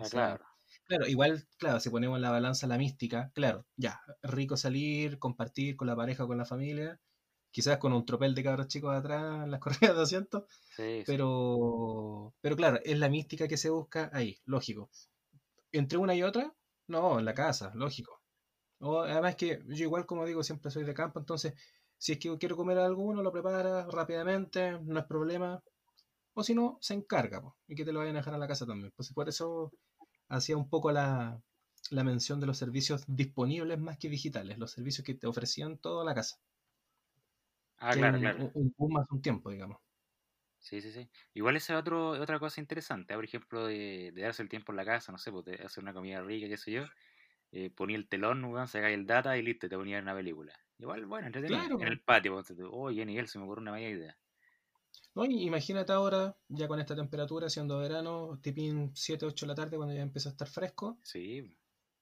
O 0.00 0.04
Ah, 0.04 0.08
sea, 0.08 0.22
claro. 0.24 0.44
Claro, 0.86 1.06
igual, 1.08 1.48
claro, 1.58 1.80
si 1.80 1.90
ponemos 1.90 2.16
en 2.16 2.22
la 2.22 2.30
balanza 2.32 2.66
la 2.68 2.78
mística, 2.78 3.32
claro, 3.34 3.66
ya, 3.76 4.02
rico 4.22 4.56
salir, 4.56 5.18
compartir 5.20 5.76
con 5.76 5.86
la 5.88 5.96
pareja 5.96 6.26
con 6.26 6.38
la 6.38 6.44
familia, 6.46 7.00
quizás 7.52 7.78
con 7.78 7.92
un 7.94 8.06
tropel 8.06 8.34
de 8.34 8.44
cabros 8.44 8.68
chicos 8.68 8.94
atrás 8.94 9.44
en 9.44 9.50
las 9.52 9.60
corridas 9.92 9.96
de 9.96 10.02
asientos, 10.02 10.44
Sí, 10.68 11.04
sí. 11.06 11.16
pero, 11.16 12.34
pero 12.42 12.56
claro, 12.56 12.80
es 12.84 12.98
la 12.98 13.08
mística 13.10 13.48
que 13.48 13.56
se 13.58 13.70
busca 13.70 14.10
ahí, 14.14 14.38
lógico. 14.46 14.90
Entre 15.72 15.98
una 15.98 16.14
y 16.14 16.22
otra, 16.22 16.54
no, 16.88 17.18
en 17.18 17.24
la 17.24 17.34
casa, 17.34 17.72
lógico. 17.74 18.22
O, 18.80 19.00
además 19.02 19.36
que 19.36 19.62
yo 19.68 19.84
igual, 19.84 20.06
como 20.06 20.26
digo, 20.26 20.42
siempre 20.44 20.70
soy 20.72 20.84
de 20.84 20.94
campo, 20.94 21.18
entonces, 21.20 21.54
si 21.98 22.12
es 22.14 22.18
que 22.20 22.36
quiero 22.38 22.56
comer 22.56 22.78
algo, 22.78 23.04
uno 23.04 23.22
lo 23.22 23.32
prepara 23.32 23.86
rápidamente, 23.86 24.80
no 24.82 25.00
es 25.00 25.06
problema. 25.06 25.62
O 26.34 26.42
si 26.44 26.54
no, 26.54 26.78
se 26.80 26.94
encarga, 26.94 27.40
po, 27.42 27.56
y 27.68 27.74
que 27.76 27.84
te 27.84 27.92
lo 27.92 28.00
vayan 28.00 28.16
a 28.16 28.20
dejar 28.20 28.34
a 28.34 28.38
la 28.38 28.48
casa 28.48 28.66
también. 28.66 28.92
Pues 28.96 29.12
por 29.12 29.28
eso 29.28 29.72
hacía 30.30 30.56
un 30.56 30.70
poco 30.70 30.92
la, 30.92 31.42
la 31.90 32.04
mención 32.04 32.40
de 32.40 32.46
los 32.48 32.58
servicios 32.58 33.04
disponibles 33.08 33.78
más 33.80 33.98
que 33.98 34.08
digitales, 34.08 34.58
los 34.58 34.72
servicios 34.72 35.04
que 35.06 35.14
te 35.14 35.26
ofrecían 35.26 35.78
toda 35.78 36.04
la 36.06 36.14
casa. 36.14 36.38
Ah, 37.78 37.96
claro, 37.96 38.18
un, 38.18 38.20
claro. 38.20 38.46
un- 38.54 38.74
boom 38.76 38.96
hace 38.98 39.14
un 39.14 39.22
tiempo, 39.22 39.50
digamos. 39.50 39.78
Sí, 40.58 40.80
sí, 40.82 40.92
sí. 40.92 41.10
Igual 41.32 41.56
esa 41.56 41.72
es 41.74 41.80
otro, 41.80 42.10
otra 42.10 42.38
cosa 42.38 42.60
interesante, 42.60 43.14
¿eh? 43.14 43.16
por 43.16 43.24
ejemplo, 43.24 43.66
de, 43.66 44.12
de 44.14 44.22
darse 44.22 44.42
el 44.42 44.48
tiempo 44.50 44.72
en 44.72 44.76
la 44.76 44.84
casa, 44.84 45.10
no 45.10 45.16
sé, 45.18 45.32
pues, 45.32 45.44
de 45.46 45.54
hacer 45.64 45.82
una 45.82 45.94
comida 45.94 46.20
rica, 46.20 46.48
qué 46.48 46.56
sé 46.58 46.72
yo. 46.72 46.84
Eh, 47.52 47.70
ponía 47.70 47.96
el 47.96 48.08
telón, 48.08 48.44
weón, 48.44 48.68
sacáis 48.68 48.94
el 48.96 49.06
data 49.06 49.36
y 49.38 49.42
listo, 49.42 49.68
te 49.68 49.76
ponía 49.76 49.98
en 49.98 50.04
una 50.04 50.14
película. 50.16 50.54
Igual, 50.78 51.06
bueno, 51.06 51.26
entretenido. 51.28 51.68
Claro. 51.68 51.78
En 51.78 51.88
el 51.88 52.02
patio, 52.02 52.38
oh, 52.72 52.88
qué 52.90 53.06
nivel, 53.06 53.28
se 53.28 53.38
me 53.38 53.44
ocurre 53.44 53.62
una 53.62 53.72
buena 53.72 53.88
idea. 53.88 54.18
No, 55.14 55.24
y 55.24 55.42
imagínate 55.42 55.92
ahora, 55.92 56.36
ya 56.48 56.68
con 56.68 56.80
esta 56.80 56.94
temperatura, 56.96 57.48
siendo 57.50 57.78
verano, 57.78 58.38
tipín 58.42 58.92
7, 58.94 59.26
8 59.26 59.46
de 59.46 59.48
la 59.48 59.54
tarde, 59.54 59.76
cuando 59.76 59.94
ya 59.94 60.02
empieza 60.02 60.28
a 60.28 60.32
estar 60.32 60.48
fresco, 60.48 60.98
Sí, 61.02 61.56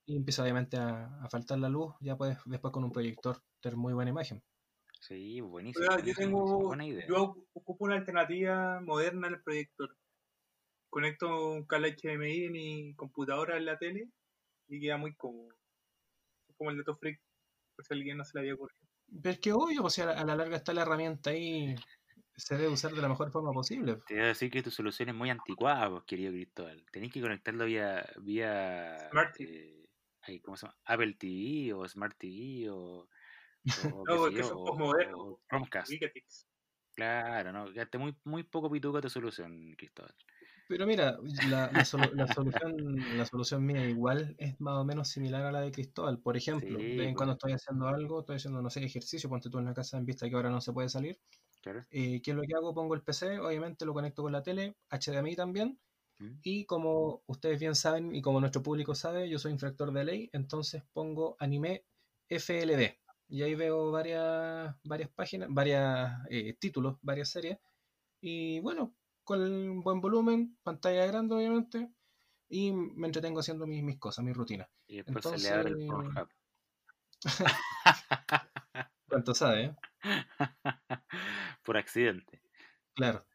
y 0.07 0.17
empieza 0.17 0.43
obviamente 0.43 0.77
a, 0.77 1.23
a 1.23 1.29
faltar 1.29 1.59
la 1.59 1.69
luz, 1.69 1.95
ya 2.01 2.17
puedes 2.17 2.39
después 2.47 2.73
con 2.73 2.85
un 2.85 2.93
proyector 2.93 3.43
tener 3.61 3.77
muy 3.77 3.93
buena 3.93 4.11
imagen. 4.11 4.43
sí, 5.01 5.41
buenísimo. 5.41 5.87
Yo 6.05 6.15
tengo, 6.15 6.61
buena 6.63 6.87
idea. 6.87 7.07
yo 7.09 7.37
ocupo 7.53 7.85
una 7.85 7.97
alternativa 7.97 8.81
moderna 8.81 9.29
en 9.29 9.35
el 9.35 9.43
proyector. 9.43 9.97
Conecto 10.91 11.51
un 11.53 11.67
cable 11.67 11.95
HDMI 11.97 12.41
de 12.41 12.51
mi 12.51 12.95
computadora 12.95 13.57
en 13.59 13.67
la 13.67 13.79
tele 13.79 14.09
y 14.69 14.81
queda 14.81 14.97
muy 14.97 15.15
cómodo. 15.15 15.51
Es 16.49 16.57
como 16.57 16.71
el 16.71 16.79
dato 16.79 16.97
freak, 16.97 17.21
por 17.77 17.85
si 17.85 17.93
a 17.93 17.97
alguien 17.97 18.17
no 18.17 18.25
se 18.25 18.33
le 18.35 18.41
había 18.41 18.55
ocurrido. 18.55 18.79
Pero 19.23 19.31
es 19.33 19.41
que 19.41 19.53
obvio, 19.53 19.85
o 19.85 19.91
sea, 19.91 20.11
a 20.11 20.25
la 20.25 20.37
larga 20.37 20.57
está 20.57 20.73
la 20.73 20.83
herramienta 20.83 21.31
ahí, 21.31 21.75
se 22.39 22.57
debe 22.57 22.71
usar 22.73 22.93
de 22.95 23.03
la 23.03 23.09
mejor 23.09 23.31
forma 23.31 23.53
posible. 23.53 24.03
Te 24.07 24.15
voy 24.15 24.23
a 24.25 24.27
decir 24.29 24.51
que 24.51 24.63
tu 24.63 24.71
solución 24.71 25.11
es 25.11 25.15
muy 25.15 25.29
anticuada, 25.31 25.91
pues, 25.91 26.05
querido 26.05 26.33
Cristóbal. 26.33 26.85
Tenés 26.91 27.13
que 27.13 27.21
conectarlo 27.21 27.65
vía, 27.67 28.07
vía 28.23 28.97
Smart 29.11 29.35
TV. 29.37 29.89
eh, 30.27 30.41
¿cómo 30.43 30.57
se 30.57 30.67
llama? 30.67 30.79
Apple 30.85 31.15
TV 31.15 31.73
o 31.75 31.87
Smart 31.89 32.17
TV 32.19 32.71
o, 32.71 33.09
O, 33.75 34.05
No, 34.07 34.17
porque 34.19 34.43
Chromecast. 35.49 35.91
Ubícate. 35.91 36.25
Claro, 36.95 37.53
no, 37.53 37.73
quedaste 37.73 37.99
muy, 37.99 38.17
muy 38.25 38.45
poco 38.45 38.71
pituca 38.71 39.01
tu 39.01 39.11
solución, 39.11 39.73
Cristóbal. 39.77 40.15
Pero 40.67 40.87
mira, 40.87 41.19
la, 41.43 41.71
la 41.73 41.83
solu- 41.83 42.13
la 42.15 42.27
solución, 42.27 42.73
la 43.17 43.25
solución 43.25 43.65
mía 43.65 43.85
igual 43.87 44.35
es 44.39 44.61
más 44.61 44.75
o 44.77 44.85
menos 44.85 45.09
similar 45.09 45.45
a 45.47 45.53
la 45.53 45.61
de 45.63 45.73
Cristóbal. 45.73 46.21
Por 46.21 46.37
ejemplo, 46.37 46.81
de 46.81 46.95
vez 46.97 47.09
en 47.09 47.15
pues. 47.15 47.17
cuando 47.17 47.33
estoy 47.35 47.53
haciendo 47.53 47.87
algo, 47.89 48.21
estoy 48.21 48.37
haciendo, 48.37 48.61
no 48.63 48.71
sé, 48.71 48.85
ejercicio, 48.85 49.29
ponte 49.31 49.49
tú 49.51 49.59
en 49.59 49.65
la 49.67 49.75
casa 49.75 49.97
en 49.99 50.05
vista 50.07 50.29
que 50.29 50.35
ahora 50.37 50.51
no 50.51 50.61
se 50.61 50.73
puede 50.73 50.89
salir. 50.89 51.19
Claro. 51.61 51.85
Eh, 51.91 52.21
¿Qué 52.23 52.31
es 52.31 52.37
lo 52.37 52.43
que 52.43 52.55
hago? 52.55 52.75
Pongo 52.75 52.95
el 52.95 53.03
PC, 53.03 53.39
obviamente 53.41 53.85
lo 53.85 53.95
conecto 53.95 54.23
con 54.23 54.33
la 54.33 54.43
tele, 54.43 54.77
HDMI 54.91 55.37
también. 55.37 55.79
¿Mm? 56.19 56.39
Y 56.43 56.65
como 56.67 57.23
ustedes 57.27 57.59
bien 57.59 57.75
saben 57.75 58.15
y 58.15 58.23
como 58.23 58.41
nuestro 58.41 58.63
público 58.63 58.95
sabe, 58.95 59.29
yo 59.29 59.39
soy 59.39 59.53
infractor 59.53 59.93
de 59.93 60.05
ley, 60.05 60.31
entonces 60.33 60.83
pongo 60.93 61.37
anime 61.39 61.85
FLV. 62.29 62.99
Y 63.29 63.43
ahí 63.43 63.55
veo 63.55 63.91
varias, 63.91 64.75
varias 64.85 65.11
páginas, 65.11 65.49
varios 65.51 66.11
títulos, 66.59 66.97
varias 67.03 67.29
series. 67.29 67.59
Y 68.21 68.61
bueno, 68.61 68.95
con 69.23 69.43
el 69.43 69.71
buen 69.83 70.01
volumen, 70.01 70.57
pantalla 70.63 71.07
grande 71.07 71.35
obviamente, 71.35 71.91
y 72.49 72.73
me 72.73 73.07
entretengo 73.07 73.41
haciendo 73.41 73.67
mis, 73.67 73.83
mis 73.83 73.99
cosas, 73.99 74.25
mis 74.25 74.37
rutinas. 74.37 74.69
Y 74.87 75.03
después 75.03 75.25
se 75.25 75.39
le 75.39 75.49
abre 75.51 75.71
el 75.71 75.87
Pornhub. 75.87 76.29
¿Cuánto 79.09 79.35
sabe? 79.35 79.65
eh? 79.65 79.77
Por 81.69 81.77
accidente. 81.77 82.35
Claro. 82.95 83.27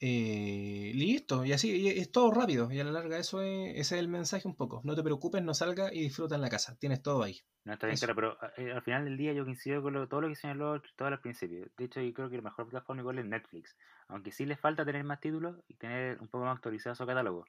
Eh, 0.00 0.92
listo, 0.94 1.44
y 1.44 1.52
así, 1.52 1.76
y 1.76 1.88
es 1.88 2.12
todo 2.12 2.30
rápido, 2.32 2.70
y 2.72 2.80
a 2.80 2.84
la 2.84 2.92
larga 2.92 3.18
eso 3.18 3.42
es, 3.42 3.70
ese 3.72 3.80
es 3.96 4.00
el 4.00 4.08
mensaje 4.08 4.48
un 4.48 4.56
poco. 4.56 4.82
No 4.84 4.94
te 4.96 5.02
preocupes, 5.04 5.42
no 5.42 5.54
salga 5.54 5.92
y 5.94 6.00
disfruta 6.02 6.36
en 6.36 6.42
la 6.42 6.50
casa, 6.50 6.76
tienes 6.78 7.02
todo 7.02 7.22
ahí. 7.22 7.42
No 7.64 7.72
está 7.72 7.86
bien 7.86 7.98
claro, 7.98 8.14
pero 8.14 8.38
eh, 8.58 8.72
al 8.72 8.82
final 8.82 9.04
del 9.04 9.16
día 9.16 9.32
yo 9.32 9.44
coincido 9.44 9.82
con 9.82 9.94
lo- 9.94 10.06
todo 10.08 10.20
lo 10.20 10.28
que 10.28 10.34
señaló 10.34 10.80
Cristóbal 10.82 11.14
al 11.14 11.20
principio. 11.20 11.66
De 11.76 11.84
hecho, 11.84 12.00
yo 12.02 12.12
creo 12.12 12.28
que 12.28 12.36
la 12.36 12.42
mejor 12.42 12.68
plataforma 12.68 13.00
igual 13.00 13.18
es 13.18 13.24
Netflix. 13.24 13.76
Aunque 14.08 14.32
sí 14.32 14.44
les 14.44 14.60
falta 14.60 14.84
tener 14.84 15.02
más 15.04 15.20
títulos 15.20 15.56
y 15.66 15.76
tener 15.76 16.20
un 16.20 16.28
poco 16.28 16.44
más 16.44 16.56
actualizado 16.56 16.94
su 16.94 17.06
catálogo. 17.06 17.44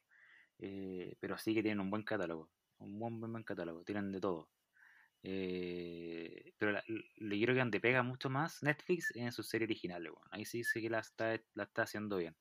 Eh, 0.60 1.18
pero 1.20 1.38
sí 1.38 1.54
que 1.54 1.64
tienen 1.64 1.82
un 1.82 1.92
buen 1.92 2.04
catálogo. 2.04 2.52
Un 2.80 3.00
buen, 3.00 3.20
buen, 3.20 3.32
buen 3.34 3.44
catálogo. 3.44 3.84
Tienen 3.84 4.12
de 4.12 4.22
todo. 4.22 4.50
Eh, 5.28 6.54
pero 6.60 6.72
la- 6.74 6.84
le 6.88 7.42
creo 7.42 7.56
que 7.56 7.60
donde 7.60 7.80
pega 7.80 8.04
mucho 8.04 8.30
más 8.30 8.62
Netflix 8.62 9.10
es 9.12 9.24
en 9.24 9.32
su 9.32 9.42
serie 9.42 9.66
original. 9.66 10.04
weón. 10.04 10.28
Ahí 10.30 10.46
sí 10.46 10.64
sé 10.64 10.82
que 10.82 10.90
la 10.90 11.00
está, 11.00 11.42
la 11.56 11.64
está 11.64 11.82
haciendo 11.84 12.18
bien. 12.18 12.36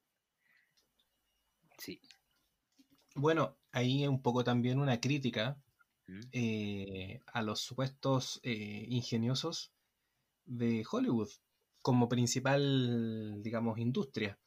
Sí. 1.78 2.00
Bueno, 3.14 3.56
ahí 3.72 4.06
un 4.06 4.20
poco 4.20 4.44
también 4.44 4.78
una 4.80 5.00
crítica 5.00 5.56
¿Mm? 6.06 6.20
eh, 6.32 7.20
a 7.26 7.42
los 7.42 7.60
supuestos 7.60 8.40
eh, 8.42 8.84
ingeniosos 8.88 9.72
de 10.44 10.84
Hollywood 10.90 11.30
como 11.80 12.08
principal, 12.08 13.42
digamos, 13.42 13.78
industria. 13.78 14.38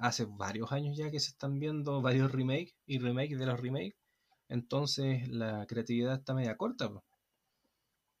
Hace 0.00 0.24
varios 0.24 0.72
años 0.72 0.96
ya 0.96 1.10
que 1.10 1.20
se 1.20 1.30
están 1.30 1.58
viendo 1.60 2.00
varios 2.00 2.32
remakes 2.32 2.74
y 2.86 2.98
remakes 2.98 3.38
de 3.38 3.46
los 3.46 3.60
remakes, 3.60 3.96
entonces 4.48 5.28
la 5.28 5.66
creatividad 5.66 6.14
está 6.14 6.34
media 6.34 6.56
corta. 6.56 6.90
po. 6.90 7.04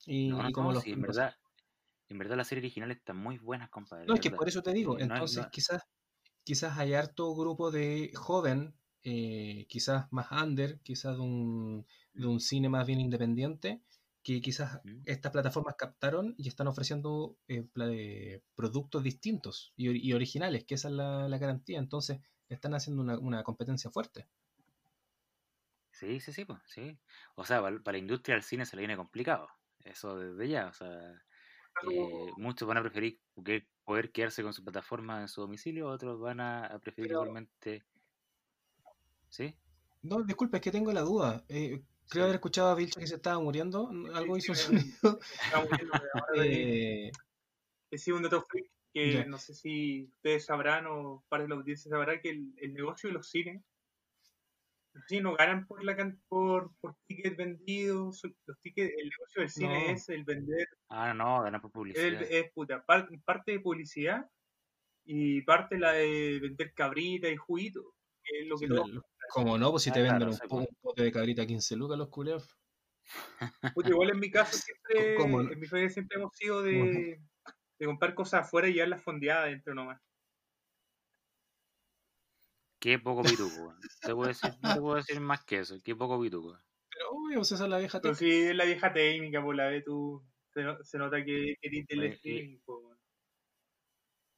Y, 0.06 0.30
No, 0.30 0.42
no, 0.42 0.48
y 0.48 0.52
como 0.52 0.68
no, 0.68 0.74
los, 0.74 0.84
sí, 0.84 0.90
en 0.92 1.00
verdad, 1.02 1.34
en 2.08 2.18
verdad 2.18 2.36
la 2.36 2.44
serie 2.44 2.62
original 2.62 2.90
está 2.90 3.14
muy 3.14 3.38
buena, 3.38 3.68
compadre. 3.68 4.06
No, 4.06 4.14
es 4.14 4.20
que 4.20 4.30
por 4.30 4.48
eso 4.48 4.62
te 4.62 4.72
digo, 4.72 4.98
Eh, 4.98 5.02
entonces 5.02 5.46
quizás, 5.50 5.82
quizás 6.44 6.78
hay 6.78 6.94
harto 6.94 7.34
grupo 7.34 7.70
de 7.70 8.12
joven, 8.14 8.74
eh, 9.04 9.66
quizás 9.68 10.06
más 10.12 10.30
under, 10.32 10.80
quizás 10.82 11.16
de 11.16 11.22
un, 11.22 11.86
de 12.14 12.26
un 12.26 12.40
cine 12.40 12.68
más 12.68 12.86
bien 12.86 13.00
independiente, 13.00 13.82
que 14.22 14.40
quizás 14.40 14.80
¿Mm? 14.84 15.02
estas 15.04 15.32
plataformas 15.32 15.76
captaron 15.76 16.34
y 16.38 16.48
están 16.48 16.68
ofreciendo 16.68 17.38
eh, 17.48 18.42
productos 18.54 19.02
distintos 19.02 19.72
y 19.76 20.12
originales, 20.12 20.64
que 20.64 20.74
esa 20.76 20.88
es 20.88 20.94
la, 20.94 21.28
la 21.28 21.38
garantía. 21.38 21.78
Entonces, 21.78 22.20
están 22.48 22.74
haciendo 22.74 23.02
una, 23.02 23.18
una 23.18 23.42
competencia 23.44 23.90
fuerte. 23.90 24.28
Sí, 25.98 26.20
sí, 26.20 26.30
sí, 26.32 26.44
pues, 26.44 26.60
sí. 26.66 26.98
O 27.36 27.44
sea, 27.44 27.62
para, 27.62 27.92
la 27.92 27.98
industria 27.98 28.34
del 28.34 28.42
cine 28.42 28.66
se 28.66 28.76
le 28.76 28.80
viene 28.80 28.96
complicado. 28.98 29.48
Eso 29.82 30.18
desde 30.18 30.46
ya. 30.48 30.66
O 30.66 30.72
sea, 30.74 30.90
eh, 31.90 32.30
muchos 32.36 32.68
van 32.68 32.76
a 32.76 32.82
preferir 32.82 33.18
que- 33.44 33.66
poder 33.84 34.10
quedarse 34.12 34.42
con 34.42 34.52
su 34.52 34.62
plataforma 34.64 35.20
en 35.22 35.28
su 35.28 35.40
domicilio, 35.40 35.88
otros 35.88 36.20
van 36.20 36.40
a, 36.40 36.66
a 36.66 36.78
preferir 36.80 37.08
Pero- 37.08 37.20
igualmente. 37.22 37.84
¿Sí? 39.28 39.54
No, 40.02 40.22
disculpe, 40.22 40.58
es 40.58 40.62
que 40.62 40.70
tengo 40.70 40.92
la 40.92 41.00
duda. 41.02 41.44
Eh, 41.48 41.82
creo 42.08 42.10
Sí. 42.10 42.20
haber 42.20 42.34
escuchado 42.34 42.68
a 42.68 42.74
Vilcha 42.74 43.00
que 43.00 43.06
se 43.06 43.14
estaba 43.16 43.38
muriendo. 43.40 43.88
Algo 44.14 44.36
hizo 44.36 44.52
un 44.52 44.56
sonido. 44.56 44.84
Eh, 46.36 47.10
decía 47.90 48.14
un 48.14 48.22
dato 48.22 48.44
freak 48.50 48.70
que 48.92 49.24
no 49.26 49.38
sé 49.38 49.54
si 49.54 50.04
ustedes 50.04 50.44
sabrán 50.46 50.86
o 50.86 51.22
parte 51.28 51.44
de 51.44 51.48
la 51.50 51.54
audiencia 51.56 51.90
sabrá 51.90 52.20
que 52.20 52.30
el, 52.30 52.52
el 52.58 52.72
negocio 52.74 53.08
de 53.08 53.14
los 53.14 53.28
cines 53.28 53.62
cines 55.06 55.22
no 55.24 55.34
ganan 55.36 55.66
por 55.66 55.84
la 55.84 55.96
can- 55.96 56.20
por, 56.28 56.70
por 56.80 56.96
tickets 57.06 57.36
vendidos 57.36 58.22
los 58.46 58.60
tickets 58.60 58.94
el 58.96 59.08
negocio 59.10 59.40
del 59.42 59.50
cine 59.50 59.84
No. 59.86 59.92
es 59.92 60.08
el 60.08 60.24
vender 60.24 60.68
Ah, 60.88 61.12
no, 61.14 61.42
ganan 61.42 61.60
por 61.60 61.68
el- 61.68 61.72
publicidad. 61.72 62.22
es 62.22 62.52
puta, 62.52 62.84
par- 62.84 63.08
parte 63.24 63.52
de 63.52 63.60
publicidad 63.60 64.28
y 65.04 65.42
parte 65.42 65.78
la 65.78 65.92
de 65.92 66.38
vender 66.40 66.72
cabrita 66.74 67.28
y 67.28 67.36
juguito 67.36 67.94
que 68.24 68.40
es 68.40 68.46
lo 68.48 68.56
que 68.56 68.66
lo- 68.66 68.84
como 69.30 69.56
no, 69.58 69.70
pues 69.70 69.82
si 69.84 69.90
Ah, 69.90 69.92
te 69.92 70.02
venden 70.02 70.16
claro, 70.18 70.32
un, 70.32 70.36
sí, 70.36 70.42
po- 70.48 70.56
pues. 70.56 70.68
un 70.68 70.76
pote 70.82 71.02
de 71.02 71.12
cabrita 71.12 71.42
a 71.42 71.46
15 71.46 71.76
lucas 71.76 71.98
los 71.98 72.08
culeos. 72.08 72.56
Puta, 73.74 73.88
igual 73.90 74.10
en 74.10 74.18
mi 74.20 74.30
caso 74.30 74.52
siempre, 74.74 75.14
¿Cómo 75.16 75.42
no? 75.42 75.50
en 75.52 75.60
mi 75.60 75.66
familia 75.66 75.90
siempre 75.90 76.18
hemos 76.18 76.34
sido 76.34 76.62
de, 76.62 77.20
de 77.78 77.86
comprar 77.86 78.14
cosas 78.14 78.42
afuera 78.44 78.68
y 78.68 78.72
llevarlas 78.74 79.02
fondeadas 79.02 79.46
dentro 79.50 79.74
nomás. 79.74 80.00
Qué 82.86 83.00
poco 83.00 83.24
pituco. 83.24 83.74
Te 84.00 84.14
puedo 84.14 84.28
decir, 84.28 84.48
no 84.62 84.74
te 84.74 84.80
puedo 84.80 84.94
decir 84.94 85.18
más 85.20 85.44
que 85.44 85.58
eso. 85.58 85.74
Qué 85.82 85.96
poco 85.96 86.20
pituco. 86.22 86.56
Pero 86.88 87.10
obvio, 87.10 87.38
pues 87.38 87.50
esa 87.50 87.64
es 87.64 87.70
la 87.70 87.78
vieja 87.78 88.00
Pero 88.00 88.14
técnica. 88.14 88.36
si 88.36 88.42
es 88.48 88.54
la 88.54 88.64
vieja 88.64 88.92
técnica, 88.92 89.42
por 89.42 89.56
la 89.56 89.64
de 89.64 89.82
tú, 89.82 90.24
se, 90.54 90.62
no- 90.62 90.84
se 90.84 90.96
nota 90.96 91.24
que 91.24 91.56
querís 91.60 91.84
del 91.88 91.98
Oye, 91.98 92.08
y- 92.08 92.12
streaming. 92.12 92.58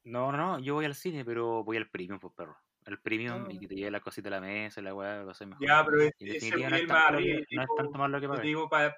No, 0.05 0.31
no, 0.31 0.57
yo 0.57 0.73
voy 0.73 0.85
al 0.85 0.95
cine, 0.95 1.23
pero 1.23 1.63
voy 1.63 1.77
al 1.77 1.91
premium, 1.91 2.19
pues 2.19 2.33
perro. 2.35 2.57
Al 2.85 2.99
premium 2.99 3.45
Ah. 3.45 3.51
y 3.51 3.59
que 3.59 3.67
te 3.67 3.75
lleve 3.75 3.91
la 3.91 3.99
cosita 3.99 4.29
a 4.29 4.31
la 4.31 4.41
mesa, 4.41 4.81
la 4.81 4.95
weá, 4.95 5.21
lo 5.21 5.29
haces 5.29 5.47
mejor. 5.47 5.67
Ya, 5.67 5.85
pero 5.85 6.01
es, 6.01 6.13
ese 6.17 6.49
no 6.49 6.55
es, 6.57 6.65
nivel 6.65 6.87
tanto 6.87 6.93
más 6.95 7.11
lo 7.11 7.17
que- 7.19 7.45
no 7.51 7.61
es 7.61 7.67
tanto 7.77 7.97
más 7.99 8.09
lo 8.09 8.19
que 8.19 8.25
yo 8.27 8.33
te 8.33 8.41
digo, 8.41 8.67
para 8.67 8.95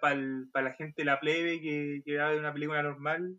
la 0.53 0.73
gente 0.75 1.01
de 1.01 1.05
la 1.05 1.19
plebe 1.19 1.59
que, 1.59 2.01
que 2.05 2.15
va 2.17 2.27
a 2.27 2.29
ver 2.31 2.39
una 2.39 2.53
película 2.53 2.81
normal, 2.83 3.37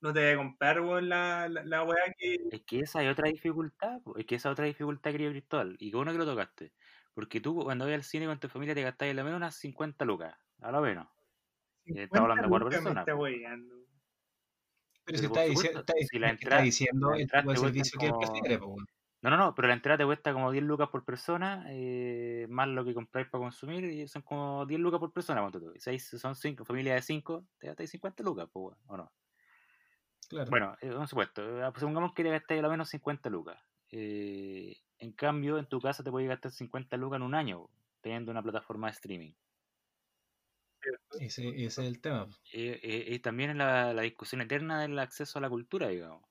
no 0.00 0.12
te 0.12 0.24
va 0.26 0.32
a 0.32 0.44
comprar, 0.44 0.80
weón, 0.80 1.08
la, 1.08 1.48
la, 1.48 1.64
la 1.64 1.82
weá 1.84 2.14
que... 2.18 2.36
Es 2.50 2.62
que 2.62 2.80
esa 2.80 3.02
es 3.02 3.10
otra 3.10 3.28
dificultad, 3.28 4.00
es 4.16 4.26
que 4.26 4.34
esa 4.36 4.48
es 4.48 4.52
otra 4.52 4.64
dificultad, 4.66 5.10
querido 5.12 5.30
Cristóbal, 5.32 5.76
y 5.78 5.90
qué 5.90 5.96
bueno 5.96 6.12
que 6.12 6.18
lo 6.18 6.26
tocaste. 6.26 6.72
Porque 7.14 7.40
tú 7.40 7.56
cuando 7.64 7.84
vas 7.84 7.94
al 7.94 8.04
cine 8.04 8.26
con 8.26 8.38
tu 8.38 8.48
familia 8.48 8.74
te 8.74 8.82
gastas 8.82 9.08
al 9.10 9.16
menos 9.16 9.36
unas 9.36 9.54
50 9.56 10.04
lucas, 10.04 10.36
a 10.60 10.70
lo 10.70 10.80
menos. 10.80 11.08
Y 11.84 11.98
estamos 11.98 12.30
hablando 12.30 12.44
de 12.44 12.48
cuatro 12.48 12.70
50 12.70 12.70
lucas 12.70 12.82
me 12.84 12.90
personas, 12.90 13.02
está. 13.02 13.16
Pero 15.04 15.18
si 15.18 15.24
está, 15.24 15.44
dici- 15.46 15.48
supuesto, 15.54 15.78
está, 15.80 15.92
si 15.94 15.98
diciendo, 16.00 16.20
la 16.26 16.30
está 16.32 16.44
entrada- 16.44 16.62
diciendo 16.62 17.10
la 17.10 17.16
el 17.16 17.30
tipo 17.30 17.50
de 17.50 17.56
servicio 17.56 17.98
que 18.00 18.12
prefiere, 18.18 18.58
pues. 18.58 18.84
No, 19.20 19.30
no, 19.30 19.36
no, 19.36 19.52
pero 19.54 19.66
la 19.66 19.74
entrada 19.74 19.98
te 19.98 20.04
cuesta 20.04 20.32
como 20.32 20.52
10 20.52 20.62
lucas 20.62 20.90
por 20.90 21.04
persona, 21.04 21.64
eh, 21.70 22.46
más 22.50 22.68
lo 22.68 22.84
que 22.84 22.94
compráis 22.94 23.26
para 23.28 23.42
consumir, 23.42 23.82
y 23.84 24.06
son 24.06 24.22
como 24.22 24.64
10 24.64 24.80
lucas 24.80 25.00
por 25.00 25.12
persona, 25.12 25.42
ponte 25.42 25.58
tú. 25.58 25.72
Son 26.18 26.36
cinco, 26.36 26.64
familia 26.64 26.94
de 26.94 27.02
5, 27.02 27.44
te 27.58 27.66
gastáis 27.66 27.90
50 27.90 28.22
lucas, 28.22 28.48
pues, 28.52 28.76
weón, 28.76 28.78
¿o 28.86 28.96
no? 28.96 29.12
Claro. 30.28 30.50
Bueno, 30.50 30.76
eh, 30.80 30.94
un 30.94 31.06
supuesto, 31.08 31.42
eh, 31.62 31.72
supongamos 31.76 32.12
que 32.14 32.22
te 32.24 32.30
gastáis 32.30 32.60
a 32.60 32.62
lo 32.62 32.70
menos 32.70 32.88
50 32.88 33.28
lucas. 33.30 33.60
Eh, 33.90 34.76
en 34.98 35.12
cambio, 35.12 35.58
en 35.58 35.66
tu 35.68 35.80
casa 35.80 36.02
te 36.02 36.10
puedes 36.10 36.28
gastar 36.28 36.52
50 36.52 36.96
lucas 36.96 37.18
en 37.18 37.22
un 37.22 37.34
año, 37.34 37.68
teniendo 38.00 38.30
una 38.32 38.42
plataforma 38.42 38.88
de 38.88 38.92
streaming. 38.92 39.34
ese, 41.20 41.48
ese 41.50 41.66
es 41.66 41.78
el 41.78 42.00
tema. 42.00 42.28
Eh, 42.52 42.78
eh, 42.82 43.14
y 43.14 43.18
también 43.20 43.50
en 43.50 43.58
la, 43.58 43.92
la 43.94 44.02
discusión 44.02 44.40
eterna 44.42 44.80
del 44.82 44.98
acceso 44.98 45.38
a 45.38 45.42
la 45.42 45.48
cultura, 45.50 45.88
digamos. 45.88 46.24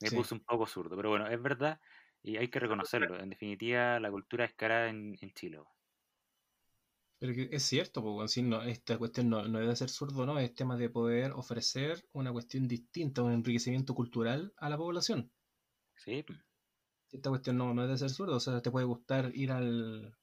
Me 0.00 0.10
Sí. 0.10 0.16
puse 0.16 0.34
un 0.34 0.40
poco 0.44 0.66
zurdo, 0.66 0.96
pero 0.96 1.10
bueno, 1.10 1.26
es 1.28 1.40
verdad 1.42 1.80
y 2.22 2.36
hay 2.36 2.48
que 2.50 2.60
reconocerlo. 2.60 3.18
En 3.20 3.30
definitiva, 3.30 4.00
la 4.00 4.10
cultura 4.10 4.44
es 4.44 4.54
cara 4.54 4.88
en, 4.88 5.16
en 5.20 5.30
Chile. 5.32 5.60
Pero 7.20 7.32
que 7.34 7.48
es 7.52 7.62
cierto, 7.64 8.00
weón, 8.00 8.28
sí, 8.28 8.42
no, 8.42 8.62
esta 8.62 8.98
cuestión 8.98 9.28
no, 9.30 9.46
no 9.48 9.58
debe 9.60 9.76
ser 9.76 9.88
zurdo, 9.90 10.26
¿no? 10.26 10.38
Es 10.38 10.54
tema 10.54 10.76
de 10.76 10.90
poder 10.90 11.32
ofrecer 11.32 12.08
una 12.12 12.32
cuestión 12.32 12.66
distinta, 12.68 13.22
un 13.22 13.32
enriquecimiento 13.32 13.94
cultural 13.94 14.52
a 14.56 14.68
la 14.68 14.76
población. 14.76 15.32
Sí. 15.96 16.24
Esta 17.10 17.28
cuestión 17.30 17.56
no, 17.58 17.74
no 17.74 17.82
debe 17.82 17.98
ser 17.98 18.10
zurdo, 18.10 18.36
o 18.36 18.40
sea, 18.40 18.60
te 18.62 18.70
puede 18.70 18.86
gustar 18.86 19.30
ir 19.34 19.50
al, 19.52 20.16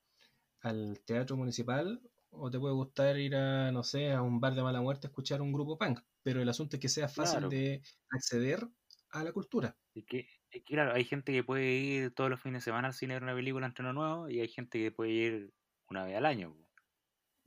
al 0.62 1.02
teatro 1.06 1.38
municipal 1.38 2.02
o 2.32 2.52
te 2.52 2.60
puede 2.60 2.76
gustar 2.76 3.18
ir 3.20 3.36
a, 3.36 3.72
no 3.72 3.84
sé, 3.84 4.12
a 4.14 4.22
un 4.24 4.40
bar 4.42 4.56
de 4.56 4.64
mala 4.64 4.82
muerte 4.82 5.08
a 5.08 5.10
escuchar 5.10 5.42
un 5.42 5.54
grupo 5.54 5.78
punk, 5.78 6.02
pero 6.24 6.42
el 6.42 6.50
asunto 6.50 6.78
es 6.78 6.82
que 6.82 6.90
sea 6.90 7.10
fácil 7.10 7.48
Claro. 7.48 7.50
de 7.50 7.84
acceder 8.12 8.70
a 9.10 9.24
la 9.24 9.34
cultura. 9.34 9.80
Es 9.94 10.06
que, 10.06 10.20
es 10.20 10.28
que, 10.50 10.64
claro, 10.64 10.94
hay 10.94 11.06
gente 11.06 11.32
que 11.32 11.44
puede 11.44 11.72
ir 11.74 12.14
todos 12.14 12.30
los 12.30 12.42
fines 12.42 12.62
de 12.64 12.66
semana 12.72 12.88
al 12.90 12.94
cine 12.94 13.14
a 13.14 13.18
ver 13.18 13.24
una 13.24 13.36
película, 13.36 13.66
entreno 13.66 13.94
nuevo, 13.94 14.30
y 14.30 14.40
hay 14.42 14.48
gente 14.50 14.78
que 14.80 14.92
puede 14.92 15.12
ir 15.12 15.54
una 15.90 16.04
vez 16.06 16.16
al 16.18 16.26
año. 16.26 16.65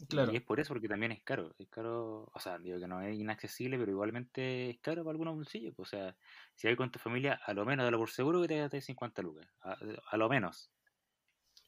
Claro. 0.09 0.33
Y 0.33 0.37
es 0.37 0.43
por 0.43 0.61
eso, 0.61 0.69
porque 0.75 0.89
también 0.89 1.13
es 1.13 1.23
caro. 1.23 1.55
Es 1.59 1.69
caro, 1.69 2.31
o 2.33 2.41
sea, 2.41 2.59
digo 2.59 2.79
que 2.79 2.87
no 2.87 3.01
es 3.03 3.19
inaccesible, 3.19 3.79
pero 3.79 3.91
igualmente 3.91 4.71
es 4.71 4.79
caro 4.81 5.03
para 5.03 5.13
algunos 5.13 5.35
bolsillos. 5.35 5.75
pues, 5.75 5.89
O 5.89 5.97
sea, 5.97 6.17
si 6.55 6.69
hay 6.69 6.77
con 6.77 6.91
tu 6.91 6.99
familia, 6.99 7.41
a 7.45 7.53
lo 7.53 7.65
menos 7.67 7.85
dalo 7.85 7.99
por 7.99 8.11
seguro 8.11 8.41
que 8.43 8.49
te 8.49 8.59
gastes 8.59 8.85
50 8.85 9.23
lucas. 9.23 9.49
A, 9.61 9.77
a 10.11 10.17
lo 10.17 10.29
menos. 10.29 10.71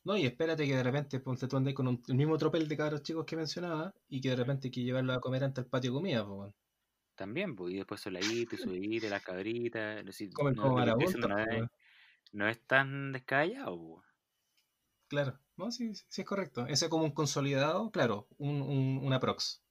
No, 0.04 0.16
y 0.16 0.26
espérate 0.26 0.66
que 0.66 0.76
de 0.76 0.82
repente 0.82 1.20
ponte 1.20 1.46
tú 1.48 1.56
andes 1.56 1.74
con 1.74 1.88
un- 1.88 2.02
el 2.08 2.14
mismo 2.14 2.36
tropel 2.38 2.68
de 2.68 2.76
cabros 2.76 3.02
chicos 3.02 3.24
que 3.26 3.36
mencionaba 3.36 3.94
y 4.08 4.20
que 4.20 4.30
de 4.30 4.36
repente 4.36 4.68
hay 4.68 4.70
que 4.72 4.82
llevarlo 4.82 5.12
a 5.12 5.20
comer 5.20 5.44
ante 5.44 5.60
el 5.62 5.66
patio 5.68 5.90
de 5.90 5.94
comida, 5.96 6.26
pues. 6.26 6.54
También, 7.14 7.54
pues, 7.54 7.74
y 7.74 7.76
después 7.78 8.00
soladito 8.00 8.56
y 8.72 9.00
las 9.00 9.22
cabritas. 9.22 10.00
es 10.00 10.06
decir, 10.06 10.30
Comen 10.32 10.54
no- 10.54 10.62
como 10.62 10.80
no, 10.80 10.96
es, 11.38 11.68
no 12.32 12.48
es 12.48 12.66
tan 12.66 13.12
descabellado, 13.12 13.78
pues. 13.78 14.06
Claro, 15.08 15.40
no, 15.60 15.70
sí, 15.70 15.94
sí 15.94 16.04
sí 16.08 16.20
es 16.22 16.26
correcto. 16.26 16.66
Ese 16.66 16.88
como 16.88 17.04
un 17.04 17.12
consolidado, 17.12 17.90
claro, 17.90 18.26
un, 18.38 18.60
un, 18.62 18.98
una 19.02 19.20
prox. 19.20 19.62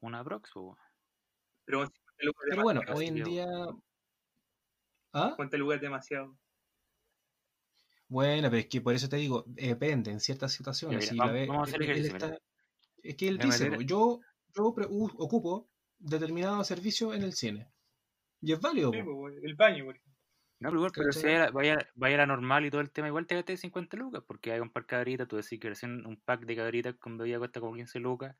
Una 0.00 0.24
prox, 0.24 0.50
pues. 0.54 0.78
Pero 1.64 1.80
50 1.86 2.24
lucas 2.24 2.42
es 2.44 2.50
Pero 2.50 2.62
bueno, 2.62 2.80
hoy 2.94 3.06
en 3.06 3.24
día... 3.24 3.46
¿Ah? 5.12 5.28
50 5.30 5.56
lucas 5.56 5.76
es 5.76 5.82
demasiado. 5.82 6.36
Bueno, 8.08 8.48
pero 8.50 8.60
es 8.60 8.66
que 8.66 8.80
por 8.80 8.94
eso 8.94 9.08
te 9.08 9.16
digo, 9.16 9.42
depende 9.46 10.10
en 10.12 10.20
ciertas 10.20 10.52
situaciones. 10.52 10.98
mira, 11.00 11.10
Si 11.12 11.16
vamos- 11.18 11.32
la 11.34 11.40
ve- 11.40 11.46
vamos 11.48 11.60
a 11.60 11.70
hacer 11.70 11.82
él- 11.82 11.90
ejercicio, 11.90 12.16
está- 12.16 12.38
Es 13.02 13.16
que 13.16 13.28
él 13.28 13.38
dice, 13.38 13.70
yo, 13.84 14.20
yo 14.54 14.74
pre- 14.74 14.86
u- 14.88 15.10
ocupo 15.18 15.68
determinado 15.98 16.62
servicio 16.64 17.14
en 17.14 17.22
el 17.22 17.32
cine. 17.34 17.68
Y 18.40 18.52
es 18.52 18.60
válido, 18.60 18.92
Sí, 18.92 19.02
po. 19.02 19.28
el 19.28 19.54
baño, 19.54 19.84
por 19.86 19.96
ejemplo. 19.96 20.05
No, 20.58 20.70
pero 20.70 20.76
igual, 20.76 20.92
pero 20.94 21.12
si 21.12 21.26
vaya, 21.52 21.78
vaya, 21.94 22.16
la 22.16 22.26
normal 22.26 22.64
y 22.64 22.70
todo 22.70 22.80
el 22.80 22.90
tema, 22.90 23.08
igual 23.08 23.26
te 23.26 23.34
gastas 23.34 23.60
50 23.60 23.96
lucas, 23.96 24.22
porque 24.26 24.52
hay 24.52 24.56
que 24.56 24.60
comprar 24.60 24.86
cabritas, 24.86 25.28
tú 25.28 25.36
decís 25.36 25.60
que 25.60 25.68
recién 25.68 26.06
un 26.06 26.16
pack 26.16 26.46
de 26.46 26.56
cabritas 26.56 26.94
con 26.96 27.18
bebida 27.18 27.38
cuesta 27.38 27.60
como 27.60 27.74
15 27.74 27.98
lucas, 27.98 28.36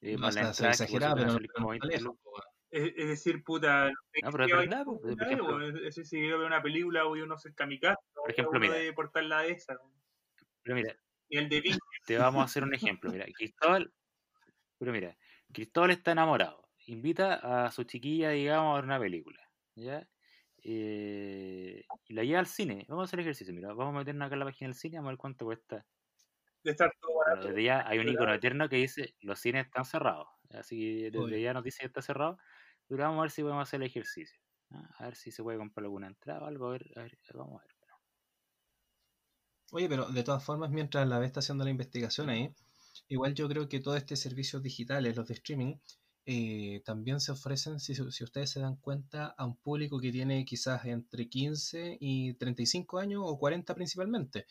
eh, 0.00 0.12
No, 0.12 0.20
más 0.20 0.36
o 0.36 0.40
la 0.40 0.48
entrada, 0.48 0.86
por 0.88 1.00
van 1.00 1.14
pero 1.16 1.26
no, 1.26 1.34
pero 1.34 1.40
no 1.40 1.54
como 1.54 1.72
está 1.72 1.86
20 1.88 1.88
lejos, 1.88 2.02
lucas. 2.02 2.44
Es, 2.70 2.92
es 2.96 3.08
decir, 3.08 3.42
puta, 3.42 3.90
no 3.90 3.94
sé 4.12 4.20
No, 4.22 4.32
pero 4.32 4.44
es 4.44 4.52
verdad, 4.52 4.84
por 4.84 5.02
vez, 5.02 5.16
ejemplo-. 5.20 5.66
Es 5.66 5.74
decir, 5.74 6.06
si 6.06 6.16
quiero 6.18 6.38
ver 6.38 6.46
una 6.46 6.62
película, 6.62 7.04
voy 7.04 7.20
a 7.20 7.24
uno 7.24 7.38
ser 7.38 7.54
kamikaze, 7.54 7.96
Por 8.14 8.30
ejemplo, 8.30 8.60
mira. 8.60 8.74
de 8.74 8.92
portar 8.92 9.24
la 9.24 9.42
de 9.42 9.52
esa. 9.52 9.76
Pero 10.62 10.76
mira, 10.76 10.96
y 11.28 11.38
el 11.38 11.48
de 11.48 11.78
te 12.06 12.18
vamos 12.18 12.42
a 12.42 12.44
hacer 12.44 12.62
un 12.62 12.74
ejemplo. 12.74 13.10
Mira, 13.10 13.26
Cristóbal, 13.36 13.92
pero 14.78 14.92
mira, 14.92 15.16
Cristóbal 15.52 15.90
está 15.90 16.12
enamorado. 16.12 16.68
Invita 16.86 17.66
a 17.66 17.70
su 17.72 17.84
chiquilla, 17.84 18.30
digamos, 18.30 18.72
a 18.72 18.74
ver 18.76 18.84
una 18.84 19.00
película. 19.00 19.40
¿Ya? 19.74 20.08
Eh, 20.68 21.84
y 22.08 22.14
la 22.14 22.24
lleva 22.24 22.40
al 22.40 22.48
cine. 22.48 22.84
Vamos 22.88 23.02
a 23.02 23.04
hacer 23.04 23.20
ejercicio. 23.20 23.54
Mira, 23.54 23.72
vamos 23.72 23.94
a 23.94 23.98
meternos 23.98 24.26
acá 24.26 24.34
en 24.34 24.40
la 24.40 24.46
página 24.46 24.68
del 24.68 24.74
cine, 24.74 24.96
vamos 24.96 25.10
a 25.10 25.12
ver 25.12 25.18
cuánto 25.18 25.44
cuesta. 25.44 25.86
de 26.64 26.70
estar 26.72 26.92
todo 27.00 27.18
barato. 27.18 27.46
desde 27.46 27.62
ya 27.62 27.86
hay 27.86 28.00
un 28.00 28.08
icono 28.08 28.34
eterno 28.34 28.68
que 28.68 28.76
dice 28.76 29.14
los 29.20 29.38
cines 29.38 29.66
están 29.66 29.84
cerrados. 29.84 30.26
Así 30.50 30.76
que 30.76 31.10
desde 31.12 31.40
ya 31.40 31.52
nos 31.52 31.62
dice 31.62 31.80
que 31.80 31.86
está 31.86 32.02
cerrado. 32.02 32.38
Pero 32.88 33.04
vamos 33.04 33.18
a 33.18 33.22
ver 33.22 33.30
si 33.30 33.42
podemos 33.42 33.62
hacer 33.62 33.80
el 33.80 33.86
ejercicio. 33.86 34.40
A 34.98 35.04
ver 35.04 35.14
si 35.14 35.30
se 35.30 35.44
puede 35.44 35.56
comprar 35.56 35.84
alguna 35.84 36.08
entrada 36.08 36.40
o 36.42 36.46
algo. 36.46 36.66
A 36.66 36.72
ver, 36.72 36.92
a 36.96 37.02
ver, 37.02 37.16
vamos 37.34 37.60
a 37.60 37.64
ver. 37.64 37.76
Oye, 39.70 39.88
pero 39.88 40.06
de 40.06 40.22
todas 40.24 40.44
formas, 40.44 40.70
mientras 40.70 41.06
la 41.06 41.20
B 41.20 41.26
está 41.26 41.40
haciendo 41.40 41.64
la 41.64 41.70
investigación 41.70 42.28
ahí, 42.28 42.52
igual 43.08 43.34
yo 43.34 43.48
creo 43.48 43.68
que 43.68 43.80
todos 43.80 43.98
estos 43.98 44.18
servicios 44.18 44.62
digitales, 44.62 45.16
los 45.16 45.28
de 45.28 45.34
streaming, 45.34 45.76
eh, 46.28 46.82
también 46.84 47.20
se 47.20 47.30
ofrecen, 47.30 47.78
si, 47.78 47.94
si 47.94 48.24
ustedes 48.24 48.50
se 48.50 48.60
dan 48.60 48.76
cuenta, 48.76 49.26
a 49.38 49.46
un 49.46 49.56
público 49.56 50.00
que 50.00 50.10
tiene 50.10 50.44
quizás 50.44 50.84
entre 50.86 51.28
15 51.28 51.98
y 52.00 52.34
35 52.34 52.98
años 52.98 53.22
o 53.24 53.38
40 53.38 53.74
principalmente. 53.74 54.46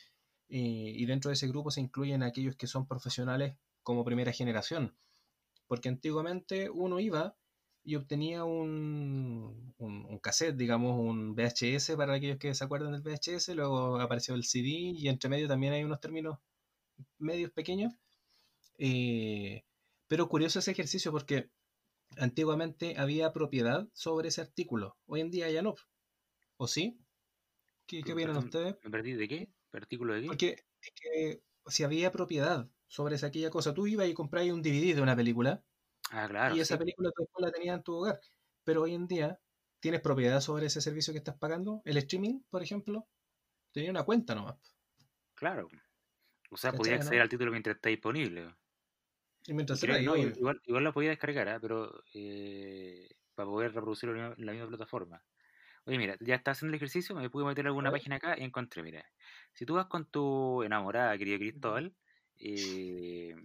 Eh, 0.48 0.94
y 0.96 1.06
dentro 1.06 1.30
de 1.30 1.34
ese 1.34 1.48
grupo 1.48 1.72
se 1.72 1.82
incluyen 1.82 2.24
aquellos 2.24 2.56
que 2.56 2.68
son 2.68 2.88
profesionales 2.88 3.58
como 3.84 4.06
primera 4.06 4.32
generación. 4.32 4.96
Porque 5.68 5.90
antiguamente 5.90 6.70
uno 6.70 7.00
iba 7.00 7.36
y 7.84 7.96
obtenía 7.96 8.46
un, 8.46 9.74
un, 9.78 10.20
cassette, 10.20 10.56
digamos, 10.56 10.98
un 11.00 11.36
VHS 11.36 11.96
para 11.98 12.16
aquellos 12.16 12.38
que 12.40 12.54
se 12.56 12.64
acuerdan 12.64 12.94
del 12.94 13.02
VHS, 13.02 13.50
luego 13.50 14.00
apareció 14.00 14.36
el 14.36 14.46
CD 14.46 14.70
y 14.70 15.08
entre 15.10 15.30
medio 15.30 15.48
también 15.48 15.74
hay 15.74 15.84
unos 15.84 16.00
términos 16.00 16.40
medios 17.20 17.52
pequeños. 17.52 17.94
Eh, 18.78 19.64
pero 20.08 20.30
curioso 20.30 20.60
ese 20.60 20.72
ejercicio 20.72 21.12
porque 21.12 21.50
antiguamente 22.18 22.96
había 22.98 23.32
propiedad 23.34 23.88
sobre 23.94 24.30
ese 24.30 24.42
artículo, 24.42 24.98
hoy 25.06 25.22
en 25.22 25.32
día 25.32 25.50
ya 25.50 25.62
no. 25.62 25.76
¿O 26.58 26.68
sí? 26.68 27.00
¿Qué, 27.88 28.02
qué 28.04 28.14
opinan 28.14 28.38
ustedes? 28.38 28.76
¿Me 28.84 28.90
perdí 28.90 29.14
de 29.14 29.28
qué? 29.28 29.50
¿Artículo 29.74 30.14
de 30.14 30.22
qué? 30.22 30.28
Porque 30.28 30.56
es 30.82 30.92
que 30.96 31.44
si 31.68 31.84
había 31.84 32.12
propiedad 32.12 32.70
sobre 32.88 33.16
esa 33.16 33.28
aquella 33.28 33.50
cosa, 33.50 33.74
tú 33.74 33.88
ibas 33.88 34.08
y 34.08 34.14
comprabas 34.14 34.52
un 34.52 34.62
DVD 34.62 34.96
de 34.96 35.02
una 35.02 35.16
película 35.16 35.64
Ah, 36.12 36.28
claro. 36.28 36.56
y 36.56 36.60
esa 36.60 36.76
sí. 36.76 36.80
película 36.80 37.12
tú 37.16 37.24
después 37.24 37.44
la 37.46 37.52
tenías 37.52 37.78
en 37.78 37.84
tu 37.84 37.94
hogar. 37.96 38.20
Pero 38.64 38.84
hoy 38.84 38.94
en 38.94 39.08
día, 39.08 39.40
¿tienes 39.80 40.02
propiedad 40.02 40.40
sobre 40.42 40.68
ese 40.68 40.82
servicio 40.82 41.14
que 41.14 41.20
estás 41.20 41.38
pagando? 41.38 41.82
El 41.86 41.98
streaming, 41.98 42.42
por 42.50 42.64
ejemplo, 42.64 43.08
tenía 43.74 43.92
una 43.92 44.04
cuenta 44.04 44.36
nomás. 44.36 44.58
Claro. 45.36 45.68
O 46.52 46.58
sea, 46.58 46.72
¿Cachai, 46.72 46.78
podía 46.78 46.98
no? 47.00 47.02
acceder 47.02 47.22
al 47.22 47.30
título 47.30 47.52
mientras 47.52 47.76
está 47.78 47.90
disponible. 47.90 48.56
Y 49.48 49.54
mientras 49.54 49.80
Creo- 49.80 49.96
era 49.96 50.00
ahí, 50.00 50.06
no, 50.06 50.14
obvio. 50.14 50.28
igual, 50.38 50.62
igual 50.66 50.84
la 50.84 50.92
podía 50.94 51.10
descargar, 51.12 51.50
¿ah? 51.50 51.60
pero 51.62 52.04
eh, 52.14 53.08
para 53.36 53.48
poder 53.48 53.74
reproducirlo 53.74 54.16
en 54.16 54.22
la 54.22 54.30
misma- 54.30 54.40
en 54.42 54.46
la 54.46 54.52
misma 54.54 54.68
plataforma. 54.70 55.24
Oye, 55.86 55.98
mira, 56.00 56.18
ya 56.22 56.36
está 56.36 56.52
haciendo 56.52 56.72
el 56.72 56.76
ejercicio, 56.78 57.16
me 57.16 57.30
pude 57.30 57.46
meter 57.46 57.68
alguna 57.68 57.92
página 57.92 58.16
acá 58.18 58.36
y 58.40 58.44
encontré, 58.44 58.84
mira. 58.84 59.06
Si 59.54 59.66
tú 59.66 59.76
vas 59.76 59.88
con 59.88 60.06
tu 60.10 60.64
enamorada, 60.64 61.18
querido 61.18 61.38
Cristóbal, 61.40 61.96
eh, 62.40 63.36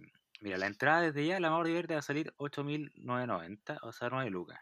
mira, 0.41 0.57
la 0.57 0.67
entrada 0.67 1.01
desde 1.01 1.25
ya, 1.27 1.39
la 1.39 1.49
de 1.63 1.73
Verde 1.73 1.93
va 1.95 1.99
a 1.99 2.03
salir 2.03 2.33
8.990, 2.37 3.79
o 3.83 3.91
sea, 3.93 4.09
9 4.09 4.29
lucas. 4.31 4.59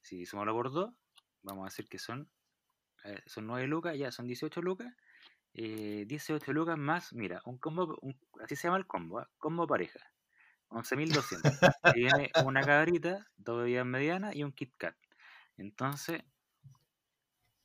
Si 0.00 0.26
sumarlo 0.26 0.54
por 0.54 0.72
2, 0.72 0.92
vamos 1.42 1.62
a 1.64 1.66
decir 1.70 1.88
que 1.88 1.98
son, 1.98 2.30
a 3.04 3.08
ver, 3.10 3.24
son 3.26 3.46
9 3.46 3.66
lucas, 3.68 3.96
ya 3.98 4.12
son 4.12 4.26
18 4.28 4.62
lucas. 4.62 4.94
eh, 5.54 6.04
18 6.08 6.52
lucas 6.52 6.78
más, 6.78 7.12
mira, 7.14 7.40
un 7.46 7.58
combo, 7.58 7.98
un- 8.02 8.18
así 8.42 8.56
se 8.56 8.68
llama 8.68 8.78
el 8.78 8.86
combo, 8.88 9.20
¿ah? 9.20 9.30
combo 9.38 9.66
pareja. 9.66 10.00
11.200. 10.74 11.92
que 11.94 12.00
viene 12.00 12.30
una 12.44 12.62
cabrita, 12.62 13.26
dos 13.36 13.62
bebidas 13.62 13.86
medianas 13.86 14.34
y 14.34 14.42
un 14.42 14.52
Kit 14.52 14.74
Kat. 14.76 14.96
Entonces, 15.56 16.22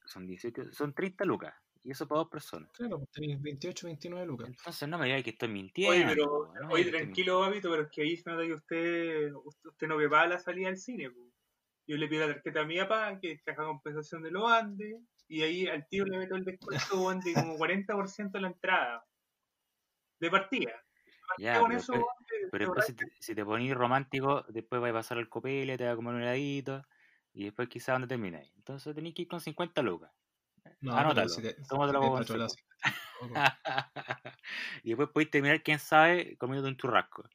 son 0.06 0.26
18, 0.26 0.72
son 0.74 0.94
30 0.94 1.26
lucas. 1.26 1.54
Y 1.84 1.92
eso 1.92 2.08
para 2.08 2.20
dos 2.20 2.30
personas. 2.30 2.70
Claro, 2.74 2.98
pues 2.98 3.10
tenéis 3.12 3.42
28, 3.42 3.88
29 3.88 4.26
lucas. 4.26 4.50
Entonces 4.50 4.90
no 4.90 4.98
me 4.98 5.06
digáis 5.06 5.24
que 5.24 5.30
estoy 5.30 5.48
mintiendo. 5.48 5.94
Oye, 5.94 6.06
pero, 6.06 6.54
no 6.62 6.70
oye, 6.70 6.92
tranquilo, 6.92 7.40
papito, 7.40 7.70
pero 7.70 7.84
es 7.84 7.90
que 7.90 8.02
ahí 8.02 8.18
se 8.18 8.30
nota 8.30 8.46
que 8.46 8.54
usted, 8.54 9.32
usted, 9.34 9.88
no 9.88 9.96
prepara 9.96 10.28
la 10.28 10.40
salida 10.40 10.68
al 10.68 10.78
cine. 10.78 11.10
po. 11.10 11.32
Yo 11.88 11.98
le 11.98 12.08
pido 12.08 12.28
la 12.28 12.34
tarjeta 12.34 12.62
a 12.62 12.66
mi 12.66 12.78
papá, 12.78 13.18
que 13.20 13.40
caja 13.42 13.64
compensación 13.64 14.22
de 14.22 14.32
los 14.32 14.52
Andes, 14.52 15.02
y 15.28 15.42
ahí 15.42 15.68
al 15.68 15.88
tío 15.88 16.06
le 16.06 16.18
meto 16.18 16.36
el 16.36 16.44
descuento 16.44 17.30
de 17.30 17.34
como 17.34 17.58
40% 17.58 18.32
de 18.32 18.42
la 18.42 18.48
entrada. 18.50 19.06
De 20.20 20.30
partida. 20.30 20.74
Ya, 21.38 21.60
con 21.60 21.72
eso, 21.72 21.94
Pero 22.52 22.66
te 22.66 22.66
después 22.66 22.86
si 22.86 22.94
te, 22.94 23.06
si 23.20 23.36
te 23.36 23.46
ponís 23.46 23.74
romántico, 23.74 24.44
después 24.50 24.82
vas 24.82 24.92
a 24.92 24.94
pasar 24.94 25.18
al 25.18 25.30
copele, 25.30 25.78
te 25.78 25.86
va 25.86 25.92
a 25.92 25.96
comer 25.96 26.16
un 26.16 26.22
heladito 26.22 26.86
y 27.34 27.46
después 27.46 27.70
quizás 27.70 27.96
donde 27.96 28.08
termináis. 28.08 28.52
Entonces 28.58 28.96
tenéis 28.96 29.16
que 29.16 29.24
ir 29.24 29.28
con 29.28 29.40
50 29.40 29.82
lucas. 29.82 30.12
No, 30.82 30.96
Anótalo, 30.96 31.30
si 31.30 31.42
te, 31.42 31.54
tómatelo 31.68 32.24
te 32.24 32.34
y 34.84 34.90
después 34.90 35.10
podéis 35.10 35.32
terminar, 35.32 35.62
quién 35.64 35.80
sabe, 35.80 36.38
comiendo 36.38 36.68
un 36.68 36.78
churrasco. 36.78 37.28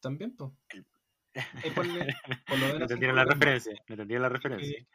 También, 0.00 0.36
pues. 0.36 0.52
Por 1.74 2.58
lo 2.58 2.78
No 2.78 3.12
la 3.12 3.24
referencia. 3.24 3.74
No 3.88 3.94
entendieron 3.94 4.22
la 4.22 4.28
referencia. 4.28 4.86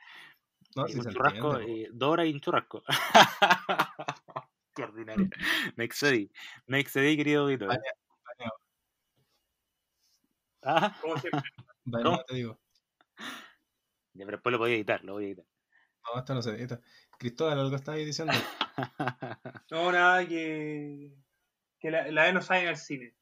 No, 0.76 0.88
Y 0.88 0.91
si 0.91 0.99
un 0.99 1.10
churrasco, 1.10 1.60
entiende, 1.60 1.84
eh, 1.84 1.90
dos 1.91 2.10
horas 2.10 2.28
y 2.28 2.34
un 2.34 2.40
churrasco. 2.40 2.84
Qué 4.76 4.84
ordinario. 4.84 5.28
Me 5.76 5.84
excedí. 5.84 6.32
Me 6.68 6.80
excedí, 6.80 7.18
querido 7.18 7.44
auditor. 7.44 7.70
Vale. 7.70 7.82
Ah, 10.64 10.95
como 11.02 11.18
siempre. 11.18 11.41
baneado, 11.86 12.11
¿Cómo? 12.18 12.23
te 12.26 12.36
digo. 12.36 12.60
ya, 14.14 14.26
pero 14.26 14.38
después 14.38 14.52
lo 14.52 14.60
voy 14.60 14.72
a 14.72 14.76
editar, 14.76 15.03
lo 15.03 15.14
voy 15.14 15.23
a 15.23 15.27
editar. 15.27 15.45
No, 16.06 16.19
esto 16.19 16.34
no 16.34 16.41
se 16.41 16.52
edita. 16.52 16.80
Cristóbal, 17.18 17.60
algo 17.60 17.76
estabas 17.76 17.99
diciendo. 18.06 18.34
No, 19.72 19.91
nada, 19.91 20.26
que, 20.26 21.14
que 21.80 21.91
la, 21.91 22.10
la 22.11 22.30
E 22.30 22.34
no 22.34 22.41
sale 22.41 22.69
al 22.69 22.77
cine. 22.77 23.14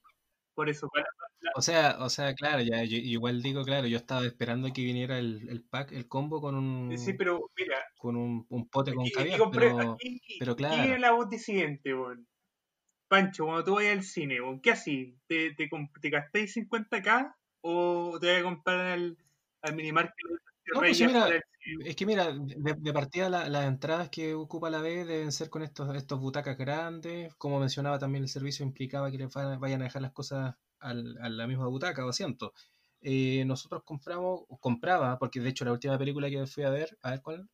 Por 0.54 0.70
eso, 0.70 0.88
para- 0.90 1.08
O 1.56 1.62
sea, 1.62 1.98
o 2.00 2.10
sea, 2.10 2.34
claro, 2.36 2.62
ya, 2.62 2.84
yo, 2.84 2.98
igual 2.98 3.42
digo, 3.42 3.64
claro, 3.64 3.88
yo 3.88 3.98
estaba 3.98 4.26
esperando 4.26 4.72
que 4.74 4.84
viniera 4.84 5.18
el, 5.18 5.50
el 5.50 5.64
pack, 5.64 5.92
el 5.94 6.08
combo 6.08 6.42
con 6.42 6.56
un, 6.56 6.98
sí, 6.98 7.14
pero 7.14 7.50
mira, 7.58 7.78
con 7.98 8.16
un, 8.16 8.46
un 8.50 8.70
pote 8.70 8.94
con 8.94 9.04
aquí, 9.06 9.12
caviar, 9.12 9.40
compré, 9.40 9.72
pero 9.76 9.92
aquí, 9.94 10.22
pero 10.40 10.56
claro. 10.56 10.76
viene 10.76 11.00
la 11.00 11.12
voz 11.12 11.30
siguiente, 11.42 11.94
weón. 11.94 12.28
Pancho, 13.08 13.46
cuando 13.46 13.64
tú 13.64 13.76
vayas 13.76 13.94
al 13.98 14.04
cine, 14.04 14.38
¿qué 14.62 14.72
así? 14.72 15.18
¿Te, 15.28 15.54
te, 15.54 15.70
te 16.02 16.10
gastáis 16.10 16.54
50k 16.54 17.36
o 17.62 18.18
te 18.20 18.32
vas 18.32 18.40
a 18.42 18.44
comprar 18.44 18.80
al, 18.80 19.18
al 19.62 19.76
minimarket 19.76 20.14
No, 20.74 20.80
pues 20.82 21.00
mira, 21.02 21.30
es 21.86 21.96
que 21.96 22.06
mira, 22.06 22.32
de, 22.34 22.76
de 22.78 22.94
partida 22.94 23.30
la- 23.30 23.50
las 23.50 23.66
entradas 23.66 24.10
que 24.10 24.34
ocupa 24.34 24.70
la 24.70 24.82
B 24.82 25.06
deben 25.06 25.32
ser 25.32 25.50
con 25.50 25.64
estos, 25.64 25.96
estos 25.96 26.20
butacas 26.20 26.58
grandes. 26.58 27.34
Como 27.36 27.60
mencionaba 27.60 28.00
también 28.00 28.24
el 28.24 28.30
servicio 28.30 28.66
implicaba 28.66 29.10
que 29.12 29.18
les 29.18 29.30
va- 29.36 29.58
vayan 29.58 29.82
a 29.82 29.86
dejar 29.86 30.02
las 30.02 30.12
cosas 30.12 30.56
al- 30.80 31.18
a 31.22 31.30
la 31.30 31.48
misma 31.48 31.68
butaca 31.68 32.06
o 32.06 32.10
asiento. 32.10 32.54
Eh, 33.02 33.44
nosotros 33.46 33.84
compramos, 33.84 34.42
compraba, 34.60 35.18
porque 35.20 35.40
de 35.40 35.50
hecho 35.50 35.66
la 35.66 35.72
última 35.72 35.98
película 35.98 36.30
que 36.30 36.46
fui 36.48 36.64
a 36.64 36.70
ver, 36.70 36.98
a 37.02 37.12
ver 37.12 37.22
cuál, 37.22 37.50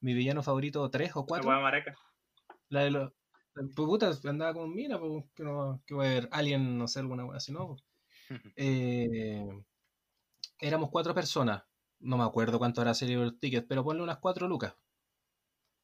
mi 0.00 0.14
villano 0.14 0.42
favorito 0.42 0.88
3 0.90 1.12
o 1.14 1.20
La 1.20 1.26
4, 1.26 1.48
hueá 1.50 1.60
maraca. 1.60 1.94
la 2.68 2.82
de 2.84 2.90
los... 2.90 3.12
Pues 3.56 3.68
puta, 3.74 4.12
andaba 4.28 4.54
con 4.54 4.72
mira, 4.74 5.00
pues, 5.00 5.24
que, 5.34 5.42
no, 5.42 5.82
que 5.86 5.94
voy 5.94 6.06
a 6.06 6.10
ver 6.10 6.28
Alien, 6.30 6.76
no 6.78 6.86
sé, 6.88 7.00
alguna 7.00 7.24
wea 7.24 7.38
así, 7.38 7.52
¿no? 7.52 7.76
Eh, 8.56 9.46
éramos 10.60 10.90
cuatro 10.90 11.14
personas, 11.14 11.62
no 11.98 12.18
me 12.18 12.24
acuerdo 12.24 12.58
cuánto 12.58 12.82
era 12.82 12.92
salido 12.92 13.22
el 13.22 13.38
ticket, 13.38 13.66
pero 13.66 13.82
ponle 13.82 14.02
unas 14.02 14.18
cuatro 14.18 14.46
lucas. 14.46 14.74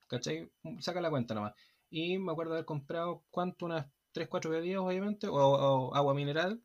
¿Cachai? 0.08 0.50
Saca 0.80 1.00
la 1.00 1.10
cuenta 1.10 1.34
nomás. 1.34 1.54
Y 1.90 2.18
me 2.18 2.32
acuerdo 2.32 2.52
haber 2.52 2.64
comprado, 2.64 3.24
¿cuánto? 3.30 3.66
Unas 3.66 3.86
3, 4.12 4.28
4 4.28 4.50
bebidas, 4.50 4.80
obviamente, 4.82 5.26
o, 5.28 5.34
o 5.34 5.94
agua 5.94 6.14
mineral. 6.14 6.62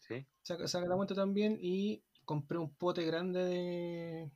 ¿Sí? 0.00 0.26
Saca, 0.42 0.68
saca 0.68 0.88
la 0.88 0.96
cuenta 0.96 1.14
también. 1.14 1.58
Y 1.60 2.04
compré 2.24 2.58
un 2.58 2.74
pote 2.76 3.04
grande 3.06 3.44
de, 3.44 4.32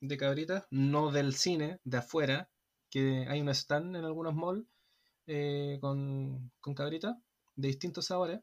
de 0.00 0.16
cabritas, 0.18 0.66
no 0.70 1.12
del 1.12 1.34
cine, 1.34 1.80
de 1.84 1.98
afuera, 1.98 2.50
que 2.90 3.26
hay 3.28 3.40
un 3.40 3.48
stand 3.50 3.96
en 3.96 4.04
algunos 4.04 4.34
malls 4.34 4.66
eh, 5.28 5.78
con, 5.80 6.50
con 6.60 6.74
cabritas 6.74 7.16
de 7.54 7.68
distintos 7.68 8.06
sabores. 8.06 8.40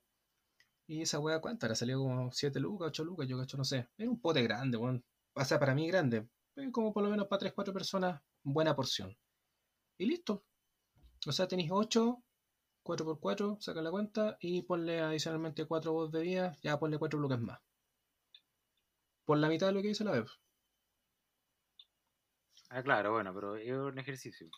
Y 0.88 1.02
esa 1.02 1.20
weá, 1.20 1.42
¿cuánto? 1.42 1.66
Era 1.66 1.76
salió 1.76 2.00
como 2.00 2.32
7 2.32 2.60
lucas, 2.60 2.90
8 2.90 3.04
lucas, 3.04 3.28
yo 3.28 3.38
cacho, 3.40 3.58
no 3.58 3.66
sé. 3.66 3.90
Era 3.98 4.10
un 4.10 4.22
pote 4.22 4.44
grande, 4.44 4.78
weón. 4.78 5.04
O 5.34 5.44
sea, 5.44 5.60
para 5.60 5.74
mí 5.76 5.88
grande. 5.88 6.30
Como 6.72 6.94
por 6.94 7.04
lo 7.04 7.10
menos 7.10 7.28
para 7.28 7.40
3, 7.40 7.54
4 7.54 7.74
personas, 7.74 8.22
buena 8.44 8.76
porción. 8.76 9.18
Y 9.98 10.06
listo. 10.06 10.46
O 11.28 11.32
sea, 11.32 11.48
tenéis 11.48 11.72
8, 11.72 12.24
4 12.84 13.06
por 13.06 13.20
4, 13.20 13.58
saca 13.60 13.82
la 13.82 13.92
cuenta 13.92 14.38
y 14.40 14.62
ponle 14.62 15.02
adicionalmente 15.02 15.66
4 15.66 15.92
voz 15.92 16.12
de 16.12 16.20
bebidas, 16.20 16.62
ya 16.62 16.80
ponle 16.80 17.00
4 17.00 17.20
lucas 17.20 17.40
más. 17.42 17.60
Por 19.26 19.40
la 19.40 19.50
mitad 19.50 19.68
de 19.68 19.74
lo 19.74 19.82
que 19.82 19.90
dice 19.90 20.04
la 20.04 20.12
web. 20.12 20.28
Ah, 22.70 22.84
claro, 22.84 23.12
bueno, 23.14 23.34
pero 23.34 23.56
es 23.56 23.72
un 23.72 23.98
ejercicio. 23.98 24.50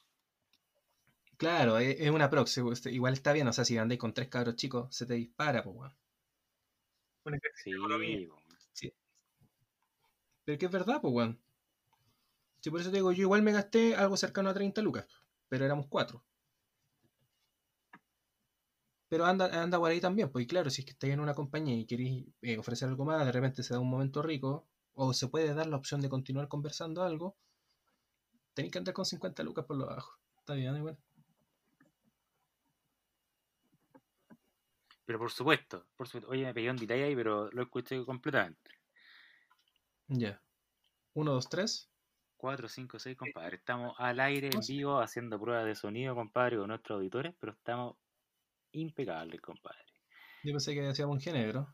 Claro, 1.38 1.78
es, 1.80 2.00
es 2.00 2.12
una 2.12 2.30
proxy, 2.30 2.62
pues, 2.62 2.86
igual 2.86 3.14
está 3.14 3.34
bien, 3.34 3.48
o 3.48 3.54
sea, 3.54 3.66
si 3.66 3.76
andáis 3.78 4.00
con 4.00 4.14
3 4.14 4.28
cabros 4.30 4.56
chicos, 4.56 4.96
se 4.96 5.06
te 5.08 5.16
dispara, 5.16 5.64
pues 5.64 5.76
weón. 5.76 5.94
Un 7.26 7.34
Sí, 7.54 7.70
ejercicio. 7.72 8.36
Pero 10.44 10.58
que 10.58 10.66
es 10.66 10.72
verdad, 10.72 11.00
pues, 11.00 11.14
weón. 11.14 11.40
Sí, 12.62 12.70
por 12.70 12.82
eso 12.82 12.92
te 12.92 12.98
digo, 12.98 13.12
yo 13.12 13.24
igual 13.24 13.42
me 13.42 13.52
gasté 13.52 13.96
algo 13.96 14.16
cercano 14.16 14.50
a 14.52 14.54
30 14.54 14.84
lucas, 14.84 15.08
pero 15.50 15.66
éramos 15.66 15.88
cuatro. 15.88 16.24
Pero 19.10 19.26
anda, 19.26 19.46
anda 19.64 19.78
por 19.80 19.92
ahí 19.92 20.00
también, 20.02 20.30
pues 20.32 20.46
y 20.46 20.48
claro, 20.48 20.70
si 20.70 20.82
es 20.82 20.86
que 20.86 20.92
estáis 20.92 21.14
en 21.14 21.20
una 21.20 21.34
compañía 21.36 21.76
y 21.76 21.86
queréis 21.86 22.26
eh, 22.42 22.58
ofrecer 22.58 22.88
algo 22.90 23.04
más, 23.06 23.26
de 23.26 23.32
repente 23.34 23.62
se 23.64 23.74
da 23.74 23.80
un 23.82 23.90
momento 23.90 24.22
rico, 24.22 24.66
o 24.94 25.14
se 25.14 25.28
puede 25.28 25.54
dar 25.54 25.68
la 25.68 25.76
opción 25.78 26.00
de 26.02 26.10
continuar 26.10 26.48
conversando 26.48 27.04
algo, 27.04 27.38
tenéis 28.54 28.72
que 28.74 28.80
andar 28.80 28.94
con 28.94 29.06
50 29.06 29.42
lucas 29.44 29.64
por 29.66 29.78
lo 29.78 29.86
bajo. 29.86 30.20
Está 30.40 30.54
bien, 30.56 30.76
igual. 30.76 30.98
Pero 35.08 35.20
por 35.20 35.32
supuesto, 35.32 35.88
por 35.96 36.06
supuesto. 36.06 36.30
Oye, 36.30 36.44
me 36.44 36.54
pegué 36.54 36.70
un 36.70 36.76
detalle 36.76 37.06
ahí, 37.06 37.16
pero 37.16 37.50
lo 37.52 37.64
escuché 37.64 38.04
completamente. 38.04 38.72
Ya. 40.10 40.42
Uno, 41.14 41.32
dos, 41.32 41.48
tres. 41.48 41.90
4, 42.36 42.68
5, 42.68 43.00
6, 43.00 43.18
compadre. 43.18 43.56
Estamos 43.56 43.96
al 43.98 44.20
aire, 44.20 44.50
en 44.54 44.60
vivo, 44.68 45.00
haciendo 45.00 45.40
pruebas 45.40 45.66
de 45.66 45.76
sonido, 45.76 46.14
compadre, 46.14 46.58
con 46.58 46.68
nuestros 46.68 46.98
auditores, 46.98 47.34
pero 47.40 47.54
estamos 47.54 47.96
impecables, 48.74 49.40
compadre. 49.40 49.80
Yo 50.44 50.52
pensé 50.52 50.74
que 50.74 50.86
hacíamos 50.86 51.16
un 51.16 51.22
genegro. 51.22 51.74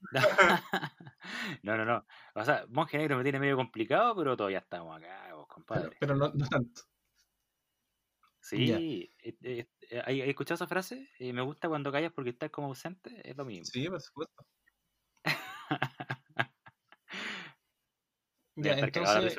no, 1.62 1.76
no, 1.76 1.84
no. 1.84 2.04
O 2.34 2.44
sea, 2.44 2.66
Monje 2.68 2.98
Negro 2.98 3.16
me 3.16 3.22
tiene 3.22 3.38
medio 3.38 3.56
complicado, 3.56 4.16
pero 4.16 4.36
todavía 4.36 4.58
estamos 4.58 4.96
acá, 4.96 5.32
vos, 5.32 5.46
Pero, 5.72 5.86
compadre. 5.86 5.96
pero 6.00 6.16
no, 6.16 6.28
no 6.34 6.46
tanto. 6.48 6.82
Sí, 8.48 8.70
eh, 9.22 9.36
eh, 9.42 9.66
eh, 9.90 10.02
¿hay 10.06 10.22
hay 10.22 10.30
escuchado 10.30 10.54
esa 10.54 10.66
frase? 10.66 11.08
Eh, 11.18 11.32
me 11.32 11.42
gusta 11.42 11.68
cuando 11.68 11.92
callas 11.92 12.12
porque 12.14 12.30
estás 12.30 12.50
como 12.50 12.68
ausente, 12.68 13.28
es 13.28 13.36
lo 13.36 13.44
mismo. 13.44 13.66
Sí, 13.66 13.88
por 13.88 14.00
supuesto. 14.00 14.46
Ya, 18.56 18.74
la 18.74 18.86
entonces, 18.86 19.38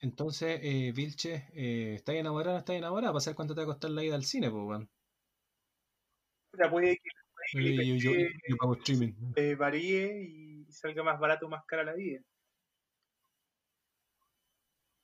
entonces 0.00 0.60
eh, 0.62 0.92
Vilche, 0.94 1.46
eh, 1.54 1.94
¿estás 1.94 2.14
enamorado 2.16 2.50
o 2.50 2.54
no 2.54 2.58
estás 2.60 2.76
enamorado? 2.76 3.12
Para 3.12 3.20
saber 3.20 3.36
cuánto 3.36 3.54
te 3.54 3.60
va 3.60 3.64
a 3.64 3.66
costar 3.66 3.90
la 3.90 4.04
ida 4.04 4.14
al 4.14 4.24
cine, 4.24 4.50
pues, 4.50 4.62
weón. 4.64 4.90
O 6.52 6.56
sea, 6.56 6.70
puede 6.70 6.96
que, 6.96 7.10
puede 7.52 7.76
que 7.76 7.82
Eh, 7.82 7.98
yo, 7.98 8.10
yo, 8.48 8.56
pago 8.56 8.74
streaming. 8.76 9.12
eh, 9.36 9.54
varíe 9.54 10.22
y 10.22 10.64
salga 10.72 11.02
más 11.02 11.18
barato 11.18 11.46
o 11.46 11.48
más 11.48 11.64
cara 11.66 11.84
la 11.84 11.94
vida. 11.94 12.20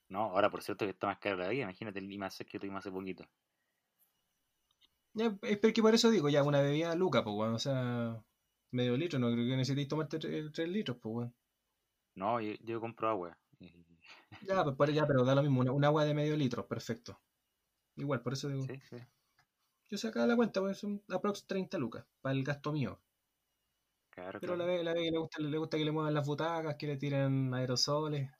No, 0.09 0.25
ahora 0.25 0.51
por 0.51 0.63
cierto 0.63 0.85
que 0.85 0.91
está 0.91 1.07
más 1.07 1.19
caro 1.19 1.37
la 1.37 1.49
vida, 1.49 1.63
imagínate 1.65 1.99
el 2.01 2.13
IMAX 2.13 2.45
que 2.47 2.59
tuvimos 2.59 2.81
hace 2.81 2.91
poquito. 2.91 3.25
Ya, 5.15 5.37
es 5.43 5.59
porque 5.59 5.83
por 5.83 5.95
eso 5.95 6.11
digo, 6.11 6.29
ya, 6.29 6.43
una 6.43 6.61
bebida 6.61 6.95
luca, 6.95 7.25
pues, 7.25 7.35
weón. 7.37 7.55
O 7.55 7.59
sea, 7.59 8.23
medio 8.71 8.97
litro, 8.97 9.19
no 9.19 9.31
creo 9.33 9.47
que 9.47 9.57
necesitéis 9.57 9.89
tomarte 9.89 10.19
3 10.19 10.69
litros, 10.69 10.99
pues, 11.01 11.15
weón. 11.15 11.35
No, 12.17 12.41
yo, 12.41 12.55
yo 12.63 12.81
compro 12.81 13.09
agua. 13.11 13.39
Ya, 14.43 14.65
pues, 14.65 14.95
ya, 14.95 15.07
pero 15.07 15.25
da 15.25 15.35
lo 15.35 15.43
mismo, 15.43 15.61
una, 15.61 15.73
un 15.73 15.85
agua 15.85 16.05
de 16.05 16.15
medio 16.15 16.37
litro, 16.37 16.67
perfecto. 16.69 17.21
Igual, 17.97 18.23
por 18.23 18.35
eso 18.35 18.49
digo, 18.49 18.63
Sí, 18.67 18.81
sí. 18.91 18.97
yo 19.91 19.99
sacaba 19.99 20.27
la 20.27 20.37
cuenta, 20.37 20.61
pues 20.61 20.79
son 20.79 21.03
aprox 21.11 21.47
30 21.47 21.77
lucas, 21.79 22.07
para 22.23 22.35
el 22.35 22.43
gasto 22.45 22.73
mío. 22.73 23.03
Claro, 24.11 24.39
Pero 24.41 24.55
la 24.57 24.65
ve, 24.67 24.83
la 24.85 24.93
ve 24.95 25.05
que 25.05 25.11
le 25.13 25.19
gusta, 25.19 25.41
le 25.43 25.59
gusta 25.59 25.77
que 25.79 25.85
le 25.85 25.93
muevan 25.93 26.13
las 26.15 26.27
butacas, 26.27 26.75
que 26.77 26.87
le 26.89 26.97
tiren 26.99 27.55
aerosoles. 27.55 28.31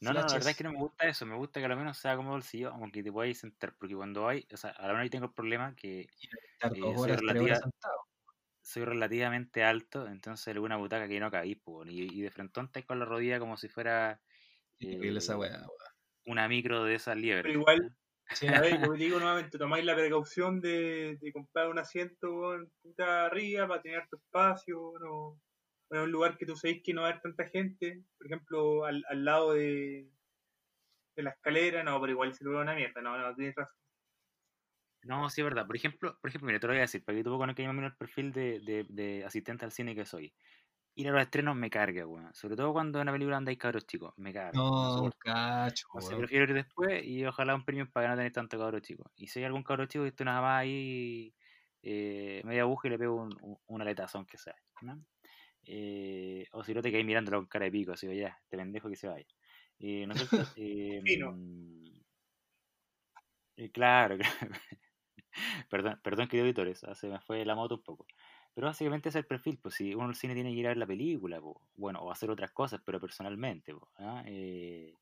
No, 0.00 0.14
no, 0.14 0.22
la 0.22 0.32
verdad 0.32 0.50
es 0.52 0.56
que 0.56 0.64
no 0.64 0.72
me 0.72 0.78
gusta 0.78 1.06
eso, 1.08 1.26
me 1.26 1.36
gusta 1.36 1.60
que 1.60 1.66
a 1.66 1.68
lo 1.68 1.76
menos 1.76 1.98
sea 1.98 2.16
como 2.16 2.30
bolsillo, 2.30 2.70
aunque 2.70 3.02
te 3.02 3.12
puedas 3.12 3.36
sentar, 3.38 3.76
porque 3.76 3.94
cuando 3.94 4.26
hay, 4.28 4.46
o 4.52 4.56
sea, 4.56 4.70
a 4.70 4.82
la 4.82 4.88
menos 4.88 5.02
ahí 5.02 5.10
tengo 5.10 5.26
el 5.26 5.34
problema 5.34 5.74
que 5.76 6.10
eh, 6.72 6.96
soy 6.98 7.12
relativa- 7.16 7.60
relativamente 8.84 9.64
alto, 9.64 10.06
entonces 10.06 10.48
alguna 10.48 10.76
butaca 10.76 11.08
que 11.08 11.20
no 11.20 11.30
cabís, 11.30 11.58
y, 11.86 12.18
y 12.18 12.22
de 12.22 12.30
frente 12.30 12.60
estáis 12.60 12.86
con 12.86 12.98
la 12.98 13.04
rodilla 13.04 13.38
como 13.38 13.56
si 13.56 13.68
fuera 13.68 14.22
esa 14.80 15.36
eh, 15.36 15.36
weón. 15.36 15.66
una 16.26 16.48
micro 16.48 16.84
de 16.84 16.94
esas 16.96 17.16
liebres. 17.16 17.44
Pero 17.44 17.60
igual. 17.60 17.96
Sí, 18.32 18.46
A 18.46 18.60
ver, 18.60 18.78
como 18.80 18.92
te 18.92 18.98
digo 19.04 19.18
nuevamente, 19.18 19.58
tomáis 19.58 19.84
la 19.84 19.96
precaución 19.96 20.60
de, 20.60 21.18
de 21.20 21.32
comprar 21.32 21.68
un 21.68 21.80
asiento 21.80 22.52
arriba 22.98 23.66
para 23.66 23.82
tener 23.82 24.06
tu 24.08 24.16
espacio, 24.18 24.92
no, 25.00 25.40
en 25.90 26.00
un 26.00 26.12
lugar 26.12 26.36
que 26.38 26.46
tú 26.46 26.56
sabéis 26.56 26.82
que 26.84 26.94
no 26.94 27.02
va 27.02 27.08
a 27.08 27.10
haber 27.10 27.22
tanta 27.22 27.48
gente, 27.48 28.04
por 28.18 28.26
ejemplo, 28.26 28.84
al, 28.84 29.04
al 29.08 29.24
lado 29.24 29.52
de, 29.54 30.10
de 31.16 31.22
la 31.22 31.30
escalera, 31.30 31.84
no, 31.84 32.00
pero 32.00 32.12
igual 32.12 32.34
se 32.34 32.42
lo 32.44 32.50
veo 32.50 32.62
una 32.62 32.74
mierda, 32.74 33.00
no, 33.00 33.16
no, 33.16 33.34
tienes 33.36 33.54
razón. 33.54 33.76
No, 35.02 35.28
sí 35.30 35.40
es 35.40 35.44
verdad. 35.44 35.66
Por 35.66 35.76
ejemplo, 35.76 36.18
por 36.20 36.28
ejemplo, 36.28 36.46
mira, 36.46 36.60
te 36.60 36.66
lo 36.66 36.72
voy 36.74 36.78
a 36.78 36.82
decir, 36.82 37.02
para 37.04 37.16
que 37.16 37.24
tú 37.24 37.36
conozcas 37.38 37.64
más 37.64 37.70
o 37.72 37.74
menos 37.74 37.92
el 37.92 37.96
perfil 37.96 38.32
de, 38.32 38.60
de, 38.60 38.84
de 38.88 39.24
asistente 39.24 39.64
al 39.64 39.72
cine 39.72 39.94
que 39.94 40.04
soy. 40.04 40.34
Ir 40.96 41.08
a 41.08 41.12
los 41.12 41.22
estrenos 41.22 41.56
me 41.56 41.70
carga, 41.70 42.06
weón. 42.06 42.34
Sobre 42.34 42.56
todo 42.56 42.72
cuando 42.72 42.98
en 42.98 43.02
una 43.04 43.12
película 43.12 43.36
andáis 43.38 43.58
cabros 43.58 43.86
chicos, 43.86 44.14
me 44.18 44.32
carga. 44.32 44.64
no 44.96 45.10
No, 45.10 45.10
cacho, 45.18 45.86
Entonces 45.92 46.16
weón. 46.16 46.18
prefiero 46.18 46.44
ir 46.44 46.54
después 46.54 47.04
y 47.04 47.24
ojalá 47.26 47.54
un 47.54 47.64
premio 47.64 47.90
para 47.90 48.06
que 48.06 48.10
no 48.10 48.16
tener 48.16 48.32
tanto 48.32 48.58
cabro 48.58 48.80
chico. 48.80 49.10
Y 49.16 49.28
si 49.28 49.40
hay 49.40 49.46
algún 49.46 49.62
cabro 49.64 49.86
chico 49.86 50.04
que 50.04 50.10
esté 50.10 50.24
nada 50.24 50.40
más 50.42 50.60
ahí 50.62 51.34
eh, 51.82 52.42
media 52.44 52.62
aguja 52.62 52.88
y 52.88 52.90
le 52.92 52.98
pego 52.98 53.16
un, 53.16 53.36
un, 53.42 53.58
un 53.66 53.82
aletazo 53.82 54.18
aunque 54.18 54.38
sea. 54.38 54.56
¿no? 54.82 55.04
Eh, 55.64 56.46
o 56.52 56.64
si 56.64 56.74
no 56.74 56.82
te 56.82 56.90
quedáis 56.90 57.06
mirándolo 57.06 57.38
con 57.38 57.46
cara 57.46 57.66
de 57.66 57.72
pico, 57.72 57.92
así 57.92 58.06
ya, 58.16 58.38
este 58.42 58.56
pendejo 58.56 58.88
que 58.88 58.96
se 58.96 59.08
vaya. 59.08 59.26
Eh, 59.78 60.06
¿No 60.06 60.14
es 60.14 60.20
cierto? 60.20 60.48
Eh, 60.56 61.02
mm, 61.02 62.00
claro, 63.72 64.16
claro. 64.18 64.54
perdón, 65.70 66.00
perdón 66.02 66.28
querido 66.28 66.46
editores, 66.46 66.84
ah, 66.84 66.94
se 66.94 67.08
me 67.08 67.20
fue 67.20 67.44
la 67.44 67.54
moto 67.54 67.76
un 67.76 67.82
poco. 67.82 68.06
Pero 68.54 68.66
básicamente 68.66 69.08
ese 69.08 69.18
es 69.18 69.24
el 69.24 69.28
perfil, 69.28 69.58
pues 69.62 69.74
si 69.76 69.94
uno 69.94 70.08
al 70.08 70.16
cine 70.16 70.34
tiene 70.34 70.50
que 70.52 70.58
ir 70.58 70.66
a 70.66 70.70
ver 70.70 70.76
la 70.76 70.86
película, 70.86 71.40
po, 71.40 71.62
bueno, 71.74 72.00
o 72.00 72.10
hacer 72.10 72.30
otras 72.30 72.50
cosas, 72.52 72.80
pero 72.84 73.00
personalmente, 73.00 73.72
po, 73.74 73.90
¿ah? 73.98 74.22
Eh, 74.26 74.94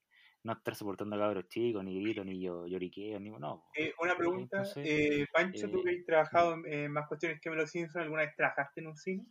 no 0.45 0.53
estar 0.53 0.75
soportando 0.75 1.17
a 1.17 1.19
cabros 1.19 1.49
chicos, 1.49 1.83
ni 1.85 2.01
gritos, 2.01 2.25
ni 2.25 2.41
yo, 2.41 2.67
lloriqueos, 2.67 3.21
ni 3.21 3.31
no. 3.31 3.39
po. 3.39 3.65
Eh, 3.75 3.93
una 4.01 4.17
pregunta, 4.17 4.59
Entonces, 4.59 4.87
eh, 4.87 5.27
Pancho, 5.33 5.71
tú 5.71 5.83
que 5.83 5.91
has 5.91 6.07
trabajado 6.07 6.55
en, 6.55 6.73
en 6.73 6.93
más 6.93 7.09
cuestiones 7.09 7.41
que 7.41 7.51
Melo 7.51 7.67
Simpson, 7.67 8.03
¿alguna 8.03 8.23
vez 8.23 8.35
trabajaste 8.37 8.81
en 8.81 8.87
un 8.87 8.97
cine? 8.97 9.27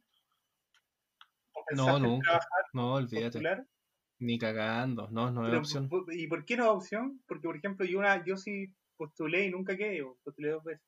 ¿O 1.71 1.75
No, 1.75 1.99
nunca. 1.99 2.39
No, 2.73 2.93
olvídate. 2.95 3.39
postular? 3.39 3.65
Ni 4.19 4.39
cagando. 4.39 5.09
No, 5.11 5.31
no 5.31 5.43
es 5.43 5.47
Pero, 5.49 5.59
opción. 5.59 5.89
¿por- 5.89 6.13
¿Y 6.13 6.27
por 6.27 6.45
qué 6.45 6.57
no 6.57 6.63
es 6.63 6.69
opción? 6.69 7.21
Porque, 7.27 7.47
por 7.47 7.57
ejemplo, 7.57 7.85
yo, 7.85 7.99
una, 7.99 8.23
yo 8.25 8.37
sí 8.37 8.73
postulé 8.95 9.45
y 9.45 9.51
nunca 9.51 9.77
quedé, 9.77 10.03
postulé 10.23 10.49
dos 10.49 10.63
veces. 10.63 10.81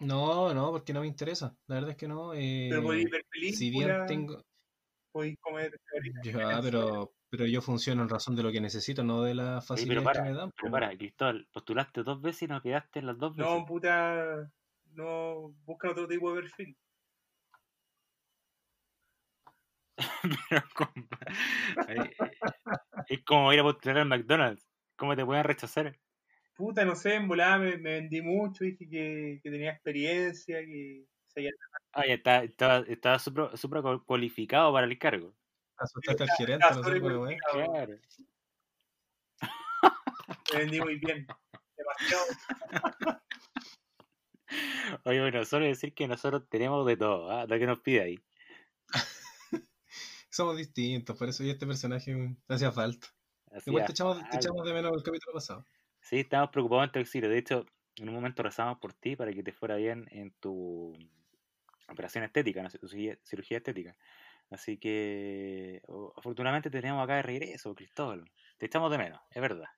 No, 0.00 0.52
no, 0.52 0.70
porque 0.72 0.92
no 0.92 1.00
me 1.00 1.06
interesa. 1.06 1.56
La 1.66 1.76
verdad 1.76 1.90
es 1.90 1.96
que 1.96 2.08
no. 2.08 2.32
Pero 2.32 2.82
podéis 2.82 3.06
eh, 3.06 3.10
ver 3.10 3.24
si 3.52 3.70
bien 3.70 3.82
películas, 3.84 4.06
tengo. 4.06 4.42
podéis 5.12 5.38
comer 5.40 5.80
Ya, 6.24 6.60
pero, 6.62 7.12
pero 7.30 7.46
yo 7.46 7.62
funciono 7.62 8.02
en 8.02 8.08
razón 8.08 8.36
de 8.36 8.42
lo 8.42 8.52
que 8.52 8.60
necesito, 8.60 9.02
no 9.02 9.22
de 9.22 9.34
facilidades 9.62 10.04
para, 10.04 10.22
que 10.22 10.30
me 10.30 10.36
dan. 10.36 10.50
pero 10.56 10.72
para, 10.72 10.96
Cristóbal, 10.96 11.48
postulaste 11.52 12.02
dos 12.02 12.20
veces 12.20 12.42
y 12.42 12.46
no 12.48 12.60
quedaste 12.60 12.98
en 12.98 13.06
las 13.06 13.18
dos 13.18 13.36
veces. 13.36 13.52
No, 13.54 13.64
puta, 13.64 14.50
no, 14.94 15.54
buscan 15.64 15.92
otro 15.92 16.08
tipo 16.08 16.34
de 16.34 16.42
perfil. 16.42 16.76
Pero, 21.86 22.04
eh, 22.04 22.16
es 23.08 23.24
como 23.24 23.52
ir 23.52 23.60
a 23.60 23.62
postular 23.62 23.98
al 23.98 24.08
McDonald's. 24.08 24.66
¿Cómo 24.96 25.16
te 25.16 25.24
pueden 25.24 25.44
rechazar? 25.44 25.96
Puta, 26.54 26.84
no 26.84 26.94
sé, 26.94 27.14
en 27.14 27.26
volada 27.28 27.58
me, 27.58 27.76
me 27.78 27.94
vendí 27.94 28.22
mucho, 28.22 28.64
dije 28.64 28.88
que, 28.88 29.40
que 29.42 29.50
tenía 29.50 29.72
experiencia, 29.72 30.60
que 30.60 31.04
sabía 31.26 31.50
Ah, 31.92 32.06
ya 32.06 32.14
está, 32.14 32.44
estaba, 32.44 32.78
estaba 32.88 33.18
súper 33.18 33.56
súper 33.56 33.82
cualificado 34.04 34.72
para 34.72 34.86
el 34.86 34.98
cargo. 34.98 35.34
Asustaste 35.76 36.22
al 36.24 36.30
gerente, 36.30 36.66
no 36.68 36.82
sé, 36.82 36.90
pero, 36.90 37.22
weón. 37.22 37.38
sobrecualificado, 37.38 37.72
Claro. 37.72 37.98
Me 40.52 40.58
vendí 40.58 40.80
muy 40.80 40.98
bien. 40.98 41.26
Demasiado. 41.76 42.24
Oye, 45.04 45.20
bueno, 45.20 45.44
solo 45.44 45.66
decir 45.66 45.94
que 45.94 46.06
nosotros 46.06 46.48
tenemos 46.48 46.86
de 46.86 46.96
todo, 46.96 47.30
¿ah? 47.30 47.46
lo 47.46 47.58
que 47.58 47.66
nos 47.66 47.80
pide 47.80 48.02
ahí. 48.02 48.24
Somos 50.34 50.56
distintos, 50.56 51.16
por 51.16 51.28
eso 51.28 51.44
y 51.44 51.50
este 51.50 51.64
personaje 51.64 52.12
hacía 52.48 52.72
falta. 52.72 53.06
Igual 53.66 53.86
te 53.86 53.92
echamos, 53.92 54.18
te 54.28 54.36
echamos 54.36 54.66
de 54.66 54.74
menos 54.74 54.92
el 54.92 55.04
capítulo 55.04 55.32
pasado. 55.32 55.64
Sí, 56.00 56.18
estamos 56.18 56.50
preocupados 56.50 56.86
en 56.86 56.90
tu 56.90 56.98
exilio. 56.98 57.30
De 57.30 57.38
hecho, 57.38 57.64
en 57.94 58.08
un 58.08 58.16
momento 58.16 58.42
rezamos 58.42 58.80
por 58.80 58.94
ti 58.94 59.14
para 59.14 59.32
que 59.32 59.44
te 59.44 59.52
fuera 59.52 59.76
bien 59.76 60.08
en 60.10 60.32
tu 60.40 60.92
operación 61.88 62.24
estética, 62.24 62.64
¿no? 62.64 62.68
cirugía, 62.68 63.16
cirugía 63.22 63.58
estética. 63.58 63.96
Así 64.50 64.76
que, 64.76 65.80
afortunadamente, 66.16 66.68
te 66.68 66.80
tenemos 66.80 67.04
acá 67.04 67.14
de 67.14 67.22
regreso, 67.22 67.72
Cristóbal. 67.76 68.28
Te 68.58 68.66
echamos 68.66 68.90
de 68.90 68.98
menos, 68.98 69.20
es 69.30 69.40
verdad. 69.40 69.68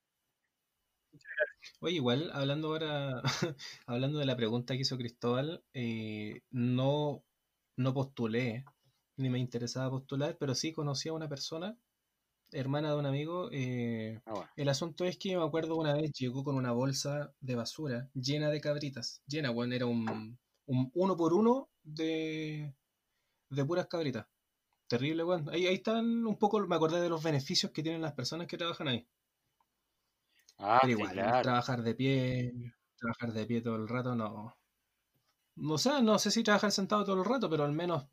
Oye, 1.80 1.96
igual, 1.96 2.30
hablando 2.32 2.68
ahora, 2.68 3.20
hablando 3.86 4.18
de 4.18 4.24
la 4.24 4.36
pregunta 4.36 4.72
que 4.72 4.80
hizo 4.80 4.96
Cristóbal, 4.96 5.62
eh, 5.74 6.40
no, 6.50 7.22
no 7.76 7.92
postulé, 7.92 8.64
ni 9.16 9.30
me 9.30 9.38
interesaba 9.38 9.90
postular, 9.90 10.36
pero 10.38 10.54
sí 10.54 10.72
conocí 10.72 11.08
a 11.08 11.12
una 11.14 11.28
persona, 11.28 11.78
hermana 12.52 12.90
de 12.92 12.96
un 12.98 13.06
amigo. 13.06 13.50
eh, 13.52 14.20
Ah, 14.26 14.32
bueno. 14.34 14.50
el 14.56 14.68
asunto 14.68 15.04
es 15.04 15.18
que 15.18 15.36
me 15.36 15.44
acuerdo 15.44 15.76
una 15.76 15.94
vez 15.94 16.12
llegó 16.12 16.44
con 16.44 16.56
una 16.56 16.72
bolsa 16.72 17.34
de 17.40 17.54
basura 17.56 18.10
llena 18.14 18.50
de 18.50 18.60
cabritas, 18.60 19.22
llena, 19.26 19.50
bueno, 19.50 19.74
era 19.74 19.86
un, 19.86 20.38
un 20.66 20.90
uno 20.94 21.16
por 21.16 21.34
uno 21.34 21.70
de, 21.82 22.74
de 23.50 23.64
puras 23.64 23.86
cabritas. 23.88 24.26
Terrible, 24.88 25.24
weón. 25.24 25.48
Ahí, 25.50 25.66
ahí 25.66 25.76
están 25.76 26.26
un 26.26 26.38
poco, 26.38 26.60
me 26.66 26.76
acordé 26.76 27.00
de 27.00 27.08
los 27.10 27.22
beneficios 27.24 27.72
que 27.72 27.82
tienen 27.84 28.02
las 28.02 28.14
personas 28.14 28.46
que 28.48 28.58
trabajan 28.58 28.88
ahí. 28.88 29.08
Ah, 30.58 30.80
Pero 30.80 30.92
sí, 30.94 31.08
igual, 31.08 31.12
claro. 31.12 31.42
trabajar 31.42 31.82
de 31.82 31.94
pie, 31.94 32.52
trabajar 32.96 33.32
de 33.34 33.46
pie 33.46 33.60
todo 33.62 33.76
el 33.76 33.88
rato, 33.88 34.14
no. 34.14 34.54
No 35.70 35.76
sé, 35.84 35.90
no 36.02 36.18
sé 36.18 36.30
si 36.30 36.42
trabajar 36.42 36.72
sentado 36.72 37.04
todo 37.04 37.16
el 37.18 37.24
rato, 37.26 37.50
pero 37.50 37.64
al 37.64 37.72
menos 37.72 38.06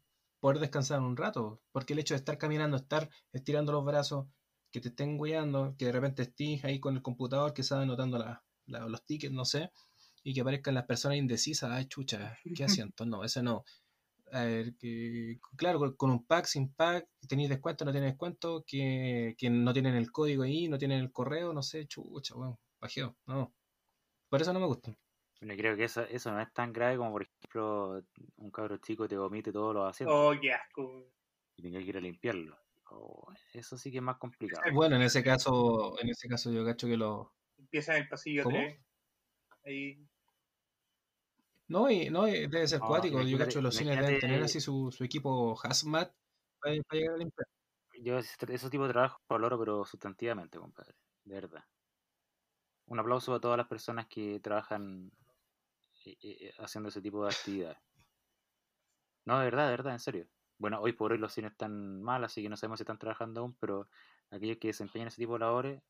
poder 0.43 0.59
descansar 0.59 0.99
un 1.01 1.15
rato. 1.17 1.61
Porque 1.71 1.93
el 1.93 1.99
hecho 1.99 2.13
de 2.15 2.17
estar 2.19 2.37
caminando, 2.37 2.75
estar 2.77 3.09
estirando 3.31 3.71
los 3.71 3.85
brazos, 3.85 4.27
que 4.71 4.81
te 4.81 4.89
estén 4.89 5.17
guiando, 5.17 5.75
que 5.77 5.85
de 5.85 5.91
repente 5.93 6.23
estés 6.23 6.63
ahí 6.65 6.79
con 6.81 6.95
el 6.95 7.01
computador 7.01 7.53
que 7.53 7.61
estaba 7.61 7.83
anotando 7.83 8.17
la- 8.19 8.43
la- 8.65 8.87
los 8.89 9.05
tickets, 9.05 9.33
no 9.33 9.45
sé, 9.45 9.71
y 10.23 10.33
que 10.33 10.41
aparezcan 10.41 10.73
las 10.75 10.85
personas 10.85 11.17
indecisas, 11.17 11.71
ay 11.71 11.85
chucha, 11.87 12.37
¿qué 12.55 12.63
asiento? 12.65 13.05
No, 13.05 13.23
ese 13.23 13.41
no. 13.43 13.63
A 14.31 14.43
ver, 14.45 14.75
que, 14.77 15.39
claro, 15.57 15.79
con, 15.79 15.95
con 15.95 16.11
un 16.11 16.25
pack, 16.25 16.45
sin 16.47 16.73
pack, 16.73 17.07
tenéis 17.29 17.49
descuento, 17.49 17.85
no 17.85 17.93
tenéis 17.93 18.13
descuento, 18.13 18.63
que, 18.67 19.35
que 19.37 19.49
no 19.49 19.73
tienen 19.73 19.95
el 19.95 20.11
código 20.11 20.43
ahí, 20.43 20.67
no 20.69 20.77
tienen 20.79 20.99
el 21.01 21.11
correo, 21.13 21.53
no 21.53 21.63
sé, 21.63 21.87
chucha, 21.87 22.35
bueno, 22.35 22.59
bajeo, 22.81 23.17
no. 23.27 23.53
Por 24.29 24.41
eso 24.41 24.53
no 24.53 24.59
me 24.61 24.67
gusta. 24.67 24.97
Yo 25.43 25.57
creo 25.57 25.75
que 25.75 25.83
eso, 25.85 26.01
eso 26.03 26.31
no 26.31 26.41
es 26.41 26.51
tan 26.53 26.71
grave 26.71 26.97
como, 26.97 27.11
por 27.11 27.23
ejemplo, 27.23 28.01
un 28.37 28.51
cabro 28.51 28.77
chico 28.77 29.07
te 29.07 29.17
vomite 29.17 29.51
todos 29.51 29.73
los 29.75 29.89
asientos 29.89 30.15
Oh, 30.17 30.33
qué 30.39 30.53
asco. 30.53 31.11
y 31.57 31.61
tengas 31.61 31.83
que 31.83 31.89
ir 31.89 31.97
a 31.97 32.01
limpiarlo. 32.01 32.57
Oh, 32.91 33.31
eso 33.53 33.77
sí 33.77 33.91
que 33.91 33.97
es 33.97 34.03
más 34.03 34.17
complicado. 34.17 34.63
Bueno, 34.73 34.95
en 34.95 35.01
ese 35.01 35.23
caso, 35.23 35.99
en 35.99 36.09
ese 36.09 36.27
caso 36.27 36.51
yo 36.51 36.63
cacho 36.63 36.87
que 36.87 36.97
lo. 36.97 37.33
Empieza 37.57 37.95
en 37.95 38.03
el 38.03 38.09
pasillo 38.09 38.43
¿Cómo? 38.43 38.57
3. 38.57 38.79
Ahí. 39.65 40.07
No, 41.67 41.89
y, 41.89 42.09
no, 42.09 42.27
y 42.27 42.47
debe 42.47 42.67
ser 42.67 42.79
No, 42.79 42.87
cuático. 42.87 43.21
Yo 43.21 43.37
cacho 43.37 43.59
que 43.59 43.63
los 43.63 43.75
cines 43.75 43.97
deben 43.97 44.19
tener 44.19 44.43
así 44.43 44.59
su, 44.59 44.91
su 44.91 45.03
equipo 45.03 45.59
hazmat 45.63 46.13
para, 46.59 46.75
para 46.83 46.99
llegar 46.99 47.15
a 47.15 47.17
limpiar. 47.17 47.47
Yo 48.01 48.17
ese, 48.17 48.69
tipo 48.69 48.85
de 48.85 48.93
trabajo 48.93 49.19
lo 49.29 49.35
valoro, 49.35 49.59
pero 49.59 49.85
sustantivamente, 49.85 50.59
compadre. 50.59 50.95
De 51.23 51.35
verdad. 51.35 51.63
Un 52.87 52.99
aplauso 52.99 53.33
a 53.33 53.39
todas 53.39 53.57
las 53.57 53.67
personas 53.67 54.07
que 54.07 54.39
trabajan 54.39 55.11
haciendo 56.59 56.89
ese 56.89 57.01
tipo 57.01 57.23
de 57.25 57.31
actividades. 57.31 57.77
No, 59.25 59.39
de 59.39 59.45
verdad, 59.45 59.65
de 59.65 59.71
verdad, 59.71 59.93
en 59.93 59.99
serio. 59.99 60.27
Bueno, 60.57 60.79
hoy 60.81 60.93
por 60.93 61.11
hoy 61.11 61.17
los 61.17 61.33
cines 61.33 61.51
están 61.51 62.01
mal, 62.01 62.23
así 62.23 62.41
que 62.43 62.49
no 62.49 62.57
sabemos 62.57 62.79
si 62.79 62.83
están 62.83 62.97
trabajando 62.99 63.41
aún, 63.41 63.55
pero 63.59 63.89
aquellos 64.29 64.57
que 64.57 64.67
desempeñan 64.69 65.07
ese 65.07 65.17
tipo 65.21 65.33
de 65.33 65.39
labores, 65.39 65.81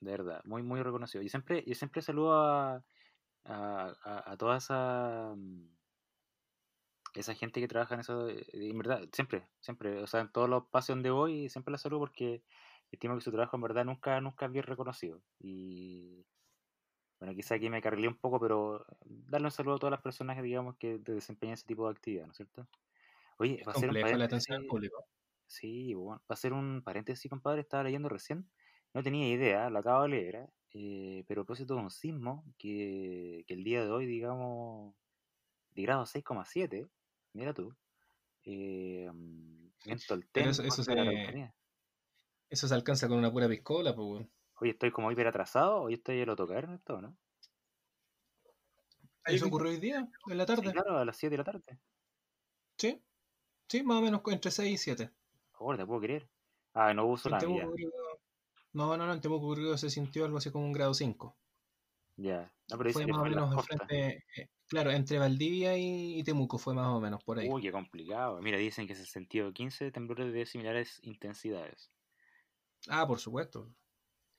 de 0.00 0.10
verdad, 0.10 0.42
muy, 0.44 0.62
muy 0.62 0.82
reconocido. 0.82 1.22
Y 1.22 1.28
siempre, 1.28 1.64
yo 1.66 1.74
siempre 1.74 2.02
saludo 2.02 2.34
a, 2.34 2.74
a, 3.44 3.94
a- 4.04 4.32
a 4.32 4.36
toda 4.38 4.58
esa, 4.58 5.34
mm, 5.36 5.68
gente 7.38 7.60
que 7.60 7.68
trabaja 7.68 7.94
en 7.94 8.00
eso, 8.00 8.28
eh, 8.28 8.46
en 8.52 8.78
verdad, 8.78 9.08
siempre, 9.12 9.48
siempre, 9.60 10.02
o 10.02 10.06
sea, 10.06 10.20
en 10.20 10.32
todos 10.32 10.48
los 10.48 10.64
espacios 10.64 10.96
donde 10.96 11.10
voy, 11.10 11.48
siempre 11.48 11.72
la 11.72 11.78
saludo 11.78 12.00
porque 12.00 12.42
estimo 12.90 13.14
que 13.14 13.20
su 13.22 13.30
trabajo 13.32 13.56
en 13.56 13.62
verdad 13.62 13.84
nunca, 13.84 14.20
nunca 14.20 14.46
es 14.46 14.52
bien 14.52 14.64
reconocido. 14.64 15.22
Y 15.38 16.26
bueno, 17.22 17.36
quizá 17.36 17.54
aquí 17.54 17.70
me 17.70 17.80
carrilé 17.80 18.08
un 18.08 18.16
poco, 18.16 18.40
pero 18.40 18.84
darle 19.04 19.46
un 19.46 19.52
saludo 19.52 19.76
a 19.76 19.78
todas 19.78 19.92
las 19.92 20.00
personas 20.02 20.34
que 20.34 20.42
digamos 20.42 20.74
que 20.76 20.98
desempeñan 20.98 21.54
ese 21.54 21.64
tipo 21.68 21.84
de 21.86 21.92
actividad, 21.92 22.24
¿no 22.26 22.32
es 22.32 22.36
cierto? 22.36 22.66
Oye, 23.38 23.60
Es 23.60 23.68
va 23.68 23.70
a 23.70 23.74
ser 23.76 23.90
un 23.90 23.94
complejo 23.94 24.16
la 24.18 24.24
atención 24.24 24.56
al 24.56 24.62
paréntesis- 24.62 24.68
público. 24.68 25.06
Sí, 25.46 25.94
bueno, 25.94 26.20
va 26.28 26.34
a 26.34 26.36
ser 26.36 26.52
un 26.52 26.82
paréntesis, 26.82 27.30
compadre, 27.30 27.60
estaba 27.60 27.84
leyendo 27.84 28.08
recién, 28.08 28.50
no 28.92 29.04
tenía 29.04 29.28
idea, 29.28 29.70
lo 29.70 29.78
acabo 29.78 30.02
de 30.02 30.08
leer, 30.08 30.48
eh, 30.72 31.22
pero 31.28 31.42
a 31.42 31.44
propósito 31.44 31.76
de 31.76 31.82
un 31.82 31.90
sismo 31.92 32.44
que, 32.58 33.44
que 33.46 33.54
el 33.54 33.62
día 33.62 33.84
de 33.84 33.90
hoy, 33.92 34.06
digamos, 34.06 34.96
de 35.76 35.82
grado 35.82 36.06
6,7, 36.06 36.88
mira 37.34 37.54
tú, 37.54 37.72
eh, 38.42 39.04
en 39.04 39.72
Tolten, 40.08 40.48
eso- 40.48 40.64
eso 40.64 40.82
se-. 40.82 41.52
Eso 42.50 42.66
se 42.66 42.74
alcanza 42.74 43.06
con 43.06 43.18
una 43.18 43.30
pura 43.30 43.48
piscola, 43.48 43.94
pues. 43.94 44.26
Oye, 44.62 44.70
estoy 44.70 44.92
como 44.92 45.10
hiper 45.10 45.26
atrasado, 45.26 45.82
hoy 45.82 45.94
estoy 45.94 46.22
a 46.22 46.24
lo 46.24 46.36
tocaron 46.36 46.74
esto, 46.74 47.02
¿no? 47.02 47.18
Ahí 49.24 49.34
Eso 49.34 49.46
ocurrió 49.46 49.70
hoy 49.72 49.78
día, 49.78 50.08
en 50.28 50.38
la 50.38 50.46
Sí, 50.46 50.46
tarde. 50.46 50.72
claro, 50.72 50.98
a 50.98 51.04
las 51.04 51.16
7 51.16 51.32
de 51.34 51.38
la 51.38 51.44
tarde. 51.44 51.80
Sí, 52.76 53.02
sí, 53.68 53.82
más 53.84 53.98
o 53.98 54.02
menos 54.02 54.22
entre 54.26 54.50
6 54.50 54.72
y 54.74 54.78
7. 54.78 55.12
Ahora 55.54 55.78
te 55.78 55.86
puedo 55.86 56.00
creer. 56.02 56.30
Ah, 56.74 56.92
no 56.92 57.06
hubo 57.06 57.14
En 57.14 57.16
tsunami 57.16 57.58
No, 58.74 58.96
no, 58.98 59.06
no, 59.06 59.14
en 59.14 59.20
Temuco 59.22 59.46
ocurrió, 59.46 59.78
se 59.78 59.88
sintió 59.88 60.26
algo 60.26 60.36
así 60.36 60.50
como 60.50 60.66
un 60.66 60.72
grado 60.72 60.92
5. 60.92 61.38
Ya. 62.16 62.54
No, 62.68 62.78
pero 62.78 62.90
Fue 62.90 63.06
más 63.06 63.20
o 63.22 63.26
menos 63.26 63.50
de 63.50 63.58
frente, 63.58 64.24
eh, 64.36 64.48
claro, 64.68 64.90
entre 64.90 65.18
Valdivia 65.18 65.76
y, 65.76 66.18
y 66.18 66.24
Temuco 66.24 66.58
fue 66.58 66.74
más 66.74 66.88
o 66.88 67.00
menos 67.00 67.22
por 67.24 67.38
ahí. 67.38 67.50
Uy, 67.50 67.60
qué 67.60 67.70
complicado. 67.72 68.40
Mira, 68.40 68.56
dicen 68.56 68.86
que 68.86 68.94
se 68.94 69.04
sentido 69.04 69.52
15 69.52 69.90
temblores 69.92 70.32
de 70.32 70.46
similares 70.46 70.98
intensidades. 71.02 71.92
Ah, 72.88 73.06
por 73.08 73.18
supuesto. 73.18 73.74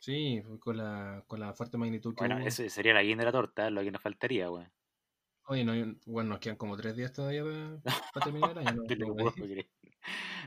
Sí, 0.04 0.44
con 0.60 0.76
la, 0.76 1.24
con 1.28 1.40
la 1.40 1.54
fuerte 1.54 1.78
magnitud 1.78 2.14
que 2.14 2.24
Bueno, 2.24 2.36
hubo. 2.36 2.46
ese 2.46 2.70
sería 2.70 2.94
la 2.94 3.04
guinda 3.04 3.22
de 3.22 3.28
la 3.28 3.32
torta, 3.32 3.70
lo 3.70 3.82
que 3.82 3.90
nos 3.90 4.02
faltaría, 4.02 4.52
weón. 4.52 4.70
Oye, 5.46 5.64
no, 5.64 5.72
bueno, 6.08 6.32
nos 6.32 6.40
quedan 6.40 6.58
como 6.58 6.76
tres 6.76 6.98
días 6.98 7.14
todavía 7.14 7.44
para 8.14 8.26
terminar 8.34 8.52
el 8.52 8.68
año. 8.68 8.82
No 8.82 8.84
te 8.84 8.98
lo 8.98 9.16
puedo 9.16 9.32
creer. 9.32 9.70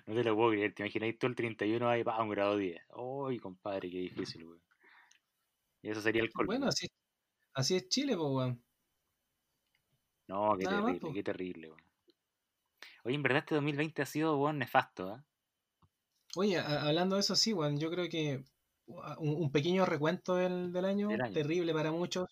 No 0.04 0.14
te 0.14 0.24
lo 0.24 0.36
puedo 0.36 0.50
creer. 0.50 0.74
¿Te 0.74 0.82
imagináis 0.82 1.18
tú 1.18 1.26
el 1.26 1.34
31 1.34 1.88
ahí, 1.88 2.04
pa, 2.04 2.22
un 2.22 2.28
grado 2.28 2.58
10? 2.58 2.82
Uy, 2.96 3.38
compadre, 3.38 3.90
qué 3.90 3.96
difícil, 3.96 4.44
weón. 4.44 4.62
Y 5.80 5.88
eso 5.88 6.02
sería 6.02 6.20
el 6.22 6.30
colmo. 6.30 6.52
Bueno, 6.52 6.66
así, 6.66 6.88
así 7.54 7.76
es 7.76 7.88
Chile, 7.88 8.14
pues, 8.14 8.28
weón. 8.30 8.62
No, 10.28 10.54
qué 10.58 10.64
nada 10.64 10.82
más, 10.82 10.92
terrible, 10.92 11.14
qué 11.14 11.22
terrible, 11.22 11.68
weón. 11.70 11.82
Oye, 13.04 13.14
en 13.14 13.22
verdad 13.22 13.38
este 13.38 13.54
2020 13.54 14.02
ha 14.02 14.06
sido, 14.06 14.36
weón, 14.36 14.58
nefasto, 14.58 15.08
¿ah? 15.14 15.24
Oye, 16.36 16.58
a- 16.58 16.82
hablando 16.88 17.16
de 17.16 17.20
eso, 17.20 17.34
sí, 17.36 17.54
weón, 17.54 17.78
yo 17.78 17.90
creo 17.90 18.10
que 18.10 18.44
un, 18.86 19.42
un 19.42 19.52
pequeño 19.52 19.84
recuento 19.86 20.36
del, 20.36 20.72
del 20.72 20.84
año, 20.84 21.26
terrible 21.32 21.72
para 21.72 21.92
muchos. 21.92 22.26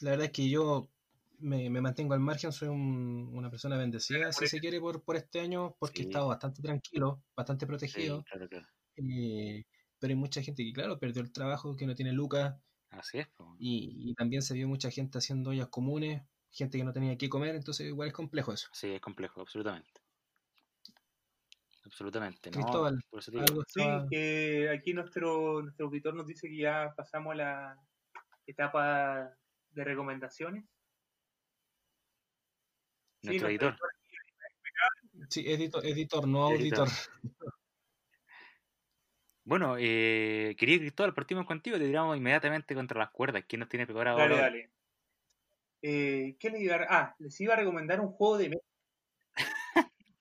La 0.00 0.10
verdad 0.10 0.26
es 0.26 0.32
que 0.32 0.48
yo 0.50 0.90
me, 1.38 1.70
me 1.70 1.80
mantengo 1.80 2.14
al 2.14 2.20
margen, 2.20 2.52
soy 2.52 2.68
un- 2.68 3.30
una 3.34 3.50
persona 3.50 3.76
bendecida, 3.78 4.32
si 4.32 4.46
se 4.46 4.60
quiere, 4.60 4.80
por, 4.80 5.04
por 5.04 5.16
este 5.16 5.40
año, 5.40 5.76
porque 5.78 6.02
Sí. 6.02 6.04
he 6.04 6.06
estado 6.06 6.28
bastante 6.28 6.62
tranquilo, 6.62 7.24
bastante 7.36 7.66
Sí, 7.66 7.68
protegido. 7.68 8.24
claro, 8.24 8.48
claro. 8.48 8.66
eh, 8.96 9.64
pero 9.98 10.12
hay 10.12 10.16
mucha 10.18 10.42
gente 10.42 10.64
que, 10.64 10.72
claro, 10.72 10.98
perdió 11.00 11.22
el 11.22 11.32
trabajo, 11.32 11.76
que 11.76 11.86
no 11.86 11.94
tiene 11.96 12.12
lucas, 12.12 12.56
Así 12.90 13.18
es, 13.18 13.28
y 13.58 14.14
también 14.14 14.42
se 14.42 14.54
vio 14.54 14.68
mucha 14.68 14.90
gente 14.90 15.18
haciendo 15.18 15.50
ollas 15.50 15.68
comunes, 15.68 16.22
gente 16.50 16.76
que 16.78 16.84
no 16.84 16.92
tenía 16.92 17.16
que 17.16 17.28
comer, 17.30 17.54
entonces 17.54 17.86
igual 17.88 18.08
es 18.08 18.14
complejo 18.14 18.52
eso. 18.52 18.68
Sí, 18.70 18.88
es 18.94 19.00
complejo, 19.00 19.40
absolutamente. 19.40 20.01
Absolutamente, 21.84 22.50
¿no? 22.50 22.60
Cristóbal, 22.60 23.04
Por 23.10 23.18
eso 23.20 23.32
te 23.32 23.38
digo, 23.38 23.46
Algo 23.48 23.64
Sí, 23.66 23.82
que 24.10 24.70
aquí 24.70 24.94
nuestro, 24.94 25.62
nuestro 25.62 25.86
auditor 25.86 26.14
nos 26.14 26.26
dice 26.26 26.48
que 26.48 26.56
ya 26.56 26.92
pasamos 26.96 27.32
a 27.32 27.36
la 27.36 27.78
etapa 28.46 29.36
de 29.70 29.84
recomendaciones. 29.84 30.64
Sí, 33.20 33.28
nuestro 33.28 33.48
editor. 33.48 33.76
Sí, 35.28 35.44
editor, 35.50 35.86
editor 35.86 36.28
no 36.28 36.50
Editor. 36.50 36.88
auditor. 36.88 36.88
Bueno, 39.44 39.74
eh, 39.76 40.54
querido 40.56 40.78
Cristóbal, 40.78 41.14
partimos 41.14 41.46
contigo, 41.46 41.76
te 41.76 41.86
tiramos 41.86 42.16
inmediatamente 42.16 42.76
contra 42.76 43.00
las 43.00 43.10
cuerdas. 43.10 43.44
¿Quién 43.48 43.58
nos 43.58 43.68
tiene 43.68 43.86
preparado 43.86 44.18
Dale, 44.18 44.34
ahora? 44.34 44.44
dale. 44.44 44.70
Eh, 45.82 46.36
¿Qué 46.38 46.50
les 46.50 46.60
iba 46.60 46.76
a... 46.76 46.86
Ah, 46.88 47.16
les 47.18 47.40
iba 47.40 47.54
a 47.54 47.56
recomendar 47.56 48.00
un 48.00 48.12
juego 48.12 48.38
de 48.38 48.50
mesa. 48.50 48.71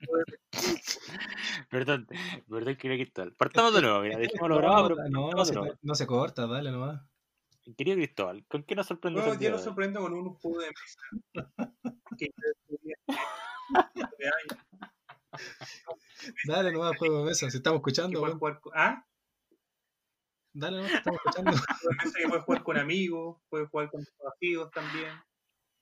Perdón, 1.69 2.07
perdón, 2.49 2.76
querido 2.76 2.98
Cristóbal. 3.03 3.34
Partamos 3.36 3.73
de 3.73 3.82
nuevo, 3.82 4.02
mira, 4.02 4.18
dejémoslo 4.18 4.57
grabado, 4.57 4.95
pero 4.95 5.10
no, 5.10 5.45
se, 5.45 5.53
nuevo. 5.53 5.76
no 5.82 5.95
se 5.95 6.07
corta, 6.07 6.48
dale 6.48 6.72
nomás. 6.72 7.02
Querido 7.78 7.98
Cristóbal, 7.98 8.45
¿con 8.48 8.64
qué 8.64 8.76
nos 8.76 8.88
sorprendes 8.88 9.23
Bueno, 9.23 9.40
yo 9.40 9.56
hoy? 9.56 9.61
sorprendo 9.61 10.02
con 10.02 10.14
un 10.14 10.34
juego 10.36 10.60
de 10.61 10.68
mesa. 10.68 10.99
que 12.18 12.30
Dale 16.45 16.72
nomás, 16.72 16.98
juego 16.98 17.19
de 17.19 17.26
mesa. 17.26 17.49
Si 17.49 17.57
estamos 17.57 17.82
que 17.82 17.90
escuchando, 17.91 18.19
jugar. 18.38 18.60
¿Ah? 18.73 19.06
Dale 20.53 20.78
nomás, 20.78 20.94
estamos 20.94 21.19
escuchando. 21.23 21.52
juego 21.52 21.90
de 21.90 21.95
mesa 22.06 22.19
que 22.19 22.28
puedes 22.28 22.44
jugar 22.44 22.64
con 22.64 22.78
amigos, 22.78 23.38
puedes 23.49 23.69
jugar 23.69 23.90
con 23.91 24.03
amigos 24.38 24.72
también. 24.72 25.14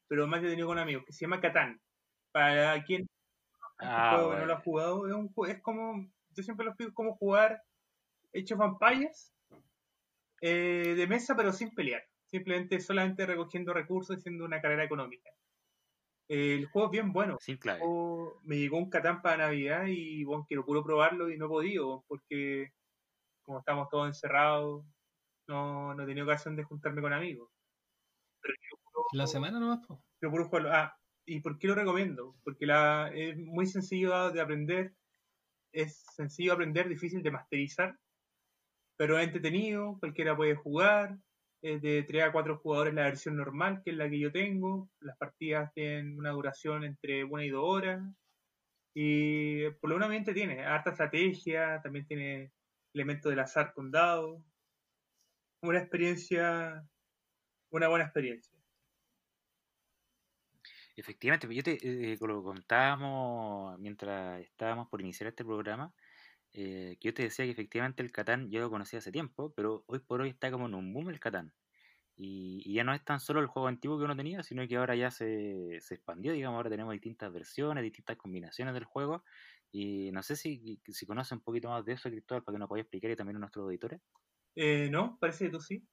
Pero 0.08 0.28
más 0.28 0.42
yo 0.42 0.48
he 0.48 0.52
tenido 0.52 0.68
con 0.68 0.78
amigos, 0.80 1.06
que 1.06 1.14
se 1.14 1.22
llama 1.22 1.40
Catán. 1.40 1.80
Para 2.32 2.84
quien 2.84 3.08
Ah, 3.80 4.12
juego 4.16 4.32
que 4.32 4.36
no 4.36 4.42
lo 4.42 4.46
bueno. 4.46 4.54
ha 4.60 4.64
jugado, 4.64 5.08
es, 5.08 5.14
un, 5.14 5.34
es 5.48 5.62
como, 5.62 6.10
yo 6.36 6.44
siempre 6.44 6.66
lo 6.66 6.72
explico 6.72 6.94
como 6.94 7.16
jugar 7.16 7.64
Age 8.34 8.54
of 8.54 8.62
Empires 8.62 9.34
eh, 10.42 10.94
de 10.96 11.08
mesa, 11.08 11.36
pero 11.36 11.52
sin 11.54 11.74
pelear. 11.74 12.04
Simplemente 12.26 12.80
solamente 12.80 13.26
recogiendo 13.26 13.74
recursos 13.74 14.16
y 14.16 14.20
haciendo 14.20 14.46
una 14.46 14.62
carrera 14.62 14.84
económica. 14.84 15.30
Eh, 16.28 16.56
el 16.56 16.68
juego 16.68 16.88
es 16.88 16.92
bien 16.92 17.12
bueno. 17.12 17.38
Sin 17.40 17.58
clave. 17.58 17.82
O- 17.84 18.40
me 18.44 18.58
llegó 18.58 18.78
un 18.78 18.90
Catán 18.90 19.22
para 19.22 19.38
Navidad 19.38 19.86
y 19.88 20.24
bueno, 20.24 20.46
quiero 20.48 20.64
puro 20.66 20.84
probarlo 20.84 21.30
y 21.30 21.38
no 21.38 21.46
he 21.46 21.50
podido 21.50 22.04
porque 22.08 22.72
como 23.42 23.60
estamos 23.60 23.90
todos 23.90 24.08
encerrados, 24.08 24.86
no, 25.48 25.96
no 25.96 26.04
he 26.04 26.06
tenido 26.06 26.26
ocasión 26.28 26.56
de 26.56 26.64
juntarme 26.64 27.02
con 27.02 27.14
amigos. 27.14 27.50
Pero 28.42 28.54
quiero 28.60 28.78
puro- 28.84 29.06
La 29.14 29.26
semana 29.26 29.60
nomás, 29.60 29.86
po. 29.88 30.04
pero 30.20 30.32
puro 30.32 30.46
jugarlo. 30.46 30.70
Ah, 30.72 30.96
¿y 31.30 31.40
por 31.42 31.60
qué 31.60 31.68
lo 31.68 31.76
recomiendo? 31.76 32.36
Porque 32.44 32.66
la, 32.66 33.12
es 33.14 33.38
muy 33.38 33.68
sencillo 33.68 34.32
de 34.32 34.42
aprender, 34.42 34.94
es 35.72 36.04
sencillo 36.16 36.52
de 36.52 36.56
aprender, 36.56 36.90
difícil 36.90 37.22
de 37.22 37.32
masterizar, 37.32 37.96
pero 38.98 39.18
es 39.18 39.26
entretenido, 39.26 39.98
cualquiera 40.00 40.36
puede 40.36 40.56
jugar, 40.56 41.18
es 41.62 41.82
de 41.82 42.04
3 42.04 42.24
a 42.24 42.32
4 42.32 42.58
jugadores 42.58 42.94
la 42.94 43.04
versión 43.04 43.38
normal, 43.38 43.82
que 43.84 43.92
es 43.92 43.98
la 43.98 44.10
que 44.10 44.20
yo 44.20 44.32
tengo, 44.32 44.90
las 45.02 45.18
partidas 45.18 45.72
tienen 45.74 46.18
una 46.18 46.32
duración 46.32 46.84
entre 46.84 47.24
1 47.24 47.44
y 47.44 47.50
2 47.50 47.64
horas, 47.64 48.02
y 48.96 49.70
por 49.80 49.92
lo 49.92 49.98
menos 49.98 50.10
me 50.10 50.18
entretiene, 50.18 50.66
harta 50.66 50.92
estrategia, 50.92 51.80
también 51.84 52.08
tiene 52.08 52.52
elementos 52.94 53.30
del 53.30 53.40
azar 53.40 53.72
con 53.74 53.92
dados, 53.92 54.42
una 55.62 55.80
experiencia, 55.80 56.84
una 57.70 57.88
buena 57.88 58.06
experiencia. 58.06 58.59
Efectivamente, 61.00 61.48
pues 61.48 61.56
yo 61.58 61.64
te 61.64 62.12
eh, 62.14 62.18
lo 62.20 62.44
contábamos 62.44 63.80
mientras 63.80 64.42
estábamos 64.42 64.90
por 64.90 65.00
iniciar 65.02 65.30
este 65.30 65.46
programa, 65.46 65.94
eh, 66.54 66.98
que 67.00 67.10
yo 67.10 67.14
te 67.14 67.24
decía 67.24 67.46
que 67.46 67.52
efectivamente 67.52 68.04
el 68.04 68.12
Catán 68.12 68.50
yo 68.52 68.60
lo 68.62 68.70
conocía 68.70 69.00
hace 69.00 69.12
tiempo, 69.12 69.54
pero 69.56 69.86
hoy 69.88 70.00
por 70.00 70.22
hoy 70.22 70.30
está 70.30 70.52
como 70.52 70.68
en 70.68 70.76
un 70.76 70.94
boom 70.94 71.10
el 71.10 71.20
Catán. 71.20 71.54
Y, 72.16 72.62
y 72.66 72.76
ya 72.76 72.84
no 72.86 72.94
es 72.94 73.04
tan 73.06 73.20
solo 73.22 73.42
el 73.42 73.48
juego 73.48 73.68
antiguo 73.70 73.98
que 74.00 74.06
uno 74.06 74.16
tenía, 74.18 74.44
sino 74.44 74.68
que 74.68 74.78
ahora 74.78 74.96
ya 74.96 75.12
se, 75.12 75.80
se 75.82 75.96
expandió, 75.96 76.34
digamos, 76.34 76.58
ahora 76.58 76.70
tenemos 76.72 76.94
distintas 76.94 77.32
versiones, 77.34 77.84
distintas 77.84 78.18
combinaciones 78.18 78.74
del 78.76 78.86
juego. 78.86 79.24
Y 79.72 80.12
no 80.14 80.24
sé 80.24 80.36
si, 80.38 80.82
si 80.88 81.06
conoces 81.08 81.34
un 81.34 81.42
poquito 81.44 81.70
más 81.70 81.86
de 81.86 81.94
eso, 81.94 82.10
Cristóbal, 82.10 82.44
para 82.44 82.56
que 82.58 82.60
nos 82.60 82.70
puedas 82.70 82.84
explicar 82.84 83.12
y 83.12 83.16
también 83.18 83.38
a 83.38 83.40
nuestros 83.42 83.64
auditores. 83.66 84.02
Eh, 84.56 84.90
no, 84.92 85.18
parece 85.20 85.46
que 85.46 85.52
tú 85.52 85.60
sí. 85.60 85.88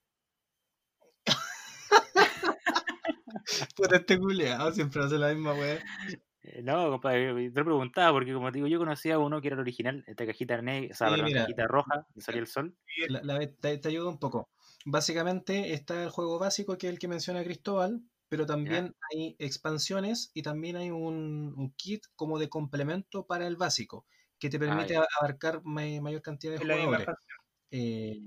Puta, 3.77 3.97
este 3.97 4.19
culeado 4.19 4.73
siempre 4.73 5.03
hace 5.05 5.19
la 5.19 5.33
misma 5.33 5.55
weá. 5.55 5.79
Eh, 6.43 6.63
No, 6.63 6.91
compadre, 6.91 7.51
te 7.51 7.59
lo 7.61 7.65
preguntaba 7.65 8.13
porque 8.13 8.33
como 8.33 8.51
te 8.51 8.59
digo, 8.59 8.69
yo 8.69 8.79
conocía 8.79 9.19
uno 9.19 9.41
que 9.41 9.49
era 9.49 9.55
el 9.55 9.61
original, 9.61 10.05
esta 10.07 10.27
cajita 10.27 10.61
negra, 10.63 10.93
o 10.93 10.97
sea, 10.97 11.09
Sí, 11.09 11.13
perdón, 11.15 11.27
mira. 11.27 11.41
cajita 11.43 11.67
roja, 11.67 11.95
donde 12.09 12.21
salía 12.21 12.41
el 12.41 12.47
sol. 12.47 12.77
La- 13.09 13.23
la- 13.23 13.39
te, 13.61 13.79
te 13.79 13.89
ayudo 13.89 14.09
un 14.09 14.19
poco. 14.19 14.51
Básicamente 14.85 15.73
está 15.75 16.03
el 16.05 16.11
juego 16.11 16.39
básico, 16.39 16.79
que 16.79 16.87
es 16.87 16.93
el 16.93 16.99
que 16.99 17.09
menciona 17.09 17.43
Cristóbal, 17.43 18.01
pero 18.29 18.47
también 18.47 18.95
hay 19.13 19.37
expansiones 19.39 20.31
y 20.35 20.43
también 20.43 20.77
hay 20.77 20.91
un, 20.91 21.55
un 21.57 21.73
kit 21.77 22.05
como 22.15 22.39
de 22.39 22.49
complemento 22.49 23.27
para 23.27 23.47
el 23.47 23.57
básico, 23.57 24.07
que 24.39 24.49
te 24.51 24.59
permite 24.59 24.95
ya. 24.95 25.01
a- 25.01 25.07
abarcar 25.21 25.63
ma- 25.65 25.83
mayor 26.01 26.23
cantidad 26.23 26.53
de 26.53 26.59
jugadores. 26.59 27.07
Eh, 27.73 28.21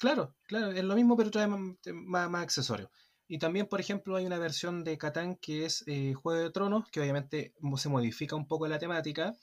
claro, 0.00 0.36
claro, 0.46 0.70
es 0.72 0.84
lo 0.84 0.94
mismo, 0.94 1.16
pero 1.16 1.30
trae 1.30 1.46
más, 1.46 1.60
más, 1.92 2.30
más 2.30 2.42
accesorios. 2.42 2.90
Y 3.26 3.38
también, 3.38 3.66
por 3.66 3.80
ejemplo, 3.80 4.16
hay 4.16 4.26
una 4.26 4.38
versión 4.38 4.84
de 4.84 4.98
Catán 4.98 5.36
que 5.36 5.64
es 5.64 5.84
eh, 5.86 6.12
Juego 6.14 6.42
de 6.42 6.50
Tronos, 6.50 6.90
que 6.90 7.00
obviamente 7.00 7.54
se 7.76 7.88
modifica 7.88 8.36
un 8.36 8.46
poco 8.46 8.66
la 8.68 8.78
temática, 8.78 9.34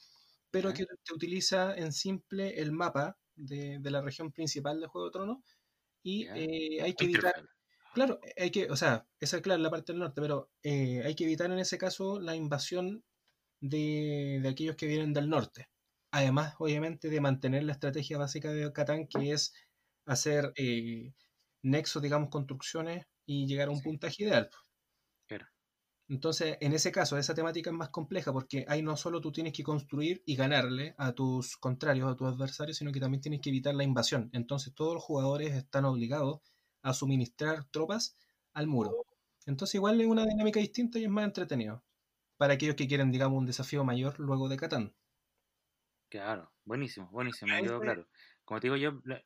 pero 0.52 0.74
que 0.74 0.86
utiliza 1.14 1.76
en 1.76 1.92
simple 1.94 2.62
el 2.62 2.72
mapa 2.72 3.18
de, 3.36 3.80
de 3.80 3.92
la 3.92 4.02
región 4.02 4.32
principal 4.32 4.80
de 4.80 4.88
Juego 4.88 5.08
de 5.08 5.12
Tronos. 5.14 5.38
Y 6.04 6.28
eh, 6.30 6.82
hay 6.84 6.94
que 6.96 7.06
evitar, 7.06 7.34
claro, 7.94 8.20
hay 8.38 8.52
que, 8.52 8.70
o 8.72 8.76
sea, 8.76 9.08
esa 9.20 9.38
es 9.38 9.44
claro, 9.44 9.62
la 9.62 9.72
parte 9.72 9.94
del 9.94 10.00
norte, 10.02 10.22
pero 10.22 10.52
eh, 10.64 11.02
hay 11.06 11.16
que 11.16 11.24
evitar 11.26 11.52
en 11.52 11.60
ese 11.60 11.78
caso 11.78 12.20
la 12.20 12.36
invasión 12.36 13.04
de, 13.62 14.40
de 14.44 14.50
aquellos 14.50 14.76
que 14.76 14.88
vienen 14.88 15.14
del 15.14 15.30
norte. 15.30 15.70
Además, 16.12 16.56
obviamente, 16.60 17.10
de 17.10 17.22
mantener 17.22 17.64
la 17.64 17.74
estrategia 17.74 18.18
básica 18.18 18.52
de 18.52 18.72
Catán, 18.74 19.08
que 19.08 19.32
es 19.34 19.54
hacer 20.06 20.54
nexos, 21.64 22.02
digamos, 22.02 22.30
construcciones 22.30 23.06
y 23.26 23.48
llegar 23.48 23.70
a 23.70 23.72
un 23.72 23.82
Sí. 23.82 23.84
puntaje 23.84 24.24
ideal. 24.24 24.50
Claro. 25.28 25.48
Entonces, 26.08 26.58
en 26.62 26.74
ese 26.74 26.92
caso, 26.92 27.18
esa 27.18 27.34
temática 27.34 27.70
es 27.70 27.76
más 27.76 27.90
compleja 27.90 28.34
porque 28.34 28.66
ahí 28.68 28.82
no 28.84 28.98
solo 28.98 29.22
tú 29.22 29.32
tienes 29.32 29.54
que 29.54 29.64
construir 29.64 30.22
y 30.26 30.36
ganarle 30.36 30.94
a 30.98 31.14
tus 31.14 31.56
contrarios, 31.58 32.12
a 32.12 32.16
tus 32.16 32.28
adversarios, 32.28 32.78
sino 32.78 32.92
que 32.92 33.00
también 33.00 33.22
tienes 33.22 33.40
que 33.42 33.50
evitar 33.50 33.74
la 33.76 33.84
invasión. 33.86 34.30
Entonces, 34.34 34.74
todos 34.76 34.94
los 34.96 35.04
jugadores 35.04 35.54
están 35.54 35.86
obligados 35.86 36.42
a 36.84 36.94
suministrar 36.94 37.66
tropas 37.72 38.18
al 38.54 38.68
muro. 38.68 39.06
Entonces, 39.46 39.76
igual 39.76 40.00
es 40.02 40.08
una 40.08 40.26
dinámica 40.26 40.60
distinta 40.60 41.00
y 41.00 41.06
es 41.06 41.10
más 41.10 41.26
entretenido. 41.26 41.84
Para 42.38 42.56
aquellos 42.56 42.76
que 42.76 42.88
quieren, 42.88 43.12
digamos, 43.12 43.40
un 43.40 43.46
desafío 43.48 43.84
mayor 43.86 44.20
luego 44.20 44.50
de 44.50 44.58
Catán. 44.58 44.96
Claro, 46.10 46.54
buenísimo, 46.64 47.10
buenísimo, 47.10 47.56
me 47.56 47.62
quedó 47.64 47.82
claro. 47.82 48.08
Como 48.46 48.60
te 48.60 48.68
digo 48.68 48.76
yo, 48.78 49.02
la- 49.06 49.24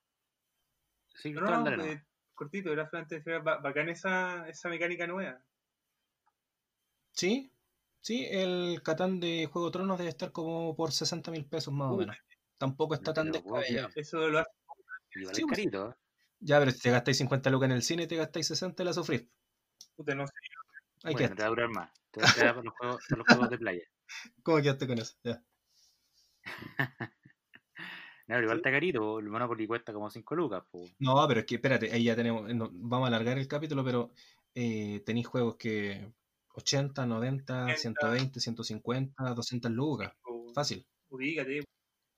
sí, 1.15 1.31
No, 1.34 1.49
no, 1.49 1.84
eh, 1.84 2.01
cortito, 2.36 2.72
era 2.72 2.88
solamente 2.90 3.22
bacán 3.41 3.90
esa, 3.90 4.48
esa 4.49 4.70
mecánica 4.70 5.07
nueva. 5.07 5.41
Sí, 7.14 7.52
sí, 8.02 8.26
el 8.30 8.82
Catán 8.84 9.20
de 9.20 9.48
Juego 9.52 9.68
de 9.70 9.72
Tronos 9.74 9.98
debe 9.98 10.10
estar 10.10 10.32
como 10.32 10.76
por 10.76 10.91
60 10.91 11.32
mil 11.32 11.45
pesos 11.45 11.74
más 11.74 11.91
o 11.91 11.98
menos. 11.98 12.18
Tampoco 12.57 12.94
está 12.94 13.14
tan 13.14 13.32
descabellado. 13.32 13.90
Eso 13.95 14.28
lo 14.30 14.40
hace. 14.40 14.49
Igual 15.16 15.36
Sí, 15.36 15.41
es 15.41 15.45
pues. 15.48 15.57
carito, 15.57 15.91
¿eh? 15.91 15.94
Ya, 16.40 16.60
pero 16.60 16.72
si 16.72 16.80
te 16.82 16.91
gastáis 16.91 17.18
50 17.18 17.49
lucas 17.49 17.68
en 17.70 17.76
el 17.78 17.84
cine, 17.84 18.07
te 18.07 18.16
gastáis 18.18 18.48
60 18.48 18.84
y 18.84 18.86
la 18.88 18.94
sufrís. 18.94 19.28
Puta, 19.95 20.16
no 20.16 20.26
sé. 20.26 20.34
Hay 21.03 21.14
Bueno, 21.14 21.30
que 21.30 21.36
te 21.36 21.41
va 21.44 21.48
a 21.48 21.49
durar 21.49 21.70
más. 21.70 21.91
Te 22.12 22.22
va 22.22 22.28
a 22.28 22.32
quedar 22.34 22.53
para 22.56 22.64
los 22.66 22.74
juegos, 22.76 23.03
para 23.07 23.20
los 23.20 23.28
juegos 23.28 23.49
de 23.49 23.57
playa. 23.57 23.84
¿Cómo 24.44 24.62
quedaste 24.62 24.88
con 24.88 24.99
eso? 24.99 25.16
Ya. 25.24 25.44
No, 28.27 28.34
pero 28.35 28.43
igual 28.43 28.57
Sí. 28.57 28.60
está 28.60 28.72
carito, 28.72 29.19
el 29.19 29.30
Monopoly 29.30 29.68
cuesta 29.68 29.93
como 29.93 30.10
5 30.10 30.35
lucas, 30.35 30.64
po. 30.72 30.95
No, 30.99 31.26
pero 31.27 31.41
es 31.41 31.45
que 31.45 31.56
espérate, 31.56 31.91
ahí 31.91 32.06
ya 32.06 32.15
tenemos, 32.15 32.53
no, 32.56 32.69
vamos 32.72 33.06
a 33.06 33.07
alargar 33.10 33.38
el 33.38 33.47
capítulo, 33.49 33.84
pero 33.84 34.11
eh, 34.53 35.02
tenéis 35.06 35.27
juegos 35.27 35.57
que 35.57 36.14
80, 36.53 37.06
90, 37.06 37.64
80. 37.64 37.76
120, 37.76 38.39
150, 38.39 39.34
200 39.34 39.72
lucas. 39.72 40.14
Fácil. 40.53 40.88
Ubícate. 41.10 41.65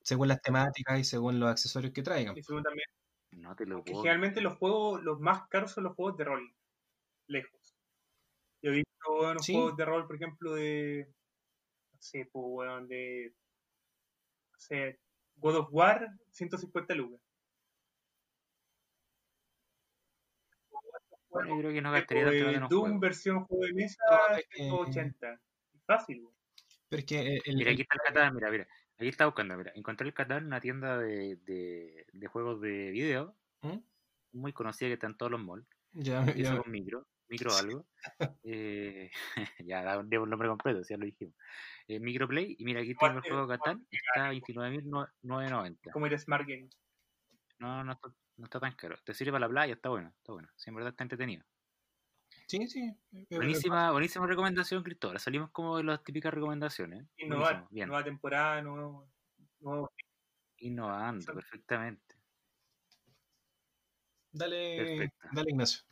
Según 0.03 0.27
las 0.29 0.41
temáticas 0.41 0.99
y 0.99 1.03
según 1.03 1.39
los 1.39 1.49
accesorios 1.49 1.93
que 1.93 2.03
traigan. 2.03 2.35
Y 2.35 2.43
segundo 2.43 2.69
también, 2.69 2.85
No 3.31 3.55
te 3.55 3.65
lo 3.65 3.83
que 3.83 3.91
puedo. 3.91 4.03
generalmente 4.03 4.41
los 4.41 4.57
juegos, 4.57 5.01
los 5.03 5.19
más 5.19 5.47
caros 5.49 5.71
son 5.71 5.85
los 5.85 5.95
juegos 5.95 6.17
de 6.17 6.23
rol. 6.25 6.55
Lejos. 7.27 7.75
Yo 8.61 8.71
he 8.71 8.75
visto 8.75 8.91
buenos 9.19 9.45
Sí. 9.45 9.53
juegos 9.53 9.77
de 9.77 9.85
rol, 9.85 10.07
por 10.07 10.15
ejemplo, 10.17 10.53
de. 10.55 11.07
No 11.93 11.99
sé, 12.01 12.29
pues, 12.31 12.45
weón, 12.47 12.87
de. 12.87 13.35
No 14.53 14.59
sé, 14.59 14.99
God 15.37 15.55
of 15.55 15.67
War, 15.71 16.07
150 16.31 16.93
lucas. 16.95 17.21
Bueno, 21.29 21.49
yo 21.49 21.59
creo 21.59 21.71
que 21.73 21.81
no 21.81 21.91
gastaría 21.91 22.23
tanto 22.23 22.37
eh, 22.49 22.57
un 22.57 22.69
Doom 22.69 22.81
juego. 22.81 22.99
versión 22.99 23.45
juego 23.45 23.65
de 23.65 23.73
mesa, 23.73 23.97
No, 24.09 24.35
es 24.37 24.47
que- 24.49 24.63
180. 24.63 25.41
Fácil, 25.85 26.21
weón. 26.21 26.33
Pero 26.89 26.99
es 27.01 27.05
que 27.05 27.19
eh, 27.35 27.41
el, 27.45 27.55
Mira, 27.57 27.71
aquí 27.71 27.81
está 27.81 27.95
el 27.95 28.01
Catán, 28.01 28.33
mira, 28.33 28.49
mira. 28.49 28.67
Aquí 28.97 29.07
está 29.09 29.25
buscando, 29.25 29.57
mira. 29.57 29.71
Encontré 29.75 30.07
el 30.07 30.13
Catán 30.13 30.39
en 30.39 30.45
una 30.47 30.61
tienda 30.61 30.97
de, 30.97 31.35
de, 31.37 32.05
de 32.11 32.27
juegos 32.27 32.59
de 32.61 32.91
video, 32.91 33.35
¿Mm? 33.61 33.77
muy 34.33 34.53
conocida 34.53 34.89
que 34.89 34.93
está 34.93 35.07
en 35.07 35.17
todos 35.17 35.31
los 35.31 35.41
malls. 35.41 35.67
ya, 35.93 36.25
ya- 36.33 36.57
con 36.57 36.71
micro, 36.71 37.05
micro 37.29 37.55
algo. 37.55 37.85
Eh, 38.43 39.11
ya, 39.67 39.83
da 39.83 39.99
un 39.99 40.07
el 40.11 40.29
nombre 40.29 40.47
completo, 40.47 40.81
ya 40.87 40.97
lo 40.97 41.05
dijimos. 41.05 41.35
Eh, 41.87 41.99
Microplay, 41.99 42.55
y 42.57 42.63
mira, 42.63 42.79
aquí 42.81 42.95
tengo 42.95 43.15
el 43.17 43.21
juego 43.21 43.43
eh, 43.45 43.57
Catán, 43.57 43.85
está 43.91 44.27
a 44.27 44.31
29.990. 44.31 45.91
Como 45.91 46.05
a 46.05 46.17
Smart 46.17 46.47
Game. 46.47 46.69
No, 47.59 47.83
no 47.83 47.91
está, 47.93 48.09
no 48.37 48.45
está 48.45 48.59
tan 48.59 48.73
caro. 48.73 48.95
Te 49.03 49.13
sirve 49.13 49.31
para 49.33 49.47
la 49.47 49.49
playa, 49.49 49.73
está 49.73 49.89
bueno, 49.89 50.13
está 50.17 50.31
bueno. 50.31 50.47
Sí, 50.55 50.69
en 50.69 50.75
verdad 50.75 50.91
está 50.91 51.03
entretenido. 51.03 51.43
Sí, 52.47 52.65
sí. 52.67 52.79
eh, 53.11 53.25
eh, 53.29 53.35
Buenísima, 53.35 53.91
buenísima 53.91 54.25
recomendación, 54.27 54.83
Cristóbal. 54.83 55.19
Salimos 55.19 55.51
como 55.51 55.77
de 55.77 55.83
las 55.83 56.01
típicas 56.03 56.33
recomendaciones. 56.33 57.05
Innovar, 57.17 57.41
Buenísimo, 57.53 57.69
bien. 57.71 57.87
nueva 57.89 58.03
temporada, 58.05 58.61
nuevo, 58.61 59.09
nuevo- 59.59 59.91
Innovando, 60.59 61.33
perfectamente. 61.33 62.15
Dale, 64.31 64.77
Perfecto. 64.77 65.27
dale 65.33 65.49
Ignacio. 65.51 65.83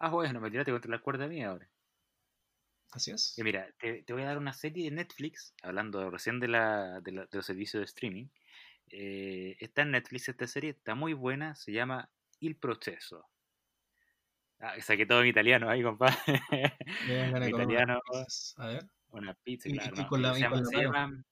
Ah, 0.00 0.08
bueno, 0.10 0.40
me 0.40 0.50
tiraste 0.50 0.72
contra 0.72 0.90
la 0.90 0.98
cuerda 1.00 1.28
mía 1.28 1.50
ahora. 1.50 1.68
Así 2.90 3.12
es. 3.12 3.34
Que 3.36 3.44
mira, 3.44 3.68
te, 3.78 4.02
te 4.02 4.12
voy 4.12 4.22
a 4.22 4.26
dar 4.26 4.38
una 4.38 4.52
serie 4.52 4.84
de 4.90 4.96
Netflix, 4.96 5.54
hablando 5.62 6.10
recién 6.10 6.40
de, 6.40 6.48
la, 6.48 7.00
de, 7.02 7.12
la- 7.12 7.22
de 7.26 7.28
los 7.36 7.46
servicios 7.46 7.80
de 7.80 7.84
streaming. 7.84 8.26
Eh, 8.88 9.56
está 9.60 9.82
en 9.82 9.92
Netflix 9.92 10.28
esta 10.28 10.46
serie, 10.48 10.70
está 10.70 10.94
muy 10.96 11.12
buena, 11.12 11.54
se 11.54 11.70
llama 11.72 12.10
Il 12.40 12.56
Proceso. 12.56 13.28
Ah, 14.58 14.74
saqué 14.80 15.06
todo 15.06 15.20
en 15.22 15.28
italiano 15.28 15.70
ahí, 15.70 15.82
compadre. 15.82 16.16
Italiano. 17.48 18.00
pizzas. 18.10 18.54
A 18.58 18.66
ver. 18.66 18.86
Una 19.10 19.34
pizza, 19.34 19.68
Y- 19.68 19.72
y 19.72 19.78
claro. 19.78 19.96
¿no? 19.96 20.08
con 20.08 20.22
la- 20.22 20.34
se 20.34 20.40
y 20.40 20.42
con 20.42 20.50
llama- 20.50 20.60
la 20.62 20.66
se 20.68 20.82
llama- 20.84 21.24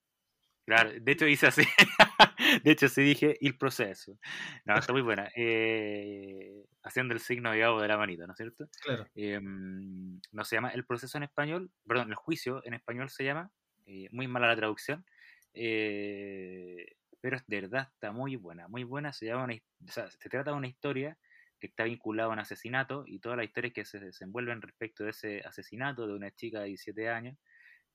Claro, 0.68 0.90
de 1.00 1.12
hecho 1.12 1.26
hice 1.26 1.46
así. 1.46 1.62
de 2.62 2.70
hecho 2.70 2.88
sí 2.90 3.00
dije 3.00 3.38
il 3.40 3.56
proceso. 3.56 4.18
No, 4.66 4.76
está 4.76 4.92
muy 4.92 5.00
buena. 5.00 5.30
Eh, 5.34 6.66
haciendo 6.82 7.14
el 7.14 7.20
signo 7.20 7.52
digamos, 7.52 7.80
de 7.80 7.88
la 7.88 7.96
manita, 7.96 8.26
¿no 8.26 8.34
es 8.34 8.36
cierto? 8.36 8.68
Claro. 8.82 9.06
Em, 9.14 10.20
no 10.30 10.44
se 10.44 10.56
llama 10.56 10.68
el 10.68 10.84
proceso 10.84 11.16
en 11.16 11.24
español, 11.24 11.70
perdón, 11.86 12.10
el 12.10 12.16
juicio 12.16 12.60
en 12.66 12.74
español 12.74 13.08
se 13.08 13.24
llama, 13.24 13.50
eh, 13.86 14.08
muy 14.12 14.28
mala 14.28 14.46
la 14.48 14.56
traducción, 14.56 15.06
eh, 15.54 16.96
pero 17.22 17.38
de 17.46 17.60
verdad 17.62 17.88
está 17.94 18.12
muy 18.12 18.36
buena, 18.36 18.68
muy 18.68 18.84
buena, 18.84 19.14
se 19.14 19.24
llama 19.24 19.44
una 19.44 19.54
o 19.54 19.90
sea, 19.90 20.10
se 20.10 20.28
trata 20.28 20.50
de 20.50 20.56
una 20.58 20.68
historia 20.68 21.16
que 21.58 21.68
está 21.68 21.84
vinculada 21.84 22.28
a 22.28 22.32
un 22.32 22.40
asesinato 22.40 23.04
y 23.06 23.20
todas 23.20 23.38
las 23.38 23.46
historias 23.46 23.72
que 23.72 23.86
se 23.86 24.00
desenvuelven 24.00 24.60
respecto 24.60 25.04
de 25.04 25.10
ese 25.12 25.40
asesinato 25.46 26.06
de 26.06 26.12
una 26.12 26.30
chica 26.30 26.60
de 26.60 26.66
17 26.66 27.08
años, 27.08 27.38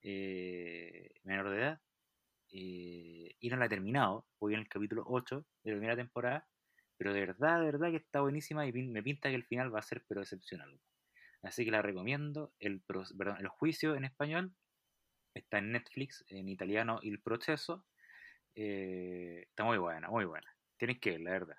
eh, 0.01 1.11
menor 1.23 1.51
de 1.51 1.57
edad, 1.59 1.79
eh, 2.53 3.35
y 3.39 3.49
no 3.49 3.57
la 3.57 3.65
he 3.65 3.69
terminado, 3.69 4.27
voy 4.39 4.53
en 4.53 4.59
el 4.59 4.69
capítulo 4.69 5.03
8 5.07 5.43
de 5.63 5.71
la 5.71 5.77
primera 5.77 5.95
temporada, 5.95 6.47
pero 6.97 7.11
de 7.11 7.21
verdad, 7.21 7.59
de 7.59 7.65
verdad 7.65 7.89
que 7.89 7.97
está 7.97 8.21
buenísima 8.21 8.67
y 8.67 8.71
me 8.71 9.01
pinta 9.01 9.29
que 9.29 9.35
el 9.35 9.43
final 9.43 9.73
va 9.73 9.79
a 9.79 9.83
ser 9.83 10.05
pero 10.07 10.21
excepcional. 10.21 10.79
Así 11.41 11.65
que 11.65 11.71
la 11.71 11.81
recomiendo. 11.81 12.53
El, 12.59 12.81
perdón, 12.81 13.37
el 13.39 13.47
juicio 13.47 13.95
en 13.95 14.05
español 14.05 14.55
está 15.33 15.57
en 15.57 15.71
Netflix, 15.71 16.23
en 16.29 16.47
italiano 16.47 16.99
Il 17.01 17.21
Proceso. 17.21 17.85
Eh, 18.55 19.47
está 19.49 19.63
muy 19.63 19.79
buena, 19.79 20.09
muy 20.09 20.25
buena. 20.25 20.55
Tienes 20.77 20.99
que 20.99 21.11
ver, 21.11 21.21
la 21.21 21.31
verdad. 21.31 21.57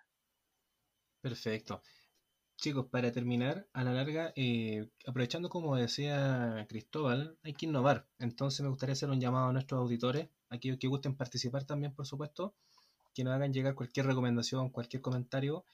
Perfecto. 1.21 1.83
Chicos, 2.57 2.87
para 2.91 3.13
terminar, 3.13 3.69
a 3.73 3.85
la 3.85 3.93
larga, 3.93 4.33
eh, 4.37 4.89
aprovechando 5.07 5.49
como 5.49 5.77
decía 5.77 6.67
Cristóbal, 6.69 7.39
hay 7.43 7.53
que 7.53 7.67
innovar. 7.67 8.09
Entonces 8.19 8.63
me 8.63 8.69
gustaría 8.69 8.95
hacer 8.95 9.11
un 9.11 9.21
llamado 9.21 9.49
a 9.49 9.53
nuestros 9.53 9.81
auditores, 9.81 10.29
aquellos 10.49 10.79
que 10.79 10.89
gusten 10.89 11.17
participar 11.17 11.65
también, 11.65 11.95
por 11.95 12.07
supuesto, 12.07 12.55
que 13.15 13.25
nos 13.25 13.35
hagan 13.35 13.53
llegar 13.53 13.75
cualquier 13.75 14.07
recomendación, 14.07 14.71
cualquier 14.71 15.03
comentario 15.03 15.65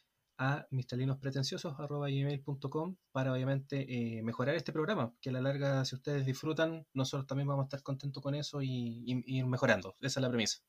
a 0.41 0.67
mistalinospretenciosos.com 0.71 2.97
para 3.13 3.33
obviamente 3.33 4.19
eh, 4.19 4.23
mejorar 4.23 4.55
este 4.55 4.73
programa, 4.73 5.15
que 5.21 5.29
a 5.29 5.33
la 5.33 5.43
larga, 5.43 5.85
si 5.85 5.97
ustedes 5.97 6.25
disfrutan, 6.25 6.87
nosotros 6.95 7.27
también 7.27 7.47
vamos 7.47 7.65
a 7.65 7.67
estar 7.67 7.83
contentos 7.83 8.23
con 8.23 8.35
eso 8.35 8.63
y, 8.63 9.23
ir 9.27 9.47
mejorando. 9.47 9.97
Esa 10.01 10.19
es 10.19 10.23
la 10.23 10.31
premisa. 10.31 10.61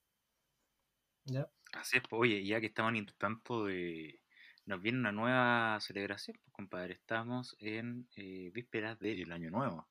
¿Ya? 1.24 1.50
Así 1.74 1.98
es, 1.98 2.04
pues, 2.10 2.20
oye, 2.20 2.46
ya 2.46 2.60
que 2.60 2.68
estamos 2.68 2.94
en 2.96 3.06
tanto 3.18 3.66
de... 3.66 4.21
Nos 4.66 4.82
viene 4.82 5.00
una 5.00 5.12
nueva 5.12 5.80
celebración, 5.82 6.38
pues, 6.44 6.54
compadre. 6.54 6.94
Estamos 6.94 7.56
en 7.60 8.08
eh, 8.16 8.52
vísperas 8.54 9.00
del 9.00 9.32
Año 9.32 9.50
Nuevo. 9.50 9.88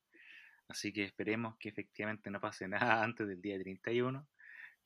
Así 0.68 0.92
que 0.92 1.04
esperemos 1.04 1.56
que 1.58 1.70
efectivamente 1.70 2.30
no 2.30 2.40
pase 2.40 2.68
nada 2.68 3.02
antes 3.02 3.26
del 3.26 3.42
día 3.42 3.58
31 3.58 4.26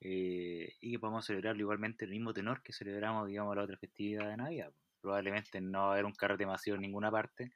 eh, 0.01 0.75
y 0.81 0.93
que 0.93 0.99
podamos 0.99 1.27
celebrarlo 1.27 1.61
igualmente 1.61 2.07
el 2.07 2.13
mismo 2.13 2.33
tenor 2.33 2.63
que 2.63 2.73
celebramos, 2.73 3.29
digamos, 3.29 3.55
la 3.57 3.63
otra 3.63 3.77
festividad 3.77 4.29
de 4.29 4.37
Navidad. 4.39 4.73
Probablemente 5.03 5.61
no 5.61 5.81
va 5.83 5.89
a 5.89 5.93
haber 5.93 6.07
un 6.07 6.15
carrete 6.15 6.47
masivo 6.47 6.77
en 6.77 6.83
ninguna 6.83 7.11
parte, 7.11 7.53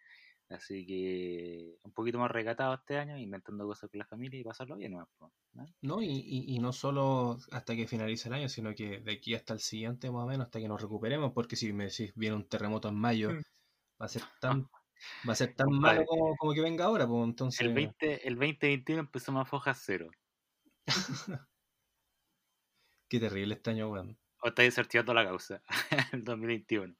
así 0.51 0.87
que 0.87 1.79
un 1.83 1.93
poquito 1.93 2.19
más 2.19 2.31
recatado 2.31 2.75
este 2.75 2.99
año, 2.99 3.19
inventando 3.19 3.67
cosas 3.67 3.91
con 3.91 3.99
la 3.99 4.07
familia 4.07 4.41
y 4.41 4.45
pasarlo 4.45 4.77
bien, 4.77 4.93
¿no? 4.93 5.09
¿no? 5.83 6.03
Y, 6.03 6.07
y- 6.09 6.55
y 6.57 6.59
no 6.59 6.73
solo 6.73 7.39
hasta 7.53 7.77
que 7.77 7.87
finalice 7.87 8.29
el 8.29 8.35
año, 8.35 8.49
sino 8.49 8.75
que 8.75 9.01
de 9.01 9.13
aquí 9.13 9.35
hasta 9.35 9.55
el 9.55 9.61
siguiente 9.61 10.11
más 10.11 10.25
o 10.25 10.27
menos, 10.27 10.47
hasta 10.47 10.59
que 10.61 10.69
nos 10.69 10.81
recuperemos, 10.81 11.33
porque 11.33 11.57
si 11.57 11.73
me 11.73 11.85
decís 11.85 12.13
viene 12.15 12.37
un 12.37 12.49
terremoto 12.49 12.89
en 12.89 12.97
mayo, 12.97 13.31
Mm. 13.31 13.43
va 14.03 14.07
a 14.07 14.09
ser 14.09 14.23
tan, 14.41 14.67
va 15.29 15.33
a 15.33 15.37
ser 15.37 15.55
tan 15.55 15.69
malo 15.71 16.05
como, 16.07 16.37
como 16.37 16.53
que 16.55 16.61
venga 16.61 16.85
ahora, 16.87 17.07
pues 17.07 17.25
entonces, 17.25 17.61
El, 17.61 17.75
20, 17.75 18.27
el 18.29 18.35
2021 18.35 19.01
empezamos 19.01 19.43
a 19.43 19.45
fojas 19.45 19.83
cero. 19.85 20.11
qué 23.09 23.21
terrible 23.21 23.55
este 23.55 23.71
año, 23.71 23.91
weón. 23.91 24.19
O 24.43 24.49
estáis 24.49 24.69
desarchivando 24.75 25.15
la 25.15 25.25
causa, 25.25 25.63
el 26.13 26.25
2021. 26.25 26.95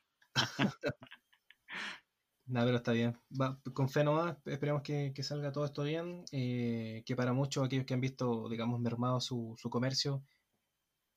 Nada, 2.49 2.67
pero 2.67 2.79
está 2.79 2.93
bien. 2.93 3.15
Va, 3.31 3.61
con 3.75 3.89
fe 3.91 4.03
nomás, 4.05 4.39
esperemos 4.47 4.83
que, 4.83 5.13
que 5.15 5.23
salga 5.23 5.53
todo 5.53 5.67
esto 5.67 5.83
bien, 5.83 6.25
eh, 6.33 7.03
que 7.05 7.15
para 7.15 7.33
muchos, 7.35 7.65
aquellos 7.65 7.85
que 7.85 7.93
han 7.95 8.01
visto, 8.01 8.49
digamos, 8.49 8.81
mermado 8.81 9.21
su, 9.21 9.55
su 9.59 9.69
comercio, 9.69 10.25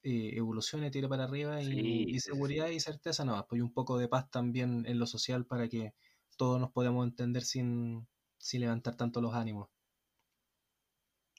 eh, 0.03 0.31
evolucione, 0.37 0.91
tire 0.91 1.07
para 1.09 1.25
arriba 1.25 1.61
y, 1.63 2.05
Sí, 2.05 2.15
y 2.15 2.19
sí, 2.19 2.35
sí, 2.41 2.41
seguridad 2.41 2.69
y 2.69 2.79
certeza 2.79 3.25
nomás, 3.25 3.45
pues 3.49 3.59
y 3.59 3.61
un 3.63 3.73
poco 3.73 3.97
de 3.97 4.09
paz 4.09 4.29
también 4.31 4.85
en 4.87 4.99
lo 4.99 5.07
social 5.07 5.45
para 5.45 5.69
que 5.69 5.93
todos 6.37 6.59
nos 6.59 6.71
podamos 6.71 7.07
entender 7.07 7.43
sin, 7.43 8.07
sin 8.39 8.61
levantar 8.61 8.95
tanto 8.97 9.21
los 9.21 9.33
ánimos. 9.35 9.69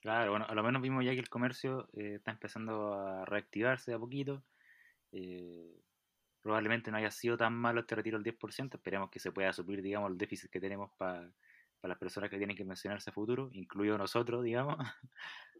Claro, 0.00 0.32
bueno, 0.32 0.46
a 0.48 0.54
lo 0.54 0.62
menos 0.64 0.82
vimos 0.82 1.04
ya 1.04 1.12
que 1.12 1.20
el 1.20 1.28
comercio 1.28 1.88
eh, 1.92 2.16
está 2.16 2.32
empezando 2.32 2.92
a 2.94 3.24
reactivarse 3.24 3.92
de 3.92 3.96
a 3.96 4.00
poquito. 4.00 4.44
Eh, 5.12 5.82
probablemente 6.42 6.90
no 6.90 6.98
haya 6.98 7.10
sido 7.10 7.36
tan 7.36 7.54
malo 7.54 7.80
este 7.80 7.94
retiro 7.94 8.18
del 8.18 8.36
10%. 8.36 8.74
Esperemos 8.74 9.10
que 9.10 9.20
se 9.20 9.32
pueda 9.32 9.52
suplir, 9.52 9.80
digamos, 9.82 10.10
el 10.10 10.18
déficit 10.18 10.50
que 10.50 10.60
tenemos 10.60 10.90
para 10.98 11.30
las 11.82 11.98
personas 11.98 12.30
que 12.30 12.38
tienen 12.38 12.56
que 12.56 12.64
mencionarse 12.64 13.10
a 13.10 13.12
futuro, 13.12 13.48
incluido 13.52 13.96
nosotros, 13.96 14.42
digamos. 14.42 14.76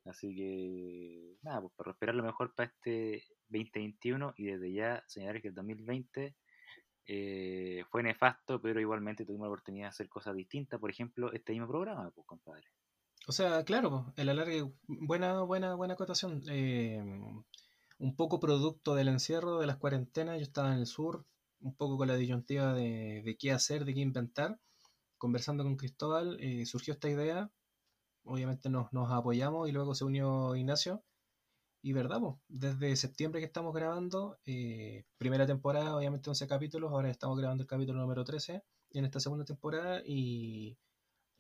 Así 0.05 0.35
que, 0.35 1.37
nada, 1.43 1.61
pues 1.61 1.73
para 1.77 1.93
esperar 1.93 2.15
lo 2.15 2.25
mejor 2.25 2.55
para 2.55 2.69
este 2.69 3.25
2021 3.49 4.35
y 4.37 4.47
desde 4.47 4.73
ya 4.73 5.05
señalar 5.07 5.41
que 5.41 5.49
el 5.49 5.55
2020 5.55 6.35
eh, 7.07 7.85
fue 7.91 8.03
nefasto, 8.03 8.61
pero 8.61 8.81
igualmente 8.81 9.25
tuvimos 9.25 9.47
la 9.47 9.51
oportunidad 9.51 9.87
de 9.87 9.91
hacer 9.91 10.09
cosas 10.09 10.35
distintas. 10.35 10.81
Por 10.81 10.91
ejemplo, 10.91 11.33
este 11.33 11.53
mismo 11.53 11.69
programa, 11.69 12.11
pues, 12.11 12.27
compadre. 12.27 12.67
O 13.29 13.33
sea, 13.33 13.65
claro, 13.65 14.13
el 14.17 14.29
alargue, 14.29 14.65
buena, 14.87 15.43
buena, 15.43 15.77
buena 15.77 15.95
acotación. 15.95 16.43
Eh, 16.49 17.01
un 17.98 18.16
poco 18.16 18.40
producto 18.40 18.94
del 18.94 19.09
encierro, 19.09 19.59
de 19.59 19.66
las 19.66 19.77
cuarentenas, 19.77 20.39
yo 20.39 20.43
estaba 20.43 20.73
en 20.73 20.81
el 20.81 20.86
sur, 20.86 21.27
un 21.60 21.74
poco 21.74 21.97
con 21.98 22.09
la 22.09 22.16
disyuntiva 22.16 22.74
de, 22.74 23.23
de 23.24 23.36
qué 23.36 23.52
hacer, 23.52 23.85
de 23.85 23.94
qué 23.94 24.01
inventar. 24.01 24.59
Conversando 25.19 25.64
con 25.64 25.77
Cristóbal, 25.77 26.36
eh, 26.40 26.66
surgió 26.66 26.94
esta 26.94 27.09
idea, 27.09 27.51
obviamente 28.24 28.69
nos, 28.70 28.93
nos 28.93 29.10
apoyamos 29.12 29.69
y 29.69 29.73
luego 29.73 29.94
se 29.94 30.05
unió 30.05 30.56
Ignacio. 30.56 31.05
Y 31.85 31.93
verdad, 31.93 32.20
desde 32.48 32.94
septiembre 32.97 33.40
que 33.40 33.47
estamos 33.47 33.74
grabando, 33.74 34.39
eh, 34.47 35.05
primera 35.19 35.47
temporada, 35.47 35.97
obviamente 35.97 36.31
11 36.31 36.47
capítulos, 36.47 36.93
ahora 36.93 37.10
estamos 37.10 37.36
grabando 37.39 37.62
el 37.62 37.69
capítulo 37.69 38.01
número 38.01 38.24
13 38.24 38.62
en 38.90 39.05
esta 39.05 39.19
segunda 39.20 39.44
temporada 39.44 40.01
y 40.05 40.78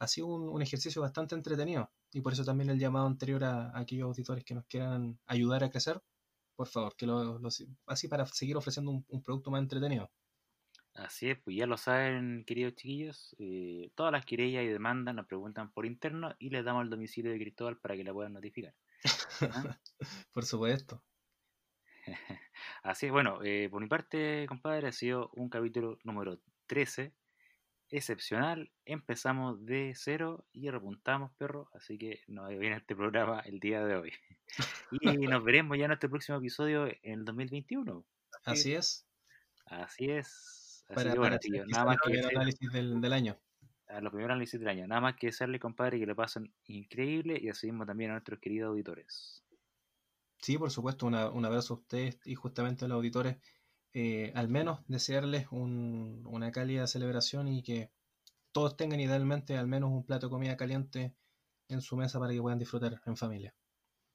ha 0.00 0.08
sido 0.08 0.26
un, 0.28 0.48
un 0.48 0.62
ejercicio 0.62 1.02
bastante 1.02 1.36
entretenido 1.36 1.90
y 2.12 2.20
por 2.20 2.32
eso 2.32 2.44
también 2.44 2.70
el 2.70 2.78
llamado 2.78 3.06
anterior 3.06 3.44
a 3.44 3.78
aquellos 3.78 4.06
auditores 4.06 4.44
que 4.44 4.54
nos 4.54 4.66
quieran 4.66 5.18
ayudar 5.26 5.64
a 5.64 5.70
crecer, 5.70 6.02
por 6.56 6.68
favor, 6.68 6.94
que 6.96 7.06
lo, 7.06 7.38
lo- 7.38 7.48
así 7.86 8.08
para 8.08 8.26
seguir 8.26 8.56
ofreciendo 8.56 8.90
un, 8.92 9.04
un 9.08 9.22
producto 9.22 9.50
más 9.50 9.62
entretenido. 9.62 10.10
Así 10.94 11.28
es, 11.30 11.38
pues 11.42 11.56
ya 11.56 11.66
lo 11.66 11.76
saben, 11.76 12.44
queridos 12.46 12.74
chiquillos. 12.76 13.34
eh, 13.38 13.90
todas 13.94 14.12
las 14.12 14.24
querellas 14.26 14.64
y 14.64 14.68
demandas 14.68 15.14
nos 15.14 15.26
preguntan 15.26 15.70
por 15.72 15.84
interno 15.86 16.34
y 16.38 16.50
les 16.50 16.64
damos 16.64 16.84
el 16.84 16.90
domicilio 16.90 17.30
de 17.32 17.38
Cristóbal 17.38 17.78
para 17.78 17.94
que 17.96 18.04
la 18.04 18.12
puedan 18.12 18.32
notificar. 18.34 18.74
¿ah? 19.48 19.68
por 20.32 20.44
supuesto. 20.44 21.02
Así 22.82 23.06
es, 23.06 23.12
bueno, 23.12 23.40
eh, 23.42 23.68
por 23.70 23.80
mi 23.82 23.88
parte, 23.88 24.46
compadre, 24.48 24.88
ha 24.88 24.92
sido 24.92 25.30
un 25.34 25.48
capítulo 25.48 25.98
número 26.04 26.40
13, 26.66 27.14
excepcional. 27.92 28.70
Empezamos 28.84 29.64
de 29.64 29.92
cero 29.94 30.44
y 30.52 30.68
repuntamos, 30.70 31.30
perro. 31.36 31.68
Así 31.74 31.98
que 31.98 32.20
nos 32.26 32.48
viene 32.48 32.76
este 32.76 32.96
programa 32.96 33.40
el 33.40 33.60
día 33.60 33.84
de 33.84 33.96
hoy. 33.96 34.12
Y 35.22 35.26
nos 35.26 35.42
veremos 35.44 35.78
ya 35.78 35.84
en 35.84 35.88
nuestro 35.88 36.10
próximo 36.10 36.38
episodio 36.38 36.86
en 36.86 37.20
el 37.20 37.24
2021. 37.24 38.04
Así 38.44 38.74
es, 38.74 39.06
Así 39.66 40.10
es. 40.10 40.84
Así 40.88 40.94
para, 40.94 41.12
que 41.12 41.18
bueno, 41.18 41.38
quizá 41.38 41.64
nada 41.68 41.84
más 41.86 41.96
el 42.04 42.12
que 42.12 42.18
decir- 42.18 42.36
análisis 42.36 42.72
del, 42.72 43.00
del 43.00 43.12
año. 43.12 43.38
a 43.88 44.00
los 44.00 44.10
primeros 44.12 44.32
análisis 44.32 44.58
del 44.60 44.68
año. 44.68 44.86
Nada 44.86 45.00
más 45.00 45.14
que 45.16 45.28
desearle, 45.28 45.58
compadre, 45.60 45.98
que 45.98 46.06
lo 46.06 46.14
pasen 46.16 46.52
increíble 46.64 47.38
y 47.40 47.48
así 47.48 47.66
mismo 47.68 47.86
también 47.86 48.10
a 48.10 48.14
nuestros 48.14 48.38
queridos 48.40 48.68
auditores. 48.70 49.42
Sí, 50.38 50.58
por 50.58 50.70
supuesto, 50.70 51.06
una- 51.06 51.30
un 51.30 51.44
abrazo 51.44 51.74
a 51.74 51.76
ustedes 51.78 52.18
y 52.24 52.34
justamente 52.34 52.84
a 52.84 52.88
los 52.88 52.96
auditores 52.96 53.36
eh, 53.94 54.32
al 54.34 54.48
menos 54.48 54.80
desearles 54.88 55.46
un- 55.50 56.22
una 56.26 56.50
cálida 56.52 56.86
celebración 56.86 57.48
y 57.48 57.62
que 57.62 57.90
todos 58.52 58.76
tengan 58.76 59.00
idealmente 59.00 59.56
al 59.56 59.66
menos 59.66 59.90
un 59.90 60.04
plato 60.04 60.26
de 60.26 60.30
comida 60.30 60.56
caliente 60.56 61.14
en 61.68 61.80
su 61.80 61.96
mesa 61.96 62.18
para 62.18 62.32
que 62.32 62.40
puedan 62.40 62.58
disfrutar 62.58 63.00
en 63.06 63.16
familia. 63.16 63.54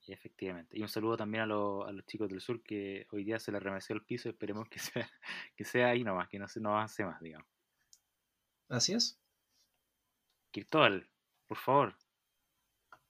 Y 0.01 0.13
efectivamente. 0.13 0.77
Y 0.77 0.81
un 0.83 0.87
saludo 0.89 1.17
también 1.17 1.43
a, 1.43 1.45
los- 1.47 1.87
a 1.87 1.91
los 1.91 2.05
chicos 2.05 2.29
del 2.29 2.39
sur 2.39 2.61
que 2.63 3.07
hoy 3.11 3.23
día 3.25 3.39
se 3.39 3.51
les 3.51 3.61
remeció 3.61 3.93
el 3.95 4.05
piso. 4.05 4.29
Esperemos 4.29 4.69
que 4.69 4.79
sea, 4.79 5.09
que 5.55 5.65
sea 5.65 5.87
ahí 5.89 6.03
nomás, 6.03 6.29
que 6.29 6.39
no, 6.39 6.47
se, 6.47 6.59
no 6.61 6.69
avance 6.69 7.03
más, 7.03 7.19
digamos. 7.19 7.47
Así 8.69 8.93
es. 8.93 9.19
Cristóbal, 10.51 11.09
por 11.47 11.57
favor, 11.57 11.95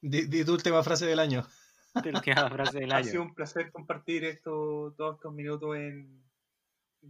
Di, 0.01 0.27
di 0.27 0.45
tu 0.45 0.53
última 0.53 0.83
frase 0.83 1.05
del 1.05 1.19
año. 1.19 1.45
última 1.95 2.49
frase 2.49 2.79
del 2.79 2.91
Ha 2.93 3.03
sido 3.03 3.21
año. 3.21 3.29
un 3.29 3.35
placer 3.35 3.71
compartir 3.71 4.23
esto, 4.25 4.93
todos 4.97 5.15
estos 5.15 5.33
minutos 5.33 5.75
en 5.75 6.23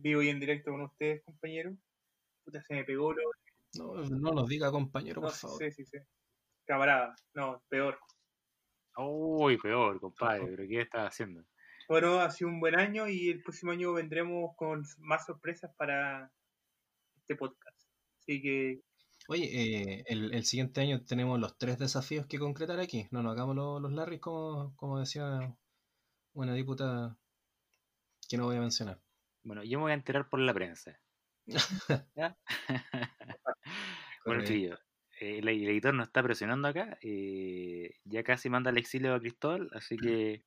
vivo 0.02 0.22
y 0.22 0.30
en 0.30 0.40
directo 0.40 0.72
con 0.72 0.82
ustedes, 0.82 1.24
compañeros. 1.24 1.76
Puta, 2.44 2.61
se 2.61 2.74
me 2.74 2.84
pegó 2.84 3.14
lo. 3.14 3.24
No, 3.74 3.94
no 3.95 4.32
nos 4.32 4.48
diga 4.48 4.72
compañero, 4.72 5.22
No, 5.22 5.28
por 5.28 5.36
favor. 5.36 5.57
sí, 5.60 5.72
sí, 5.72 5.86
sí. 5.86 5.98
Camarada, 6.65 7.15
no, 7.34 7.61
peor. 7.69 7.98
Uy, 8.98 9.57
peor, 9.57 9.99
compadre, 9.99 10.45
pero 10.48 10.68
¿qué 10.68 10.82
estás 10.82 11.10
haciendo? 11.10 11.44
Bueno, 11.88 12.19
ha 12.19 12.30
sido 12.32 12.49
un 12.49 12.60
buen 12.60 12.78
año 12.78 13.07
y 13.07 13.30
el 13.30 13.41
próximo 13.44 13.72
año 13.72 13.94
vendremos 13.94 14.56
con 14.57 14.84
más 14.99 15.26
sorpresas 15.26 15.72
para 15.78 16.32
este 17.15 17.36
podcast. 17.36 17.78
Así 18.19 18.41
que 18.41 18.82
Oye, 19.30 19.45
eh, 19.45 20.03
el, 20.07 20.34
el 20.34 20.45
siguiente 20.45 20.82
año 20.82 21.03
tenemos 21.03 21.40
los 21.40 21.57
tres 21.57 21.78
desafíos 21.78 22.26
que 22.28 22.40
concretar 22.40 22.80
aquí. 22.80 23.07
No 23.11 23.22
nos 23.22 23.34
hagamos 23.34 23.56
los, 23.56 23.82
los 23.82 23.91
Larrys 23.91 24.22
como, 24.22 24.74
como 24.78 24.99
decía 24.99 25.56
una 26.34 26.53
diputada 26.53 27.18
que 28.30 28.38
no 28.38 28.45
voy 28.45 28.57
a 28.57 28.61
mencionar. 28.61 29.02
Bueno, 29.48 29.64
yo 29.64 29.78
me 29.80 29.84
voy 29.84 29.91
a 29.91 29.95
enterar 29.95 30.28
por 30.28 30.41
la 30.41 30.53
prensa. 30.53 30.99
¿Ya? 32.15 32.38
bueno, 34.26 34.44
chiquillos, 34.44 34.78
eh, 35.22 35.38
el, 35.40 35.48
el 35.48 35.69
editor 35.69 35.94
nos 35.94 36.07
está 36.07 36.22
presionando 36.22 36.68
acá. 36.68 36.98
eh, 37.02 37.95
ya 38.03 38.24
casi 38.24 38.49
manda 38.49 38.69
al 38.72 38.78
exilio 38.78 39.15
a 39.15 39.19
Cristóbal, 39.22 39.69
así 39.72 39.95
que, 39.95 40.44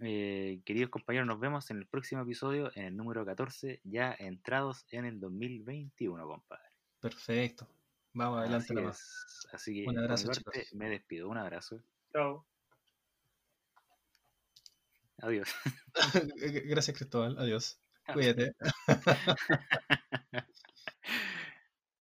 eh, 0.00 0.60
queridos 0.66 0.90
compañeros, 0.90 1.26
nos 1.26 1.40
vemos 1.40 1.70
en 1.70 1.78
el 1.78 1.86
próximo 1.86 2.20
episodio, 2.22 2.70
en 2.74 2.84
el 2.84 2.94
número 2.96 3.24
14, 3.24 3.80
ya 3.84 4.14
entrados 4.18 4.84
en 4.90 5.06
el 5.06 5.18
2021, 5.18 6.26
compadre. 6.26 6.68
Perfecto. 7.00 7.66
Vamos 8.12 8.40
adelante 8.40 8.66
Así 8.66 8.74
nomás. 8.74 8.98
es. 8.98 9.48
Así 9.54 9.74
que, 9.74 9.88
Un 9.88 9.98
abrazo, 9.98 10.26
parte, 10.26 10.40
chicos. 10.60 10.74
me 10.74 10.90
despido. 10.90 11.26
Un 11.30 11.38
abrazo. 11.38 11.82
chao. 12.12 12.46
Adiós. 15.22 15.48
Gracias, 16.66 16.96
Cristóbal. 16.96 17.38
Adiós. 17.38 17.80
with 18.14 18.38
it. 18.40 18.54